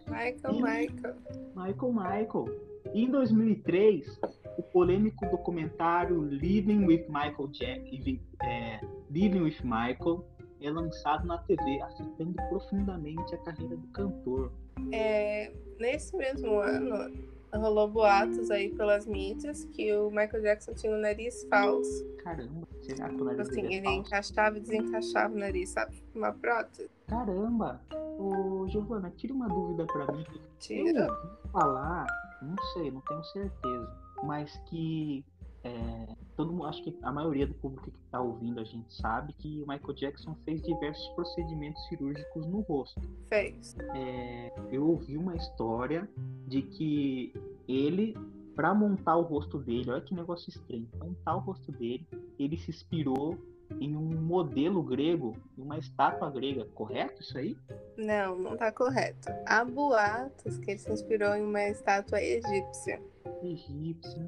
Michael, 0.08 0.54
e... 0.54 0.62
Michael. 0.62 1.16
Michael, 1.56 1.94
Michael. 1.94 2.67
Em 2.98 3.12
2003, 3.12 4.20
o 4.58 4.64
polêmico 4.64 5.24
documentário 5.30 6.20
Living 6.24 6.88
with 6.88 7.06
Michael 7.08 7.48
Jackson, 7.50 8.18
é, 8.42 8.80
Living 9.12 9.42
with 9.42 9.58
Michael, 9.62 10.26
é 10.60 10.72
lançado 10.72 11.28
na 11.28 11.38
TV, 11.38 11.80
afetando 11.84 12.34
profundamente 12.50 13.36
a 13.36 13.38
carreira 13.38 13.78
do 13.78 13.88
cantor. 13.90 14.52
É, 14.92 15.54
nesse 15.80 16.18
mesmo 16.18 16.60
ano, 16.60 17.14
rolou 17.54 17.88
boatos 17.88 18.52
aí 18.52 18.70
pelas 18.70 19.06
mídias 19.06 19.66
que 19.66 19.94
o 19.96 20.10
Michael 20.10 20.42
Jackson 20.44 20.74
tinha 20.74 20.94
um 20.94 21.00
nariz 21.00 21.46
falso. 21.50 22.06
Caramba, 22.24 22.68
será 22.82 23.10
que 23.10 23.22
o 23.22 23.24
nariz 23.26 23.50
assim, 23.50 23.74
ele 23.74 23.84
falso? 23.84 24.00
encaixava 24.00 24.58
e 24.58 24.62
desencaixava 24.62 25.34
o 25.34 25.38
nariz, 25.38 25.70
sabe? 25.70 26.04
Uma 26.14 26.32
prótese. 26.32 26.90
Caramba! 27.08 27.82
Ô, 28.20 28.68
Giovana, 28.68 29.12
tira 29.16 29.34
uma 29.34 29.48
dúvida 29.48 29.86
pra 29.86 30.12
mim. 30.12 30.26
Tira. 30.60 31.08
Eu 31.08 31.50
falar, 31.52 32.06
não 32.42 32.56
sei, 32.74 32.92
não 32.92 33.02
tenho 33.02 33.24
certeza, 33.24 33.96
mas 34.24 34.58
que 34.70 35.24
é, 35.68 36.16
todo 36.36 36.52
mundo, 36.52 36.66
acho 36.66 36.84
que 36.84 36.96
a 37.02 37.12
maioria 37.12 37.48
do 37.48 37.54
público 37.56 37.92
que 37.92 38.00
está 38.06 38.22
ouvindo 38.22 38.60
a 38.60 38.64
gente 38.64 38.94
sabe 38.94 39.34
que 39.34 39.62
o 39.62 39.68
Michael 39.68 39.94
Jackson 39.94 40.36
fez 40.46 40.62
diversos 40.62 41.08
procedimentos 41.10 41.84
cirúrgicos 41.88 42.46
no 42.46 42.62
rosto. 42.62 43.02
Fez. 43.28 43.76
É, 43.96 44.54
eu 44.72 44.88
ouvi 44.88 45.18
uma 45.18 45.36
história 45.36 46.08
de 46.48 46.62
que 46.62 47.34
ele, 47.68 48.16
para 48.56 48.74
montar 48.74 49.18
o 49.18 49.24
rosto 49.24 49.58
dele, 49.58 49.90
olha 49.90 50.02
que 50.02 50.14
negócio 50.14 50.50
estranho, 50.50 50.88
montar 51.00 51.36
o 51.36 51.40
rosto 51.40 51.72
dele, 51.72 52.08
ele 52.40 52.58
se 52.58 52.70
inspirou 52.70 53.38
em 53.82 53.98
um 53.98 54.22
modelo 54.22 54.82
grego, 54.82 55.36
em 55.58 55.62
uma 55.62 55.78
estátua 55.78 56.30
grega, 56.32 56.66
correto 56.74 57.22
isso 57.22 57.38
aí? 57.38 57.58
Não, 57.98 58.38
não 58.38 58.54
está 58.54 58.72
correto. 58.72 59.28
Há 59.46 59.66
boatos 59.66 60.58
que 60.60 60.72
ele 60.72 60.80
se 60.80 60.92
inspirou 60.92 61.36
em 61.36 61.44
uma 61.44 61.64
estátua 61.64 62.22
egípcia. 62.22 63.02
Egípcia. 63.44 64.26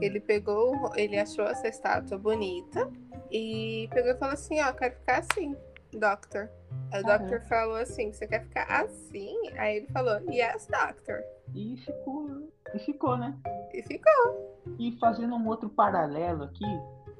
Ele 0.00 0.20
pegou, 0.20 0.92
ele 0.96 1.18
achou 1.18 1.44
essa 1.46 1.68
estátua 1.68 2.18
bonita 2.18 2.90
e 3.30 3.88
pegou 3.92 4.12
e 4.12 4.16
falou 4.16 4.34
assim, 4.34 4.60
ó, 4.60 4.72
quero 4.72 4.94
ficar 4.96 5.18
assim, 5.18 5.56
Doctor. 5.92 6.48
O 6.92 7.02
Doctor 7.02 7.40
falou 7.42 7.76
assim, 7.76 8.12
você 8.12 8.26
quer 8.26 8.44
ficar 8.44 8.64
assim? 8.82 9.36
Aí 9.56 9.78
ele 9.78 9.86
falou, 9.88 10.20
yes, 10.30 10.66
Doctor. 10.66 11.22
E 11.54 11.76
ficou, 11.78 12.52
e 12.74 12.78
ficou, 12.78 13.16
né? 13.16 13.36
E 13.72 13.82
ficou. 13.82 14.58
E 14.78 14.96
fazendo 14.98 15.34
um 15.34 15.46
outro 15.48 15.68
paralelo 15.68 16.44
aqui, 16.44 16.64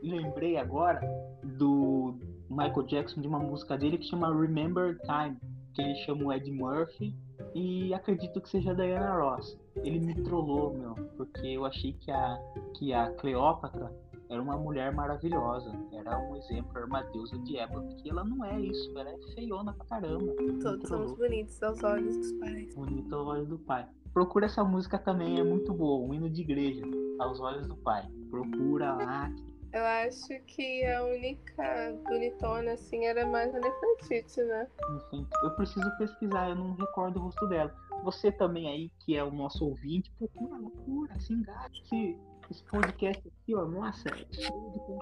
lembrei 0.02 0.56
agora 0.56 1.00
do 1.42 2.14
Michael 2.48 2.86
Jackson 2.86 3.20
de 3.20 3.28
uma 3.28 3.38
música 3.38 3.76
dele 3.76 3.98
que 3.98 4.04
chama 4.04 4.34
Remember 4.34 4.98
Time, 5.00 5.36
que 5.74 5.82
ele 5.82 5.94
chama 6.04 6.24
o 6.24 6.32
Ed 6.32 6.50
Murphy 6.50 7.14
e 7.54 7.92
acredito 7.94 8.40
que 8.40 8.48
seja 8.48 8.72
a 8.72 8.74
Diana 8.74 9.18
Ross. 9.18 9.58
Ele 9.76 10.00
me 10.00 10.14
trollou, 10.22 10.74
meu, 10.74 10.94
porque 11.16 11.46
eu 11.46 11.64
achei 11.64 11.92
que 11.92 12.10
a, 12.10 12.38
que 12.74 12.92
a 12.92 13.10
Cleópatra 13.12 13.92
era 14.28 14.42
uma 14.42 14.56
mulher 14.58 14.92
maravilhosa, 14.92 15.72
era 15.92 16.18
um 16.18 16.36
exemplo, 16.36 16.70
era 16.76 16.86
uma 16.86 17.02
deusa 17.04 17.38
de 17.38 17.56
época, 17.56 17.86
que 17.96 18.10
ela 18.10 18.24
não 18.24 18.44
é 18.44 18.60
isso, 18.60 18.98
ela 18.98 19.10
é 19.10 19.18
feiona 19.34 19.72
pra 19.72 19.86
caramba. 19.86 20.34
Todos 20.62 20.88
somos 20.88 21.12
bonitos 21.16 21.62
aos 21.62 21.82
olhos 21.82 22.16
dos 22.16 22.32
pais. 22.32 22.74
Bonito 22.74 23.14
aos 23.14 23.26
olhos 23.26 23.48
do 23.48 23.58
pai. 23.58 23.86
Procura 24.12 24.46
essa 24.46 24.62
música 24.64 24.98
também, 24.98 25.38
é 25.38 25.44
muito 25.44 25.72
boa, 25.72 26.06
um 26.06 26.12
hino 26.12 26.28
de 26.28 26.42
igreja, 26.42 26.82
aos 27.18 27.40
olhos 27.40 27.66
do 27.68 27.76
pai. 27.76 28.06
Procura 28.30 28.94
lá, 28.94 29.32
eu 29.72 29.84
acho 29.84 30.28
que 30.46 30.84
a 30.84 31.04
única 31.04 31.94
bonitona, 32.06 32.72
assim, 32.72 33.04
era 33.04 33.26
mais 33.26 33.54
a 33.54 33.60
Nefertiti, 33.60 34.42
né? 34.42 34.66
Eu 35.42 35.50
preciso 35.52 35.90
pesquisar, 35.98 36.50
eu 36.50 36.56
não 36.56 36.74
recordo 36.74 37.18
o 37.18 37.24
rosto 37.24 37.46
dela. 37.48 37.74
Você 38.04 38.30
também 38.30 38.68
aí, 38.68 38.90
que 39.00 39.16
é 39.16 39.24
o 39.24 39.30
nosso 39.30 39.64
ouvinte, 39.66 40.10
procura, 40.18 40.58
procura, 40.58 41.20
se 41.20 41.32
engaje. 41.32 41.82
Esse, 41.82 42.18
esse 42.50 42.62
podcast 42.64 43.28
aqui, 43.28 43.54
ó, 43.54 43.64
nossa, 43.66 44.08
é. 44.08 44.48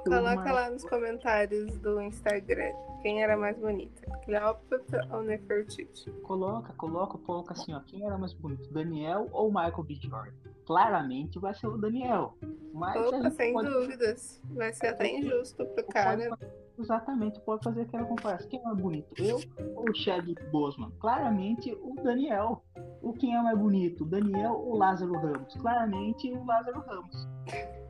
Coloca 0.05 0.53
lá 0.53 0.71
nos 0.71 0.85
comentários 0.85 1.77
do 1.79 2.01
Instagram 2.01 2.73
quem 3.03 3.23
era 3.23 3.37
mais 3.37 3.57
bonita, 3.59 4.03
Cleópatra 4.25 5.09
ou 5.13 5.23
Nefertiti. 5.23 6.11
Coloca, 6.23 6.73
coloca, 6.75 7.19
coloca 7.19 7.53
assim, 7.53 7.73
ó, 7.73 7.81
quem 7.81 8.05
era 8.05 8.19
mais 8.19 8.33
bonito, 8.33 8.73
Daniel 8.73 9.29
ou 9.33 9.49
Michael 9.49 9.85
B. 9.85 9.95
Jordan? 9.95 10.33
Claramente 10.65 11.39
vai 11.39 11.55
ser 11.55 11.69
o 11.69 11.79
Daniel. 11.79 12.37
Mas 12.75 13.07
Opa, 13.07 13.31
sem 13.31 13.53
pode... 13.53 13.71
dúvidas. 13.71 14.43
Vai 14.51 14.73
ser 14.73 14.89
até 14.89 15.09
injusto 15.09 15.65
pro 15.65 15.85
cara. 15.87 16.29
Pode, 16.31 16.66
exatamente, 16.79 17.41
pode 17.41 17.63
fazer 17.65 17.83
aquela 17.83 18.05
comparação. 18.05 18.49
Quem 18.49 18.61
é 18.61 18.63
mais 18.63 18.79
bonito? 18.79 19.15
Eu 19.17 19.41
ou 19.75 19.91
o 19.91 19.95
Chadwick 19.95 20.45
Boseman? 20.51 20.91
Claramente 21.01 21.73
o 21.73 21.95
Daniel. 22.03 22.63
O 23.03 23.13
quem 23.13 23.35
é 23.35 23.43
mais 23.43 23.59
bonito? 23.59 24.05
Daniel 24.05 24.53
ou 24.53 24.77
Lázaro 24.77 25.13
Ramos? 25.15 25.55
Claramente 25.55 26.33
o 26.33 26.45
Lázaro 26.45 26.81
Ramos. 26.81 27.29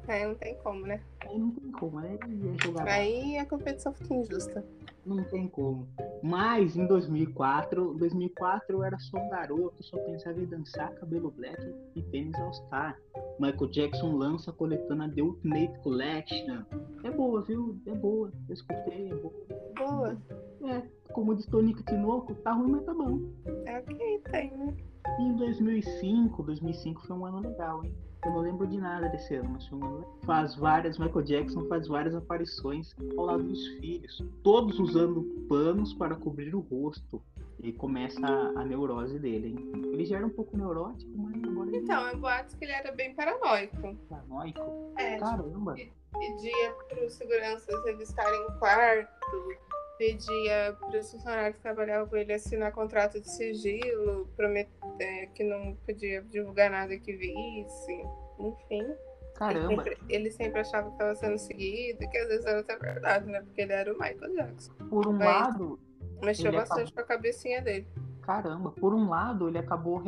Aí 0.08 0.24
não 0.24 0.34
tem 0.34 0.54
como, 0.56 0.86
né? 0.86 1.00
Aí 1.20 1.38
não 1.38 1.50
tem 1.50 1.72
como? 1.72 1.98
Aí 2.86 3.38
a 3.38 3.46
competição 3.46 3.92
fica 3.92 4.14
injusta. 4.14 4.64
Não 5.04 5.22
tem 5.24 5.48
como. 5.48 5.86
Mas 6.22 6.76
em 6.76 6.86
2004, 6.86 7.94
2004 7.94 8.76
eu 8.76 8.82
era 8.82 8.98
só 8.98 9.18
um 9.18 9.28
garoto, 9.28 9.82
só 9.82 9.96
pensava 9.98 10.40
em 10.40 10.46
dançar 10.46 10.92
cabelo 10.94 11.30
black 11.30 11.62
e 11.94 12.02
tênis 12.02 12.34
All 12.36 12.52
Star. 12.52 12.98
Michael 13.38 13.70
Jackson 13.70 14.16
lança 14.16 14.50
a 14.50 14.54
coletânea 14.54 15.08
The 15.08 15.22
Ultimate 15.22 15.78
Collection. 15.80 16.64
É 17.04 17.10
boa, 17.10 17.42
viu? 17.42 17.78
É 17.86 17.94
boa. 17.94 18.32
Eu 18.48 18.54
escutei, 18.54 19.10
é 19.10 19.14
boa. 19.14 19.34
Boa. 19.76 20.18
É, 20.64 20.82
como 21.12 21.34
diz 21.34 21.46
Tonico 21.46 21.82
Tinoco, 21.84 22.34
tá 22.36 22.52
ruim, 22.52 22.72
mas 22.72 22.84
tá 22.84 22.94
bom. 22.94 23.20
É 23.66 23.78
o 23.78 23.82
que 23.84 24.20
tem, 24.30 24.56
né? 24.56 24.74
Em 25.20 25.36
2005, 25.36 26.42
2005 26.42 27.06
foi 27.06 27.16
um 27.16 27.24
ano 27.24 27.40
legal, 27.40 27.84
hein? 27.84 27.94
Eu 28.26 28.32
não 28.32 28.40
lembro 28.40 28.66
de 28.66 28.76
nada 28.76 29.08
desse 29.08 29.36
ano, 29.36 29.50
mas 29.52 29.70
legal. 29.70 30.18
Faz 30.24 30.56
várias, 30.56 30.98
Michael 30.98 31.22
Jackson 31.22 31.64
faz 31.68 31.86
várias 31.86 32.12
aparições 32.12 32.92
ao 33.16 33.24
lado 33.24 33.44
dos 33.44 33.64
filhos, 33.78 34.24
todos 34.42 34.80
usando 34.80 35.22
panos 35.48 35.94
para 35.94 36.16
cobrir 36.16 36.52
o 36.54 36.60
rosto. 36.60 37.22
E 37.62 37.72
começa 37.72 38.20
a, 38.26 38.60
a 38.60 38.64
neurose 38.64 39.18
dele, 39.18 39.48
hein? 39.48 39.72
Ele 39.92 40.04
já 40.04 40.16
era 40.16 40.26
um 40.26 40.30
pouco 40.30 40.58
neurótico, 40.58 41.10
mas 41.16 41.42
agora 41.42 41.70
ele... 41.70 41.78
Então, 41.78 42.06
eu 42.08 42.18
boato 42.18 42.54
que 42.56 42.64
ele 42.64 42.72
era 42.72 42.92
bem 42.92 43.14
paranoico. 43.14 43.96
Paranoico? 44.10 44.92
É. 44.98 45.16
Caramba! 45.16 45.74
Pedia 45.74 46.72
para 46.88 47.06
os 47.06 47.14
seguranças 47.14 47.84
revistarem 47.84 48.40
o 48.40 48.58
quarto, 48.58 49.56
pedia 49.98 50.76
para 50.78 50.98
os 50.98 51.10
funcionários 51.10 51.56
que 51.56 51.62
trabalhavam 51.62 52.08
com 52.08 52.16
ele 52.16 52.32
assinar 52.32 52.72
contrato 52.72 53.20
de 53.20 53.30
sigilo, 53.30 54.28
prometer 54.36 54.70
é, 55.00 55.26
que 55.26 55.44
não 55.44 55.74
podia 55.86 56.22
divulgar 56.22 56.70
nada 56.70 56.96
que 56.98 57.12
visse, 57.14 58.02
enfim. 58.38 58.86
Caramba. 59.34 59.72
Ele 59.72 59.76
sempre, 59.76 59.98
ele 60.08 60.30
sempre 60.30 60.60
achava 60.60 60.86
que 60.88 60.92
estava 60.94 61.14
sendo 61.14 61.38
seguido, 61.38 61.98
que 62.08 62.18
às 62.18 62.28
vezes 62.28 62.46
era 62.46 62.60
até 62.60 62.76
verdade, 62.78 63.26
né? 63.30 63.42
Porque 63.42 63.60
ele 63.60 63.72
era 63.72 63.92
o 63.92 63.98
Michael 63.98 64.34
Jackson. 64.34 64.72
Por 64.88 65.06
um 65.06 65.12
Mas- 65.12 65.26
lado, 65.26 65.78
Mexeu 66.22 66.50
bastante 66.52 66.92
com 66.92 67.00
a 67.00 67.04
cabecinha 67.04 67.60
dele. 67.60 67.86
caramba, 68.22 68.70
por 68.72 68.94
um 68.94 69.08
lado 69.08 69.46
ele 69.48 69.58
acabou 69.58 70.02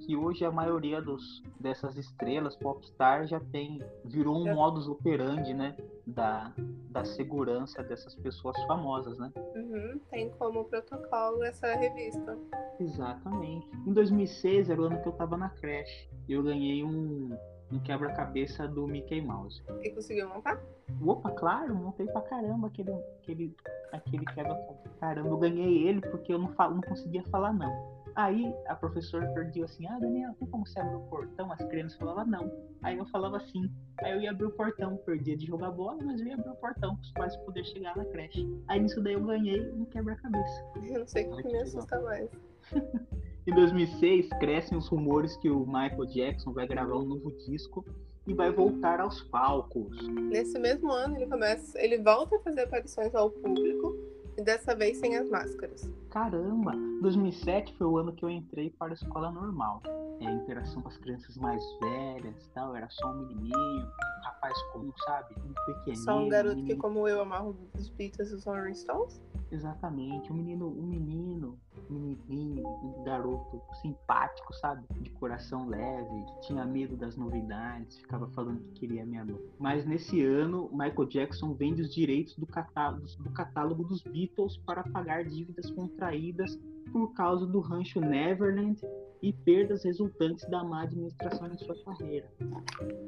que 0.00 0.16
hoje 0.16 0.44
a 0.44 0.50
maioria 0.50 1.00
dos 1.00 1.42
dessas 1.60 1.96
estrelas 1.96 2.56
popstar 2.56 3.26
já 3.26 3.38
tem 3.38 3.80
virou 4.04 4.36
um 4.36 4.52
modus 4.52 4.88
operandi, 4.88 5.54
né, 5.54 5.76
da, 6.06 6.52
da 6.90 7.04
segurança 7.04 7.82
dessas 7.82 8.14
pessoas 8.16 8.56
famosas, 8.64 9.18
né? 9.18 9.32
Uhum, 9.54 10.00
tem 10.10 10.30
como 10.30 10.64
protocolo 10.64 11.42
essa 11.44 11.74
revista. 11.74 12.36
Exatamente. 12.78 13.68
Em 13.86 13.92
2006 13.92 14.70
era 14.70 14.80
o 14.80 14.84
ano 14.84 15.00
que 15.00 15.08
eu 15.08 15.12
tava 15.12 15.36
na 15.36 15.48
creche. 15.48 16.08
Eu 16.28 16.42
ganhei 16.42 16.82
um, 16.82 17.36
um 17.70 17.78
quebra-cabeça 17.80 18.66
do 18.66 18.86
Mickey 18.86 19.20
Mouse. 19.20 19.62
E 19.82 19.90
conseguiu 19.90 20.28
montar? 20.28 20.60
Opa, 21.00 21.30
claro, 21.30 21.74
montei 21.74 22.06
pra 22.06 22.20
caramba 22.22 22.66
aquele, 22.66 22.92
aquele, 23.20 23.56
aquele 23.92 24.24
quebra-cabeça. 24.26 24.90
Caramba, 25.00 25.28
eu 25.28 25.38
ganhei 25.38 25.88
ele 25.88 26.00
porque 26.00 26.32
eu 26.32 26.38
não, 26.38 26.48
falo, 26.48 26.74
não 26.74 26.82
conseguia 26.82 27.22
falar 27.24 27.52
não. 27.52 28.01
Aí 28.14 28.54
a 28.66 28.74
professora 28.74 29.26
perdia 29.28 29.64
assim, 29.64 29.86
ah 29.86 29.98
Daniel, 29.98 30.34
tem 30.38 30.48
como 30.48 30.66
você 30.66 30.78
abrir 30.78 30.96
o 30.96 31.00
portão? 31.02 31.50
As 31.52 31.62
crianças 31.64 31.98
falavam 31.98 32.26
não. 32.26 32.52
Aí 32.82 32.98
eu 32.98 33.06
falava 33.06 33.38
assim. 33.38 33.70
Aí 34.02 34.12
eu 34.12 34.20
ia 34.20 34.30
abrir 34.30 34.46
o 34.46 34.50
portão, 34.50 34.96
perdia 34.98 35.36
de 35.36 35.46
jogar 35.46 35.70
bola, 35.70 35.98
mas 36.02 36.20
eu 36.20 36.26
ia 36.26 36.34
abrir 36.34 36.50
o 36.50 36.56
portão 36.56 36.96
para 36.96 37.02
os 37.02 37.12
pais 37.12 37.36
poderem 37.38 37.70
chegar 37.70 37.96
na 37.96 38.04
creche. 38.04 38.46
Aí 38.68 38.80
nisso 38.80 39.00
daí 39.02 39.14
eu 39.14 39.24
ganhei 39.24 39.70
um 39.72 39.84
quebra-cabeça. 39.86 40.64
Eu 40.82 41.00
não 41.00 41.06
sei 41.06 41.26
o 41.26 41.36
que 41.36 41.42
que 41.42 41.52
me 41.52 41.58
assusta 41.58 42.00
mais. 42.00 42.30
Em 43.44 43.52
2006, 43.52 44.28
crescem 44.38 44.78
os 44.78 44.86
rumores 44.86 45.36
que 45.38 45.50
o 45.50 45.66
Michael 45.66 46.06
Jackson 46.06 46.52
vai 46.52 46.64
gravar 46.64 46.96
um 46.96 47.04
novo 47.04 47.32
disco 47.38 47.84
e 48.24 48.32
vai 48.32 48.52
voltar 48.52 49.00
aos 49.00 49.20
palcos. 49.20 49.96
Nesse 50.08 50.58
mesmo 50.60 50.92
ano 50.92 51.16
ele 51.16 51.26
começa. 51.26 51.80
Ele 51.80 51.98
volta 51.98 52.36
a 52.36 52.38
fazer 52.40 52.62
aparições 52.62 53.12
ao 53.16 53.30
público 53.30 53.96
e 54.36 54.42
dessa 54.42 54.74
vez 54.74 54.98
sem 54.98 55.16
as 55.16 55.28
máscaras. 55.28 55.90
Caramba! 56.10 56.72
2007 57.00 57.74
foi 57.76 57.86
o 57.86 57.98
ano 57.98 58.12
que 58.12 58.24
eu 58.24 58.30
entrei 58.30 58.70
para 58.70 58.92
a 58.92 58.94
escola 58.94 59.30
normal. 59.30 59.82
É, 60.20 60.26
a 60.26 60.32
interação 60.32 60.82
com 60.82 60.88
as 60.88 60.96
crianças 60.98 61.36
mais 61.36 61.62
velhas 61.80 62.44
e 62.44 62.48
tal, 62.50 62.76
era 62.76 62.88
só 62.90 63.10
um 63.10 63.26
menininho, 63.26 63.86
um 63.86 64.24
rapaz 64.24 64.56
comum, 64.72 64.92
sabe? 65.04 65.34
Um 65.38 65.52
pequenininho. 65.66 66.04
Só 66.04 66.18
um 66.18 66.28
garoto 66.28 66.62
que, 66.64 66.76
como 66.76 67.08
eu, 67.08 67.20
amarro 67.20 67.56
os 67.74 67.88
Beatles 67.88 68.30
e 68.30 68.34
os 68.34 68.44
Rolling 68.44 68.74
Stones. 68.74 69.20
Exatamente, 69.52 70.32
um 70.32 70.34
menino, 70.34 70.66
um 70.66 70.86
menino, 70.86 71.58
um 71.90 71.94
menininho, 71.94 72.66
um 72.66 73.04
garoto 73.04 73.60
simpático, 73.82 74.50
sabe? 74.54 74.82
De 74.98 75.10
coração 75.10 75.68
leve, 75.68 76.24
tinha 76.40 76.64
medo 76.64 76.96
das 76.96 77.18
novidades, 77.18 77.98
ficava 77.98 78.26
falando 78.28 78.62
que 78.62 78.80
queria 78.80 79.04
minha 79.04 79.22
mãe. 79.22 79.38
Mas 79.58 79.84
nesse 79.84 80.24
ano, 80.24 80.70
Michael 80.72 81.06
Jackson 81.06 81.52
vende 81.52 81.82
os 81.82 81.94
direitos 81.94 82.34
do 82.36 82.46
catálogo, 82.46 83.04
do 83.18 83.30
catálogo 83.30 83.84
dos 83.84 84.02
Beatles 84.02 84.56
para 84.56 84.84
pagar 84.84 85.24
dívidas 85.24 85.70
contraídas 85.70 86.58
por 86.90 87.12
causa 87.12 87.46
do 87.46 87.60
rancho 87.60 88.00
Neverland 88.00 88.80
e 89.22 89.32
perdas 89.32 89.84
resultantes 89.84 90.48
da 90.50 90.64
má 90.64 90.82
administração 90.82 91.46
em 91.46 91.56
sua 91.56 91.76
carreira. 91.84 92.28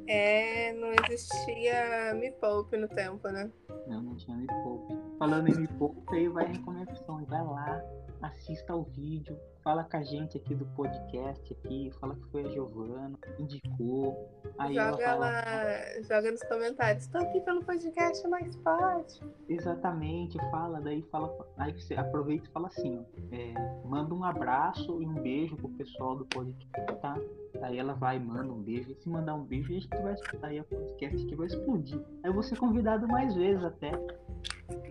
É, 0.07 0.71
não 0.73 0.91
existia 1.03 2.13
Me 2.15 2.31
Poupe 2.31 2.77
no 2.77 2.87
tempo, 2.87 3.27
né? 3.27 3.51
Não, 3.87 4.01
não 4.01 4.15
tinha 4.15 4.37
Me 4.37 4.47
Poupe. 4.47 4.93
Falando 5.19 5.49
em 5.49 5.59
Me 5.59 5.67
Poupe, 5.67 6.15
aí 6.15 6.29
vai 6.29 6.45
a 6.45 6.49
recomendação. 6.49 7.25
Vai 7.25 7.43
lá, 7.43 7.81
assista 8.21 8.73
o 8.73 8.83
vídeo, 8.83 9.37
fala 9.65 9.83
com 9.83 9.97
a 9.97 10.03
gente 10.03 10.37
aqui 10.37 10.53
do 10.53 10.63
podcast 10.75 11.51
aqui, 11.51 11.91
fala 11.99 12.15
que 12.15 12.23
foi 12.29 12.45
a 12.45 12.49
Giovana, 12.49 13.17
indicou. 13.39 14.29
Aí 14.59 14.77
ela 14.77 14.91
joga 14.91 15.03
fala, 15.03 15.25
lá, 15.25 16.01
joga 16.03 16.31
nos 16.31 16.43
comentários. 16.43 17.07
Tô 17.07 17.17
aqui 17.17 17.41
pelo 17.41 17.65
podcast 17.65 18.27
mais 18.27 18.55
pode. 18.57 19.19
exatamente, 19.49 20.37
fala, 20.51 20.79
daí 20.79 21.01
fala. 21.11 21.35
Aí 21.57 21.73
você 21.73 21.95
aproveita 21.95 22.47
e 22.47 22.51
fala 22.51 22.67
assim, 22.67 22.99
ó, 22.99 23.35
é, 23.35 23.53
manda 23.83 24.13
um 24.13 24.23
abraço 24.23 25.01
e 25.01 25.07
um 25.07 25.15
beijo 25.15 25.55
pro 25.55 25.69
pessoal 25.69 26.15
do 26.15 26.25
podcast, 26.27 26.95
tá? 27.01 27.17
Aí 27.63 27.79
ela 27.79 27.93
vai, 27.93 28.19
manda 28.19 28.53
um 28.53 28.61
beijo. 28.61 28.91
E 28.91 28.95
se 28.95 29.09
mandar 29.09 29.33
um 29.33 29.43
beijo, 29.43 29.71
a 29.71 29.79
gente 29.79 29.97
vai 29.97 30.13
escutar 30.13 30.47
aí 30.49 30.59
o 30.59 30.63
podcast 30.63 31.25
que 31.25 31.35
vai 31.35 31.47
explodir. 31.47 31.99
Aí 32.23 32.29
eu 32.29 32.33
vou 32.33 32.43
ser 32.43 32.55
convidado 32.59 33.07
mais 33.07 33.33
vezes 33.33 33.63
até. 33.63 33.91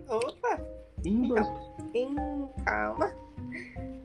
Opa! 0.09 0.84
E 1.05 1.99
em 1.99 2.15
calma. 2.65 3.13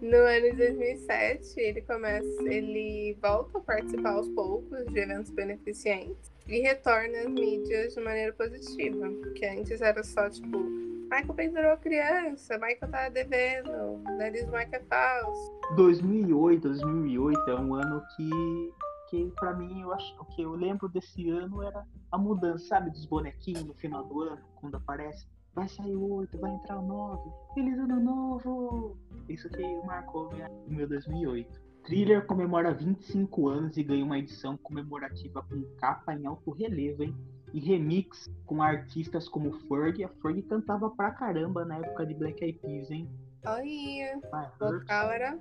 No 0.01 0.17
ano 0.17 0.51
de 0.51 0.57
2007, 0.57 1.61
ele 1.61 1.83
começa, 1.83 2.43
ele 2.43 3.17
volta 3.21 3.59
a 3.59 3.61
participar 3.61 4.13
aos 4.13 4.29
poucos 4.29 4.87
de 4.87 4.99
eventos 4.99 5.31
beneficentes 5.31 6.33
e 6.49 6.61
retorna 6.61 7.19
às 7.21 7.29
mídias 7.29 7.95
de 7.95 8.01
maneira 8.01 8.33
positiva, 8.33 9.09
que 9.35 9.45
antes 9.45 9.81
era 9.81 10.03
só 10.03 10.29
tipo, 10.31 10.59
Michael 10.59 11.35
pendurou 11.35 11.73
a 11.73 11.77
criança, 11.77 12.55
Michael 12.59 12.91
tá 12.91 13.09
devendo, 13.09 13.99
nariz 14.17 14.45
do 14.47 14.53
Michael 14.53 14.71
é 14.73 14.81
falso. 14.81 15.53
2008, 15.77 16.63
2008 16.63 17.51
é 17.51 17.61
um 17.61 17.75
ano 17.75 18.03
que, 18.17 18.73
que 19.11 19.33
para 19.37 19.55
mim, 19.55 19.83
eu 19.83 19.93
acho 19.93 20.15
o 20.21 20.25
que 20.25 20.43
eu 20.43 20.53
lembro 20.53 20.89
desse 20.89 21.29
ano 21.29 21.63
era 21.63 21.85
a 22.11 22.17
mudança, 22.17 22.67
sabe, 22.67 22.91
dos 22.91 23.05
bonequinhos 23.05 23.65
no 23.65 23.75
final 23.75 24.05
do 24.05 24.23
ano, 24.23 24.43
quando 24.57 24.77
aparece. 24.77 25.27
Vai 25.55 25.69
sair 25.69 25.97
o 25.97 26.15
8, 26.15 26.39
vai 26.39 26.53
entrar 26.53 26.79
o 26.79 26.87
9. 26.87 27.31
Feliz 27.55 27.79
ano 27.79 28.01
novo! 28.01 28.97
Isso 29.29 29.49
que 29.49 29.63
marcou 29.85 30.31
minha, 30.33 30.49
o 30.49 30.73
meu 30.73 30.89
2008. 30.89 31.61
Thriller 31.85 32.27
comemora 32.27 32.73
25 32.73 33.49
anos 33.49 33.77
e 33.77 33.83
ganha 33.83 34.05
uma 34.05 34.19
edição 34.19 34.57
comemorativa 34.57 35.43
com 35.43 35.63
capa 35.77 36.15
em 36.15 36.27
alto 36.27 36.51
relevo, 36.51 37.03
hein? 37.03 37.17
E 37.53 37.59
remix 37.59 38.31
com 38.47 38.63
artistas 38.63 39.29
como 39.29 39.53
Ferg. 39.67 40.05
A 40.05 40.09
Ferg 40.09 40.43
cantava 40.43 40.91
pra 40.91 41.11
caramba 41.11 41.65
na 41.65 41.79
época 41.79 42.07
de 42.07 42.15
Black 42.15 42.45
Eyed 42.45 42.59
Peas, 42.61 42.91
hein? 42.91 43.09
Olha, 43.45 44.21
My 44.33 44.47
o 44.61 44.79
vocal 44.79 45.11
era 45.11 45.39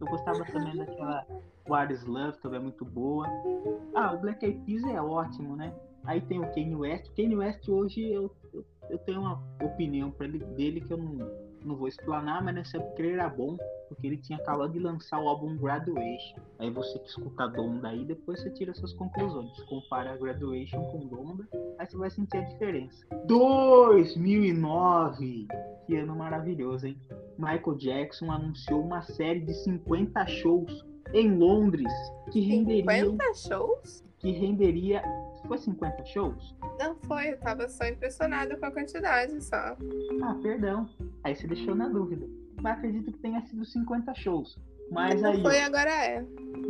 eu 0.00 0.06
gostava 0.06 0.44
também 0.44 0.76
daquela 0.76 1.26
What 1.68 1.92
is 1.92 2.04
Love, 2.04 2.38
também 2.38 2.60
é 2.60 2.62
muito 2.62 2.84
boa. 2.84 3.26
Ah, 3.94 4.12
o 4.12 4.18
Black 4.18 4.44
Eyed 4.44 4.60
Peas 4.64 4.82
é 4.84 5.00
ótimo, 5.00 5.56
né? 5.56 5.72
Aí 6.08 6.20
tem 6.22 6.40
o 6.40 6.50
Kanye 6.54 6.74
West. 6.74 7.14
Kanye 7.14 7.36
West 7.36 7.68
hoje 7.68 8.10
eu, 8.10 8.34
eu, 8.54 8.64
eu 8.88 8.98
tenho 9.00 9.20
uma 9.20 9.38
opinião 9.62 10.10
pra 10.10 10.26
ele, 10.26 10.38
dele 10.38 10.80
que 10.80 10.90
eu 10.90 10.96
não, 10.96 11.30
não 11.62 11.76
vou 11.76 11.86
explanar, 11.86 12.42
mas 12.42 12.54
nessa 12.54 12.78
época 12.78 13.02
ele 13.02 13.12
era 13.12 13.28
bom, 13.28 13.58
porque 13.90 14.06
ele 14.06 14.16
tinha 14.16 14.38
acabado 14.38 14.72
de 14.72 14.78
lançar 14.78 15.20
o 15.20 15.28
álbum 15.28 15.54
Graduation. 15.58 16.40
Aí 16.58 16.70
você 16.70 16.98
que 16.98 17.08
escuta 17.08 17.46
Donda 17.48 17.88
aí, 17.88 18.06
depois 18.06 18.40
você 18.40 18.48
tira 18.48 18.72
suas 18.72 18.94
conclusões. 18.94 19.52
Compara 19.64 20.16
Graduation 20.16 20.82
com 20.84 21.06
Donda, 21.06 21.46
aí 21.78 21.86
você 21.86 21.98
vai 21.98 22.10
sentir 22.10 22.38
a 22.38 22.42
diferença. 22.42 23.06
2009! 23.26 25.46
Que 25.86 25.96
ano 25.96 26.16
maravilhoso, 26.16 26.86
hein? 26.86 26.98
Michael 27.36 27.76
Jackson 27.76 28.32
anunciou 28.32 28.80
uma 28.80 29.02
série 29.02 29.40
de 29.40 29.52
50 29.52 30.26
shows 30.26 30.86
em 31.12 31.36
Londres 31.36 31.92
que 32.32 32.40
renderiam 32.40 33.12
50 33.12 33.34
shows? 33.34 34.08
que 34.18 34.32
renderia 34.32 35.02
foi 35.48 35.58
50 35.58 36.04
shows? 36.04 36.54
Não 36.78 36.94
foi, 36.96 37.32
eu 37.32 37.40
tava 37.40 37.68
só 37.68 37.86
impressionada 37.86 38.56
com 38.56 38.66
a 38.66 38.70
quantidade 38.70 39.42
só. 39.42 39.76
Ah, 40.22 40.34
perdão. 40.42 40.88
Aí 41.24 41.34
você 41.34 41.46
deixou 41.46 41.74
na 41.74 41.88
dúvida. 41.88 42.28
Mas 42.60 42.78
acredito 42.78 43.10
que 43.10 43.18
tenha 43.18 43.40
sido 43.42 43.64
50 43.64 44.14
shows. 44.14 44.58
Mas 44.90 45.20
não 45.20 45.32
aí, 45.32 45.42
foi, 45.42 45.60
agora 45.60 45.90
é. 45.90 46.16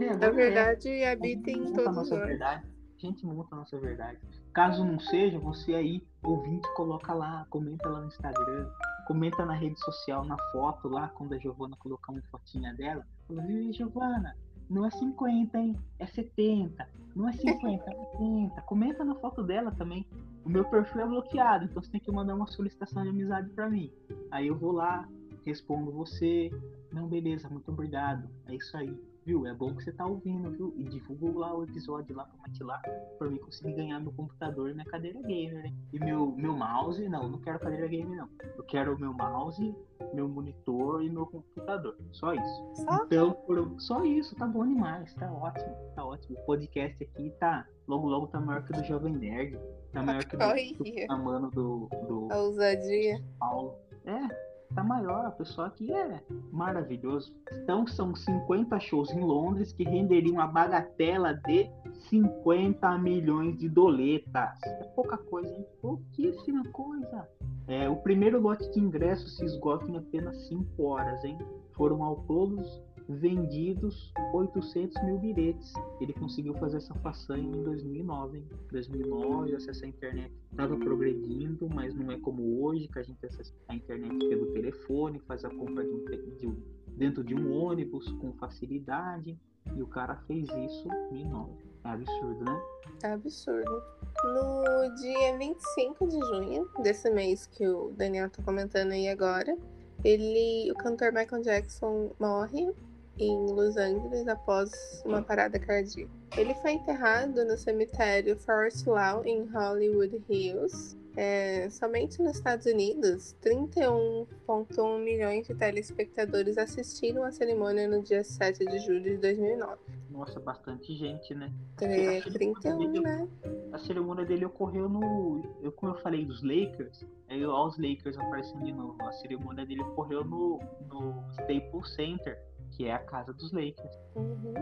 é, 0.00 0.10
agora 0.10 0.26
é. 0.26 0.30
verdade, 0.30 1.04
A 1.04 1.12
habita 1.12 1.50
em 1.50 1.72
todos 1.72 1.96
nossa 1.96 2.16
nós. 2.16 2.26
verdade. 2.26 2.66
A 2.66 3.06
gente 3.06 3.24
monta 3.26 3.54
a 3.54 3.58
nossa 3.58 3.78
verdade. 3.78 4.18
Caso 4.52 4.84
não 4.84 4.98
seja, 4.98 5.38
você 5.38 5.74
aí, 5.74 6.04
ouvinte, 6.22 6.66
coloca 6.74 7.14
lá, 7.14 7.46
comenta 7.48 7.88
lá 7.88 8.00
no 8.00 8.08
Instagram, 8.08 8.68
comenta 9.06 9.46
na 9.46 9.54
rede 9.54 9.78
social, 9.78 10.24
na 10.24 10.36
foto 10.50 10.88
lá, 10.88 11.08
quando 11.08 11.32
a 11.32 11.38
Giovana 11.38 11.76
colocar 11.76 12.10
uma 12.10 12.22
fotinha 12.30 12.74
dela. 12.74 13.06
Fala, 13.28 13.42
Giovana, 13.72 14.36
não 14.68 14.84
é 14.84 14.90
50, 14.90 15.58
hein? 15.58 15.76
É 15.98 16.06
70. 16.06 16.88
Não 17.16 17.28
é 17.28 17.32
50, 17.32 17.90
é 17.90 17.96
80. 18.18 18.60
Comenta 18.62 19.04
na 19.04 19.14
foto 19.16 19.42
dela 19.42 19.72
também. 19.72 20.06
O 20.44 20.48
meu 20.48 20.64
perfil 20.64 21.00
é 21.00 21.06
bloqueado, 21.06 21.64
então 21.64 21.82
você 21.82 21.90
tem 21.90 22.00
que 22.00 22.10
mandar 22.10 22.34
uma 22.34 22.46
solicitação 22.46 23.02
de 23.02 23.08
amizade 23.08 23.50
pra 23.50 23.68
mim. 23.68 23.92
Aí 24.30 24.46
eu 24.46 24.56
vou 24.56 24.72
lá, 24.72 25.08
respondo 25.44 25.90
você. 25.90 26.50
Não, 26.92 27.08
beleza, 27.08 27.48
muito 27.48 27.70
obrigado. 27.70 28.28
É 28.46 28.54
isso 28.54 28.76
aí. 28.76 28.96
Viu? 29.28 29.46
É 29.46 29.52
bom 29.52 29.74
que 29.74 29.84
você 29.84 29.92
tá 29.92 30.06
ouvindo, 30.06 30.50
viu? 30.52 30.72
E 30.74 30.84
divulga 30.84 31.38
lá 31.38 31.54
o 31.54 31.62
episódio 31.62 32.16
lá 32.16 32.24
pra 32.24 32.38
Mate 32.38 32.64
lá, 32.64 32.78
pra 33.18 33.28
mim 33.28 33.36
conseguir 33.36 33.74
ganhar 33.74 34.00
meu 34.00 34.10
computador 34.10 34.70
e 34.70 34.72
minha 34.72 34.86
cadeira 34.86 35.20
gamer, 35.20 35.64
né? 35.64 35.74
E 35.92 35.98
meu, 35.98 36.32
meu 36.34 36.56
mouse, 36.56 37.06
não, 37.10 37.28
não 37.28 37.38
quero 37.38 37.58
cadeira 37.58 37.86
gamer, 37.88 38.16
não. 38.16 38.28
Eu 38.56 38.64
quero 38.64 38.94
o 38.94 38.98
meu 38.98 39.12
mouse, 39.12 39.76
meu 40.14 40.26
monitor 40.26 41.04
e 41.04 41.10
meu 41.10 41.26
computador. 41.26 41.98
Só 42.10 42.32
isso. 42.32 42.72
Só? 42.76 43.04
Então, 43.04 43.32
por- 43.32 43.78
só 43.78 44.02
isso, 44.02 44.34
tá 44.34 44.46
bom 44.46 44.66
demais, 44.66 45.12
tá 45.16 45.30
ótimo, 45.30 45.76
tá 45.94 46.06
ótimo. 46.06 46.38
O 46.38 46.46
podcast 46.46 47.04
aqui 47.04 47.30
tá, 47.38 47.66
Logo, 47.86 48.08
logo 48.08 48.28
tá 48.28 48.40
maior 48.40 48.64
que 48.64 48.72
o 48.72 48.76
do 48.80 48.84
Jovem 48.84 49.12
Nerd. 49.14 49.58
Tá 49.92 50.02
maior 50.02 50.24
que 50.24 50.36
o 50.36 50.38
do, 50.38 50.44
do 50.44 51.18
mano 51.18 51.50
do, 51.50 51.88
do. 52.06 52.28
A 52.32 52.36
ousadia. 52.38 53.22
Paulo. 53.38 53.74
É, 54.06 54.47
tá 54.74 54.82
maior. 54.82 55.30
Pessoal 55.32 55.68
aqui 55.68 55.92
é 55.92 56.22
maravilhoso. 56.52 57.34
Então 57.52 57.86
são 57.86 58.14
50 58.14 58.78
shows 58.80 59.10
em 59.10 59.20
Londres 59.20 59.72
que 59.72 59.84
renderiam 59.84 60.34
uma 60.34 60.46
bagatela 60.46 61.34
de 61.34 61.70
50 62.08 62.98
milhões 62.98 63.56
de 63.58 63.68
doletas. 63.68 64.58
É 64.64 64.84
pouca 64.94 65.16
coisa, 65.16 65.48
hein? 65.48 65.66
Pouquíssima 65.80 66.62
coisa. 66.72 67.28
É, 67.66 67.88
o 67.88 67.96
primeiro 67.96 68.40
lote 68.40 68.70
de 68.70 68.80
ingressos 68.80 69.36
se 69.36 69.44
esgota 69.44 69.86
em 69.90 69.96
apenas 69.96 70.36
5 70.48 70.82
horas, 70.82 71.22
hein? 71.24 71.38
Foram 71.74 72.02
ao 72.02 72.16
todos 72.22 72.82
vendidos 73.08 74.12
800 74.32 75.02
mil 75.04 75.18
bilhetes. 75.18 75.72
Ele 76.00 76.12
conseguiu 76.12 76.54
fazer 76.54 76.76
essa 76.76 76.94
façanha 76.96 77.44
em 77.44 77.62
2009. 77.62 78.38
Em 78.38 78.44
2009, 78.70 79.52
o 79.52 79.56
acesso 79.56 79.84
à 79.84 79.88
internet 79.88 80.32
estava 80.50 80.76
progredindo, 80.76 81.68
mas 81.74 81.94
não 81.94 82.12
é 82.12 82.18
como 82.18 82.62
hoje, 82.62 82.88
que 82.88 82.98
a 82.98 83.02
gente 83.02 83.24
acessa 83.24 83.52
a 83.68 83.74
internet 83.74 84.18
pelo 84.28 84.52
telefone, 84.52 85.18
faz 85.20 85.44
a 85.44 85.50
compra 85.50 85.84
de 85.84 85.90
um, 85.90 86.04
de 86.36 86.46
um, 86.46 86.62
dentro 86.96 87.24
de 87.24 87.34
um 87.34 87.52
ônibus 87.52 88.10
com 88.12 88.32
facilidade. 88.34 89.38
E 89.74 89.82
o 89.82 89.86
cara 89.86 90.16
fez 90.26 90.48
isso 90.48 90.88
em 91.12 91.28
9. 91.28 91.52
É 91.84 91.90
absurdo, 91.90 92.44
né? 92.44 92.62
É 93.02 93.12
absurdo. 93.12 93.82
No 94.24 94.94
dia 94.96 95.38
25 95.38 96.08
de 96.08 96.18
junho, 96.18 96.68
desse 96.82 97.10
mês 97.10 97.46
que 97.46 97.66
o 97.66 97.92
Daniel 97.96 98.30
tá 98.30 98.42
comentando 98.42 98.92
aí 98.92 99.08
agora, 99.08 99.56
ele, 100.04 100.70
o 100.70 100.74
cantor 100.74 101.12
Michael 101.12 101.42
Jackson 101.42 102.12
morre 102.18 102.72
em 103.18 103.52
Los 103.52 103.76
Angeles 103.76 104.26
após 104.28 105.02
uma 105.04 105.22
parada 105.22 105.58
cardíaca. 105.58 106.10
Ele 106.36 106.54
foi 106.54 106.72
enterrado 106.72 107.44
no 107.44 107.56
cemitério 107.56 108.36
Forest 108.36 108.88
Lawn 108.88 109.24
em 109.24 109.44
Hollywood 109.46 110.22
Hills. 110.28 110.96
É, 111.16 111.68
somente 111.70 112.22
nos 112.22 112.36
Estados 112.36 112.66
Unidos, 112.66 113.34
31,1 113.42 115.02
milhões 115.02 115.48
de 115.48 115.54
telespectadores 115.54 116.56
assistiram 116.56 117.24
a 117.24 117.32
cerimônia 117.32 117.88
no 117.88 118.02
dia 118.02 118.22
7 118.22 118.64
de 118.64 118.78
julho 118.78 119.02
de 119.02 119.16
2009. 119.16 119.78
Nossa, 120.10 120.38
bastante 120.38 120.94
gente, 120.94 121.34
né? 121.34 121.52
É, 121.80 122.20
31, 122.20 122.78
dele, 122.78 123.00
né? 123.00 123.28
A 123.72 123.78
cerimônia 123.78 124.24
dele 124.24 124.44
ocorreu 124.44 124.88
no. 124.88 125.42
Eu, 125.60 125.72
como 125.72 125.92
eu 125.92 125.98
falei 125.98 126.24
dos 126.24 126.42
Lakers, 126.42 127.04
aí 127.28 127.44
ó, 127.44 127.66
os 127.66 127.76
Lakers 127.78 128.16
aparecendo 128.16 128.64
de 128.64 128.72
novo. 128.72 128.96
A 129.02 129.12
cerimônia 129.12 129.66
dele 129.66 129.82
ocorreu 129.82 130.24
no, 130.24 130.60
no 130.88 131.24
Staples 131.30 131.94
Center 131.94 132.47
que 132.78 132.86
é 132.86 132.94
a 132.94 132.98
casa 133.00 133.32
dos 133.32 133.52
Lakers. 133.52 133.98
Uhum. 134.14 134.54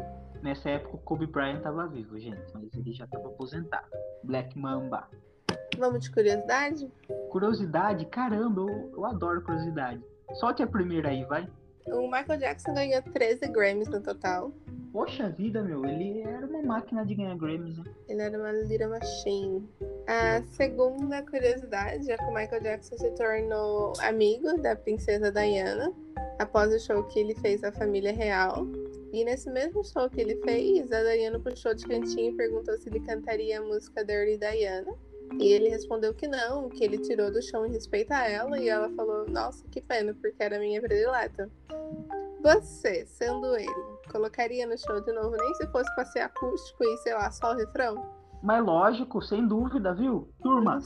Nessa 0.42 0.70
época 0.70 0.96
o 0.96 0.98
Kobe 1.00 1.26
Bryant 1.26 1.58
estava 1.58 1.86
vivo, 1.86 2.18
gente, 2.18 2.42
mas 2.54 2.74
ele 2.74 2.92
já 2.92 3.04
estava 3.04 3.28
aposentado. 3.28 3.86
Black 4.24 4.58
Mamba. 4.58 5.06
Vamos 5.78 6.04
de 6.04 6.10
curiosidade? 6.10 6.90
Curiosidade? 7.30 8.06
Caramba, 8.06 8.62
eu, 8.62 8.90
eu 8.96 9.04
adoro 9.04 9.42
curiosidade. 9.42 10.02
Solte 10.32 10.62
a 10.62 10.66
primeira 10.66 11.10
aí, 11.10 11.24
vai. 11.26 11.46
O 11.88 12.10
Michael 12.10 12.38
Jackson 12.38 12.74
ganhou 12.74 13.02
13 13.02 13.48
Grammys 13.48 13.88
no 13.88 14.00
total. 14.00 14.52
Poxa 14.92 15.28
vida, 15.28 15.62
meu, 15.62 15.84
ele 15.84 16.22
era 16.22 16.46
uma 16.46 16.62
máquina 16.62 17.04
de 17.04 17.14
ganhar 17.14 17.36
Grammys, 17.36 17.76
né? 17.76 17.84
Ele 18.08 18.22
era 18.22 18.38
uma 18.38 18.50
Little 18.50 18.88
Machine. 18.88 19.68
A 20.06 20.42
segunda 20.52 21.22
curiosidade 21.22 22.10
é 22.10 22.16
que 22.16 22.24
o 22.24 22.34
Michael 22.34 22.62
Jackson 22.62 22.96
se 22.96 23.10
tornou 23.10 23.92
amigo 24.00 24.56
da 24.62 24.74
princesa 24.74 25.30
Diana 25.30 25.92
após 26.38 26.72
o 26.72 26.78
show 26.78 27.02
que 27.04 27.20
ele 27.20 27.34
fez 27.34 27.62
à 27.62 27.70
família 27.70 28.12
real. 28.12 28.66
E 29.12 29.24
nesse 29.24 29.50
mesmo 29.50 29.84
show 29.84 30.08
que 30.08 30.20
ele 30.20 30.36
fez, 30.36 30.90
a 30.90 31.02
Diana 31.02 31.38
puxou 31.38 31.74
de 31.74 31.86
cantinho 31.86 32.32
e 32.32 32.36
perguntou 32.36 32.76
se 32.78 32.88
ele 32.88 33.00
cantaria 33.00 33.58
a 33.58 33.62
música 33.62 34.04
Dirty 34.04 34.38
Diana. 34.38 34.92
E 35.38 35.52
ele 35.52 35.68
respondeu 35.68 36.14
que 36.14 36.26
não, 36.26 36.68
que 36.68 36.82
ele 36.82 36.98
tirou 36.98 37.30
do 37.30 37.42
chão 37.42 37.66
em 37.66 37.72
respeito 37.72 38.12
a 38.12 38.28
ela. 38.28 38.58
E 38.58 38.68
ela 38.68 38.88
falou: 38.90 39.28
Nossa, 39.28 39.66
que 39.68 39.80
pena, 39.80 40.14
porque 40.14 40.42
era 40.42 40.58
minha 40.58 40.80
predileta. 40.80 41.50
Você, 42.42 43.04
sendo 43.06 43.56
ele, 43.56 43.98
colocaria 44.10 44.66
no 44.66 44.78
show 44.78 45.00
de 45.00 45.12
novo, 45.12 45.36
nem 45.36 45.54
se 45.54 45.66
fosse 45.68 45.92
pra 45.94 46.04
ser 46.04 46.20
acústico 46.20 46.84
e 46.84 46.96
sei 46.98 47.14
lá, 47.14 47.30
só 47.30 47.52
o 47.52 47.56
refrão? 47.56 48.06
Mas 48.42 48.64
lógico, 48.64 49.20
sem 49.20 49.46
dúvida, 49.46 49.92
viu? 49.92 50.28
Turma, 50.40 50.78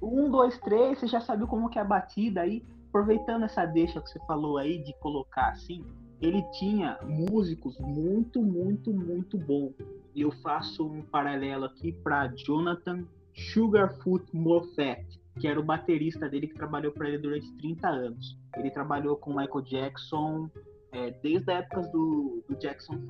um, 0.00 0.30
dois, 0.30 0.58
três, 0.60 0.98
você 0.98 1.06
já 1.06 1.20
sabe 1.20 1.46
como 1.46 1.68
que 1.68 1.78
é 1.78 1.82
a 1.82 1.84
batida 1.84 2.40
aí 2.40 2.64
aproveitando 2.92 3.44
essa 3.44 3.64
deixa 3.64 4.02
que 4.02 4.10
você 4.10 4.18
falou 4.26 4.58
aí 4.58 4.76
de 4.82 4.92
colocar 5.00 5.48
assim, 5.48 5.82
ele 6.20 6.42
tinha 6.52 6.98
músicos 7.02 7.78
muito, 7.78 8.42
muito, 8.42 8.92
muito 8.92 9.38
bons. 9.38 9.72
E 10.14 10.20
eu 10.20 10.30
faço 10.30 10.86
um 10.86 11.00
paralelo 11.00 11.64
aqui 11.64 11.90
para 11.90 12.28
Jonathan 12.28 13.04
Sugarfoot 13.34 14.24
Moffat, 14.32 15.04
que 15.38 15.48
era 15.48 15.58
o 15.58 15.62
baterista 15.62 16.28
dele 16.28 16.48
que 16.48 16.54
trabalhou 16.54 16.92
para 16.92 17.08
ele 17.08 17.18
durante 17.18 17.50
30 17.56 17.88
anos. 17.88 18.38
Ele 18.56 18.70
trabalhou 18.70 19.16
com 19.16 19.30
Michael 19.30 19.62
Jackson 19.62 20.50
é, 20.92 21.10
desde 21.22 21.50
a 21.50 21.58
época 21.58 21.82
do, 21.88 22.44
do 22.48 22.56
Jackson 22.56 22.94
5. 22.94 23.08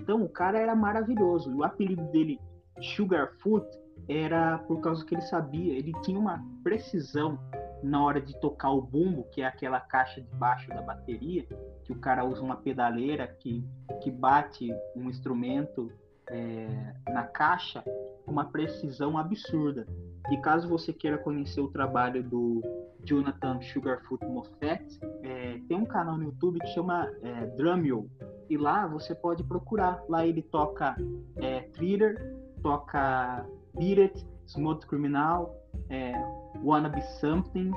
Então 0.00 0.22
o 0.22 0.28
cara 0.28 0.58
era 0.58 0.74
maravilhoso. 0.74 1.50
E 1.50 1.54
o 1.54 1.62
apelido 1.62 2.02
dele, 2.10 2.40
Sugarfoot, 2.80 3.66
era 4.08 4.58
por 4.58 4.80
causa 4.80 5.04
que 5.04 5.14
ele 5.14 5.22
sabia, 5.22 5.74
ele 5.74 5.92
tinha 6.02 6.18
uma 6.18 6.42
precisão 6.64 7.38
na 7.82 8.02
hora 8.02 8.20
de 8.20 8.38
tocar 8.40 8.70
o 8.70 8.82
bumbo, 8.82 9.24
que 9.30 9.42
é 9.42 9.46
aquela 9.46 9.80
caixa 9.80 10.20
de 10.20 10.34
baixo 10.34 10.68
da 10.68 10.82
bateria, 10.82 11.46
que 11.84 11.92
o 11.92 11.98
cara 11.98 12.24
usa 12.24 12.42
uma 12.42 12.56
pedaleira 12.56 13.26
que, 13.26 13.64
que 14.02 14.10
bate 14.10 14.70
um 14.94 15.08
instrumento 15.08 15.90
é, 16.30 16.94
na 17.12 17.24
caixa 17.24 17.84
uma 18.26 18.44
precisão 18.44 19.18
absurda. 19.18 19.86
E 20.30 20.36
caso 20.38 20.68
você 20.68 20.92
queira 20.92 21.18
conhecer 21.18 21.60
o 21.60 21.68
trabalho 21.68 22.22
do 22.22 22.62
Jonathan 23.04 23.60
Sugarfoot 23.60 24.24
Moffat, 24.26 24.84
é, 25.22 25.58
tem 25.66 25.76
um 25.76 25.84
canal 25.84 26.16
no 26.16 26.24
YouTube 26.24 26.60
que 26.60 26.68
chama 26.68 27.10
é. 27.22 27.50
E 28.48 28.56
lá 28.56 28.86
você 28.86 29.14
pode 29.14 29.42
procurar. 29.44 30.02
Lá 30.08 30.26
ele 30.26 30.42
toca 30.42 30.96
é, 31.36 31.60
thriller, 31.72 32.16
toca 32.62 33.46
Beat 33.76 33.98
It, 33.98 34.26
Smooth 34.46 34.86
Criminal, 34.86 35.54
é, 35.88 36.12
Wanna 36.62 36.88
Be 36.88 37.02
Something. 37.20 37.72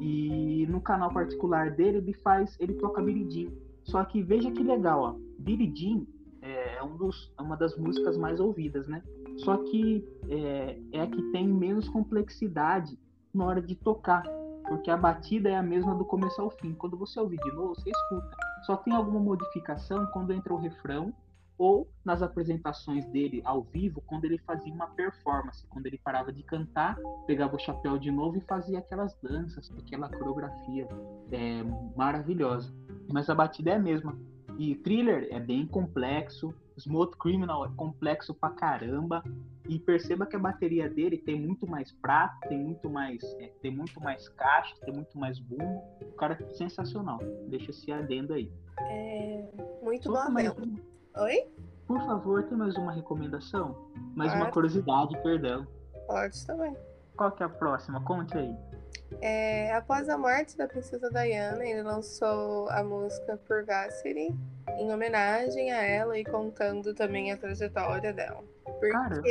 E 0.00 0.66
no 0.68 0.80
canal 0.80 1.10
particular 1.10 1.70
dele, 1.72 1.98
ele 1.98 2.12
faz, 2.12 2.56
ele 2.60 2.74
toca 2.74 3.02
Billie 3.02 3.28
Jean. 3.28 3.50
Só 3.82 4.04
que 4.04 4.22
veja 4.22 4.50
que 4.50 4.62
legal, 4.62 5.00
ó. 5.00 5.14
Billie 5.38 5.72
Jean 5.74 6.06
é, 6.48 6.76
é 6.76 6.82
um 6.82 6.96
dos, 6.96 7.32
é 7.38 7.42
uma 7.42 7.56
das 7.56 7.76
músicas 7.76 8.16
mais 8.16 8.40
ouvidas, 8.40 8.88
né? 8.88 9.02
Só 9.38 9.56
que 9.58 10.06
é, 10.28 10.78
é 10.92 11.00
a 11.02 11.06
que 11.06 11.22
tem 11.30 11.46
menos 11.46 11.88
complexidade 11.88 12.98
na 13.32 13.44
hora 13.44 13.62
de 13.62 13.74
tocar, 13.74 14.22
porque 14.66 14.90
a 14.90 14.96
batida 14.96 15.48
é 15.48 15.56
a 15.56 15.62
mesma 15.62 15.94
do 15.94 16.04
começo 16.04 16.40
ao 16.40 16.50
fim. 16.50 16.74
Quando 16.74 16.96
você 16.96 17.18
ouvir 17.20 17.38
de 17.38 17.52
novo, 17.52 17.74
você 17.74 17.90
escuta. 17.90 18.36
Só 18.64 18.76
tem 18.76 18.94
alguma 18.94 19.20
modificação 19.20 20.06
quando 20.06 20.32
entra 20.32 20.52
o 20.52 20.56
refrão 20.56 21.14
ou 21.58 21.90
nas 22.04 22.22
apresentações 22.22 23.04
dele 23.06 23.42
ao 23.44 23.64
vivo, 23.64 24.00
quando 24.06 24.24
ele 24.24 24.38
fazia 24.38 24.72
uma 24.72 24.86
performance, 24.86 25.66
quando 25.66 25.86
ele 25.86 25.98
parava 25.98 26.32
de 26.32 26.42
cantar, 26.44 26.96
pegava 27.26 27.56
o 27.56 27.58
chapéu 27.58 27.98
de 27.98 28.12
novo 28.12 28.38
e 28.38 28.40
fazia 28.42 28.78
aquelas 28.78 29.18
danças, 29.20 29.68
aquela 29.76 30.08
coreografia 30.08 30.86
é, 31.32 31.64
maravilhosa. 31.96 32.72
Mas 33.12 33.28
a 33.28 33.34
batida 33.34 33.70
é 33.70 33.74
a 33.74 33.78
mesma. 33.78 34.16
E 34.58 34.74
Thriller 34.74 35.28
é 35.30 35.38
bem 35.38 35.64
complexo, 35.64 36.52
Smooth 36.76 37.16
Criminal 37.16 37.64
é 37.64 37.70
complexo 37.76 38.34
pra 38.34 38.50
caramba. 38.50 39.22
E 39.68 39.78
perceba 39.78 40.26
que 40.26 40.34
a 40.34 40.38
bateria 40.38 40.88
dele 40.88 41.16
tem 41.16 41.40
muito 41.40 41.66
mais 41.66 41.92
prato, 41.92 42.48
tem 42.48 42.58
muito 42.58 42.90
mais, 42.90 43.22
é, 43.38 43.52
tem 43.62 43.70
muito 43.70 44.00
mais 44.00 44.28
caixa, 44.30 44.74
tem 44.84 44.92
muito 44.92 45.16
mais 45.16 45.38
boom. 45.38 45.76
O 46.02 46.12
cara 46.14 46.36
é 46.40 46.54
sensacional. 46.54 47.18
Deixa 47.48 47.70
esse 47.70 47.92
adendo 47.92 48.32
aí. 48.32 48.50
É 48.80 49.44
muito 49.82 50.10
bom 50.10 50.30
mesmo. 50.30 50.80
Oi? 51.18 51.46
Por 51.86 52.00
favor, 52.00 52.42
tem 52.44 52.58
mais 52.58 52.76
uma 52.76 52.92
recomendação? 52.92 53.90
Mais 54.16 54.32
Pode. 54.32 54.42
uma 54.42 54.50
curiosidade, 54.50 55.22
perdão. 55.22 55.66
Pode 56.06 56.46
também. 56.46 56.76
Qual 57.16 57.30
que 57.32 57.42
é 57.42 57.46
a 57.46 57.48
próxima? 57.48 58.00
Conte 58.02 58.36
aí. 58.36 58.56
É, 59.20 59.72
após 59.72 60.08
a 60.08 60.16
morte 60.16 60.56
da 60.56 60.68
princesa 60.68 61.10
Diana, 61.10 61.64
ele 61.64 61.82
lançou 61.82 62.68
a 62.70 62.84
música 62.84 63.36
Purgatory 63.48 64.34
em 64.78 64.92
homenagem 64.92 65.72
a 65.72 65.82
ela 65.82 66.16
e 66.18 66.24
contando 66.24 66.94
também 66.94 67.32
a 67.32 67.36
trajetória 67.36 68.12
dela. 68.12 68.44
Porque 68.64 68.92
Caramba. 68.92 69.28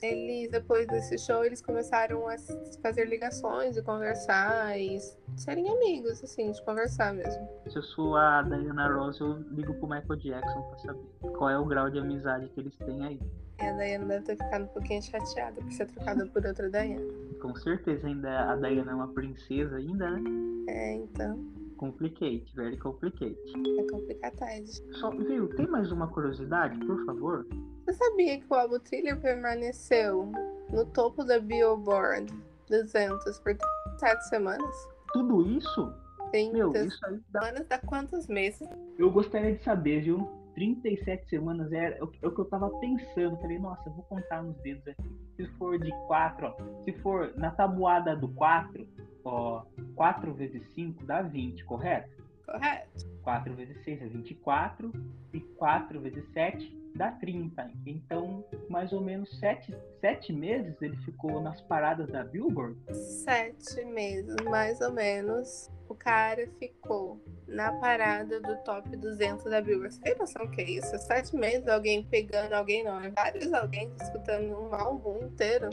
eles, 0.00 0.50
depois 0.50 0.86
desse 0.86 1.18
show, 1.18 1.44
eles 1.44 1.60
começaram 1.60 2.26
a 2.28 2.36
fazer 2.82 3.06
ligações 3.06 3.76
e 3.76 3.82
conversar 3.82 4.78
e 4.78 4.98
serem 5.36 5.68
amigos, 5.68 6.22
assim, 6.22 6.50
de 6.50 6.64
conversar 6.64 7.12
mesmo. 7.12 7.46
Se 7.68 7.76
eu 7.76 7.82
sou 7.82 8.16
a 8.16 8.42
Diana 8.42 8.88
Ross, 8.88 9.20
eu 9.20 9.34
ligo 9.50 9.74
pro 9.74 9.88
Michael 9.88 10.16
Jackson 10.16 10.62
pra 10.62 10.78
saber 10.78 11.04
qual 11.36 11.50
é 11.50 11.58
o 11.58 11.64
grau 11.66 11.90
de 11.90 11.98
amizade 11.98 12.48
que 12.48 12.60
eles 12.60 12.76
têm 12.78 13.04
aí. 13.04 13.20
É, 13.58 13.68
a 13.68 13.72
Diana 13.72 14.04
deve 14.06 14.24
ter 14.24 14.36
ficado 14.36 14.64
um 14.64 14.68
pouquinho 14.68 15.02
chateada 15.02 15.60
por 15.60 15.72
ser 15.72 15.86
trocada 15.86 16.26
por 16.26 16.44
outra 16.44 16.70
Diana. 16.70 17.04
Com 17.40 17.54
certeza, 17.56 18.06
ainda 18.06 18.52
a 18.52 18.56
Diana 18.56 18.92
é 18.92 18.94
uma 18.94 19.08
princesa 19.08 19.76
ainda, 19.76 20.10
né? 20.10 20.22
É, 20.68 20.94
então. 20.94 21.38
Complicate, 21.76 22.44
very 22.54 22.76
complicate. 22.76 23.36
É 23.78 23.90
complicado. 23.90 24.66
Só, 24.92 25.10
viu, 25.10 25.48
tem 25.48 25.66
mais 25.66 25.92
uma 25.92 26.08
curiosidade, 26.08 26.78
por 26.86 27.04
favor? 27.04 27.46
Você 27.84 27.92
sabia 27.92 28.40
que 28.40 28.46
o 28.48 28.80
Thriller 28.80 29.20
permaneceu 29.20 30.32
no 30.72 30.86
topo 30.86 31.24
da 31.24 31.38
Billboard 31.38 32.32
200 32.68 33.38
por 33.40 33.56
37 33.98 34.28
semanas? 34.28 34.88
Tudo 35.12 35.42
isso? 35.48 35.92
30 36.30 36.52
Meu, 36.52 36.72
isso 36.72 37.06
aí 37.06 37.20
dá... 37.30 37.42
semanas 37.42 37.66
dá 37.68 37.78
quantos 37.78 38.26
meses? 38.26 38.66
Eu 38.98 39.10
gostaria 39.10 39.54
de 39.54 39.62
saber, 39.62 40.02
viu? 40.02 40.28
37 40.54 41.28
semanas 41.28 41.72
é, 41.72 41.98
é 41.98 42.02
o 42.02 42.08
que 42.08 42.22
eu 42.22 42.44
tava 42.44 42.70
pensando. 42.78 43.36
Falei, 43.38 43.58
nossa, 43.58 43.90
vou 43.90 44.04
contar 44.04 44.42
nos 44.42 44.56
dedos 44.58 44.86
aqui. 44.88 45.10
Se 45.36 45.46
for 45.58 45.78
de 45.78 45.90
4, 46.06 46.46
ó. 46.46 46.84
Se 46.84 46.92
for 47.00 47.32
na 47.36 47.50
tabuada 47.50 48.16
do 48.16 48.28
4, 48.28 48.86
ó. 49.24 49.64
4 49.94 50.34
vezes 50.34 50.62
5 50.74 51.04
dá 51.04 51.22
20, 51.22 51.64
correto? 51.64 52.24
Correto. 52.46 53.06
4 53.22 53.54
vezes 53.54 53.84
6 53.84 54.02
é 54.02 54.06
24. 54.06 54.92
E 55.32 55.40
4 55.40 56.00
vezes 56.00 56.24
7 56.32 56.84
dá 56.94 57.10
30. 57.10 57.70
Então, 57.86 58.44
mais 58.68 58.92
ou 58.92 59.00
menos 59.00 59.38
7, 59.38 59.74
7 60.00 60.32
meses 60.32 60.80
ele 60.80 60.96
ficou 60.98 61.40
nas 61.40 61.60
paradas 61.62 62.08
da 62.08 62.24
Billboard. 62.24 62.78
Sete 62.92 63.84
meses, 63.84 64.36
mais 64.44 64.80
ou 64.80 64.92
menos, 64.92 65.70
cara 65.94 66.48
ficou 66.58 67.20
na 67.46 67.72
parada 67.72 68.40
do 68.40 68.56
top 68.64 68.96
200 68.96 69.44
da 69.44 69.60
Billboard. 69.60 69.94
Você 69.94 70.00
tem 70.00 70.16
noção 70.16 70.50
que 70.50 70.60
é 70.60 70.70
isso? 70.70 70.98
Sete 70.98 71.36
meses 71.36 71.68
alguém 71.68 72.02
pegando 72.04 72.52
alguém, 72.52 72.84
não. 72.84 73.00
É 73.00 73.10
vários 73.10 73.52
alguém 73.52 73.90
escutando 74.00 74.52
um 74.52 74.74
álbum 74.74 75.24
inteiro. 75.24 75.70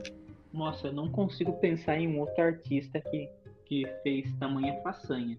Nossa, 0.54 0.88
eu 0.88 0.94
não 0.94 1.10
consigo 1.10 1.54
pensar 1.54 1.98
em 1.98 2.08
um 2.08 2.20
outro 2.20 2.44
artista 2.44 3.00
que, 3.00 3.30
que 3.66 3.86
fez 4.04 4.32
tamanha 4.38 4.82
façanha. 4.84 5.38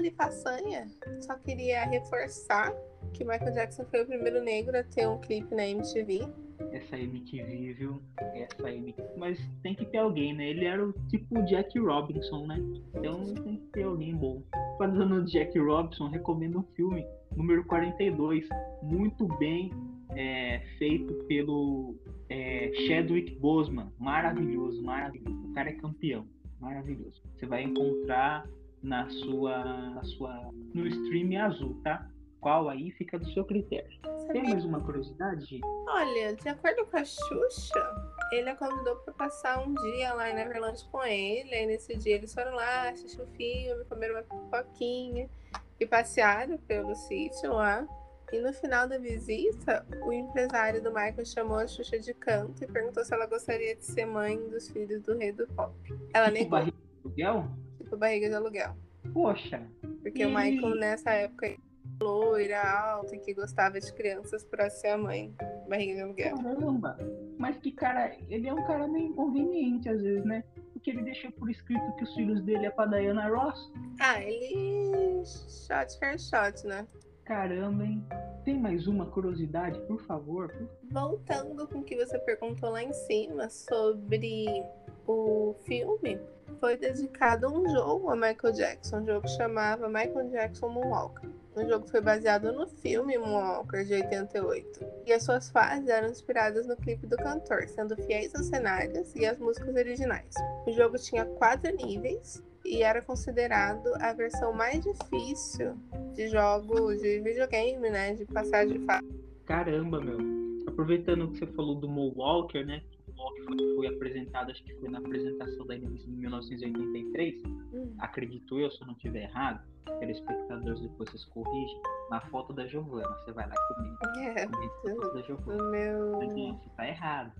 De 0.00 0.10
façanha, 0.10 0.86
só 1.20 1.34
queria 1.34 1.84
reforçar 1.84 2.74
que 3.12 3.24
Michael 3.24 3.52
Jackson 3.52 3.84
foi 3.84 4.02
o 4.02 4.06
primeiro 4.06 4.42
negro 4.42 4.76
a 4.76 4.82
ter 4.82 5.06
um 5.06 5.18
clipe 5.20 5.54
na 5.54 5.66
MTV. 5.66 6.26
Essa 6.72 6.98
MTV, 6.98 7.74
viu? 7.74 8.02
Essa 8.34 8.70
MTV. 8.70 9.08
Mas 9.16 9.38
tem 9.62 9.74
que 9.74 9.84
ter 9.84 9.98
alguém, 9.98 10.34
né? 10.34 10.48
Ele 10.48 10.64
era 10.64 10.84
o 10.84 10.92
tipo 11.08 11.42
Jack 11.42 11.78
Robinson, 11.78 12.46
né? 12.46 12.56
Então 12.94 13.34
tem 13.34 13.56
que 13.56 13.66
ter 13.72 13.82
alguém 13.82 14.16
bom. 14.16 14.42
Falando 14.78 15.24
de 15.24 15.32
Jack 15.32 15.58
Robinson, 15.58 16.08
recomendo 16.08 16.60
um 16.60 16.64
filme, 16.74 17.06
número 17.36 17.64
42, 17.64 18.48
muito 18.82 19.26
bem 19.38 19.70
é, 20.16 20.60
feito 20.78 21.12
pelo 21.26 21.96
é, 22.28 22.72
Chadwick 22.86 23.34
Boseman. 23.36 23.92
Maravilhoso, 23.98 24.82
maravilhoso. 24.82 25.50
O 25.50 25.52
cara 25.52 25.68
é 25.68 25.74
campeão. 25.74 26.26
Maravilhoso. 26.58 27.20
Você 27.36 27.46
vai 27.46 27.62
encontrar 27.62 28.46
na 28.82 29.08
sua, 29.08 29.64
na 29.90 30.02
sua 30.04 30.50
no 30.74 30.86
stream 30.86 31.40
azul, 31.40 31.80
tá? 31.84 32.08
Qual 32.40 32.68
aí 32.68 32.90
fica 32.92 33.18
do 33.18 33.32
seu 33.32 33.44
critério. 33.44 33.96
Tem 34.02 34.26
Sabia? 34.26 34.42
mais 34.42 34.64
uma 34.64 34.80
curiosidade, 34.80 35.44
gente? 35.44 35.64
Olha, 35.86 36.34
de 36.34 36.48
acordo 36.48 36.84
com 36.86 36.96
a 36.96 37.04
Xuxa, 37.04 37.94
ele 38.32 38.50
a 38.50 38.56
convidou 38.56 38.96
pra 38.96 39.14
passar 39.14 39.64
um 39.64 39.72
dia 39.72 40.12
lá 40.12 40.28
em 40.28 40.34
Neverland 40.34 40.84
com 40.90 41.04
ele. 41.04 41.54
Aí 41.54 41.66
nesse 41.66 41.96
dia 41.96 42.16
eles 42.16 42.34
foram 42.34 42.52
lá, 42.54 42.88
assistiram 42.88 43.26
o 43.26 43.28
filme, 43.36 43.84
comeram 43.84 44.14
uma 44.14 44.22
pipoquinha 44.24 45.30
e 45.78 45.86
passearam 45.86 46.58
pelo 46.58 46.94
sítio 46.96 47.52
lá. 47.52 47.86
E 48.32 48.40
no 48.40 48.52
final 48.54 48.88
da 48.88 48.98
visita, 48.98 49.86
o 50.02 50.12
empresário 50.12 50.82
do 50.82 50.88
Michael 50.88 51.24
chamou 51.24 51.58
a 51.58 51.66
Xuxa 51.68 51.98
de 52.00 52.14
canto 52.14 52.64
e 52.64 52.66
perguntou 52.66 53.04
se 53.04 53.14
ela 53.14 53.26
gostaria 53.26 53.76
de 53.76 53.84
ser 53.84 54.06
mãe 54.06 54.36
dos 54.48 54.68
filhos 54.70 55.00
do 55.02 55.16
rei 55.16 55.30
do 55.30 55.46
pop. 55.48 55.72
Ela 56.12 56.26
Tipo 56.26 56.38
negou, 56.38 56.50
barriga 56.50 56.76
de 56.76 57.22
aluguel? 57.24 57.48
Tipo 57.92 57.96
barriga 57.96 58.28
de 58.28 58.34
aluguel. 58.34 58.74
Poxa, 59.12 59.62
Porque 60.00 60.24
o 60.24 60.28
Ih. 60.28 60.34
Michael, 60.34 60.74
nessa 60.76 61.10
época, 61.10 61.54
loira, 62.00 62.60
alta, 62.62 63.14
e 63.14 63.18
que 63.18 63.34
gostava 63.34 63.78
de 63.80 63.92
crianças 63.92 64.44
pra 64.44 64.70
ser 64.70 64.88
a 64.88 64.98
mãe. 64.98 65.34
Barriga 65.68 65.94
de 65.94 66.00
aluguel. 66.00 66.36
caramba. 66.36 66.98
Mas 67.38 67.56
que 67.58 67.72
cara, 67.72 68.16
ele 68.28 68.48
é 68.48 68.54
um 68.54 68.64
cara 68.66 68.86
meio 68.88 69.06
inconveniente 69.08 69.88
às 69.88 70.00
vezes, 70.00 70.24
né? 70.24 70.44
Porque 70.72 70.90
ele 70.90 71.02
deixou 71.02 71.30
por 71.32 71.50
escrito 71.50 71.94
que 71.96 72.04
os 72.04 72.14
filhos 72.14 72.42
dele 72.42 72.66
é 72.66 72.70
pra 72.70 72.86
Diana 72.86 73.28
Ross. 73.28 73.72
Ah, 74.00 74.20
ele. 74.22 75.22
Shot 75.24 75.98
for 75.98 76.18
shot, 76.18 76.66
né? 76.66 76.86
Caramba, 77.24 77.84
hein? 77.84 78.04
Tem 78.44 78.58
mais 78.58 78.86
uma 78.88 79.06
curiosidade, 79.06 79.80
por 79.86 80.00
favor? 80.06 80.52
Voltando 80.90 81.68
com 81.68 81.78
o 81.78 81.84
que 81.84 81.96
você 81.96 82.18
perguntou 82.18 82.70
lá 82.70 82.82
em 82.82 82.92
cima 82.92 83.48
sobre 83.48 84.64
o 85.06 85.54
filme, 85.64 86.18
foi 86.58 86.76
dedicado 86.76 87.48
um 87.48 87.68
jogo 87.68 88.10
a 88.10 88.16
Michael 88.16 88.54
Jackson, 88.54 88.98
um 88.98 89.06
jogo 89.06 89.22
que 89.22 89.36
chamava 89.36 89.88
Michael 89.88 90.30
Jackson 90.30 90.68
Moonwalker. 90.68 91.30
O 91.54 91.64
jogo 91.64 91.86
foi 91.86 92.00
baseado 92.00 92.52
no 92.52 92.66
filme 92.66 93.18
Moonwalker 93.18 93.84
de 93.84 93.94
88. 93.94 94.86
E 95.06 95.12
as 95.12 95.22
suas 95.22 95.50
fases 95.50 95.88
eram 95.88 96.08
inspiradas 96.08 96.66
no 96.66 96.76
clipe 96.76 97.06
do 97.06 97.16
cantor, 97.16 97.68
sendo 97.68 97.94
fiéis 97.96 98.34
aos 98.34 98.46
cenários 98.46 99.14
e 99.14 99.26
às 99.26 99.38
músicas 99.38 99.74
originais. 99.74 100.34
O 100.66 100.72
jogo 100.72 100.96
tinha 100.96 101.24
quatro 101.24 101.70
níveis 101.76 102.42
e 102.64 102.82
era 102.82 103.02
considerado 103.02 103.92
a 104.00 104.12
versão 104.12 104.52
mais 104.52 104.80
difícil 104.82 105.76
de 106.14 106.28
jogo 106.28 106.94
de 106.94 107.20
videogame, 107.20 107.90
né? 107.90 108.14
De 108.14 108.24
passar 108.24 108.66
de 108.66 108.78
fase. 108.80 109.06
Caramba, 109.44 110.00
meu. 110.00 110.18
Aproveitando 110.66 111.28
que 111.28 111.38
você 111.38 111.46
falou 111.48 111.74
do 111.74 111.88
Mo 111.88 112.12
Walker, 112.16 112.64
né? 112.64 112.82
Walker 113.22 113.44
foi, 113.44 113.74
foi 113.76 113.86
apresentado, 113.86 114.50
acho 114.50 114.62
que 114.64 114.74
foi 114.74 114.88
na 114.88 114.98
apresentação 114.98 115.66
da 115.66 115.76
NBC 115.76 116.10
em 116.10 116.16
1983. 116.16 117.42
Hum. 117.44 117.94
Acredito 117.98 118.58
eu, 118.58 118.70
se 118.70 118.80
eu 118.80 118.86
não 118.86 118.94
estiver 118.94 119.24
errado. 119.24 119.62
Telespectadores, 119.98 120.80
depois 120.80 121.10
vocês 121.10 121.24
corrigem. 121.26 121.80
Na 122.10 122.20
foto 122.20 122.52
da 122.52 122.66
Giovana, 122.66 123.08
você 123.18 123.32
vai 123.32 123.48
lá 123.48 123.54
comigo. 123.68 123.98
É, 124.18 124.46
foto 124.46 125.14
da 125.14 125.22
Giovana. 125.22 125.70
meu 125.70 126.12
Você 126.12 126.70
tá 126.76 126.88
errado. 126.88 127.32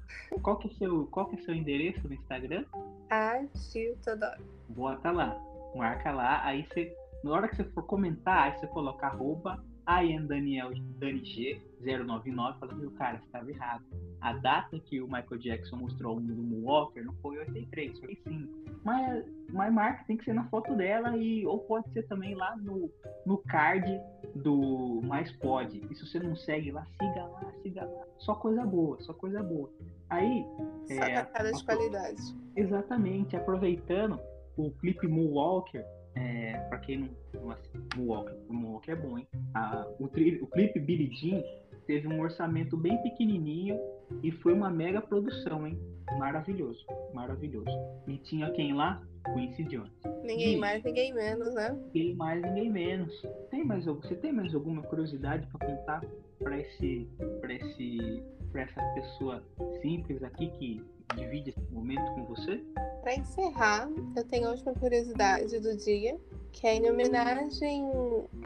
Qual 0.42 0.58
que, 0.58 0.68
é 0.68 0.70
seu, 0.72 1.06
qual 1.06 1.26
que 1.26 1.36
é 1.36 1.38
seu 1.42 1.54
endereço 1.54 2.06
no 2.06 2.14
Instagram? 2.14 2.64
Agil 3.10 3.96
Todoro. 4.04 4.42
Bota 4.70 5.10
lá. 5.10 5.38
Marca 5.74 6.10
lá. 6.10 6.44
Aí 6.44 6.64
você. 6.64 6.94
Na 7.22 7.30
hora 7.32 7.48
que 7.48 7.54
você 7.54 7.64
for 7.64 7.84
comentar, 7.84 8.50
aí 8.50 8.58
você 8.58 8.66
coloca 8.66 9.06
arroba 9.06 9.62
IamDanielDaniG099 9.86 12.58
fala, 12.58 12.74
meu 12.74 12.90
cara, 12.92 13.18
você 13.18 13.24
estava 13.24 13.50
errado. 13.50 13.84
A 14.20 14.34
data 14.34 14.78
que 14.78 15.00
o 15.00 15.06
Michael 15.06 15.38
Jackson 15.38 15.76
mostrou 15.76 16.16
o 16.16 16.20
mundo 16.20 16.64
Walker 16.64 17.02
não 17.02 17.14
foi 17.14 17.38
83, 17.38 17.98
foi 17.98 18.14
5. 18.14 18.62
Mas, 18.84 19.24
mas 19.52 19.72
marca 19.72 20.04
tem 20.06 20.16
que 20.16 20.24
ser 20.24 20.32
na 20.32 20.48
foto 20.48 20.76
dela 20.76 21.16
e 21.16 21.44
ou 21.44 21.58
pode 21.60 21.90
ser 21.92 22.04
também 22.04 22.34
lá 22.34 22.56
no, 22.56 22.88
no 23.26 23.38
card 23.38 24.00
do 24.36 25.00
Mais 25.02 25.32
Pode. 25.32 25.82
E 25.90 25.94
se 25.94 26.06
você 26.06 26.20
não 26.20 26.36
segue 26.36 26.70
lá, 26.70 26.86
siga 27.00 27.24
lá, 27.24 27.52
siga 27.62 27.84
lá. 27.84 28.06
Só 28.18 28.36
coisa 28.36 28.64
boa, 28.64 29.00
só 29.00 29.12
coisa 29.12 29.42
boa. 29.42 29.68
Aí, 30.08 30.46
Só 30.86 30.94
É, 30.94 31.52
de 31.52 31.64
qualidade. 31.64 32.22
Exatamente, 32.54 33.36
aproveitando 33.36 34.20
o 34.56 34.70
clipe 34.72 35.08
Moonwalker, 35.08 35.84
é, 36.14 36.52
pra 36.68 36.78
quem 36.78 36.98
não, 36.98 37.08
não 37.34 37.50
assiste 37.50 37.78
Moonwalker, 37.96 38.34
o 38.48 38.52
Moonwalker 38.52 38.94
é 38.94 38.96
bom, 39.00 39.18
hein? 39.18 39.26
Ah, 39.54 39.86
o, 39.98 40.08
tri- 40.08 40.40
o 40.42 40.46
clipe 40.46 40.78
Billie 40.80 41.12
Jean 41.14 41.42
teve 41.86 42.06
um 42.08 42.20
orçamento 42.20 42.76
bem 42.76 43.00
pequenininho 43.02 43.78
e 44.22 44.30
foi 44.30 44.52
uma 44.52 44.70
mega 44.70 45.00
produção, 45.00 45.66
hein? 45.66 45.78
Maravilhoso, 46.18 46.84
maravilhoso. 47.14 47.70
E 48.06 48.18
tinha 48.18 48.50
quem 48.50 48.74
lá? 48.74 49.02
Quincy 49.32 49.62
Jones. 49.64 49.92
Ninguém 50.24 50.54
Ih. 50.54 50.58
mais, 50.58 50.82
ninguém 50.82 51.14
menos, 51.14 51.54
né? 51.54 51.70
Ninguém 51.94 52.14
mais, 52.16 52.42
ninguém 52.42 52.70
menos. 52.70 53.22
Tem 53.50 53.64
mais, 53.64 53.84
você 53.86 54.16
tem 54.16 54.32
mais 54.32 54.52
alguma 54.54 54.82
curiosidade 54.82 55.46
pra 55.46 55.66
contar 55.68 56.04
pra 56.40 56.58
esse, 56.58 57.08
pra 57.40 57.54
esse, 57.54 58.22
pra 58.50 58.62
essa 58.62 58.82
pessoa 58.94 59.42
simples 59.80 60.20
aqui 60.24 60.50
que 60.58 60.82
divide 61.14 61.50
esse 61.50 61.72
momento 61.72 62.04
com 62.14 62.24
você? 62.24 62.62
Pra 63.02 63.14
encerrar, 63.14 63.88
eu 64.16 64.24
tenho 64.24 64.48
a 64.48 64.50
última 64.52 64.72
curiosidade 64.74 65.58
do 65.58 65.76
dia, 65.76 66.18
que 66.52 66.66
é 66.66 66.74
em 66.74 66.90
homenagem 66.90 67.90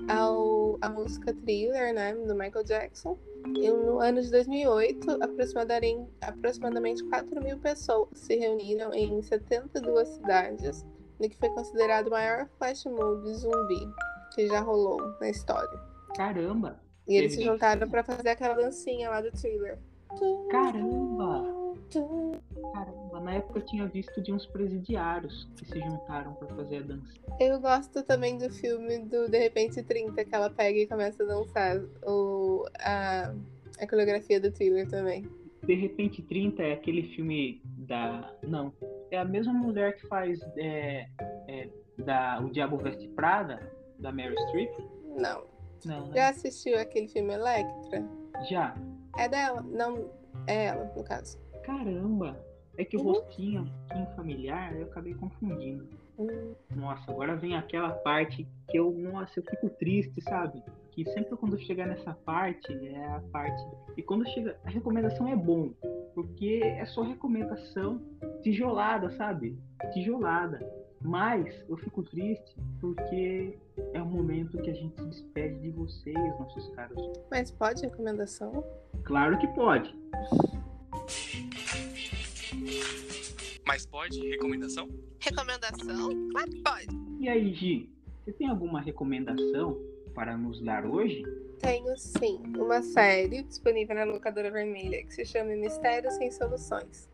ao 0.08 0.78
a 0.80 0.88
música 0.88 1.34
Thriller, 1.34 1.92
né, 1.94 2.14
do 2.14 2.34
Michael 2.34 2.64
Jackson. 2.64 3.18
E 3.54 3.70
no 3.70 4.00
ano 4.00 4.20
de 4.20 4.30
2008, 4.30 5.22
aproximadamente, 5.22 6.10
aproximadamente 6.20 7.04
4 7.04 7.42
mil 7.42 7.58
pessoas 7.58 8.08
se 8.14 8.36
reuniram 8.36 8.92
em 8.92 9.22
72 9.22 10.08
cidades, 10.08 10.84
no 11.20 11.28
que 11.28 11.36
foi 11.36 11.48
considerado 11.50 12.08
o 12.08 12.10
maior 12.10 12.48
flash 12.58 12.84
mob 12.86 13.32
zumbi 13.34 13.88
que 14.34 14.48
já 14.48 14.60
rolou 14.60 15.00
na 15.20 15.28
história. 15.28 15.78
Caramba! 16.16 16.80
E 17.06 17.16
eles 17.16 17.34
se 17.34 17.42
juntaram 17.44 17.88
pra 17.88 18.02
fazer 18.02 18.30
aquela 18.30 18.54
dancinha 18.54 19.08
lá 19.08 19.20
do 19.20 19.30
Thriller. 19.30 19.78
Caramba! 20.50 21.65
Caramba, 21.92 23.20
na 23.20 23.34
época 23.34 23.58
eu 23.60 23.64
tinha 23.64 23.86
visto 23.86 24.20
de 24.20 24.32
uns 24.32 24.46
presidiários 24.46 25.48
que 25.56 25.64
se 25.66 25.80
juntaram 25.80 26.34
pra 26.34 26.48
fazer 26.48 26.78
a 26.78 26.82
dança. 26.82 27.14
Eu 27.38 27.60
gosto 27.60 28.02
também 28.02 28.38
do 28.38 28.50
filme 28.50 28.98
do 29.00 29.28
De 29.28 29.38
Repente 29.38 29.82
30, 29.82 30.24
que 30.24 30.34
ela 30.34 30.50
pega 30.50 30.78
e 30.78 30.86
começa 30.86 31.22
a 31.22 31.26
dançar 31.26 31.78
o, 32.04 32.66
a, 32.80 33.34
a 33.78 33.86
coreografia 33.86 34.40
do 34.40 34.50
thriller 34.50 34.88
também. 34.88 35.26
De 35.62 35.74
repente 35.74 36.22
30 36.22 36.62
é 36.62 36.72
aquele 36.72 37.14
filme 37.14 37.60
da. 37.64 38.32
Não. 38.42 38.72
É 39.10 39.18
a 39.18 39.24
mesma 39.24 39.52
mulher 39.52 39.96
que 39.96 40.06
faz 40.06 40.40
é, 40.56 41.08
é, 41.48 41.68
da 41.98 42.40
O 42.40 42.50
Diabo 42.50 42.76
Veste 42.76 43.08
Prada, 43.08 43.72
da 43.98 44.12
Mary 44.12 44.34
Streep? 44.48 44.70
Não. 45.16 45.44
Não, 45.84 46.06
né? 46.06 46.14
Já 46.14 46.28
assistiu 46.30 46.78
aquele 46.78 47.08
filme 47.08 47.34
Electra? 47.34 48.04
Já. 48.48 48.76
É 49.16 49.28
dela. 49.28 49.62
Não, 49.62 50.10
é 50.46 50.66
ela, 50.66 50.92
no 50.96 51.04
caso. 51.04 51.38
Caramba! 51.66 52.38
É 52.78 52.84
que 52.84 52.97
o 52.97 53.01
Uhum. 53.01 53.12
rostinho, 53.12 53.62
rostinho 53.88 54.06
familiar, 54.14 54.76
eu 54.76 54.84
acabei 54.84 55.14
confundindo. 55.14 55.86
Hum, 56.18 56.55
Nossa, 56.74 57.10
agora 57.10 57.34
vem 57.36 57.56
aquela 57.56 57.90
parte 57.90 58.47
que 58.68 58.78
eu, 58.78 58.90
nossa, 58.93 59.38
eu 59.38 59.43
fico 59.44 59.68
triste, 59.70 60.20
sabe? 60.22 60.62
Que 60.93 61.05
sempre 61.10 61.36
quando 61.36 61.59
chegar 61.59 61.86
nessa 61.86 62.14
parte, 62.24 62.72
é 62.86 63.06
a 63.06 63.20
parte. 63.32 63.62
E 63.97 64.02
quando 64.02 64.26
chega. 64.30 64.56
A 64.64 64.70
recomendação 64.70 65.26
é 65.28 65.36
bom, 65.36 65.70
porque 66.14 66.60
é 66.62 66.84
só 66.86 67.02
recomendação 67.02 68.01
tijolada, 68.43 69.10
sabe? 69.12 69.59
Tijolada. 69.93 70.59
Mas 71.02 71.62
eu 71.68 71.76
fico 71.76 72.02
triste 72.02 72.56
porque 72.80 73.59
é 73.93 74.01
o 74.01 74.06
momento 74.06 74.56
que 74.62 74.70
a 74.70 74.74
gente 74.74 74.97
se 74.97 75.06
despede 75.06 75.59
de 75.60 75.70
vocês, 75.70 76.38
nossos 76.38 76.68
caros. 76.70 77.10
Mas 77.30 77.51
pode 77.51 77.82
recomendação? 77.82 78.64
Claro 79.05 79.38
que 79.38 79.47
pode. 79.48 79.94
Mas 83.66 83.84
pode? 83.84 84.20
Recomendação? 84.28 84.88
Recomendação? 85.18 86.28
Claro 86.30 86.51
que 86.51 86.62
pode. 86.62 86.86
E 87.18 87.28
aí, 87.28 87.52
Gi, 87.52 87.90
você 88.24 88.32
tem 88.32 88.48
alguma 88.48 88.80
recomendação 88.80 89.76
para 90.14 90.36
nos 90.36 90.62
dar 90.62 90.86
hoje? 90.86 91.22
Tenho 91.59 91.97
sim 91.97 92.40
uma 92.56 92.80
série 92.80 93.43
disponível 93.43 93.97
na 93.97 94.05
locadora 94.05 94.51
vermelha 94.51 95.05
que 95.05 95.12
se 95.12 95.24
chama 95.24 95.51
Mistérios 95.56 96.14
Sem 96.14 96.30
Soluções. 96.30 97.09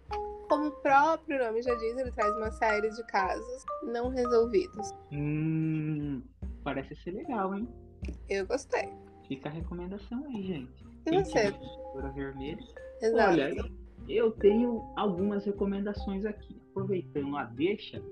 Como 0.49 0.66
o 0.66 0.70
próprio 0.83 1.43
nome 1.43 1.62
já 1.62 1.74
diz, 1.74 1.97
ele 1.97 2.12
traz 2.12 2.37
uma 2.37 2.51
série 2.51 2.91
de 2.91 3.03
casos 3.07 3.65
não 3.85 4.11
resolvidos. 4.11 4.91
Hum, 5.11 6.23
parece 6.62 6.95
ser 6.97 7.12
legal, 7.12 7.55
hein? 7.55 7.66
Eu 8.29 8.47
gostei. 8.47 8.91
Fica 9.27 9.49
a 9.49 9.53
recomendação 9.53 10.23
aí, 10.27 10.43
gente. 10.43 10.85
E 11.07 11.24
você? 11.24 11.49
Locadora 11.49 12.12
vermelha. 12.12 12.65
Exato. 13.01 13.33
Olha, 13.33 13.73
eu 14.09 14.31
tenho 14.33 14.83
algumas 14.97 15.45
recomendações 15.45 16.24
aqui. 16.24 16.61
Aproveitando 16.70 17.37
a 17.37 17.45
deixa, 17.45 18.03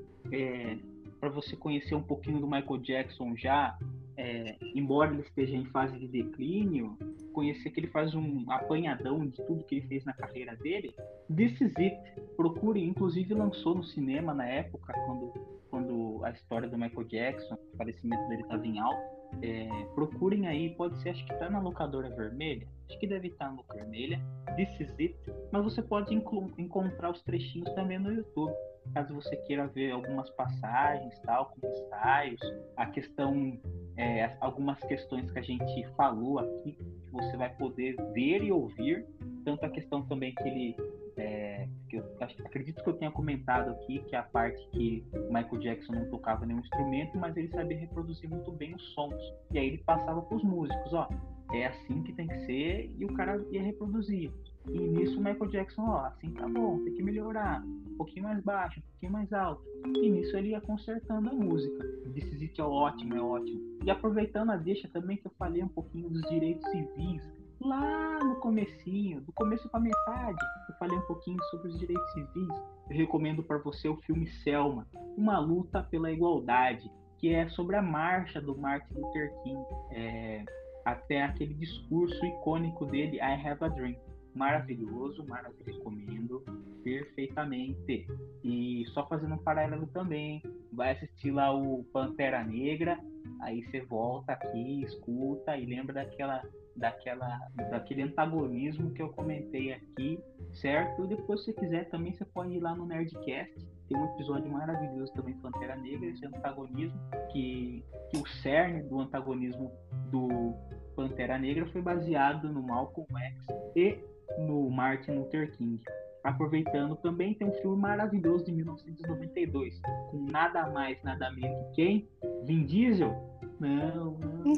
para 1.18 1.28
você 1.28 1.56
conhecer 1.56 1.94
um 1.94 2.02
pouquinho 2.02 2.40
do 2.40 2.46
Michael 2.46 2.78
Jackson 2.78 3.34
já, 3.36 3.78
é, 4.16 4.56
embora 4.74 5.12
ele 5.12 5.22
esteja 5.22 5.56
em 5.56 5.64
fase 5.66 5.98
de 5.98 6.06
declínio, 6.06 6.96
conhecer 7.32 7.70
que 7.70 7.80
ele 7.80 7.86
faz 7.86 8.14
um 8.14 8.50
apanhadão 8.50 9.26
de 9.26 9.36
tudo 9.46 9.64
que 9.64 9.76
ele 9.76 9.86
fez 9.86 10.04
na 10.04 10.12
carreira 10.12 10.56
dele. 10.56 10.94
This 11.34 11.60
is 11.60 11.74
it. 11.78 11.96
Procure, 12.36 12.82
inclusive 12.82 13.32
lançou 13.32 13.74
no 13.74 13.84
cinema 13.84 14.34
na 14.34 14.46
época, 14.46 14.92
quando, 15.06 15.32
quando 15.70 16.24
a 16.24 16.30
história 16.30 16.68
do 16.68 16.76
Michael 16.76 17.04
Jackson, 17.04 17.54
o 17.54 17.76
falecimento 17.76 18.28
dele 18.28 18.42
estava 18.42 18.66
em 18.66 18.78
alta. 18.78 19.20
É, 19.42 19.68
procurem 19.94 20.48
aí, 20.48 20.70
pode 20.74 21.00
ser, 21.00 21.10
acho 21.10 21.24
que 21.24 21.34
tá 21.38 21.48
na 21.48 21.60
locadora 21.60 22.10
vermelha. 22.10 22.66
Que 22.98 23.06
deve 23.06 23.28
estar 23.28 23.50
locadora 23.50 23.70
vermelha. 23.84 24.20
This 24.56 24.80
is 24.80 24.90
it. 24.98 25.16
Mas 25.50 25.64
você 25.64 25.82
pode 25.82 26.14
encontrar 26.14 27.10
os 27.10 27.22
trechinhos 27.22 27.72
também 27.74 27.98
no 27.98 28.12
YouTube. 28.12 28.52
Caso 28.94 29.14
você 29.14 29.36
queira 29.36 29.66
ver 29.68 29.92
algumas 29.92 30.28
passagens, 30.30 31.18
tal, 31.20 31.46
com 31.46 31.66
ensaios, 31.66 32.40
a 32.76 32.86
questão, 32.86 33.58
é, 33.96 34.36
algumas 34.40 34.80
questões 34.80 35.30
que 35.30 35.38
a 35.38 35.42
gente 35.42 35.86
falou 35.96 36.38
aqui, 36.38 36.72
que 36.72 37.10
você 37.12 37.36
vai 37.36 37.54
poder 37.56 37.96
ver 38.12 38.42
e 38.42 38.50
ouvir. 38.50 39.06
Tanto 39.44 39.64
a 39.64 39.70
questão 39.70 40.02
também 40.02 40.34
que 40.34 40.42
ele 40.42 40.76
é, 41.16 41.68
que 41.88 41.96
eu 41.96 42.04
acredito 42.20 42.82
que 42.82 42.88
eu 42.88 42.94
tenha 42.94 43.10
comentado 43.10 43.70
aqui, 43.70 43.98
que 44.00 44.14
é 44.14 44.18
a 44.18 44.22
parte 44.22 44.58
que 44.70 45.04
Michael 45.28 45.58
Jackson 45.58 45.92
não 45.92 46.10
tocava 46.10 46.46
nenhum 46.46 46.60
instrumento, 46.60 47.18
mas 47.18 47.36
ele 47.36 47.48
sabia 47.48 47.78
reproduzir 47.78 48.28
muito 48.28 48.50
bem 48.52 48.74
os 48.74 48.82
sons. 48.94 49.22
E 49.52 49.58
aí 49.58 49.66
ele 49.66 49.78
passava 49.78 50.22
para 50.22 50.36
os 50.36 50.42
músicos, 50.42 50.92
ó, 50.92 51.08
é 51.52 51.66
assim 51.66 52.02
que 52.02 52.12
tem 52.12 52.26
que 52.26 52.38
ser, 52.46 52.92
e 52.98 53.04
o 53.04 53.12
cara 53.14 53.44
ia 53.50 53.62
reproduzir. 53.62 54.32
E 54.68 54.78
nisso 54.78 55.18
o 55.18 55.24
Michael 55.24 55.50
Jackson, 55.50 55.82
ó, 55.82 56.04
assim 56.06 56.30
tá 56.32 56.46
bom, 56.46 56.78
tem 56.84 56.92
que 56.92 57.02
melhorar, 57.02 57.62
um 57.64 57.96
pouquinho 57.96 58.24
mais 58.24 58.42
baixo, 58.42 58.78
um 58.78 58.82
pouquinho 58.82 59.12
mais 59.12 59.32
alto. 59.32 59.62
E 59.86 60.10
nisso 60.10 60.36
ele 60.36 60.50
ia 60.50 60.60
consertando 60.60 61.30
a 61.30 61.32
música. 61.32 61.84
Is 62.14 62.42
It 62.42 62.60
é 62.60 62.64
ótimo, 62.64 63.14
é 63.14 63.20
ótimo. 63.20 63.78
E 63.84 63.90
aproveitando 63.90 64.50
a 64.50 64.56
deixa 64.56 64.88
também 64.88 65.16
que 65.16 65.26
eu 65.26 65.32
falei 65.38 65.62
um 65.62 65.68
pouquinho 65.68 66.08
dos 66.10 66.22
direitos 66.28 66.68
civis, 66.70 67.22
lá 67.60 68.18
no 68.22 68.36
comecinho, 68.36 69.20
do 69.20 69.32
começo 69.32 69.68
para 69.68 69.80
metade, 69.80 70.38
eu 70.68 70.74
falei 70.76 70.96
um 70.96 71.06
pouquinho 71.06 71.42
sobre 71.44 71.68
os 71.68 71.78
direitos 71.78 72.12
civis. 72.12 72.48
Eu 72.90 72.96
recomendo 72.96 73.42
para 73.42 73.58
você 73.58 73.88
o 73.88 73.96
filme 73.98 74.26
Selma, 74.42 74.86
Uma 75.16 75.38
Luta 75.38 75.82
pela 75.82 76.10
Igualdade, 76.10 76.90
que 77.18 77.32
é 77.34 77.48
sobre 77.50 77.76
a 77.76 77.82
marcha 77.82 78.40
do 78.40 78.56
Martin 78.56 78.94
Luther 78.94 79.32
King, 79.42 79.62
é, 79.92 80.44
até 80.84 81.22
aquele 81.22 81.54
discurso 81.54 82.24
icônico 82.24 82.86
dele, 82.86 83.16
I 83.16 83.46
Have 83.46 83.64
a 83.64 83.68
Dream. 83.68 83.96
Maravilhoso, 84.34 85.24
maravilhoso, 85.26 85.64
recomendo 85.66 86.44
perfeitamente. 86.84 88.06
E 88.44 88.84
só 88.88 89.06
fazendo 89.08 89.34
um 89.34 89.38
paralelo 89.38 89.86
também, 89.88 90.42
vai 90.72 90.92
assistir 90.92 91.30
lá 91.30 91.52
o 91.52 91.84
Pantera 91.92 92.44
Negra, 92.44 92.98
aí 93.40 93.62
você 93.64 93.80
volta 93.80 94.32
aqui, 94.32 94.82
escuta 94.82 95.56
e 95.56 95.66
lembra 95.66 95.94
daquela 95.94 96.42
daquela 96.76 97.38
daquele 97.70 98.02
antagonismo 98.02 98.92
que 98.92 99.02
eu 99.02 99.10
comentei 99.10 99.72
aqui, 99.72 100.18
certo? 100.52 101.04
E 101.04 101.08
depois 101.08 101.44
se 101.44 101.52
quiser 101.52 101.90
também 101.90 102.12
você 102.12 102.24
pode 102.24 102.54
ir 102.54 102.60
lá 102.60 102.74
no 102.74 102.86
Nerdcast, 102.86 103.52
tem 103.90 103.98
um 103.98 104.04
episódio 104.04 104.48
maravilhoso 104.48 105.12
também 105.12 105.34
Pantera 105.34 105.74
Negra, 105.74 106.06
esse 106.06 106.24
antagonismo 106.24 106.98
que, 107.32 107.84
que 108.08 108.18
o 108.18 108.26
cerne 108.40 108.84
do 108.84 109.00
antagonismo 109.00 109.72
do 110.10 110.54
Pantera 110.94 111.36
Negra 111.36 111.66
foi 111.66 111.82
baseado 111.82 112.48
no 112.48 112.62
Malcolm 112.62 113.08
X 113.18 113.46
e 113.74 113.98
no 114.38 114.70
Martin 114.70 115.10
Luther 115.10 115.50
King. 115.56 115.82
Aproveitando 116.22 116.94
também 116.96 117.34
tem 117.34 117.48
um 117.48 117.52
filme 117.54 117.82
maravilhoso 117.82 118.44
de 118.44 118.52
1992, 118.52 119.80
com 120.10 120.26
nada 120.30 120.70
mais, 120.70 121.02
nada 121.02 121.32
menos 121.32 121.66
que 121.70 121.74
quem? 121.74 122.08
Vin 122.44 122.64
Diesel? 122.66 123.10
Não, 123.58 124.12
não, 124.18 124.54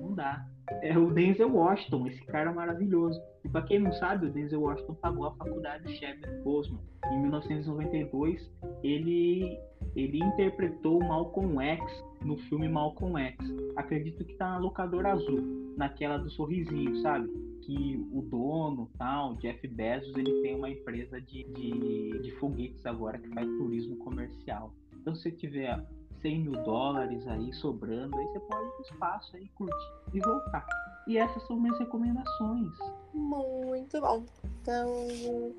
não 0.00 0.14
dá. 0.14 0.46
É 0.82 0.96
o 0.96 1.10
Denzel 1.10 1.52
Washington, 1.54 2.06
esse 2.06 2.22
cara 2.26 2.52
maravilhoso. 2.52 3.20
E 3.44 3.48
para 3.48 3.62
quem 3.62 3.78
não 3.78 3.92
sabe, 3.92 4.26
o 4.26 4.30
Denzel 4.30 4.60
Washington 4.60 4.94
pagou 4.94 5.26
a 5.26 5.34
faculdade 5.34 5.96
Chadwick 5.96 6.42
Boseman. 6.42 6.80
Em 7.10 7.20
1992, 7.22 8.50
ele 8.82 9.58
ele 9.96 10.18
interpretou 10.22 11.00
Malcolm 11.00 11.60
X 11.60 12.04
no 12.22 12.36
filme 12.36 12.68
Malcolm 12.68 13.18
X. 13.18 13.38
Acredito 13.76 14.24
que 14.24 14.34
tá 14.34 14.50
na 14.50 14.58
locadora 14.58 15.12
azul, 15.12 15.74
naquela 15.76 16.18
do 16.18 16.30
sorrisinho, 16.30 16.96
sabe? 16.96 17.28
Que 17.62 18.06
o 18.12 18.22
dono, 18.22 18.90
tal, 18.98 19.34
Jeff 19.36 19.66
Bezos, 19.66 20.16
ele 20.16 20.42
tem 20.42 20.56
uma 20.56 20.70
empresa 20.70 21.20
de, 21.20 21.44
de, 21.52 22.18
de 22.20 22.30
foguetes 22.32 22.84
agora 22.86 23.18
que 23.18 23.28
faz 23.28 23.46
turismo 23.56 23.96
comercial. 23.96 24.72
Então, 25.00 25.14
se 25.14 25.22
você 25.22 25.30
tiver 25.32 25.84
100 26.20 26.40
mil 26.40 26.52
dólares 26.64 27.26
aí 27.26 27.52
sobrando, 27.52 28.16
aí 28.16 28.26
você 28.26 28.40
pode 28.40 28.66
ir 28.66 28.70
pro 28.72 28.82
espaço 28.82 29.36
aí, 29.36 29.48
curtir 29.54 29.92
e 30.12 30.20
voltar. 30.20 30.66
E 31.06 31.16
essas 31.16 31.42
são 31.46 31.56
minhas 31.56 31.78
recomendações. 31.78 32.72
Muito 33.14 34.00
bom. 34.00 34.24
Então, 34.60 35.06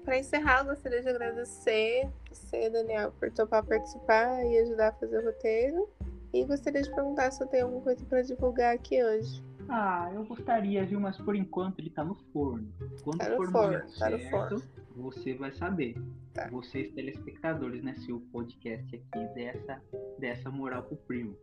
para 0.05 0.19
encerrar, 0.19 0.63
gostaria 0.63 1.01
de 1.01 1.09
agradecer 1.09 2.07
você, 2.29 2.69
Daniel, 2.69 3.11
por 3.19 3.31
topar 3.31 3.65
participar 3.65 4.45
e 4.45 4.59
ajudar 4.59 4.89
a 4.89 4.93
fazer 4.93 5.19
o 5.19 5.25
roteiro. 5.25 5.89
E 6.31 6.45
gostaria 6.45 6.81
de 6.81 6.93
perguntar 6.93 7.31
se 7.31 7.41
eu 7.41 7.47
tenho 7.47 7.65
alguma 7.65 7.81
coisa 7.81 8.05
para 8.05 8.21
divulgar 8.21 8.75
aqui 8.75 9.03
hoje. 9.03 9.48
Ah, 9.69 10.09
eu 10.13 10.25
gostaria, 10.25 10.83
viu? 10.85 10.99
Mas 10.99 11.17
por 11.17 11.35
enquanto 11.35 11.79
ele 11.79 11.89
tá 11.91 12.03
no 12.03 12.15
forno. 12.33 12.67
Quando 13.03 13.19
Tá 13.19 13.29
no 13.29 13.35
for 13.37 13.51
forno, 13.51 13.67
momento 13.67 13.99
tá 13.99 14.09
certo, 14.09 14.29
forno. 14.29 14.61
você 14.95 15.33
vai 15.35 15.51
saber. 15.51 15.95
Tá. 16.33 16.47
Vocês 16.49 16.91
telespectadores, 16.93 17.83
né? 17.83 17.93
Se 17.95 18.11
o 18.11 18.19
podcast 18.31 18.95
aqui 18.95 19.25
dessa, 19.35 19.81
dessa 20.17 20.49
moral 20.49 20.83
pro 20.83 20.95
primo. 20.97 21.35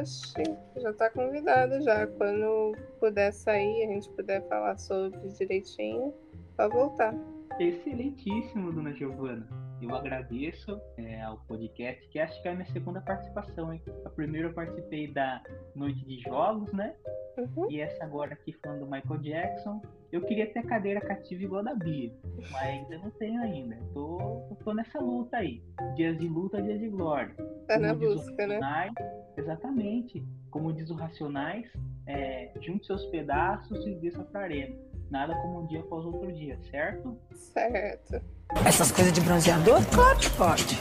Oxi, 0.00 0.42
já 0.76 0.92
tá 0.92 1.10
convidado 1.10 1.80
já. 1.82 2.06
Quando 2.06 2.76
puder 3.00 3.32
sair, 3.32 3.84
a 3.84 3.92
gente 3.92 4.08
puder 4.10 4.46
falar 4.48 4.76
sobre 4.78 5.28
direitinho, 5.30 6.14
pra 6.56 6.68
voltar. 6.68 7.14
Excelentíssimo, 7.58 8.72
dona 8.72 8.92
Giovana. 8.92 9.46
Eu 9.80 9.94
agradeço 9.94 10.80
é, 10.96 11.22
ao 11.22 11.38
podcast, 11.38 12.08
que 12.08 12.18
acho 12.18 12.40
que 12.42 12.48
é 12.48 12.52
a 12.52 12.54
minha 12.54 12.66
segunda 12.66 13.00
participação, 13.00 13.72
hein? 13.72 13.82
A 14.04 14.10
primeira 14.10 14.48
eu 14.48 14.52
participei 14.52 15.12
da 15.12 15.42
Noite 15.74 16.04
de 16.04 16.20
Jogos, 16.20 16.72
né? 16.72 16.94
Uhum. 17.36 17.70
E 17.70 17.80
essa 17.80 18.02
agora 18.02 18.34
aqui 18.34 18.52
falando 18.54 18.80
do 18.80 18.86
Michael 18.86 19.20
Jackson. 19.20 19.82
Eu 20.10 20.22
queria 20.22 20.52
ter 20.52 20.64
cadeira 20.64 21.00
cativa 21.00 21.42
igual 21.42 21.60
a 21.60 21.64
da 21.64 21.74
Bia, 21.74 22.12
mas 22.50 22.62
ainda 22.62 22.98
não 22.98 23.10
tenho 23.10 23.40
ainda. 23.42 23.76
Tô, 23.92 24.56
tô 24.64 24.72
nessa 24.72 24.98
luta 25.00 25.36
aí. 25.36 25.62
Dias 25.96 26.18
de 26.18 26.28
luta, 26.28 26.62
dias 26.62 26.80
de 26.80 26.88
glória. 26.88 27.34
Tá 27.66 27.78
na 27.78 27.88
Como 27.88 28.00
diz 28.00 28.10
o 28.10 28.14
busca, 28.14 28.46
né? 28.46 28.54
Racionais, 28.54 28.92
Exatamente. 29.36 30.24
Como 30.50 30.72
diz 30.72 30.90
o 30.90 30.94
Racionais, 30.94 31.70
é, 32.06 32.52
junte 32.60 32.86
seus 32.86 33.04
pedaços 33.06 33.86
e 33.86 33.94
desça 33.96 34.22
pra 34.24 34.42
arena. 34.42 34.74
Nada 35.10 35.34
como 35.36 35.60
um 35.60 35.66
dia 35.66 35.80
após 35.80 36.04
outro 36.04 36.32
dia, 36.32 36.58
certo? 36.70 37.16
Certo. 37.32 38.20
Essas 38.66 38.90
coisas 38.90 39.12
de 39.12 39.20
bronzeador? 39.20 39.84
Claro 39.86 40.18
que 40.18 40.30
pode. 40.30 40.78